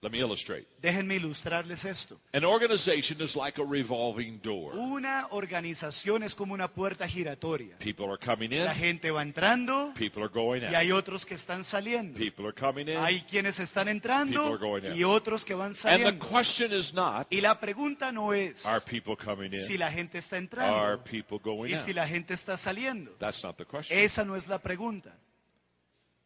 Let 0.00 0.12
me 0.12 0.20
illustrate. 0.20 0.64
Déjenme 0.80 1.16
ilustrarles 1.16 1.84
esto. 1.84 2.20
An 2.32 2.44
organization 2.44 3.20
is 3.20 3.34
like 3.34 3.60
a 3.60 3.64
revolving 3.64 4.40
door. 4.44 4.76
Una 4.76 5.26
organización 5.32 6.22
es 6.22 6.36
como 6.36 6.54
una 6.54 6.68
puerta 6.68 7.08
giratoria. 7.08 7.76
People 7.78 8.04
are 8.06 8.18
coming 8.24 8.52
in. 8.52 8.64
La 8.64 8.76
gente 8.76 9.10
va 9.10 9.22
entrando 9.22 9.92
people 9.96 10.22
are 10.22 10.32
going 10.32 10.62
y 10.62 10.66
out. 10.66 10.74
hay 10.76 10.92
otros 10.92 11.26
que 11.26 11.34
están 11.34 11.64
saliendo. 11.64 12.16
People 12.16 12.46
are 12.46 12.54
coming 12.54 12.86
in. 12.88 12.96
Hay 12.96 13.22
quienes 13.22 13.58
están 13.58 13.88
entrando 13.88 14.40
People 14.40 14.54
are 14.54 14.58
going 14.58 14.86
out. 14.86 14.96
y 14.96 15.02
otros 15.02 15.44
que 15.44 15.54
van 15.54 15.74
saliendo. 15.74 16.08
And 16.10 16.20
the 16.20 16.28
question 16.28 16.72
is 16.72 16.94
not, 16.94 17.26
Y 17.30 17.40
la 17.40 17.58
pregunta 17.58 18.12
no 18.12 18.32
es 18.32 18.54
are 18.64 18.80
people 18.88 19.16
coming 19.16 19.52
in? 19.52 19.66
si 19.66 19.76
la 19.76 19.90
gente 19.90 20.18
está 20.18 20.36
entrando 20.36 20.76
Are 20.76 20.98
people 20.98 21.40
going 21.42 21.70
y 21.70 21.74
out? 21.74 21.86
si 21.86 21.92
la 21.92 22.06
gente 22.06 22.34
está 22.34 22.56
saliendo. 22.58 23.16
That's 23.18 23.42
not 23.42 23.56
the 23.56 23.64
question. 23.64 23.98
Esa 23.98 24.24
no 24.24 24.36
es 24.36 24.46
la 24.46 24.60
pregunta. 24.60 25.12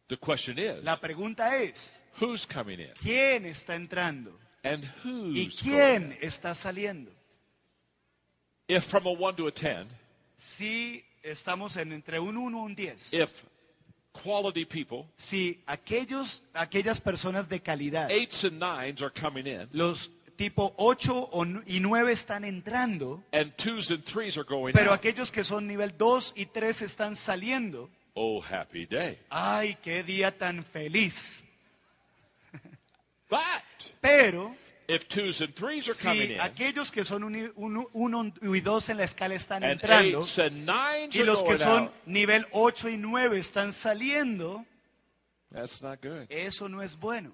The 0.09 0.17
question 0.17 0.59
is, 0.59 0.83
La 0.83 0.99
pregunta 0.99 1.57
es, 1.57 1.73
who's 2.19 2.45
coming 2.53 2.79
in? 2.79 2.93
¿quién 3.01 3.45
está 3.45 3.75
entrando? 3.75 4.31
And 4.63 4.83
¿Y 5.03 5.45
who's 5.45 5.61
going 5.61 5.71
quién 5.71 6.17
está 6.21 6.55
saliendo? 6.55 7.11
If 8.67 8.83
from 8.89 9.05
a 9.07 9.11
1 9.11 9.35
to 9.35 9.47
a 9.47 9.51
10, 9.51 9.87
Si 10.57 11.03
estamos 11.23 11.75
en 11.77 11.91
entre 11.91 12.19
un 12.19 12.37
1 12.37 12.57
y 12.57 12.61
un 12.61 12.75
10, 12.75 12.97
if 13.11 13.29
quality 14.23 14.65
people, 14.65 15.05
si 15.29 15.61
aquellos, 15.65 16.27
aquellas 16.53 16.99
personas 17.01 17.49
de 17.49 17.59
calidad, 17.61 18.09
and 18.09 18.59
nines 18.59 19.01
are 19.01 19.11
coming 19.11 19.47
in, 19.47 19.67
los 19.71 19.97
tipo 20.37 20.73
8 20.77 21.29
y 21.65 21.79
9 21.79 22.13
están 22.13 22.45
entrando, 22.45 23.23
and 23.31 23.51
twos 23.57 23.89
and 23.89 24.03
threes 24.05 24.37
are 24.37 24.45
going 24.45 24.73
pero 24.73 24.91
out, 24.91 24.99
aquellos 24.99 25.31
que 25.31 25.43
son 25.43 25.67
nivel 25.67 25.97
2 25.97 26.33
y 26.35 26.45
3 26.45 26.81
están 26.83 27.15
saliendo, 27.25 27.89
oh, 28.13 28.41
happy 28.41 28.85
day. 28.85 29.17
¡ay, 29.29 29.77
qué 29.83 30.03
día 30.03 30.37
tan 30.37 30.63
feliz! 30.65 31.13
But 33.33 33.63
Pero 34.01 34.55
if 34.87 35.01
twos 35.09 35.39
and 35.41 35.55
threes 35.55 35.87
are 35.87 35.95
coming 35.95 36.27
si 36.27 36.33
in, 36.33 36.39
aquellos 36.41 36.91
que 36.91 37.03
son 37.03 37.23
1 37.23 38.33
y 38.41 38.59
2 38.59 38.89
en 38.89 38.97
la 38.97 39.03
escala 39.05 39.35
están 39.35 39.63
and 39.63 39.73
entrando, 39.73 40.21
eights 40.21 40.37
and 40.37 40.65
nines 40.65 41.15
y 41.15 41.19
are 41.19 41.25
los 41.25 41.39
que 41.39 41.45
going 41.45 41.57
son 41.57 41.83
out, 41.85 41.91
nivel 42.05 42.45
8 42.51 42.89
y 42.89 42.97
9 42.97 43.39
están 43.39 43.73
saliendo, 43.81 44.63
that's 45.51 45.81
not 45.81 45.99
good. 46.01 46.25
eso 46.29 46.67
no 46.69 46.81
es 46.83 46.95
bueno. 46.99 47.31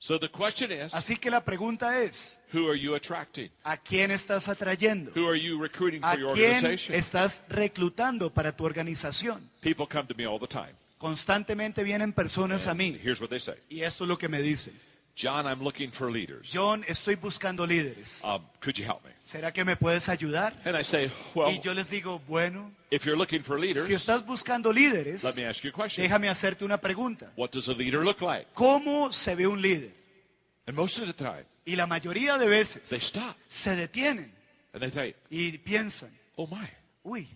So 0.00 0.18
the 0.18 0.28
question 0.30 0.72
is, 0.72 0.92
Así 0.92 1.16
que 1.16 1.30
la 1.30 1.44
pregunta 1.44 2.00
es, 2.02 2.12
who 2.52 2.68
are 2.68 2.76
you 2.76 2.96
attracting? 2.96 3.50
¿a 3.62 3.76
quién 3.76 4.10
estás 4.10 4.48
atrayendo? 4.48 5.12
Who 5.14 5.28
are 5.28 5.38
you 5.38 5.60
recruiting 5.62 6.02
¿A 6.02 6.12
for 6.14 6.18
your 6.20 6.34
quién 6.34 6.56
organization? 6.56 6.96
estás 6.96 7.32
reclutando 7.48 8.30
para 8.32 8.50
tu 8.56 8.64
organización? 8.64 9.48
People 9.60 9.86
come 9.86 10.08
to 10.08 10.14
me 10.16 10.26
all 10.26 10.40
the 10.40 10.48
time. 10.48 10.72
Constantemente 10.98 11.84
vienen 11.84 12.12
personas 12.12 12.66
a 12.66 12.74
mí 12.74 12.98
here's 13.00 13.20
what 13.20 13.28
they 13.28 13.38
say. 13.40 13.54
y 13.68 13.82
esto 13.82 14.02
es 14.04 14.08
lo 14.08 14.16
que 14.18 14.28
me 14.28 14.40
dicen. 14.42 14.72
John, 15.14 15.46
I'm 15.46 15.62
looking 15.62 15.90
for 15.92 16.10
leaders. 16.10 16.46
John, 16.52 16.84
estoy 16.88 17.16
buscando 17.16 17.66
líderes. 17.66 18.06
Um, 18.24 18.42
could 18.62 18.78
you 18.78 18.84
help 18.84 19.04
me? 19.04 19.10
¿Será 19.30 19.52
que 19.52 19.62
me 19.64 19.76
puedes 19.76 20.08
ayudar? 20.08 20.54
And 20.64 20.74
I 20.76 20.82
say, 20.84 21.12
well, 21.34 21.50
Y 21.50 21.60
yo 21.62 21.74
les 21.74 21.88
digo, 21.90 22.18
bueno, 22.26 22.72
if 22.90 23.04
you're 23.04 23.16
looking 23.16 23.42
for 23.44 23.58
leaders, 23.60 23.86
si 23.88 23.94
estás 23.94 24.24
buscando 24.24 24.72
líderes, 24.72 25.22
let 25.22 25.34
me 25.34 25.44
ask 25.46 25.62
you 25.62 25.70
a 25.70 25.72
question. 25.72 26.02
déjame 26.02 26.28
hacerte 26.30 26.64
una 26.64 26.78
pregunta. 26.78 27.30
What 27.36 27.50
does 27.52 27.68
a 27.68 27.72
leader 27.72 28.02
look 28.04 28.22
like? 28.22 28.46
¿Cómo 28.54 29.12
se 29.12 29.34
ve 29.34 29.46
un 29.46 29.60
líder? 29.60 29.92
And 30.66 30.76
most 30.76 30.96
of 30.98 31.06
the 31.06 31.12
time, 31.14 31.44
Y 31.66 31.76
la 31.76 31.86
mayoría 31.86 32.38
de 32.38 32.48
veces 32.48 32.82
they 32.88 32.98
stop 33.00 33.36
se 33.64 33.70
detienen 33.76 34.32
and 34.72 34.80
they 34.82 34.90
think, 34.90 35.16
y 35.30 35.58
piensan, 35.58 36.10
oh 36.36 36.46
my, 36.46 36.66
uy, 37.04 37.28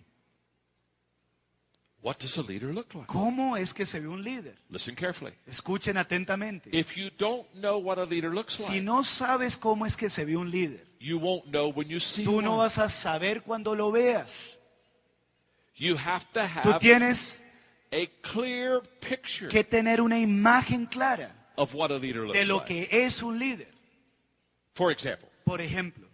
what 2.07 2.17
does 2.19 2.37
a 2.37 2.41
leader 2.41 2.73
look 2.73 2.93
like? 2.95 3.07
¿cómo 3.07 3.57
es 3.57 3.73
que 3.73 3.85
se 3.85 3.99
ve 3.99 4.07
un 4.07 4.23
líder? 4.23 4.55
Listen 4.69 4.95
carefully. 4.95 5.33
Escuchen 5.45 5.97
atentamente. 5.97 6.69
If 6.71 6.87
you 6.95 7.09
don't 7.17 7.45
know 7.55 7.79
what 7.79 7.97
a 7.97 8.05
leader 8.05 8.33
looks 8.33 8.57
like, 8.59 8.71
Si 8.73 8.79
no 8.81 9.03
sabes 9.03 9.57
cómo 9.57 9.85
es 9.85 9.93
que 9.97 10.09
se 10.09 10.23
ve 10.23 10.37
un 10.37 10.49
líder, 10.49 10.85
you 11.01 11.19
won't 11.19 11.45
know 11.47 11.69
when 11.69 11.89
you 11.89 11.99
see 11.99 12.23
tú 12.23 12.41
no 12.41 12.55
one. 12.55 12.69
vas 12.69 12.77
a 12.77 12.89
saber 13.01 13.41
cuando 13.41 13.75
lo 13.75 13.91
veas. 13.91 14.29
You 15.75 15.97
have 15.97 16.23
to 16.33 16.39
Tú 16.63 16.69
have 16.69 16.79
tienes 16.79 17.17
a 17.91 18.07
clear 18.31 18.81
picture 19.01 19.49
que 19.49 19.63
tener 19.65 19.99
una 20.01 20.17
imagen 20.17 20.85
clara 20.87 21.35
of 21.57 21.73
what 21.75 21.91
a 21.91 21.97
leader 21.99 22.21
looks 22.25 22.39
de 22.39 22.45
lo 22.45 22.59
like. 22.59 22.87
que 22.89 23.05
es 23.05 23.21
un 23.21 23.37
líder. 23.37 23.67
For 24.75 24.91
example, 24.93 25.27
Por 25.43 25.59
ejemplo, 25.59 26.06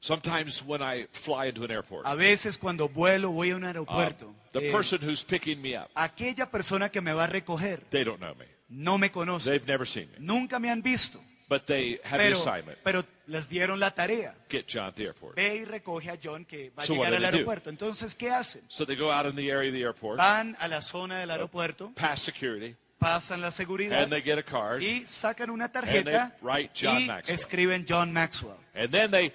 sometimes 0.00 0.60
when 0.66 0.82
I 0.82 1.06
fly 1.24 1.46
into 1.46 1.64
an 1.64 1.70
airport, 1.70 2.06
a 2.06 2.14
veces 2.14 2.56
cuando 2.58 2.88
vuelo 2.88 3.30
voy 3.30 3.50
a 3.50 3.56
un 3.56 3.64
uh, 3.64 3.68
aeropuerto, 3.68 4.34
the 4.52 4.68
eh, 4.68 4.72
person 4.72 4.98
who's 5.02 5.22
picking 5.28 5.60
me 5.60 5.76
up, 5.76 5.88
aquella 5.94 6.50
persona 6.50 6.88
que 6.90 7.00
me 7.00 7.12
va 7.12 7.24
a 7.24 7.28
recoger 7.28 7.82
they 7.90 8.04
don't 8.04 8.18
know 8.20 8.34
me. 8.34 8.46
no 8.68 8.98
me 8.98 9.10
conoce, 9.10 9.44
They've 9.44 9.66
never 9.66 9.86
seen 9.86 10.10
me. 10.12 10.16
nunca 10.18 10.58
me 10.58 10.70
han 10.70 10.82
visto. 10.82 11.18
But 11.48 11.62
they 11.66 11.98
have 12.04 12.18
the 12.18 12.28
Pero, 12.28 12.42
assignment. 12.42 12.78
pero 12.84 13.04
les 13.26 13.48
dieron 13.48 13.80
la 13.80 13.90
tarea. 13.92 14.34
Get 14.50 14.66
John 14.68 14.88
at 14.88 14.94
the 14.96 15.04
airport. 15.04 15.34
Ve 15.34 15.56
y 15.56 15.64
recoge 15.64 16.10
a 16.10 16.18
John 16.22 16.44
que 16.44 16.70
va 16.76 16.82
a 16.82 16.86
So 16.86 16.92
what 16.92 17.06
llegar 17.06 17.10
do 17.10 17.16
al 17.16 17.22
they 17.22 17.30
do? 17.30 17.36
aeropuerto. 17.38 17.70
Entonces, 17.70 18.14
¿qué 18.16 18.30
hacen? 18.30 18.60
So 18.68 18.84
they 18.84 18.96
go 18.96 19.10
out 19.10 19.24
in 19.24 19.34
the 19.34 19.50
area 19.50 19.70
of 19.70 19.74
the 19.74 19.80
airport, 19.80 20.18
Van 20.18 20.54
a 20.60 20.68
la 20.68 20.82
zona 20.82 21.20
del 21.20 21.30
aeropuerto, 21.30 21.94
past 21.94 22.22
security, 22.26 22.76
pasan 22.98 23.40
la 23.40 23.50
seguridad 23.52 24.02
and 24.02 24.12
they 24.12 24.20
get 24.20 24.38
a 24.38 24.42
card, 24.42 24.82
y 24.82 25.06
sacan 25.22 25.48
una 25.48 25.70
and 25.72 26.06
they 26.06 26.18
write 26.42 26.70
John 26.74 27.02
y 27.02 27.06
Maxwell. 27.06 27.38
escriben 27.38 27.86
John 27.88 28.12
Maxwell. 28.12 28.58
And 28.74 28.92
then 28.92 29.10
they 29.10 29.32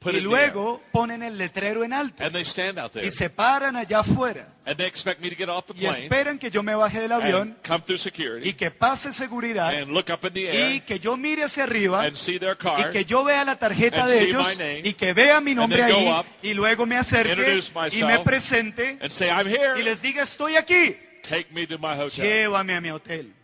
put 0.00 0.14
Y 0.14 0.18
it 0.18 0.20
there, 0.22 0.28
luego 0.30 0.80
ponen 0.92 1.22
el 1.22 1.36
letrero 1.36 1.84
en 1.84 1.92
alto 1.92 2.24
and 2.24 2.32
they 2.32 2.44
stand 2.46 2.78
out 2.78 2.90
there, 2.92 3.06
y 3.06 3.10
se 3.12 3.28
paran 3.28 3.76
allá 3.76 4.00
afuera 4.00 4.48
and 4.64 4.76
they 4.78 4.86
expect 4.86 5.20
me 5.20 5.28
to 5.28 5.36
get 5.36 5.48
off 5.48 5.66
the 5.66 5.74
y 5.74 5.80
plane 5.86 6.04
esperan 6.04 6.38
que 6.38 6.50
yo 6.50 6.62
me 6.62 6.74
baje 6.74 7.00
del 7.00 7.12
avión 7.12 7.48
and 7.50 7.66
come 7.66 7.84
through 7.84 8.00
y 8.42 8.54
que 8.54 8.70
pase 8.70 9.12
seguridad 9.12 9.74
and 9.74 9.90
look 9.92 10.08
up 10.10 10.24
in 10.24 10.32
the 10.32 10.40
y 10.40 10.46
air 10.46 10.82
que 10.84 10.98
yo 10.98 11.16
mire 11.18 11.44
hacia 11.44 11.64
arriba 11.64 12.02
and 12.02 12.16
see 12.16 12.38
their 12.38 12.56
y 12.56 12.92
que 12.92 13.04
yo 13.04 13.22
vea 13.24 13.44
la 13.44 13.56
tarjeta 13.56 14.04
and 14.04 14.10
de 14.10 14.18
see 14.18 14.24
ellos 14.30 14.46
my 14.46 14.56
name, 14.56 14.88
y 14.88 14.94
que 14.94 15.12
vea 15.12 15.40
mi 15.40 15.54
nombre 15.54 15.82
then 15.82 15.90
go 15.92 15.98
ahí 15.98 16.20
up, 16.20 16.26
y 16.42 16.54
luego 16.54 16.86
me 16.86 16.96
acerque 16.96 17.60
y 17.92 18.02
me 18.02 18.20
presente 18.20 18.98
and 19.02 19.12
say, 19.12 19.28
I'm 19.28 19.46
here. 19.46 19.78
y 19.78 19.82
les 19.82 20.00
diga 20.00 20.22
estoy 20.24 20.56
aquí, 20.56 20.96
Take 21.28 21.52
me 21.52 21.66
to 21.66 21.76
my 21.78 21.94
hotel. 22.00 22.24
llévame 22.24 22.74
a 22.74 22.80
mi 22.80 22.90
hotel. 22.90 23.34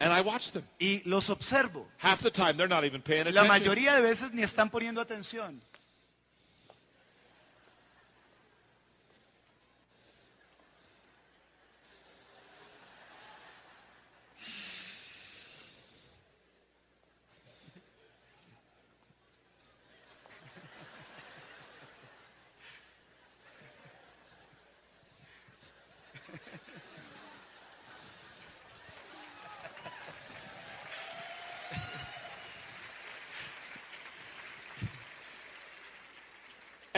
And 0.00 0.12
I 0.12 0.20
watch 0.20 0.42
them. 0.52 0.64
Y 0.78 1.02
los 1.06 1.28
observo. 1.28 1.88
Half 1.98 2.22
the 2.22 2.30
time, 2.30 2.56
they're 2.56 2.68
not 2.68 2.84
even 2.84 3.02
paying 3.02 3.24
La 3.24 3.30
attention. 3.42 3.48
mayoría 3.48 3.94
de 3.96 4.02
veces 4.02 4.32
ni 4.32 4.42
están 4.44 4.70
poniendo 4.70 5.00
atención. 5.00 5.60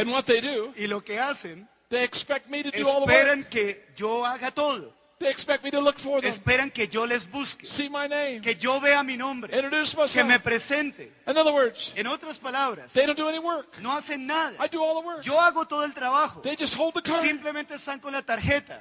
And 0.00 0.10
what 0.10 0.24
they 0.26 0.40
do, 0.40 0.72
Y 0.76 0.86
lo 0.86 1.02
que 1.02 1.18
hacen, 1.18 1.68
they 1.88 2.02
expect 2.04 2.48
me 2.48 2.62
to 2.62 2.70
do 2.70 2.86
all 2.88 3.00
the 3.00 3.06
work. 3.06 3.10
esperan 3.10 3.44
que 3.50 3.86
yo 3.96 4.24
haga 4.24 4.50
todo. 4.52 4.94
They 5.18 5.28
expect 5.28 5.62
me 5.62 5.70
to 5.70 5.80
look 5.80 5.98
for 6.00 6.22
them, 6.22 6.32
Esperan 6.32 6.70
que 6.70 6.88
yo 6.88 7.04
les 7.04 7.22
busque, 7.30 7.66
see 7.76 7.90
my 7.90 8.06
name, 8.08 8.40
que 8.40 8.54
yo 8.54 8.80
vea 8.80 9.02
mi 9.02 9.18
nombre, 9.18 9.54
introduce 9.54 9.90
que 9.90 10.22
me 10.24 10.38
myself. 10.38 10.42
presente. 10.44 11.12
In 11.26 11.36
other 11.36 11.52
words, 11.52 11.76
En 11.94 12.06
otras 12.06 12.38
palabras, 12.38 12.90
they 12.94 13.04
don't 13.04 13.18
do 13.18 13.28
any 13.28 13.38
work. 13.38 13.66
no 13.80 13.90
hacen 13.92 14.26
nada. 14.26 14.56
I 14.58 14.68
do 14.68 14.82
all 14.82 14.98
the 15.02 15.06
work. 15.06 15.22
Yo 15.22 15.38
hago 15.38 15.66
todo 15.66 15.84
el 15.84 15.92
trabajo. 15.92 16.40
They 16.40 16.56
just 16.56 16.72
hold 16.74 16.94
the 16.94 17.02
card. 17.02 17.22
Simplemente 17.26 17.74
están 17.74 18.00
con 18.00 18.12
la 18.14 18.22
tarjeta. 18.22 18.80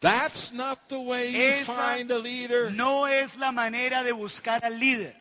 That's 0.00 0.52
not 0.52 0.78
the 0.88 1.00
way 1.00 1.30
you 1.32 1.42
Esa 1.42 1.74
find 1.74 2.10
a 2.12 2.18
leader. 2.18 2.70
No 2.70 3.06
es 3.08 3.34
la 3.36 3.50
manera 3.50 4.04
de 4.04 4.12
buscar 4.12 4.64
al 4.64 4.78
líder. 4.78 5.16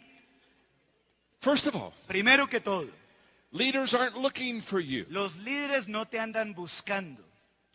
First 1.45 1.65
of 1.67 1.75
all, 1.75 1.93
Primero 2.07 2.47
que 2.47 2.59
todo, 2.59 2.87
leaders 3.51 3.93
aren't 3.93 4.17
looking 4.17 4.61
for 4.63 4.81
you. 4.81 5.05
los 5.09 5.33
líderes 5.37 5.87
no 5.87 6.05
te 6.05 6.19
andan 6.19 6.53
buscando. 6.53 7.23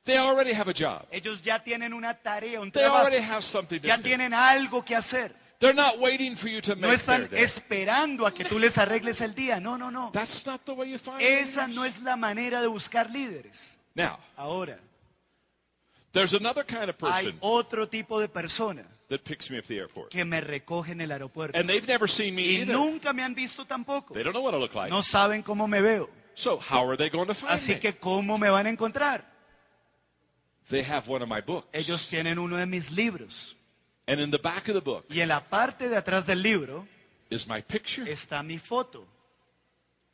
They 0.04 0.18
already 0.18 0.52
have 0.52 0.68
a 0.68 0.74
job. 0.74 1.06
Ellos 1.10 1.40
ya 1.42 1.62
tienen 1.62 1.92
una 1.94 2.14
tarea, 2.14 2.60
un 2.60 2.70
They 2.72 2.82
trabajo. 2.82 3.06
already 3.06 3.22
have 3.24 3.42
something 3.52 3.78
to 3.80 3.86
Ya 3.86 3.96
do. 3.96 4.02
tienen 4.02 4.34
algo 4.34 4.84
que 4.84 4.94
hacer. 4.96 5.32
They're 5.60 5.74
not 5.74 5.98
waiting 6.00 6.36
for 6.38 6.48
you 6.48 6.60
to 6.62 6.74
No 6.74 6.88
make 6.88 7.04
their 7.04 7.22
están 7.24 7.30
day. 7.30 7.44
esperando 7.44 8.26
a 8.26 8.32
que 8.32 8.44
tú 8.46 8.58
les 8.58 8.76
arregles 8.78 9.20
el 9.20 9.34
día. 9.34 9.60
No, 9.60 9.76
no, 9.78 9.90
no. 9.90 10.10
That's 10.12 10.44
not 10.46 10.62
the 10.64 10.72
way 10.72 10.90
you 10.90 10.98
find 10.98 11.20
Esa 11.20 11.66
leaders. 11.66 11.74
no 11.76 11.84
es 11.84 12.00
la 12.00 12.16
manera 12.16 12.60
de 12.62 12.66
buscar 12.66 13.08
líderes. 13.10 13.54
Now, 13.94 14.18
Ahora, 14.36 14.78
there's 16.12 16.32
another 16.32 16.64
kind 16.64 16.88
of 16.88 16.96
hay 17.02 17.24
person 17.26 17.38
otro 17.42 17.88
tipo 17.88 18.18
de 18.20 18.28
persona 18.28 18.84
that 19.10 19.20
picks 19.24 19.50
me 19.50 19.58
up 19.58 19.64
at 19.64 19.68
the 19.68 19.76
airport. 19.76 20.08
que 20.10 20.24
me 20.24 20.40
recoge 20.40 20.92
en 20.92 21.00
el 21.02 21.12
aeropuerto. 21.12 21.58
And 21.58 21.68
they've 21.68 21.86
never 21.86 22.08
seen 22.08 22.34
me 22.34 22.42
Y 22.42 22.62
either. 22.62 22.74
nunca 22.74 23.12
me 23.12 23.22
han 23.22 23.34
visto 23.34 23.66
tampoco. 23.66 24.14
They 24.14 24.22
don't 24.22 24.32
know 24.32 24.42
what 24.42 24.54
I 24.54 24.58
look 24.58 24.74
like. 24.74 24.88
No 24.90 25.02
saben 25.02 25.42
cómo 25.42 25.68
me 25.68 25.82
veo. 25.82 26.08
So 26.36 26.58
how 26.58 26.88
are 26.88 26.96
they 26.96 27.10
going 27.10 27.26
to 27.26 27.34
find 27.34 27.50
Así 27.60 27.68
me? 27.74 27.80
que, 27.80 27.98
¿cómo 27.98 28.38
me 28.38 28.48
van 28.48 28.66
a 28.66 28.70
encontrar? 28.70 29.28
They 30.70 30.82
have 30.84 31.06
one 31.08 31.22
of 31.22 31.28
my 31.28 31.40
books. 31.40 31.66
Ellos 31.72 32.06
tienen 32.08 32.38
uno 32.38 32.56
de 32.56 32.64
mis 32.66 32.88
libros. 32.92 33.32
And 34.06 34.20
in 34.20 34.30
the 34.30 34.38
back 34.38 34.66
of 34.68 34.74
the 34.74 34.80
book 34.80 35.04
Y 35.10 35.20
en 35.20 35.28
la 35.28 35.40
parte 35.48 35.88
de 35.88 35.96
atrás 35.96 36.26
del 36.26 36.42
libro 36.42 36.86
is 37.28 37.46
my 37.46 37.60
picture. 37.62 38.10
está 38.10 38.42
mi 38.42 38.58
foto. 38.58 39.06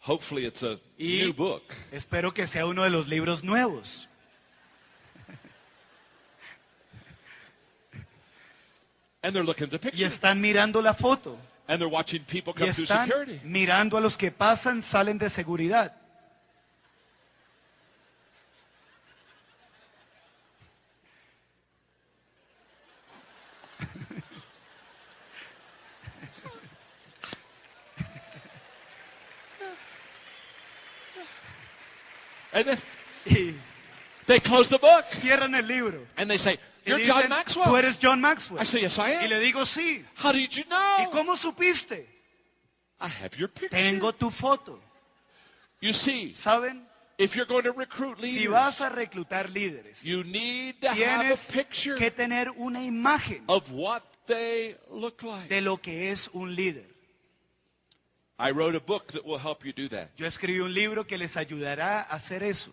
Hopefully 0.00 0.46
it's 0.46 0.62
a 0.62 0.78
Y- 0.98 1.18
new 1.24 1.32
book. 1.34 1.62
Espero 1.92 2.32
que 2.32 2.46
sea 2.48 2.66
uno 2.66 2.82
de 2.82 2.90
los 2.90 3.06
libros 3.08 3.42
nuevos. 3.44 3.86
And 9.26 9.34
they're 9.34 9.42
looking 9.42 9.64
at 9.64 9.72
the 9.72 9.80
picture. 9.80 9.98
Y 9.98 10.04
están 10.04 10.40
mirando 10.40 10.80
la 10.80 10.94
foto. 10.94 11.36
And 11.66 11.80
they're 11.80 11.88
watching 11.88 12.24
people 12.26 12.54
come 12.54 12.62
Y 12.62 12.66
come 12.68 12.74
through 12.76 12.84
están 12.84 13.08
security. 13.08 13.40
mirando 13.44 13.96
a 13.96 14.00
los 14.00 14.16
que 14.16 14.30
pasan, 14.30 14.84
salen 14.84 15.18
de 15.18 15.28
seguridad. 15.30 15.92
And 32.52 32.66
then 32.68 32.82
they 34.28 34.38
close 34.38 34.68
the 34.70 34.78
book. 34.78 35.04
cierran 35.20 35.54
el 35.56 35.66
libro. 35.66 36.06
And 36.16 36.30
they 36.30 36.38
say, 36.38 36.58
Y 36.86 36.90
You're 36.90 37.00
dicen, 37.02 37.14
John 37.14 37.22
Tú 37.24 37.28
Maxwell. 37.28 37.76
eres 37.84 37.98
John 38.00 38.24
I 38.24 38.64
say, 38.66 38.80
Yes, 38.82 38.96
I 38.96 39.00
Y 39.10 39.24
am. 39.24 39.28
le 39.30 39.40
digo, 39.40 39.66
sí. 39.66 40.04
How 40.22 40.32
did 40.32 40.50
you 40.50 40.62
¿Y 40.62 40.68
know? 40.68 41.10
cómo 41.10 41.36
supiste? 41.36 42.06
I 43.00 43.08
have 43.08 43.36
your 43.36 43.48
picture. 43.50 43.70
Tengo 43.70 44.12
tu 44.14 44.30
foto. 44.30 44.80
You 45.80 45.92
see, 45.92 46.34
¿Saben? 46.42 46.86
if 47.18 47.34
you're 47.34 47.46
going 47.46 47.64
to 47.64 47.72
recruit 47.72 48.16
Si 48.20 48.22
leaders, 48.22 48.50
vas 48.52 48.80
a 48.80 48.88
reclutar 48.90 49.50
líderes, 49.50 49.96
you 50.02 50.22
need 50.24 50.80
to 50.80 50.88
have 50.88 50.96
tienes 50.96 51.38
a 51.40 51.52
picture 51.52 51.96
que 51.98 52.10
tener 52.12 52.50
una 52.56 52.82
imagen 52.84 53.42
of 53.48 53.62
what 53.72 54.02
they 54.26 54.76
look 54.90 55.22
like. 55.22 55.48
de 55.48 55.60
lo 55.60 55.78
que 55.78 56.12
es 56.12 56.28
un 56.34 56.54
líder. 56.54 56.86
I 58.38 58.50
wrote 58.50 58.76
a 58.76 58.80
book 58.80 59.12
that 59.12 59.24
will 59.24 59.38
help 59.38 59.64
you 59.64 59.72
do 59.72 59.88
that. 59.88 60.10
Yo 60.16 60.26
escribí 60.26 60.60
un 60.60 60.72
libro 60.72 61.04
que 61.06 61.16
les 61.18 61.34
ayudará 61.36 62.02
a 62.02 62.16
hacer 62.16 62.42
eso. 62.42 62.70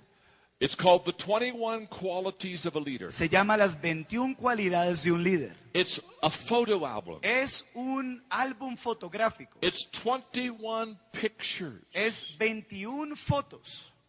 It's 0.59 0.75
called 0.75 1.03
The 1.05 1.13
21 1.25 1.87
Qualities 1.87 2.65
of 2.65 2.75
a 2.75 2.79
Leader. 2.79 3.11
Se 3.17 3.27
llama 3.27 3.57
Las 3.57 3.79
21 3.81 4.35
cualidades 4.35 5.03
de 5.03 5.11
un 5.11 5.23
líder. 5.23 5.53
It's 5.73 5.99
a 6.21 6.29
photo 6.47 6.85
album. 6.85 7.19
Es 7.21 7.49
un 7.75 8.21
álbum 8.29 8.77
fotográfico. 8.77 9.57
It's 9.61 9.87
21 10.05 10.97
pictures 11.11 11.83
Es 11.91 12.13
21 12.39 13.15
fotos. 13.27 13.61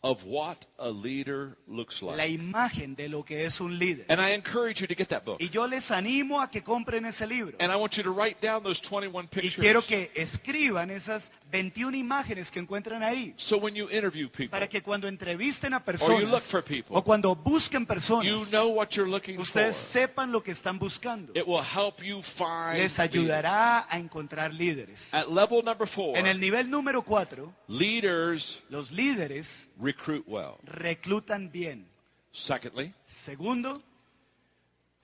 Of 0.05 0.19
what 0.27 0.59
a 0.79 0.91
leader 0.91 1.57
looks 1.67 2.01
like. 2.03 2.19
La 2.19 2.27
imagen 2.27 2.95
de 2.95 3.09
lo 3.09 3.25
que 3.25 3.47
es 3.47 3.59
un 3.59 3.79
líder. 3.79 4.05
And 4.11 4.21
I 4.21 4.35
encourage 4.35 4.79
you 4.79 4.87
to 4.87 4.95
get 4.95 5.09
that 5.09 5.25
book. 5.25 5.39
Y 5.41 5.49
yo 5.49 5.67
les 5.67 5.91
animo 5.91 6.43
a 6.43 6.51
que 6.51 6.63
compren 6.63 7.07
ese 7.07 7.27
libro. 7.27 7.57
And 7.59 7.73
I 7.73 7.77
want 7.77 7.95
you 7.97 8.03
to 8.03 8.11
write 8.13 8.37
down 8.43 8.63
those 8.63 8.79
21 8.83 9.29
pictures. 9.29 9.57
Y 9.57 9.61
quiero 9.61 9.83
que 9.83 10.11
escriban 10.15 10.91
esas 10.91 11.23
21 11.51 11.97
imágenes 11.97 12.51
que 12.51 12.61
encuentran 12.61 13.03
ahí. 13.03 13.33
So 13.49 13.57
when 13.57 13.75
you 13.75 13.89
interview 13.89 14.29
people 14.29 14.49
Para 14.51 14.69
que 14.69 14.83
cuando 14.83 15.09
entrevisten 15.09 15.73
a 15.73 15.83
personas 15.83 16.17
or 16.17 16.21
you 16.21 16.27
look 16.27 16.43
for 16.51 16.63
people, 16.63 16.95
o 16.97 17.03
cuando 17.03 17.35
busquen 17.35 17.87
personas, 17.87 18.27
you 18.27 18.45
know 18.51 18.69
what 18.75 18.91
you're 18.91 19.09
looking 19.09 19.39
ustedes 19.39 19.75
for. 19.75 19.93
sepan 19.93 20.31
lo 20.31 20.43
que 20.43 20.53
están 20.53 20.79
buscando. 20.79 21.33
It 21.35 21.47
will 21.47 21.63
help 21.65 22.03
you 22.03 22.21
find 22.37 22.77
Les 22.77 22.91
leaders. 22.91 22.99
ayudará 22.99 23.87
a 23.89 23.99
encontrar 23.99 24.53
líderes. 24.53 24.99
At 25.13 25.31
level 25.31 25.63
number 25.65 25.89
four, 25.89 26.15
En 26.19 26.27
el 26.27 26.39
nivel 26.39 26.69
número 26.69 27.03
4, 27.03 27.51
leaders 27.69 28.61
los 28.69 28.91
líderes 28.91 29.47
recruit 29.81 30.25
well. 30.27 30.59
reclutan 30.65 31.51
bien. 31.51 31.87
Secondly, 32.47 32.93
Segundo, 33.25 33.81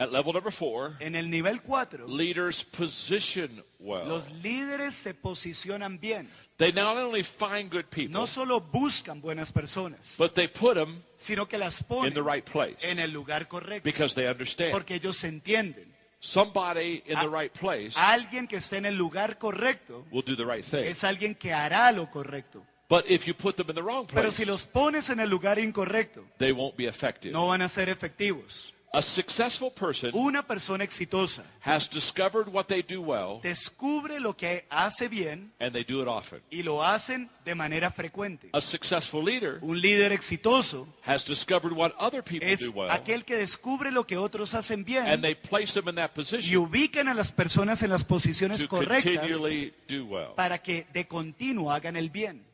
at 0.01 0.11
level 0.11 0.33
number 0.33 0.51
four, 0.53 0.97
en 1.01 1.15
el 1.15 1.31
nivel 1.31 1.61
4, 1.61 2.09
leaders 2.09 2.57
position 2.77 3.63
well. 3.79 4.09
los 4.09 4.31
líderes 4.43 4.95
se 5.05 5.15
posicionan 5.15 6.01
bien. 6.01 6.29
They 6.59 6.73
not 6.73 6.97
only 6.97 7.23
find 7.39 7.71
good 7.71 7.85
people, 7.91 8.09
No 8.13 8.27
solo 8.27 8.61
buscan 8.61 9.21
buenas 9.21 9.53
personas, 9.53 10.01
but 10.19 10.33
they 10.35 10.49
put 10.49 10.75
them 10.75 11.03
sino 11.27 11.47
que 11.47 11.59
las 11.59 11.75
in 12.07 12.15
the 12.15 12.23
right 12.23 12.45
place 12.51 12.77
en 12.81 12.99
el 12.99 13.11
lugar 13.13 13.47
correcto. 13.47 13.85
because 13.85 14.15
they 14.15 14.27
understand. 14.27 14.73
Porque 14.73 14.95
ellos 14.95 15.23
entienden. 15.23 15.95
Somebody 16.23 17.03
in 17.07 17.19
the 17.19 17.29
right 17.29 17.53
place 17.59 17.93
Alguien 17.95 18.47
que 18.47 18.57
esté 18.59 18.77
en 18.77 18.85
el 18.87 18.95
lugar 18.95 19.39
correcto 19.39 20.05
will 20.11 20.23
do 20.23 20.37
the 20.37 20.45
right 20.45 20.65
thing. 20.71 20.85
es 20.85 21.03
alguien 21.05 21.35
que 21.35 21.53
hará 21.53 21.91
lo 21.93 22.11
correcto. 22.11 22.63
But 22.91 23.05
if 23.09 23.25
you 23.25 23.35
put 23.35 23.57
them 23.57 23.71
in 23.71 23.77
the 23.77 23.83
wrong 23.83 24.07
Pero 24.09 24.31
place, 24.31 24.37
si 24.37 24.45
los 24.45 24.61
pones 24.67 25.09
en 25.09 25.21
el 25.21 25.31
lugar 25.31 25.61
incorrecto, 25.61 26.25
they 26.39 26.51
won't 26.51 26.77
be 26.77 26.87
effective. 26.89 27.33
no 27.33 27.47
van 27.47 27.63
a 27.63 27.69
ser 27.69 27.89
efectivos. 27.89 28.45
A 28.93 29.03
successful 29.15 29.71
person 29.71 30.11
Una 30.15 30.43
persona 30.45 30.83
exitosa 30.83 31.45
has 31.61 31.89
discovered 31.91 32.49
what 32.53 32.65
they 32.67 32.83
do 32.83 33.01
well 33.01 33.39
descubre 33.41 34.19
lo 34.19 34.35
que 34.37 34.65
hace 34.69 35.07
bien 35.07 35.53
and 35.61 35.73
they 35.73 35.85
do 35.85 36.03
it 36.03 36.09
often. 36.09 36.41
y 36.51 36.65
lo 36.65 36.83
hacen 36.83 37.31
de 37.45 37.55
manera 37.55 37.93
frecuente. 37.93 38.49
A 38.53 38.61
successful 38.61 39.25
leader 39.25 39.61
Un 39.63 39.81
líder 39.81 40.11
exitoso 40.11 40.89
has 41.07 41.25
discovered 41.27 41.73
what 41.73 41.93
other 42.01 42.21
people 42.25 42.49
es 42.51 42.59
do 42.59 42.73
well 42.73 42.91
aquel 42.91 43.25
que 43.25 43.37
descubre 43.37 43.93
lo 43.93 44.03
que 44.05 44.17
otros 44.17 44.53
hacen 44.55 44.81
and 44.81 44.85
bien 44.85 45.21
they 45.23 45.37
place 45.37 45.73
them 45.73 45.89
in 45.89 45.95
that 45.95 46.11
y 46.11 46.15
position 46.17 46.57
ubican 46.57 47.07
a 47.07 47.15
las 47.15 47.31
personas 47.31 47.81
en 47.85 47.91
las 47.91 48.03
posiciones 48.03 48.59
to 48.61 48.67
correctas 48.67 49.05
continually 49.05 49.73
do 49.89 50.05
well. 50.07 50.35
para 50.35 50.59
que 50.59 50.89
de 50.93 51.07
continuo 51.07 51.71
hagan 51.71 51.95
el 51.95 52.11
bien. 52.11 52.50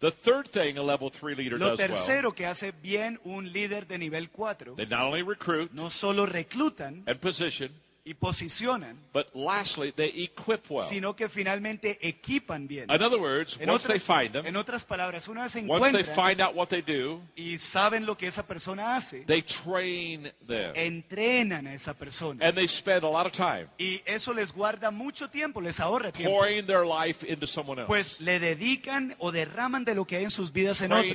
The 0.00 0.12
third 0.24 0.48
thing 0.52 0.78
a 0.78 0.82
level 0.82 1.10
three 1.20 1.34
leader 1.34 1.58
Lo 1.58 1.76
does 1.76 1.78
well, 1.78 2.06
tercero 2.06 2.34
que 2.34 2.46
hace 2.46 2.72
bien 2.82 3.18
un 3.24 3.52
líder 3.52 3.86
de 3.86 3.98
nivel 3.98 4.30
4, 4.30 4.76
they 4.76 4.86
not 4.86 5.02
only 5.02 5.22
recruit 5.22 5.72
no 5.74 5.90
solo 6.00 6.26
reclutan 6.26 7.02
and 7.06 7.20
position, 7.20 7.70
y 8.04 8.14
posicionan, 8.14 8.98
but 9.12 9.26
lastly, 9.34 9.92
they 9.92 10.08
equip 10.24 10.64
well. 10.70 10.88
sino 10.88 11.14
que 11.14 11.28
finalmente 11.28 11.98
equipan 12.00 12.66
bien. 12.66 12.90
In 12.90 13.02
other 13.02 13.20
words, 13.20 13.56
En 13.60 13.68
once 13.68 13.86
they 13.86 13.96
otras, 13.98 14.18
find 14.20 14.32
them, 14.32 14.46
en 14.46 14.56
otras 14.56 14.84
palabras, 14.84 15.26
una 15.28 15.44
vez 15.44 15.52
they 15.52 15.62
encuentran 15.62 16.04
find 16.14 16.40
out 16.40 16.54
what 16.54 16.68
they 16.68 16.82
do, 16.82 17.20
y 17.36 17.58
saben 17.72 18.06
lo 18.06 18.16
que 18.16 18.26
esa 18.28 18.46
persona 18.46 18.96
hace, 18.96 19.24
they 19.26 19.42
train 19.64 20.30
them. 20.46 20.72
entrenan 20.74 21.66
a 21.66 21.74
esa 21.74 21.94
persona. 21.94 22.44
And 22.46 22.56
they 22.56 22.68
spend 22.78 23.04
a 23.04 23.08
lot 23.08 23.26
of 23.26 23.32
time 23.32 23.68
Y 23.78 24.00
eso 24.06 24.32
les 24.32 24.50
guarda 24.52 24.90
mucho 24.90 25.28
tiempo, 25.28 25.60
les 25.60 25.78
ahorra 25.78 26.12
tiempo. 26.12 26.32
pouring 26.32 26.66
their 26.66 26.86
life 26.86 27.24
into 27.30 27.46
someone 27.48 27.80
else, 27.80 27.86
Pues 27.86 28.20
le 28.20 28.38
dedican 28.38 29.14
o 29.18 29.30
derraman 29.30 29.84
de 29.84 29.94
lo 29.94 30.04
que 30.04 30.16
hay 30.16 30.24
en 30.24 30.30
sus 30.30 30.52
vidas 30.52 30.80
en 30.80 30.92
otro, 30.92 31.14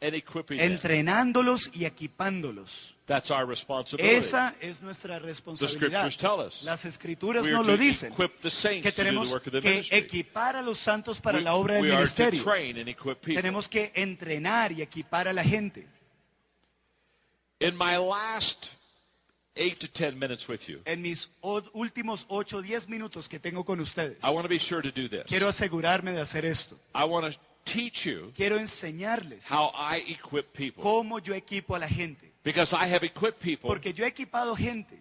and 0.00 0.14
equipping 0.14 0.58
them. 0.58 0.72
entrenándolos 0.72 1.68
y 1.74 1.84
equipándolos. 1.84 2.70
That's 3.06 3.30
our 3.30 3.46
responsibility. 3.46 4.16
Esa 4.26 4.54
es 4.60 4.80
nuestra 4.82 5.18
The 5.18 5.26
responsabilidad. 5.26 6.10
scriptures 6.10 6.16
tell 6.18 6.40
us. 6.40 6.62
Las 6.62 6.84
escrituras 6.84 7.42
We 7.42 7.50
no 7.50 7.60
are 7.60 7.66
lo 7.66 7.76
to 7.76 7.82
dicen. 7.82 8.12
equip 8.12 8.40
the 8.42 8.50
saints 8.50 8.82
Que 8.84 8.92
to 8.92 8.96
do 9.02 9.04
tenemos 9.08 9.26
the 9.26 9.32
work 9.32 9.46
of 9.46 9.52
the 9.52 9.60
que 9.60 9.68
ministry. 9.70 9.98
equipar 9.98 10.56
a 10.56 10.62
los 10.62 10.78
santos 10.80 11.20
para 11.20 11.38
We, 11.38 11.44
la 11.44 11.54
obra 11.54 11.74
del 11.74 11.82
we 11.84 11.88
are 11.92 12.06
to 12.06 12.12
ministerio. 12.22 12.44
train 12.44 12.76
and 12.78 12.88
equip 12.88 13.18
people. 13.20 13.36
Tenemos 13.36 13.68
que 13.68 13.90
entrenar 13.94 14.72
y 14.72 14.82
equipar 14.82 15.26
a 15.26 15.32
la 15.32 15.42
gente. 15.42 15.86
In 17.60 17.76
my 17.76 17.96
last 17.96 18.66
eight 19.56 19.80
to 19.80 19.88
ten 19.88 20.16
minutes 20.18 20.46
with 20.48 20.60
you, 20.68 20.80
En 20.84 21.02
mis 21.02 21.18
o- 21.40 21.62
últimos 21.72 22.24
8 22.28 22.58
o 22.58 22.62
10 22.62 22.88
minutos 22.88 23.28
que 23.28 23.40
tengo 23.40 23.64
con 23.64 23.80
ustedes, 23.80 24.16
I 24.22 24.30
want 24.30 24.44
to 24.44 24.48
be 24.48 24.60
sure 24.60 24.80
to 24.82 24.92
do 24.92 25.08
this. 25.08 25.24
quiero 25.26 25.48
asegurarme 25.48 26.12
de 26.12 26.20
hacer 26.20 26.44
esto. 26.44 26.76
I 26.94 27.02
want 27.04 27.32
to 27.34 27.40
teach 27.72 28.04
you 28.06 28.32
Quiero 28.36 28.56
enseñarles 28.58 29.40
how 29.48 29.70
I 29.74 29.98
equip 30.08 30.52
people. 30.52 30.82
cómo 30.82 31.18
yo 31.20 31.34
equipo 31.34 31.74
a 31.74 31.78
la 31.78 31.88
gente. 31.88 32.32
Because 32.44 32.72
I 32.74 32.86
have 32.92 33.04
equipped 33.04 33.40
people 33.40 33.68
Porque 33.68 33.92
yo 33.92 34.04
he 34.04 34.08
equipado 34.08 34.54
gente 34.56 34.98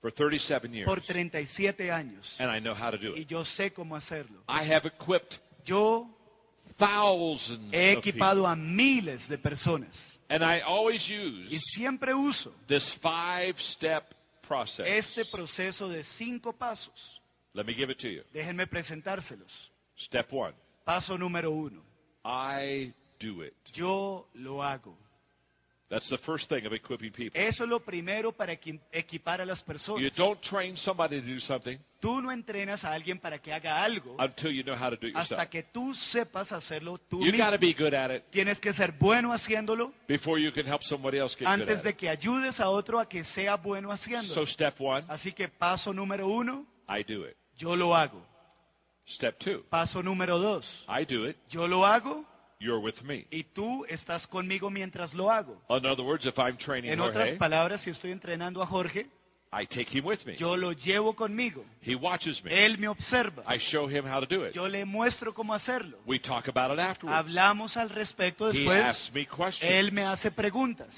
for 0.00 0.10
37 0.12 0.72
years. 0.74 0.86
por 0.86 1.00
37 1.02 1.90
años 1.90 2.26
And 2.38 2.50
I 2.50 2.58
know 2.60 2.74
how 2.74 2.90
to 2.90 2.98
do 2.98 3.14
y 3.16 3.20
it. 3.22 3.28
yo 3.28 3.44
sé 3.44 3.72
cómo 3.72 3.96
hacerlo. 3.96 4.42
I 4.48 4.64
have 4.64 4.86
equipped 4.86 5.38
Yo 5.64 6.08
thousands 6.78 7.72
he 7.72 7.92
of 7.92 8.02
people. 8.02 8.12
equipado 8.12 8.46
a 8.46 8.56
miles 8.56 9.26
de 9.28 9.38
personas 9.38 9.94
And 10.28 10.44
I 10.44 10.60
always 10.60 11.02
y 11.08 11.48
use 11.56 11.60
siempre 11.74 12.14
uso 12.14 12.52
this 12.68 12.84
five 13.02 13.54
step 13.76 14.04
process. 14.46 14.86
este 14.86 15.24
proceso 15.26 15.88
de 15.88 16.04
cinco 16.18 16.52
pasos. 16.52 16.94
Let 17.52 17.66
me 17.66 17.74
give 17.74 17.90
it 17.90 17.98
to 17.98 18.08
you. 18.08 18.22
Déjenme 18.32 18.66
presentárselos. 18.68 19.50
Step 20.06 20.32
one 20.32 20.54
Paso 20.84 21.18
número 21.18 21.50
uno. 21.50 21.82
I 22.24 22.92
do 23.18 23.42
it. 23.42 23.54
Yo 23.74 24.26
lo 24.34 24.62
hago. 24.62 24.96
That's 25.88 26.08
the 26.08 26.18
first 26.18 26.48
thing 26.48 26.64
of 26.66 26.72
equipping 26.72 27.10
people. 27.10 27.40
Eso 27.40 27.64
es 27.64 27.68
lo 27.68 27.80
primero 27.80 28.30
para 28.30 28.52
equipar 28.92 29.40
a 29.40 29.44
las 29.44 29.60
personas. 29.64 30.00
You 30.00 30.10
don't 30.16 30.40
train 30.42 30.76
somebody 30.76 31.20
to 31.20 31.26
do 31.26 31.40
something 31.40 31.78
Tú 32.00 32.22
no 32.22 32.30
entrenas 32.30 32.84
a 32.84 32.92
alguien 32.94 33.18
para 33.18 33.40
que 33.40 33.52
haga 33.52 33.82
algo 33.82 34.14
until 34.20 34.52
you 34.52 34.62
know 34.62 34.76
how 34.76 34.88
to 34.88 34.96
do 34.96 35.08
it 35.08 35.14
yourself. 35.14 35.32
hasta 35.40 35.50
que 35.50 35.64
tú 35.64 35.92
sepas 36.12 36.50
hacerlo 36.52 36.96
tú 37.10 37.18
You 37.26 37.32
got 37.32 37.50
mismo. 37.50 37.50
to 37.50 37.58
be 37.58 37.74
good 37.74 37.92
at 37.92 38.12
it 38.12 38.22
Tienes 38.30 38.60
que 38.60 38.72
ser 38.72 38.92
bueno 39.00 39.32
haciéndolo 39.32 39.92
before 40.06 40.40
you 40.40 40.52
can 40.52 40.64
help 40.64 40.82
somebody 40.84 41.18
else 41.18 41.34
get 41.36 41.46
good 41.46 41.60
antes 41.60 41.78
at 41.78 41.82
de 41.82 41.90
it. 41.90 41.96
que 41.96 42.08
ayudes 42.08 42.60
a 42.60 42.68
otro 42.70 43.00
a 43.00 43.08
que 43.08 43.24
sea 43.24 43.56
bueno 43.56 43.88
So 43.88 43.94
haciéndolo. 43.94 44.46
step 44.46 44.76
one, 44.80 45.04
Así 45.08 45.32
que 45.32 45.48
paso 45.48 45.92
número 45.92 46.28
uno, 46.28 46.66
I 46.88 47.02
do 47.02 47.26
it. 47.26 47.36
yo 47.58 47.74
lo 47.74 47.96
hago. 47.96 48.24
Step 49.08 49.38
two, 49.38 49.64
Paso 49.70 50.02
número 50.02 50.38
dos, 50.38 50.64
I 50.88 51.04
do 51.04 51.26
it. 51.26 51.36
yo 51.50 51.66
lo 51.66 51.84
hago 51.84 52.24
You're 52.60 52.78
with 52.80 53.00
me. 53.02 53.26
y 53.30 53.42
tú 53.44 53.84
estás 53.88 54.26
conmigo 54.28 54.70
mientras 54.70 55.12
lo 55.14 55.30
hago. 55.30 55.60
In 55.70 55.84
other 55.86 56.04
words, 56.04 56.24
if 56.26 56.38
I'm 56.38 56.56
training 56.58 56.90
En 56.92 57.00
otras 57.00 57.24
Jorge, 57.28 57.36
palabras, 57.38 57.80
si 57.82 57.90
estoy 57.90 58.12
entrenando 58.12 58.62
a 58.62 58.66
Jorge, 58.66 59.06
I 59.52 59.66
take 59.66 59.88
him 59.90 60.04
with 60.06 60.20
me. 60.26 60.36
yo 60.36 60.56
lo 60.56 60.70
llevo 60.72 61.16
conmigo. 61.16 61.64
He 61.82 61.96
watches 61.96 62.40
me. 62.44 62.52
Él 62.64 62.78
me 62.78 62.86
observa. 62.86 63.42
I 63.52 63.58
show 63.72 63.88
him 63.88 64.04
how 64.06 64.20
to 64.20 64.26
do 64.26 64.44
it. 64.46 64.52
Yo 64.54 64.68
le 64.68 64.84
muestro 64.84 65.34
cómo 65.34 65.54
hacerlo. 65.54 65.98
We 66.06 66.20
talk 66.20 66.46
about 66.48 66.70
it 66.72 66.78
afterwards. 66.78 67.18
Hablamos 67.18 67.76
al 67.76 67.88
respecto 67.90 68.48
He 68.50 68.58
después. 68.58 68.80
asks 68.84 69.12
me 69.12 69.26
questions. 69.26 69.62
Él 69.62 69.90
me 69.90 70.04
hace 70.04 70.30
preguntas. 70.30 70.88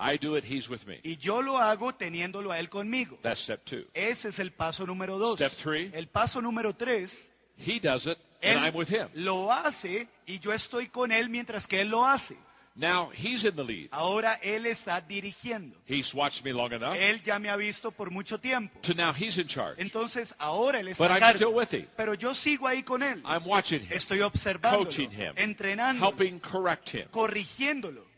I 0.00 0.16
do 0.16 0.36
it. 0.36 0.44
He's 0.44 0.66
with 0.68 0.86
me. 0.86 0.98
Y 1.04 1.16
yo 1.18 1.42
lo 1.42 1.58
hago 1.58 1.92
teniéndolo 1.94 2.50
a 2.52 2.58
él 2.58 2.68
conmigo. 2.70 3.18
That's 3.22 3.40
step 3.42 3.64
two. 3.66 3.84
Ese 3.92 4.28
es 4.28 4.38
el 4.38 4.52
paso 4.52 4.86
número 4.86 5.18
dos. 5.18 5.36
Step 5.38 5.52
three, 5.62 5.90
El 5.92 6.08
paso 6.08 6.40
número 6.40 6.72
tres, 6.74 7.10
he 7.58 7.78
does 7.80 8.06
it, 8.06 8.16
and 8.42 8.58
I'm 8.58 8.74
with 8.74 8.88
him. 8.88 9.08
lo 9.14 9.52
hace 9.52 10.08
y 10.26 10.38
yo 10.38 10.52
estoy 10.52 10.88
con 10.88 11.12
él 11.12 11.28
mientras 11.28 11.66
que 11.66 11.80
él 11.82 11.88
lo 11.88 12.06
hace. 12.06 12.34
Now 12.76 13.10
he's 13.12 13.44
in 13.44 13.56
the 13.56 13.64
lead. 13.64 13.88
Ahora 13.90 14.38
él 14.42 14.64
está 14.64 15.00
dirigiendo. 15.00 15.76
He's 15.86 16.14
watched 16.14 16.42
me 16.44 16.52
long 16.52 16.72
enough 16.72 16.94
Él 16.94 17.20
ya 17.24 17.38
me 17.38 17.50
ha 17.50 17.56
visto 17.56 17.90
por 17.90 18.10
mucho 18.12 18.38
tiempo. 18.38 18.78
to 18.82 18.94
now 18.94 19.12
he's 19.12 19.36
in 19.36 19.48
charge. 19.48 19.78
Entonces 19.82 20.32
ahora 20.38 20.78
él 20.80 20.88
está 20.88 21.02
But 21.04 21.10
a 21.10 21.26
I'm 21.26 21.34
still 21.36 21.52
with 21.52 21.68
him. 21.74 21.86
Pero 21.96 22.14
yo 22.14 22.32
sigo 22.34 22.66
ahí 22.68 22.82
con 22.84 23.02
él. 23.02 23.20
I'm 23.26 23.44
watching 23.44 23.80
him, 23.82 23.92
Estoy 23.92 24.20
observándolo, 24.22 24.84
coaching 24.86 25.10
him, 25.10 25.34
entrenándolo, 25.36 26.10
helping 26.10 26.38
correct 26.40 26.88
him. 26.94 27.08
corrigiéndolo. 27.10 28.08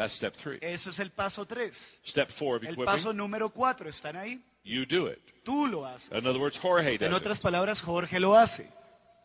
That's 0.00 0.14
step 0.14 0.32
three. 0.42 0.58
Eso 0.62 0.88
es 0.88 0.98
el 0.98 1.10
paso 1.10 1.44
tres. 1.44 1.74
Step 2.06 2.30
four 2.38 2.56
of 2.56 2.62
El 2.62 2.68
equipping, 2.70 2.84
paso 2.86 3.12
número 3.12 3.50
cuatro, 3.50 3.90
¿están 3.90 4.16
ahí? 4.16 4.40
you 4.64 4.86
do 4.86 5.08
it. 5.10 5.18
Tú 5.44 5.66
lo 5.66 5.84
haces. 5.84 6.08
In 6.12 6.26
other 6.26 6.40
words, 6.40 6.56
Jorge 6.58 6.94
En 6.94 6.98
does 6.98 7.12
otras 7.20 7.36
it. 7.36 7.42
palabras, 7.42 7.78
Jorge 7.82 8.18
lo 8.18 8.34
hace. 8.34 8.62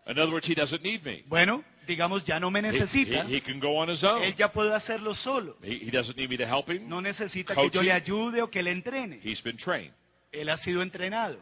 In 0.08 0.20
other 0.20 0.32
words, 0.34 0.46
he 0.48 0.54
doesn't 0.54 0.84
need 0.84 1.02
me. 1.04 1.24
Bueno, 1.28 1.64
digamos, 1.88 2.26
ya 2.26 2.40
no 2.42 2.52
me 2.52 2.60
He, 2.60 2.64
necesita. 2.74 3.24
he- 3.26 3.38
he 3.38 3.42
can 3.42 3.60
go 3.62 3.78
on 3.78 3.90
his 3.90 4.04
own. 4.04 4.22
Él 4.22 4.36
ya 4.36 4.52
puede 4.52 4.74
hacerlo 4.76 5.16
solo. 5.16 5.56
He, 5.64 5.78
he 5.88 5.92
doesn't 5.92 6.18
need 6.18 6.30
me 6.30 6.38
to 6.38 6.46
help 6.46 6.70
him. 6.70 6.88
No 6.90 7.00
necesita 7.02 7.56
que 7.56 7.62
yo 7.64 7.70
Coaching. 7.72 7.86
le 7.86 7.92
ayude 7.94 8.42
o 8.42 8.50
que 8.52 8.62
le 8.62 8.72
entrene. 8.72 9.20
He's 9.24 9.42
been 9.44 9.58
trained. 9.58 9.94
Él 10.34 10.50
ha 10.50 10.58
sido 10.58 10.82
entrenado. 10.82 11.40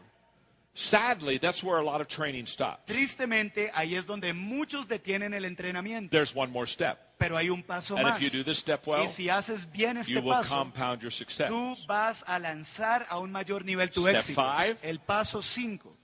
Sadly, 0.90 1.38
that's 1.40 1.62
where 1.62 1.78
a 1.78 1.84
lot 1.84 2.00
of 2.00 2.08
training 2.08 2.46
stops. 2.48 2.84
Tristemente, 2.86 3.70
ahí 3.74 3.94
es 3.94 4.04
donde 4.06 4.32
muchos 4.32 4.88
detienen 4.88 5.32
el 5.32 5.44
entrenamiento. 5.44 6.10
There's 6.10 6.34
one 6.34 6.50
more 6.50 6.66
step. 6.66 6.98
Pero 7.18 7.36
hay 7.36 7.48
un 7.48 7.62
paso 7.62 7.96
And 7.96 8.04
más. 8.08 8.16
if 8.20 8.22
you 8.22 8.30
do 8.30 8.42
this 8.44 8.58
step 8.58 8.82
well, 8.86 9.04
Y 9.08 9.12
si 9.14 9.28
haces 9.28 9.60
bien 9.70 10.02
you 10.06 10.20
will 10.20 10.32
paso, 10.32 10.48
compound 10.48 11.00
your 11.00 11.12
success. 11.12 11.48
tú 11.48 11.76
vas 11.86 12.20
a 12.26 12.38
lanzar 12.40 13.06
a 13.08 13.18
un 13.20 13.30
mayor 13.30 13.64
nivel 13.64 13.88
tu 13.92 14.02
Step 14.02 14.16
éxito. 14.24 14.34
five. 14.34 14.76
El 14.82 14.98
paso 15.00 15.40
5 15.42 15.96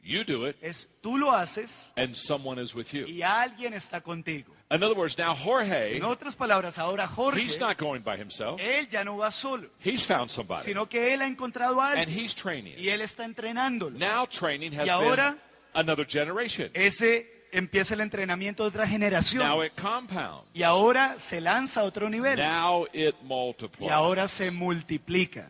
You 0.00 0.24
do 0.24 0.46
it, 0.46 0.56
es 0.62 0.76
tú 1.02 1.16
lo 1.18 1.32
haces 1.32 1.70
and 1.96 2.14
someone 2.26 2.60
is 2.62 2.74
with 2.74 2.86
you. 2.92 3.06
y 3.06 3.22
alguien 3.22 3.72
está 3.74 4.00
contigo. 4.02 4.54
In 4.70 4.82
other 4.82 4.94
words, 4.98 5.16
now 5.16 5.34
Jorge, 5.34 5.96
En 5.96 6.04
otras 6.04 6.36
palabras, 6.36 6.76
ahora 6.78 7.08
Jorge, 7.08 7.40
he's 7.40 7.58
not 7.58 7.78
going 7.78 8.02
by 8.02 8.18
himself. 8.18 8.60
él 8.60 8.86
ya 8.90 9.02
no 9.02 9.16
va 9.16 9.30
solo, 9.32 9.68
He's 9.82 10.04
found 10.06 10.30
somebody, 10.32 10.66
sino 10.66 10.86
que 10.86 11.14
él 11.14 11.22
ha 11.22 11.26
encontrado 11.26 11.80
a 11.80 11.92
and 11.92 12.08
he's 12.10 12.34
training. 12.34 12.74
y 12.78 12.90
él 12.90 13.00
está 13.00 13.24
entrenándolo. 13.24 13.98
Now 13.98 14.26
training 14.26 14.72
has 14.78 14.86
Y 14.86 14.90
ahora- 14.90 15.30
been 15.30 15.40
another 15.88 16.06
generation. 16.06 16.70
Ese 16.74 17.26
empieza 17.50 17.94
el 17.94 18.02
entrenamiento 18.02 18.62
de 18.64 18.68
otra 18.68 18.86
generación 18.86 19.42
Now 19.42 19.62
it 19.64 19.72
compounds. 19.80 20.44
y 20.52 20.62
ahora 20.62 21.16
se 21.30 21.40
lanza 21.40 21.80
a 21.80 21.84
otro 21.84 22.10
nivel 22.10 22.38
Now 22.38 22.86
it 22.92 23.14
multiplies. 23.22 23.88
y 23.88 23.90
ahora 23.90 24.28
se 24.28 24.50
multiplica. 24.50 25.48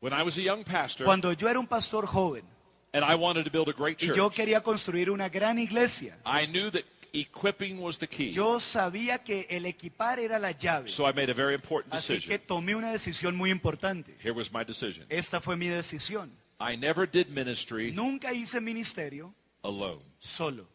When 0.00 0.12
I 0.12 0.22
was 0.22 0.36
a 0.36 0.42
young 0.42 0.62
pastor, 0.62 1.06
Cuando 1.06 1.32
yo 1.32 1.48
era 1.48 1.58
un 1.58 1.66
pastor 1.66 2.06
joven 2.06 2.44
and 2.92 3.02
I 3.02 3.14
wanted 3.14 3.44
to 3.44 3.50
build 3.50 3.68
a 3.70 3.72
great 3.72 3.98
church, 3.98 4.12
y 4.12 4.16
yo 4.16 4.28
quería 4.30 4.60
construir 4.60 5.10
una 5.10 5.30
gran 5.30 5.58
iglesia, 5.58 6.18
I 6.26 6.46
knew 6.46 6.70
that 6.70 6.82
equipping 7.20 7.80
was 7.80 7.98
the 7.98 8.06
key. 8.06 8.32
yo 8.32 8.60
sabía 8.72 9.18
que 9.24 9.46
el 9.48 9.66
equipar 9.66 10.18
era 10.20 10.38
la 10.38 10.52
llave. 10.52 10.90
So 10.90 11.04
I 11.08 11.12
made 11.12 11.30
a 11.30 11.34
very 11.34 11.54
important 11.54 11.94
Así 11.94 12.08
que 12.08 12.14
decision. 12.16 12.40
tomé 12.46 12.74
una 12.74 12.92
decisión 12.92 13.34
muy 13.36 13.50
importante. 13.50 14.16
Here 14.22 14.32
was 14.32 14.50
my 14.52 14.64
decision. 14.64 15.06
Esta 15.08 15.40
fue 15.40 15.56
mi 15.56 15.68
decisión. 15.68 16.30
I 16.60 16.76
never 16.76 17.06
did 17.10 17.28
ministry 17.28 17.92
Nunca 17.92 18.32
hice 18.32 18.60
ministerio 18.60 19.34
alone. 19.62 20.02
solo. 20.36 20.66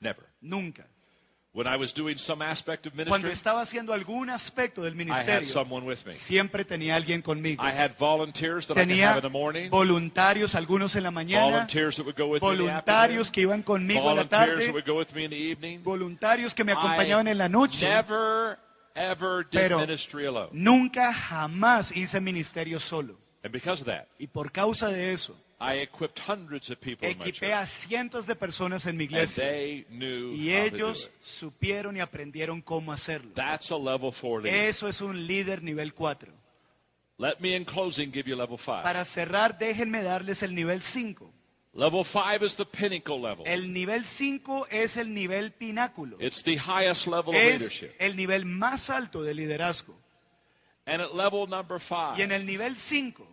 Never. 0.00 0.24
Nunca. 0.40 0.86
When 1.58 1.66
I 1.66 1.76
was 1.76 1.92
doing 1.92 2.16
some 2.18 2.40
aspect 2.40 2.86
of 2.86 2.92
Cuando 2.94 3.08
ministry, 3.26 3.32
estaba 3.32 3.62
haciendo 3.62 3.92
algún 3.92 4.30
aspecto 4.30 4.80
del 4.84 4.92
I 4.94 4.96
had 4.96 5.06
ministerio, 5.08 5.52
someone 5.52 5.84
with 5.84 5.98
me. 6.06 6.14
siempre 6.28 6.64
tenía 6.64 6.94
alguien 6.94 7.20
conmigo. 7.20 7.60
I 7.64 7.72
had 7.72 7.96
volunteers 7.98 8.64
that 8.68 8.74
I 8.76 8.82
could 8.82 8.88
Tenía 8.90 9.08
have 9.08 9.16
in 9.18 9.22
the 9.24 9.28
morning, 9.28 9.68
voluntarios, 9.68 10.54
algunos 10.54 10.94
en 10.94 11.02
la 11.02 11.10
mañana, 11.10 11.50
volunteers 11.50 11.96
that 11.96 12.04
would 12.06 12.16
go 12.16 12.28
with 12.28 12.40
me 12.42 12.48
in 12.48 12.58
the 12.58 12.62
voluntarios 12.62 13.26
afternoon, 13.26 13.32
que 13.32 13.40
iban 13.42 13.62
conmigo 13.64 13.98
en 13.98 14.04
la 14.06 14.12
volunteers 14.12 14.30
that 14.30 14.54
tarde, 14.54 14.70
would 14.72 14.86
go 14.86 14.98
with 15.00 15.12
me 15.16 15.24
in 15.24 15.30
the 15.30 15.36
evening. 15.36 15.82
voluntarios 15.82 16.54
que 16.54 16.62
me 16.62 16.70
acompañaban 16.70 17.26
en 17.26 17.36
la 17.38 17.48
noche. 17.48 17.80
never 17.80 18.56
ever 18.94 19.42
did 19.50 19.58
Pero- 19.58 19.80
ministry 19.80 20.26
alone. 20.26 20.50
Nunca 20.52 21.12
jamás 21.12 21.90
hice 21.96 22.20
ministerio 22.20 22.78
solo. 22.78 23.16
And 23.48 23.52
because 23.52 23.80
of 23.80 23.86
that, 23.86 24.06
Y 24.18 24.26
por 24.26 24.52
causa 24.52 24.88
de 24.88 25.12
eso, 25.14 25.34
I 25.60 25.78
equipped 25.80 26.18
hundreds 26.20 26.70
of 26.70 26.78
people 26.80 27.08
in 27.10 27.18
my 27.18 27.24
equipé 27.24 27.48
church. 27.48 27.52
a 27.52 27.66
cientos 27.88 28.26
de 28.26 28.36
personas 28.36 28.84
en 28.86 28.96
mi 28.96 29.04
And 29.04 29.12
iglesia. 29.12 29.42
they 29.44 29.86
knew 29.90 30.34
Y 30.34 30.50
how 30.54 30.64
to 30.64 30.70
do 30.70 30.76
ellos 30.76 30.98
it. 31.04 31.22
supieron 31.40 31.96
y 31.96 32.00
aprendieron 32.00 32.60
cómo 32.62 32.92
hacerlo. 32.92 33.32
That's 33.34 33.70
a 33.70 33.76
level 33.76 34.12
four 34.20 34.42
leader. 34.42 34.68
Eso 34.68 34.86
es 34.88 35.00
un 35.00 35.26
líder 35.26 35.62
nivel 35.62 35.94
4. 35.94 36.30
Let 37.18 37.40
me, 37.40 37.56
in 37.56 37.64
closing, 37.64 38.12
give 38.12 38.28
you 38.28 38.36
level 38.36 38.58
five. 38.58 38.82
Para 38.84 39.04
cerrar, 39.06 39.58
déjenme 39.58 40.02
darles 40.02 40.40
el 40.42 40.54
nivel 40.54 40.80
5. 40.92 41.28
Level 41.74 42.04
five 42.12 42.42
is 42.44 42.54
the 42.56 42.64
pinnacle 42.64 43.20
level. 43.20 43.44
El 43.46 43.72
nivel 43.72 44.04
5 44.16 44.66
es 44.70 44.96
el 44.96 45.12
nivel 45.12 45.52
pináculo. 45.52 46.16
It's 46.20 46.42
the 46.44 46.56
highest 46.56 47.06
level 47.06 47.30
of 47.30 47.34
Es 47.34 47.60
leadership. 47.60 47.90
el 47.98 48.14
nivel 48.16 48.44
más 48.44 48.88
alto 48.90 49.22
de 49.22 49.34
liderazgo. 49.34 49.96
And 50.86 51.02
at 51.02 51.12
level 51.14 51.46
number 51.48 51.78
Y 52.16 52.22
en 52.22 52.28
five, 52.30 52.36
el 52.36 52.46
nivel 52.46 52.76
5, 52.88 53.26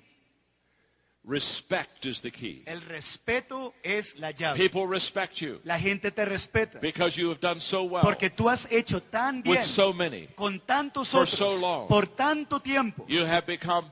respect 1.28 2.06
is 2.06 2.20
the 2.22 2.32
key. 2.32 2.64
el 2.66 2.82
respeto 2.82 3.74
es 3.84 4.06
la 4.18 4.32
llave. 4.32 4.58
People 4.58 4.88
respect 4.88 5.36
you 5.42 5.60
La 5.64 5.80
gente 5.80 6.12
te 6.12 6.24
respeta. 6.26 6.80
because 6.80 7.16
you 7.20 7.30
have 7.30 7.40
done 7.42 7.60
so 7.62 7.84
well 7.84 8.04
Porque 8.04 8.30
tú 8.30 8.48
has 8.50 8.60
hecho 8.70 9.02
tan 9.02 9.38
with 9.38 9.58
bien 9.60 9.68
so 9.76 9.92
many. 9.94 10.28
con 10.36 10.60
tantos 10.66 11.10
for 11.10 11.24
otros 11.24 11.38
so 11.38 11.56
long. 11.56 11.88
por 11.88 12.08
tanto 12.16 12.60
tiempo. 12.60 13.06
You 13.08 13.26
have 13.26 13.46
become 13.48 13.90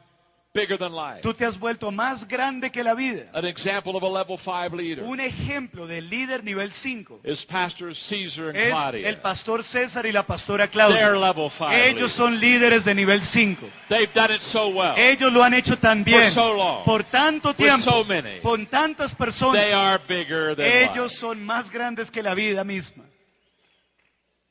bigger 0.53 0.77
than 0.77 0.93
life. 0.93 1.21
Tú 1.23 1.33
te 1.33 1.45
has 1.45 1.57
vuelto 1.59 1.89
más 1.91 2.27
grande 2.27 2.71
que 2.71 2.83
la 2.83 2.93
vida. 2.93 3.23
An 3.33 3.43
example 3.45 3.95
of 3.95 4.03
a 4.03 4.07
level 4.07 4.37
five 4.37 4.71
leader 4.73 5.03
Un 5.03 5.19
ejemplo 5.19 5.87
de 5.87 5.99
líder 6.01 6.43
nivel 6.43 6.71
5 6.83 7.21
is 7.23 7.43
Pastors 7.45 7.97
Caesar 8.07 8.49
and 8.49 8.57
es 8.57 8.69
Claudia. 8.69 9.09
el 9.09 9.17
pastor 9.17 9.63
César 9.63 10.05
y 10.05 10.11
la 10.11 10.23
pastora 10.23 10.67
They're 10.67 10.71
Claudia. 10.87 11.11
level 11.19 11.49
five. 11.57 11.73
Ellos 11.89 11.95
leaders. 12.01 12.13
son 12.15 12.39
líderes 12.39 12.85
de 12.85 12.93
nivel 12.95 13.21
5. 13.33 13.67
They've 13.89 14.13
done 14.13 14.33
it 14.35 14.41
so 14.51 14.67
well. 14.69 14.93
Ellos 14.97 15.33
lo 15.33 15.43
han 15.43 15.53
hecho 15.55 15.77
tan 15.79 16.03
bien. 16.03 16.33
so 16.33 16.53
long. 16.53 16.83
Por 16.85 17.03
tanto 17.05 17.49
With 17.49 17.57
tiempo. 17.57 17.89
so 17.91 18.03
many. 18.03 18.39
Con 18.41 18.67
tantas 18.67 19.09
They 19.11 19.17
personas. 19.17 19.73
are 19.73 19.99
bigger 20.07 20.55
than 20.55 20.65
Ellos 20.65 21.11
life. 21.11 21.19
son 21.19 21.43
más 21.43 21.69
grandes 21.71 22.11
que 22.11 22.21
la 22.21 22.35
vida 22.35 22.63
misma. 22.63 23.05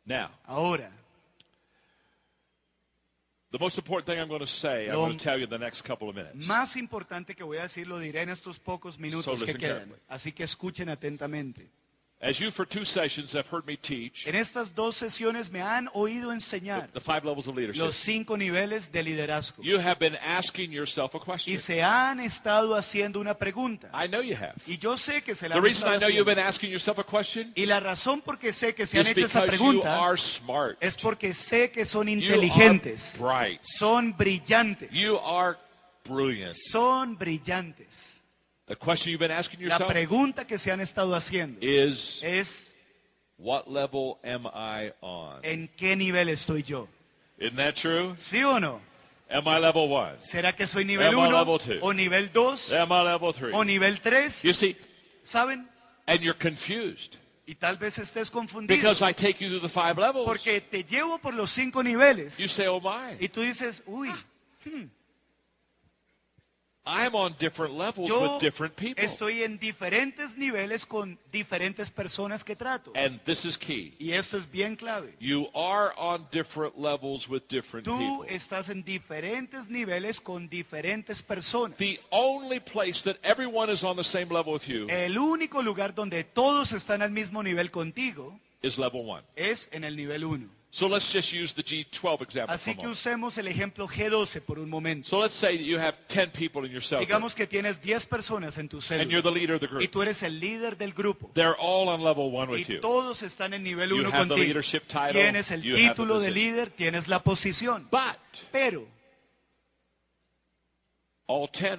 Now, 0.05 0.29
Ahora, 0.47 0.91
the 3.53 3.59
most 3.59 3.77
important 3.79 4.07
thing 4.07 4.19
I'm 4.19 4.29
going 4.29 4.41
to 4.41 4.47
say, 4.61 4.89
I'm 4.89 4.95
going 4.97 5.19
to 5.19 5.23
tell 5.25 5.37
you 5.39 5.45
in 5.45 5.51
the 5.51 5.59
next 5.59 5.83
couple 5.85 6.09
of 6.09 6.15
minutes. 6.17 6.35
más 6.37 6.75
importante 6.77 7.35
que 7.35 7.45
voy 7.45 7.59
a 7.59 7.63
decir 7.65 7.87
lo 7.87 7.99
diré 7.99 8.23
en 8.23 8.31
estos 8.31 8.59
pocos 8.59 8.99
minutos 8.99 9.27
So 9.27 9.33
que 9.45 9.53
listen 9.53 9.61
quedan. 9.61 9.79
carefully. 9.89 10.01
Así 10.09 10.33
que 10.33 10.45
escuchen 10.45 10.89
atentamente. 10.89 11.69
As 12.25 12.39
you, 12.39 12.53
for 12.53 12.65
two 12.65 12.85
sessions, 12.85 13.33
have 13.33 13.47
heard 13.49 13.67
me 13.67 13.77
teach 13.77 14.13
En 14.27 14.37
estas 14.37 14.73
dos 14.77 14.97
sesiones 14.97 15.51
me 15.51 15.61
han 15.61 15.89
oído 15.93 16.33
enseñar 16.33 16.89
the 16.93 17.01
five 17.01 17.25
levels 17.25 17.49
of 17.49 17.57
leadership, 17.57 17.81
los 17.81 17.97
cinco 18.05 18.37
niveles 18.37 18.89
de 18.93 19.03
liderazgo. 19.03 19.61
you 19.61 19.77
have 19.77 19.99
been 19.99 20.15
asking 20.15 20.71
yourself 20.71 21.13
a 21.17 21.19
question. 21.19 21.61
se 21.63 21.83
han 21.83 22.21
estado 22.21 22.77
haciendo 22.77 23.19
una 23.19 23.35
pregunta. 23.35 23.91
I 23.93 24.07
know 24.07 24.21
you 24.23 24.37
have. 24.37 24.55
Y 24.69 24.79
yo 24.79 24.97
sé 24.99 25.23
que 25.25 25.35
se 25.35 25.49
la 25.49 25.55
The 25.55 25.59
han 25.59 25.65
reason 25.65 25.89
I 25.93 25.99
know 25.99 26.09
you've 26.09 26.25
been 26.27 26.39
asking 26.39 26.71
yourself 26.71 26.99
a 27.01 27.05
question 27.05 27.53
Y 27.57 27.67
la 27.67 27.81
razón 27.81 28.21
por 28.21 28.39
qué 28.39 28.53
sé 28.53 28.73
que 28.73 28.87
se 28.87 29.01
han 29.01 29.07
is 29.09 29.17
hecho 29.17 29.27
esa 29.27 29.41
because 29.41 29.59
you 29.61 29.83
are 29.83 30.17
smart. 30.39 30.79
es 30.81 30.97
porque 30.99 31.35
sé 31.51 31.73
que 31.73 31.87
son 31.87 32.07
You 32.07 32.35
are 32.53 32.81
bright. 33.19 33.61
son 33.81 34.13
brillantes, 34.17 34.91
You 34.93 35.19
are 35.19 35.57
brilliant. 36.09 36.57
son 36.71 37.17
brillantes. 37.17 37.89
The 38.73 38.77
question 38.77 39.11
you've 39.11 39.21
been 39.21 39.31
asking 39.31 39.61
La 39.61 39.77
yourself 39.77 39.93
pregunta 39.93 40.47
que 40.47 40.59
se 40.59 40.71
han 40.73 40.81
estado 40.81 41.15
haciendo 41.15 41.59
is, 41.61 41.95
es 42.23 42.49
what 43.37 43.69
level 43.69 44.17
am 44.25 44.47
I 44.47 44.91
on? 45.03 45.45
¿en 45.45 45.69
qué 45.77 45.95
nivel 45.95 46.31
estoy 46.31 46.63
yo? 46.63 46.89
Isn't 47.39 47.57
that 47.57 47.75
true? 47.83 48.17
¿Sí 48.31 48.43
o 48.43 48.59
no? 48.59 48.81
Am 49.29 49.47
I 49.47 49.59
level 49.59 49.91
one? 49.91 50.17
¿Será 50.31 50.55
que 50.57 50.67
soy 50.67 50.87
nivel 50.87 51.09
Am 51.09 51.13
I 51.13 51.27
1 51.29 51.33
level 51.39 51.59
two? 51.59 51.81
o 51.83 51.93
nivel 51.93 52.33
2 52.33 52.73
Am 52.73 52.91
I 52.91 53.03
level 53.03 53.35
three? 53.35 53.53
o 53.53 53.63
nivel 53.63 54.01
3? 54.01 54.33
You 54.43 54.55
see, 54.55 54.75
¿Saben? 55.27 55.69
and 56.07 56.23
you're 56.23 56.39
confused 56.39 57.17
Y 57.47 57.57
tal 57.57 57.77
vez 57.77 57.99
estés 57.99 58.31
confundido 58.31 58.75
because 58.75 59.03
I 59.03 59.13
take 59.13 59.37
you 59.39 59.51
through 59.51 59.69
the 59.69 59.75
five 59.75 59.99
levels. 59.99 60.25
porque 60.25 60.63
te 60.63 60.85
llevo 60.85 61.19
por 61.19 61.35
los 61.35 61.53
cinco 61.55 61.83
niveles 61.83 62.33
You 62.39 62.49
say, 62.49 62.69
oh 62.69 62.81
my, 62.81 63.23
y 63.23 63.29
tú 63.29 63.43
dices, 63.43 63.83
uy, 63.85 64.09
hmm, 64.65 64.85
I'm 66.85 67.15
on 67.15 67.37
different 67.39 67.75
levels 67.75 68.09
yo 68.09 68.23
with 68.35 68.41
different 68.43 68.75
people. 68.75 69.05
estoy 69.05 69.45
en 69.45 69.59
diferentes 69.59 70.37
niveles 70.37 70.85
con 70.87 71.17
diferentes 71.31 71.89
personas 71.93 72.43
que 72.43 72.57
trato. 72.57 72.91
And 72.97 73.21
this 73.25 73.45
is 73.45 73.57
key. 73.59 73.95
Y 74.01 74.13
esto 74.13 74.37
es 74.37 74.51
bien 74.51 74.75
clave. 74.75 75.15
You 75.21 75.47
are 75.55 75.93
on 75.97 76.27
different 76.33 76.77
levels 76.77 77.29
with 77.29 77.43
different 77.49 77.85
Tú 77.87 77.97
people. 77.97 78.35
estás 78.35 78.69
en 78.69 78.83
diferentes 78.83 79.69
niveles 79.69 80.19
con 80.21 80.49
diferentes 80.49 81.23
personas. 81.23 81.77
The 81.79 82.01
only 82.11 82.59
place 82.59 83.01
that 83.05 83.17
everyone 83.23 83.71
is 83.73 83.85
on 83.85 83.97
the 83.97 84.05
same 84.05 84.29
level 84.31 84.55
with 84.55 84.67
you 84.67 84.89
El 84.89 85.17
único 85.19 85.63
lugar 85.63 85.95
donde 85.95 86.25
todos 86.25 86.73
están 86.73 87.01
al 87.01 87.11
mismo 87.13 87.43
nivel 87.45 87.71
contigo 87.71 88.37
is 88.61 88.77
level 88.77 89.09
one. 89.09 89.23
es 89.37 89.69
en 89.71 89.85
el 89.85 89.95
nivel 89.97 90.25
1. 90.25 90.49
So 90.75 90.87
let's 90.87 91.05
just 91.13 91.31
use 91.31 91.53
the 91.55 91.63
G12 91.63 92.23
example 92.23 92.55
Así 92.55 92.75
que 92.75 92.87
usemos 92.89 93.37
el 93.37 93.47
ejemplo 93.47 93.87
G12 93.87 94.41
por 94.47 94.59
un 94.59 94.71
momento. 94.71 95.07
So 95.11 95.21
let's 95.21 95.35
say 95.39 95.59
that 95.59 95.65
you 95.65 95.79
have 95.79 95.95
10 96.09 96.31
people 96.33 96.65
in 96.67 96.73
your 96.73 96.81
cell 96.83 96.97
group, 97.01 97.09
Digamos 97.09 97.35
que 97.35 97.47
tienes 97.47 97.79
10 97.83 98.07
personas 98.07 98.57
en 98.57 98.71
tu 98.71 98.79
and 98.79 99.11
you're 99.11 99.21
célula 99.21 99.23
the 99.23 99.31
leader 99.31 99.55
of 99.57 99.61
the 99.61 99.67
y 99.67 99.69
group. 99.69 99.91
tú 99.91 100.01
eres 100.01 100.23
el 100.23 100.41
líder 100.41 100.79
del 100.79 100.95
grupo. 100.95 101.31
They're 101.35 101.57
all 101.59 101.89
on 101.91 102.03
level 102.03 102.33
one 102.33 102.51
with 102.51 102.61
Y 102.67 102.75
you. 102.77 102.81
todos 102.81 103.23
están 103.23 103.53
en 103.53 103.63
nivel 103.63 103.91
You 103.91 103.97
1 103.97 104.05
have 104.07 104.13
the 104.13 104.35
contigo. 104.35 104.37
leadership 104.47 104.85
title, 104.89 105.13
Tienes 105.21 105.51
el 105.51 105.61
you 105.63 105.75
have 105.75 105.83
the 105.83 105.89
título 105.91 106.19
de 106.21 106.29
position. 106.31 106.35
líder, 106.53 106.71
tienes 106.71 107.07
la 107.07 107.19
posición. 107.23 107.89
But 107.91 108.17
Pero 108.51 108.87
all 111.27 111.49
10 111.53 111.79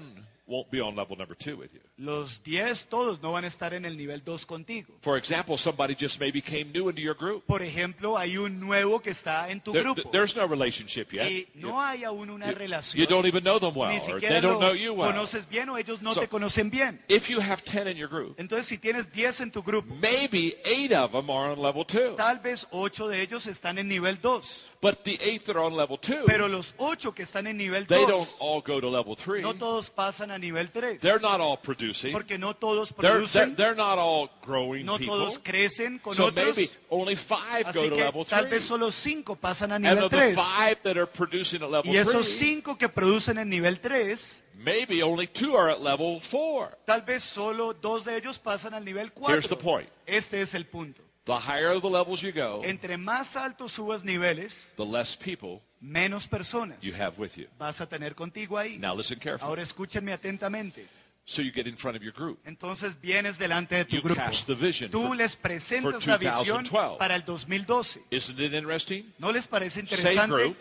won't 0.54 0.70
be 0.70 0.80
on 0.80 0.96
level 0.96 1.18
number 1.18 1.36
two 1.36 1.58
with 1.58 1.72
you. 1.74 1.80
los 1.98 2.30
10 2.44 2.88
todos 2.90 3.20
no 3.22 3.32
van 3.32 3.46
a 3.46 3.48
estar 3.48 3.74
en 3.74 3.86
el 3.86 3.98
nivel 3.98 4.24
2 4.24 4.46
contigo. 4.46 4.94
For 5.02 5.18
example, 5.18 5.58
somebody 5.58 5.96
just 6.00 6.20
maybe 6.20 6.42
came 6.42 6.66
new 6.72 6.90
into 6.90 7.02
your 7.02 7.16
group. 7.16 7.44
Por 7.48 7.64
ejemplo, 7.64 8.18
hay 8.18 8.38
un 8.38 8.60
nuevo 8.60 9.00
que 9.02 9.12
está 9.12 9.50
en 9.50 9.62
tu 9.62 9.72
There- 9.72 9.84
grupo 9.84 10.10
there's 10.12 10.36
no 10.36 10.48
relationship 10.48 11.12
yet. 11.12 11.30
y 11.32 11.48
no 11.56 11.82
hay 11.82 12.04
aún 12.04 12.30
una 12.30 12.50
You- 12.52 12.56
relación. 12.56 12.98
you 13.02 13.08
don't 13.08 13.26
even 13.26 13.44
know 13.44 13.60
them 13.60 13.74
Ni 13.74 13.80
well, 13.80 14.02
or 14.02 14.14
siquiera 14.20 14.36
they 14.36 14.42
don't 14.42 14.60
know 14.60 14.74
you 14.74 14.94
well. 14.94 15.12
conoces 15.12 15.48
bien 15.50 15.70
o 15.70 15.78
ellos 15.78 16.02
no 16.02 16.14
So- 16.14 16.22
te 16.22 16.28
conocen 16.28 16.70
bien. 16.70 17.02
If 17.08 17.28
you 17.30 17.40
have 17.42 17.64
10 17.64 17.88
in 17.88 17.98
your 17.98 18.10
group, 18.10 18.40
Entonces, 18.40 18.68
si 18.68 18.78
tienes 18.78 19.12
10 19.12 19.40
en 19.40 19.52
tu 19.52 19.64
grupo, 19.64 19.94
maybe 19.96 20.56
8 20.66 20.94
of 20.94 21.12
them 21.14 21.30
are 21.30 21.52
on 21.54 21.60
level 21.62 21.86
2. 21.86 22.16
tal 22.16 22.40
vez 22.40 22.64
8 22.72 23.08
de 23.08 23.22
ellos 23.24 23.46
están 23.48 23.78
en 23.80 23.88
nivel 23.88 24.20
2. 24.22 24.44
But 24.82 25.02
the 25.06 25.18
8 25.22 25.46
that 25.46 25.56
are 25.56 25.66
on 25.66 25.78
level 25.78 25.98
2, 25.98 26.26
Pero 26.26 26.50
los 26.50 26.72
8 26.78 27.14
que 27.16 27.24
están 27.24 27.48
en 27.48 27.56
nivel 27.58 27.88
they 27.88 28.00
2, 28.06 28.08
don't 28.10 28.30
all 28.40 28.62
go 28.62 28.82
to 28.82 28.90
level 28.90 29.16
3. 29.16 29.42
no 29.42 29.54
todos 29.54 29.90
pasan 29.92 30.30
a 30.30 30.38
nivel 30.44 30.68
3. 30.68 30.98
They're 31.02 31.20
not 31.20 31.40
all 31.40 31.58
producing. 31.58 32.12
Porque 32.12 32.38
no 32.38 32.54
todos 32.56 32.90
They're, 33.00 33.12
producen, 33.14 33.56
they're 33.56 33.76
not 33.76 33.98
all 33.98 34.30
growing 34.46 34.86
no 34.86 34.98
people. 34.98 35.18
todos 35.18 35.40
crecen 35.40 36.00
con 36.00 36.16
So 36.16 36.26
otros. 36.28 36.56
maybe 36.56 36.70
only 36.90 37.16
5 37.16 37.66
Así 37.68 37.74
go 37.74 37.90
to 37.90 37.96
que 37.96 38.04
level 38.04 38.26
tal 38.26 38.44
vez 38.50 38.60
3. 38.64 38.68
solo 38.68 38.92
5 38.92 39.36
pasan 39.40 39.72
a 39.72 39.76
And 39.76 39.84
nivel 39.86 40.06
of 40.06 40.12
the 40.12 40.18
3. 40.18 40.36
5 40.36 40.78
that 40.84 40.98
are 40.98 41.08
producing 41.08 41.62
at 41.64 41.70
level 41.70 41.92
Y 41.92 41.98
esos 41.98 42.26
3, 42.40 42.62
5 42.64 42.78
que 42.78 42.90
producen 42.90 43.38
en 43.38 43.50
nivel 43.50 43.80
3, 43.80 44.20
maybe 44.56 45.02
only 45.04 45.28
2 45.28 45.56
are 45.56 45.70
at 45.72 45.82
level 45.82 46.22
4. 46.32 46.70
tal 46.86 47.02
vez 47.04 47.24
solo 47.34 47.74
2 47.74 48.06
de 48.06 48.18
ellos 48.18 48.40
pasan 48.40 48.74
al 48.74 48.84
nivel 48.84 49.12
Here's 49.28 49.44
the 49.48 49.56
4. 49.56 49.62
point. 49.64 49.90
Este 50.06 50.42
es 50.42 50.54
el 50.54 50.66
punto. 50.66 51.03
The 51.26 51.40
higher 51.40 51.80
the 51.80 51.88
levels 51.88 52.22
you 52.22 52.34
go, 52.34 52.62
Entre 52.66 52.98
más 52.98 53.34
altos 53.36 53.72
subas 53.72 54.04
niveles, 54.04 54.54
the 54.76 54.84
less 54.84 55.16
people 55.24 55.62
menos 55.82 56.28
personas 56.28 56.78
you 56.82 56.94
have 56.94 57.18
with 57.18 57.32
you. 57.38 57.48
vas 57.58 57.80
a 57.80 57.86
tener 57.88 58.14
contigo 58.14 58.58
ahí. 58.58 58.78
Now 58.78 58.94
listen 58.96 59.20
carefully. 59.20 59.48
Ahora 59.48 59.62
escúchenme 59.64 60.12
atentamente. 60.12 60.86
So 61.28 61.42
you 61.42 61.54
get 61.54 61.66
in 61.68 61.78
front 61.78 61.96
of 61.96 62.04
your 62.04 62.12
group. 62.12 62.40
Entonces 62.46 63.00
vienes 63.00 63.38
delante 63.38 63.76
de 63.76 63.86
tu 63.86 63.96
You 63.96 64.02
grupo. 64.02 64.20
cast 64.20 64.46
the 64.48 64.56
vision. 64.56 64.92
Tú 64.92 65.08
for- 65.08 65.16
les 65.16 65.34
presentas 65.38 65.94
for 66.04 66.06
la 66.08 66.18
visión 66.18 66.64
2012. 66.66 66.98
para 67.00 67.16
el 67.16 67.24
2012. 67.24 68.02
isn't 68.12 68.38
it 68.38 68.54
interesting? 68.54 69.06
¿No 69.20 69.32
les 69.32 69.48
parece 69.48 69.80
interesante? 69.80 70.20
Same 70.20 70.28
group, 70.28 70.58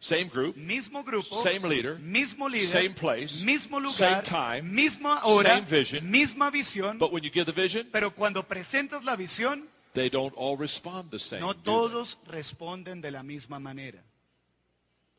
same 0.00 0.24
group, 0.28 0.56
Mismo 0.56 1.04
grupo, 1.04 1.44
same 1.44 1.68
leader, 1.68 2.00
mismo 2.00 2.48
líder, 2.48 2.72
same 2.72 2.94
place, 2.96 3.32
mismo 3.44 3.78
lugar, 3.78 4.24
same 4.24 4.60
time, 4.60 4.62
misma 4.62 5.20
hora, 5.24 5.60
same 5.60 5.66
vision. 5.70 6.10
misma 6.10 6.50
visión, 6.50 6.98
but 6.98 7.12
when 7.12 7.22
you 7.22 7.30
give 7.32 7.46
the 7.46 7.52
vision, 7.52 7.88
pero 7.92 8.10
cuando 8.12 8.42
presentas 8.42 9.04
la 9.04 9.14
visión, 9.14 9.68
they 9.94 10.08
don't 10.10 10.34
all 10.36 10.56
respond 10.56 11.10
the 11.10 11.18
same. 11.18 11.40
no 11.40 11.54
todos 11.54 12.16
responden 12.26 13.00
de 13.00 13.10
la 13.10 13.22
misma 13.22 13.58
manera. 13.58 14.02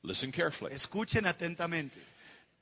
Listen 0.04 0.32
carefully. 0.32 0.74
Escuchen 0.74 1.26
atentamente. 1.26 1.98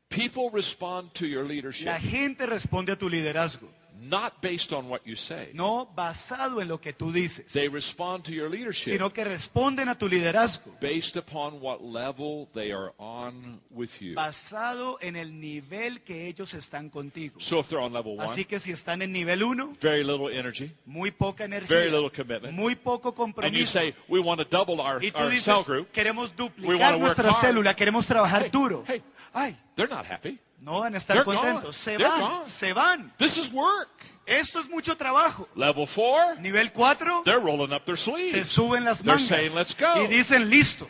People 0.10 0.50
respond 0.52 1.12
to 1.16 1.26
your 1.26 1.44
leadership 1.44 1.86
La 1.86 2.00
gente 2.00 2.46
responde 2.46 2.92
a 2.92 2.96
tu 2.96 3.10
liderazgo 3.10 3.68
not 4.10 4.42
based 4.42 4.72
on 4.74 4.90
what 4.90 5.02
you 5.06 5.16
say. 5.16 5.50
no 5.54 5.88
basado 5.96 6.62
en 6.62 6.68
lo 6.68 6.80
que 6.80 6.94
tú 6.94 7.12
dices, 7.12 7.46
They 7.54 7.68
respond 7.68 8.24
to 8.26 8.32
your 8.32 8.50
leadership 8.50 8.94
sino 8.94 9.12
que 9.12 9.24
responden 9.24 9.90
a 9.90 9.96
tu 9.98 10.08
liderazgo 10.08 10.76
based 10.82 11.16
upon 11.18 11.62
what 11.62 11.82
level 11.82 12.48
they 12.54 12.72
are 12.72 12.94
on 12.98 13.60
with 13.72 13.90
you. 14.00 14.16
basado 14.16 14.98
en 15.02 15.16
el 15.16 15.40
nivel 15.40 16.02
que 16.04 16.28
ellos 16.28 16.54
están 16.54 16.90
contigo. 16.90 17.40
So 17.42 17.60
if 17.60 17.68
they're 17.70 17.80
on 17.84 17.94
level 17.94 18.18
one, 18.18 18.32
Así 18.34 18.46
que 18.46 18.60
si 18.60 18.72
están 18.72 19.02
en 19.02 19.12
nivel 19.12 19.44
1, 19.44 19.78
very 19.82 20.04
little 20.04 20.30
energy, 20.30 20.72
muy 20.86 21.12
poca 21.12 21.46
energía, 21.46 21.70
very 21.78 21.92
little 21.92 22.10
commitment, 22.12 22.54
muy 22.56 22.76
poco 22.76 23.14
compromiso. 23.14 23.48
and 23.48 23.56
you 23.58 23.66
say, 23.68 23.94
we 24.10 24.20
want 24.20 24.40
to 24.40 24.46
double 24.50 24.80
our, 24.82 25.04
Y 25.04 25.12
tú 25.12 25.20
our 25.20 25.30
dices, 25.30 25.46
cell 25.46 25.64
group, 25.64 25.92
queremos 25.92 26.36
duplicar 26.36 26.98
nuestra 27.00 27.42
célula, 27.42 27.74
queremos 27.76 28.06
trabajar 28.06 28.44
Hey, 28.44 28.50
duro. 28.52 28.84
hey, 28.88 29.02
Ay, 29.36 29.58
they're 29.76 29.90
not 29.90 30.06
happy. 30.06 30.38
No 30.64 30.80
van 30.82 30.96
a 30.96 30.98
estar 31.00 31.16
They're 31.18 31.26
contentos. 31.26 31.76
gone. 31.78 31.84
Se 31.84 31.98
They're 31.98 32.08
van, 32.10 32.20
gone. 32.22 32.52
se 32.60 32.74
van. 32.74 33.14
This 33.20 33.38
is 33.38 33.52
work. 33.54 33.90
Esto 34.26 34.62
es 34.62 34.70
mucho 34.70 34.96
trabajo. 34.96 35.48
Level 35.56 35.86
four, 35.94 36.40
Nivel 36.40 36.72
4, 36.72 37.24
they're 37.26 37.40
rolling 37.42 37.74
up 37.74 37.84
their 37.86 37.98
se 37.98 38.06
sleeves. 38.06 38.50
suben 38.56 38.86
las 38.86 38.98
They're 39.04 39.16
mangas 39.16 39.30
saying, 39.30 39.54
"Let's 39.54 39.76
go." 39.78 40.04
y 40.06 40.08
dicen, 40.08 40.50
listo, 40.50 40.88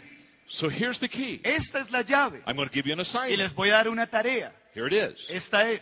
So 0.50 0.70
here's 0.70 1.00
the 1.00 1.10
key. 1.10 1.42
esta 1.44 1.80
es 1.80 1.90
la 1.90 2.04
llave. 2.04 2.44
I'm 2.46 2.56
going 2.56 2.70
to 2.70 2.74
give 2.74 2.86
you 2.86 2.94
an 2.94 3.00
assignment. 3.00 3.32
Y 3.32 3.38
les 3.38 3.54
voy 3.56 3.70
a 3.70 3.74
dar 3.74 3.88
una 3.90 4.06
tarea. 4.06 4.54
Here 4.76 4.86
it 4.88 4.94
is. 4.94 5.20
Esta 5.30 5.68
es, 5.72 5.82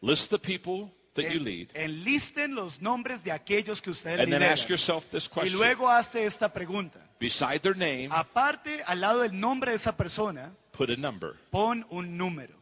List 0.00 0.30
the 0.30 0.38
people 0.38 0.92
that 1.16 1.24
you 1.32 1.40
lead, 1.40 1.70
enlisten 1.74 2.54
los 2.54 2.80
nombres 2.80 3.24
de 3.24 3.32
aquellos 3.32 3.80
que 3.80 3.90
ustedes 3.90 4.20
and 4.20 4.30
then 4.30 4.42
ask 4.42 4.58
lideran. 4.64 4.68
yourself 4.68 5.04
this 5.10 5.24
Y 5.24 5.28
question. 5.30 5.58
luego 5.58 5.88
hazte 5.90 6.24
esta 6.26 6.52
pregunta. 6.52 7.00
Beside 7.18 7.60
their 7.62 7.74
name, 7.76 8.10
Aparte, 8.12 8.82
al 8.86 9.00
lado 9.00 9.20
del 9.22 9.32
nombre 9.40 9.70
de 9.72 9.78
esa 9.78 9.96
persona, 9.96 10.52
put 10.76 10.90
a 10.90 10.96
number. 10.96 11.32
pon 11.50 11.84
un 11.90 12.16
número. 12.16 12.54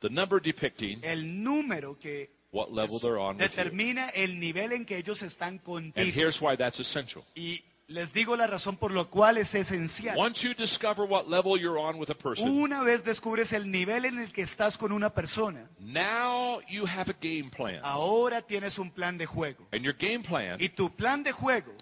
The 0.00 0.08
number 0.10 0.40
depicting 0.40 1.00
El 1.02 1.42
número 1.42 1.98
que 1.98 2.30
what 2.52 2.70
level 2.72 2.98
they're 3.00 3.18
on 3.18 3.36
with 3.36 3.42
you. 3.50 3.56
determina 3.56 4.08
el 4.10 4.38
nivel 4.38 4.72
en 4.72 4.84
que 4.86 4.96
ellos 4.98 5.20
están 5.22 5.54
And 5.54 5.62
contigo. 5.62 6.10
here's 6.14 6.40
why 6.40 6.56
that's 6.56 6.78
essential. 6.80 7.24
Y 7.34 7.62
les 7.88 8.12
digo 8.12 8.36
la 8.36 8.46
razón 8.46 8.76
por 8.76 8.92
cual 9.08 9.38
es 9.38 9.52
esencial. 9.54 10.16
Once 10.18 10.40
you 10.46 10.54
discover 10.54 11.04
what 11.06 11.26
level 11.26 11.58
you're 11.58 11.78
on 11.80 11.98
with 11.98 12.10
a 12.10 12.14
person, 12.14 12.46
Una 12.48 12.82
vez 12.82 13.02
descubres 13.02 13.50
el 13.52 13.70
nivel 13.70 14.04
en 14.04 14.18
el 14.18 14.30
que 14.32 14.42
estás 14.42 14.76
con 14.76 14.92
una 14.92 15.10
persona, 15.10 15.68
now 15.80 16.60
you 16.68 16.84
have 16.86 17.10
a 17.10 17.16
game 17.20 17.50
plan. 17.50 17.80
ahora 17.82 18.42
tienes 18.42 18.78
un 18.78 18.90
plan 18.90 19.16
de 19.18 19.26
juego. 19.26 19.66
And 19.72 19.82
your 19.82 19.94
game 19.98 20.20
plan 20.22 20.60
Y 20.60 20.68
tu 20.70 20.94
plan 20.94 21.22
de 21.22 21.32
juego 21.32 21.72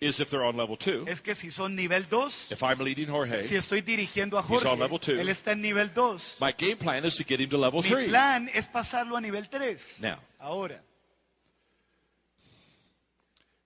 is 0.00 0.18
if 0.20 0.28
they're 0.30 0.44
on 0.44 0.56
level 0.56 0.76
two, 0.76 1.06
es 1.08 1.20
que 1.22 1.34
si 1.36 1.50
son 1.50 1.74
nivel 1.74 2.04
2, 2.08 2.30
if 2.50 2.62
I'm 2.62 2.78
leading 2.80 3.08
Jorge, 3.08 3.48
si 3.48 3.56
estoy 3.56 3.80
dirigiendo 3.80 4.36
a 4.38 4.42
Jorge, 4.42 4.64
He's 4.66 4.72
on 4.72 4.78
level 4.78 4.98
two. 4.98 5.12
él 5.18 5.28
está 5.30 5.52
en 5.52 5.62
nivel 5.62 5.90
2. 5.94 6.20
my 6.40 6.52
game 6.52 6.76
plan 6.76 7.04
is 7.06 7.16
to 7.16 7.24
get 7.24 7.40
him 7.40 7.48
to 7.48 7.56
level 7.56 7.82
Mi 7.82 7.88
three. 7.88 8.08
plan 8.08 8.48
es 8.52 8.66
pasarlo 8.68 9.16
a 9.16 9.20
nivel 9.20 9.46
3. 9.50 9.78
Now, 10.00 10.18
Ahora, 10.38 10.80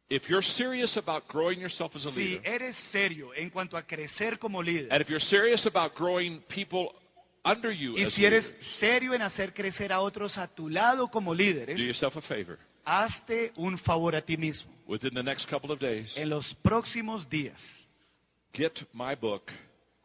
if 0.09 0.23
you're 0.29 0.43
serious 0.57 0.97
about 0.97 1.27
growing 1.29 1.61
yourself 1.61 1.93
as 1.97 2.05
a 2.05 2.11
leader, 2.11 2.41
si 2.43 2.49
eres 2.49 2.77
serio 2.93 3.33
en 3.35 3.51
cuanto 3.51 3.77
a 3.77 3.83
crecer 3.83 4.39
como 4.39 4.63
líder, 4.63 4.89
and 4.93 5.01
if 5.01 5.09
you're 5.09 5.21
serious 5.31 5.65
about 5.67 5.95
growing 5.97 6.41
people 6.49 6.93
under 7.45 7.73
you 7.73 7.97
y 7.97 8.05
as 8.05 8.15
si 8.15 8.25
eres 8.25 8.45
leaders, 8.45 8.67
serio 8.81 9.15
en 9.15 9.23
hacer 9.23 9.53
crecer 9.53 9.93
a 9.93 10.01
otros 10.01 10.37
a 10.39 10.47
tu 10.49 10.69
lado 10.69 11.09
como 11.09 11.35
líderes, 11.35 11.77
do 11.77 11.83
yourself 11.83 12.17
a 12.17 12.21
favor. 12.23 12.59
Hazte 12.85 13.53
un 13.57 13.79
favor 13.79 14.15
a 14.15 14.21
ti 14.23 14.37
mismo. 14.37 14.71
Within 14.87 15.15
the 15.15 15.23
next 15.23 15.49
couple 15.49 15.71
of 15.73 15.79
days, 15.79 16.13
En 16.17 16.29
los 16.29 16.45
próximos 16.63 17.29
días, 17.29 17.59
get 18.53 18.73
my 18.93 19.15
book, 19.15 19.51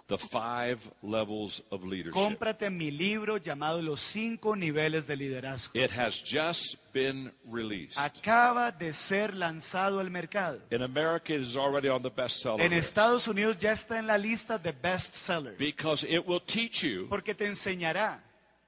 The 0.07 0.19
Five 0.31 0.77
Levels 1.02 1.60
of 1.72 1.84
Leadership. 1.84 2.14
cómprate 2.14 2.69
mi 2.69 2.91
libro 2.91 3.38
llamado 3.38 3.81
Los 3.81 3.99
cinco 4.14 4.56
niveles 4.56 5.07
de 5.07 5.15
liderazgo. 5.15 5.72
It 5.73 5.89
has 5.89 6.14
just 6.31 6.76
been 6.93 7.31
released. 7.52 7.97
Acaba 7.97 8.72
de 8.72 8.93
ser 9.10 9.34
lanzado 9.34 9.99
al 9.99 10.11
mercado. 10.11 10.61
In 10.69 10.84
America, 10.84 11.34
it 11.34 11.41
is 11.41 11.56
already 11.56 11.88
on 11.89 12.03
the 12.03 12.11
bestseller 12.11 12.61
En 12.61 12.69
list 12.72 12.89
Estados 12.89 13.27
Unidos 13.27 13.57
ya 13.60 13.72
está 13.72 13.97
en 13.97 14.06
la 14.06 14.18
lista 14.19 14.60
de 14.60 14.72
best 14.73 15.11
sellers. 15.26 15.57
because 15.57 16.06
it 16.07 16.23
will 16.27 16.41
teach 16.45 16.84
you 16.84 17.07
Porque 17.10 17.34
te 17.34 17.47
enseñará 17.47 18.22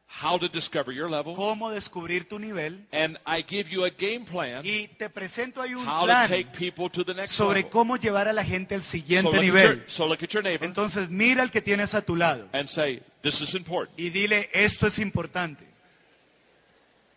how 0.09 0.37
to 0.39 0.47
discover 0.47 0.91
your 0.93 1.09
level, 1.09 1.35
cómo 1.35 1.69
descubrir 1.69 2.27
tu 2.29 2.39
nivel 2.39 2.79
and 2.91 3.17
I 3.25 3.43
give 3.43 3.69
you 3.69 3.83
a 3.85 3.89
game 3.89 4.25
plan 4.25 4.65
y 4.65 4.87
te 4.97 5.09
presento 5.09 5.61
ahí 5.61 5.73
un 5.75 5.85
how 5.87 6.07
to 6.07 6.27
take 6.29 6.47
people 6.57 6.89
to 6.89 7.03
the 7.03 7.13
next 7.13 7.33
sobre 7.35 7.59
level. 7.59 7.71
cómo 7.71 7.97
llevar 7.97 8.27
a 8.27 8.33
la 8.33 8.43
gente 8.43 8.73
al 8.75 8.83
So 8.83 8.91
siguiente 8.91 9.35
at 9.35 9.41
nivel. 9.41 9.77
your, 9.79 9.89
so 9.89 10.05
look 10.07 10.23
at 10.23 10.29
your 10.31 10.43
neighbor 10.43 10.65
Entonces 10.65 11.09
mira 11.09 11.43
al 11.43 11.51
que 11.51 11.61
tienes 11.61 11.93
a 11.93 12.01
tu 12.01 12.15
lado 12.15 12.47
and 12.53 12.67
say, 12.69 13.01
"This 13.21 13.39
is 13.41 13.53
important. 13.53 13.99
y 13.99 14.09
dile, 14.09 14.49
esto 14.53 14.87
es 14.87 14.97
importante. 14.97 15.65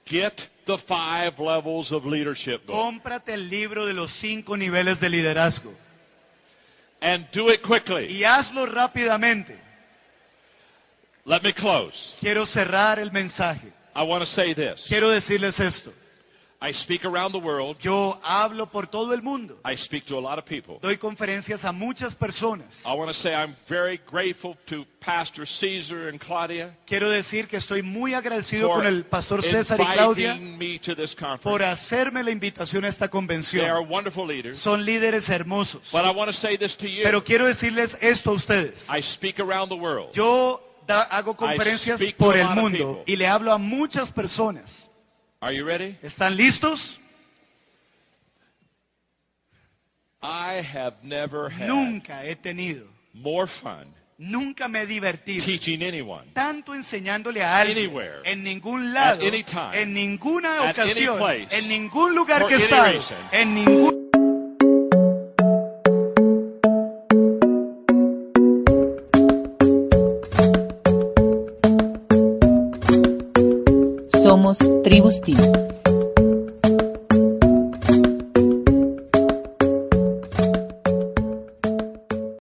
Get 0.06 0.34
the 0.66 0.78
five 0.88 1.38
levels 1.38 1.92
of 1.92 2.04
leadership 2.04 2.66
book 2.66 2.74
Cómprate 2.74 3.34
el 3.34 3.48
libro 3.48 3.86
de 3.86 3.92
los 3.94 4.10
cinco 4.20 4.56
niveles 4.56 4.98
de 4.98 5.08
liderazgo 5.08 5.72
and 7.00 7.30
do 7.32 7.50
it 7.52 7.62
quickly." 7.62 8.06
y 8.16 8.24
hazlo 8.24 8.66
rápidamente. 8.66 9.56
Let 11.24 11.42
me 11.42 11.52
close. 11.52 11.92
Quiero 12.20 12.46
cerrar 12.46 12.98
el 12.98 13.10
mensaje. 13.10 13.72
I 13.94 14.02
want 14.02 14.24
to 14.24 14.30
say 14.34 14.54
this. 14.54 14.84
Quiero 14.88 15.10
decirles 15.10 15.58
esto. 15.58 15.92
I 16.62 16.72
speak 16.72 17.06
around 17.06 17.32
the 17.32 17.38
world. 17.38 17.78
Yo 17.80 18.20
hablo 18.22 18.70
por 18.70 18.86
todo 18.88 19.14
el 19.14 19.22
mundo. 19.22 19.56
I 19.64 19.76
speak 19.76 20.04
to 20.08 20.18
a 20.18 20.20
lot 20.20 20.38
of 20.38 20.44
people. 20.44 20.78
Doy 20.82 20.98
conferencias 20.98 21.64
a 21.64 21.72
muchas 21.72 22.14
personas. 22.16 22.68
I 22.84 22.92
want 22.92 23.10
to 23.10 23.22
say 23.22 23.32
I'm 23.32 23.56
very 23.66 23.98
grateful 24.06 24.58
to 24.68 24.84
Pastor 25.00 25.46
Caesar 25.58 26.08
and 26.08 26.20
Claudia 26.20 26.76
Quiero 26.86 27.08
decir 27.08 27.48
que 27.48 27.56
estoy 27.56 27.82
muy 27.82 28.12
agradecido 28.12 28.68
con 28.68 28.84
el 28.84 29.04
pastor 29.06 29.42
César 29.42 29.80
y 29.80 29.84
Claudia 29.94 30.34
me 30.34 30.78
to 30.80 30.94
this 30.94 31.16
por 31.42 31.62
hacerme 31.62 32.22
la 32.22 32.30
invitación 32.30 32.84
a 32.84 32.88
esta 32.88 33.08
They 33.08 33.60
are 33.60 33.82
wonderful 33.82 34.26
leaders. 34.26 34.60
Son 34.60 34.84
líderes 34.84 35.26
hermosos. 35.30 35.80
But 35.90 36.04
I 36.04 36.10
want 36.10 36.30
to 36.30 36.36
say 36.40 36.58
this 36.58 36.76
to 36.76 36.86
you. 36.86 37.04
Pero 37.04 37.24
quiero 37.24 37.46
decirles 37.46 37.90
esto 38.02 38.32
a 38.32 38.34
ustedes. 38.34 38.74
I 38.86 39.00
speak 39.14 39.40
around 39.40 39.70
the 39.70 39.76
world. 39.76 40.14
Yo 40.14 40.60
da- 40.94 41.02
hago 41.04 41.36
conferencias 41.36 42.00
por 42.18 42.36
el 42.36 42.48
mundo 42.50 43.02
y 43.06 43.16
le 43.16 43.26
hablo 43.26 43.52
a 43.52 43.58
muchas 43.58 44.10
personas. 44.12 44.64
Are 45.40 45.56
you 45.56 45.64
ready? 45.64 45.96
¿Están 46.02 46.36
listos? 46.36 46.78
I 50.22 50.60
have 50.62 50.96
never 51.02 51.48
had 51.50 51.66
Nunca 51.66 52.24
he 52.24 52.36
tenido, 52.36 52.86
more 53.14 53.46
fun 53.62 53.94
nunca 54.18 54.68
me 54.68 54.82
he 54.82 54.86
divertido 54.86 55.46
teaching 55.46 55.82
anyone 55.82 56.26
tanto 56.34 56.74
enseñándole 56.74 57.42
a 57.42 57.56
alguien 57.60 57.78
Anywhere. 57.86 58.20
en 58.30 58.44
ningún 58.44 58.92
lado, 58.92 59.22
At 59.22 59.28
any 59.28 59.42
time. 59.44 59.80
en 59.80 59.94
ninguna 59.94 60.70
ocasión, 60.70 61.16
place. 61.16 61.48
en 61.50 61.68
ningún 61.70 62.14
lugar 62.14 62.46
que 62.46 62.54
he 62.54 62.64
estado, 62.64 63.00
en 63.32 63.54
ningún 63.54 63.99
Somos 74.40 74.56
Tribus 74.82 75.20
Team. 75.20 75.59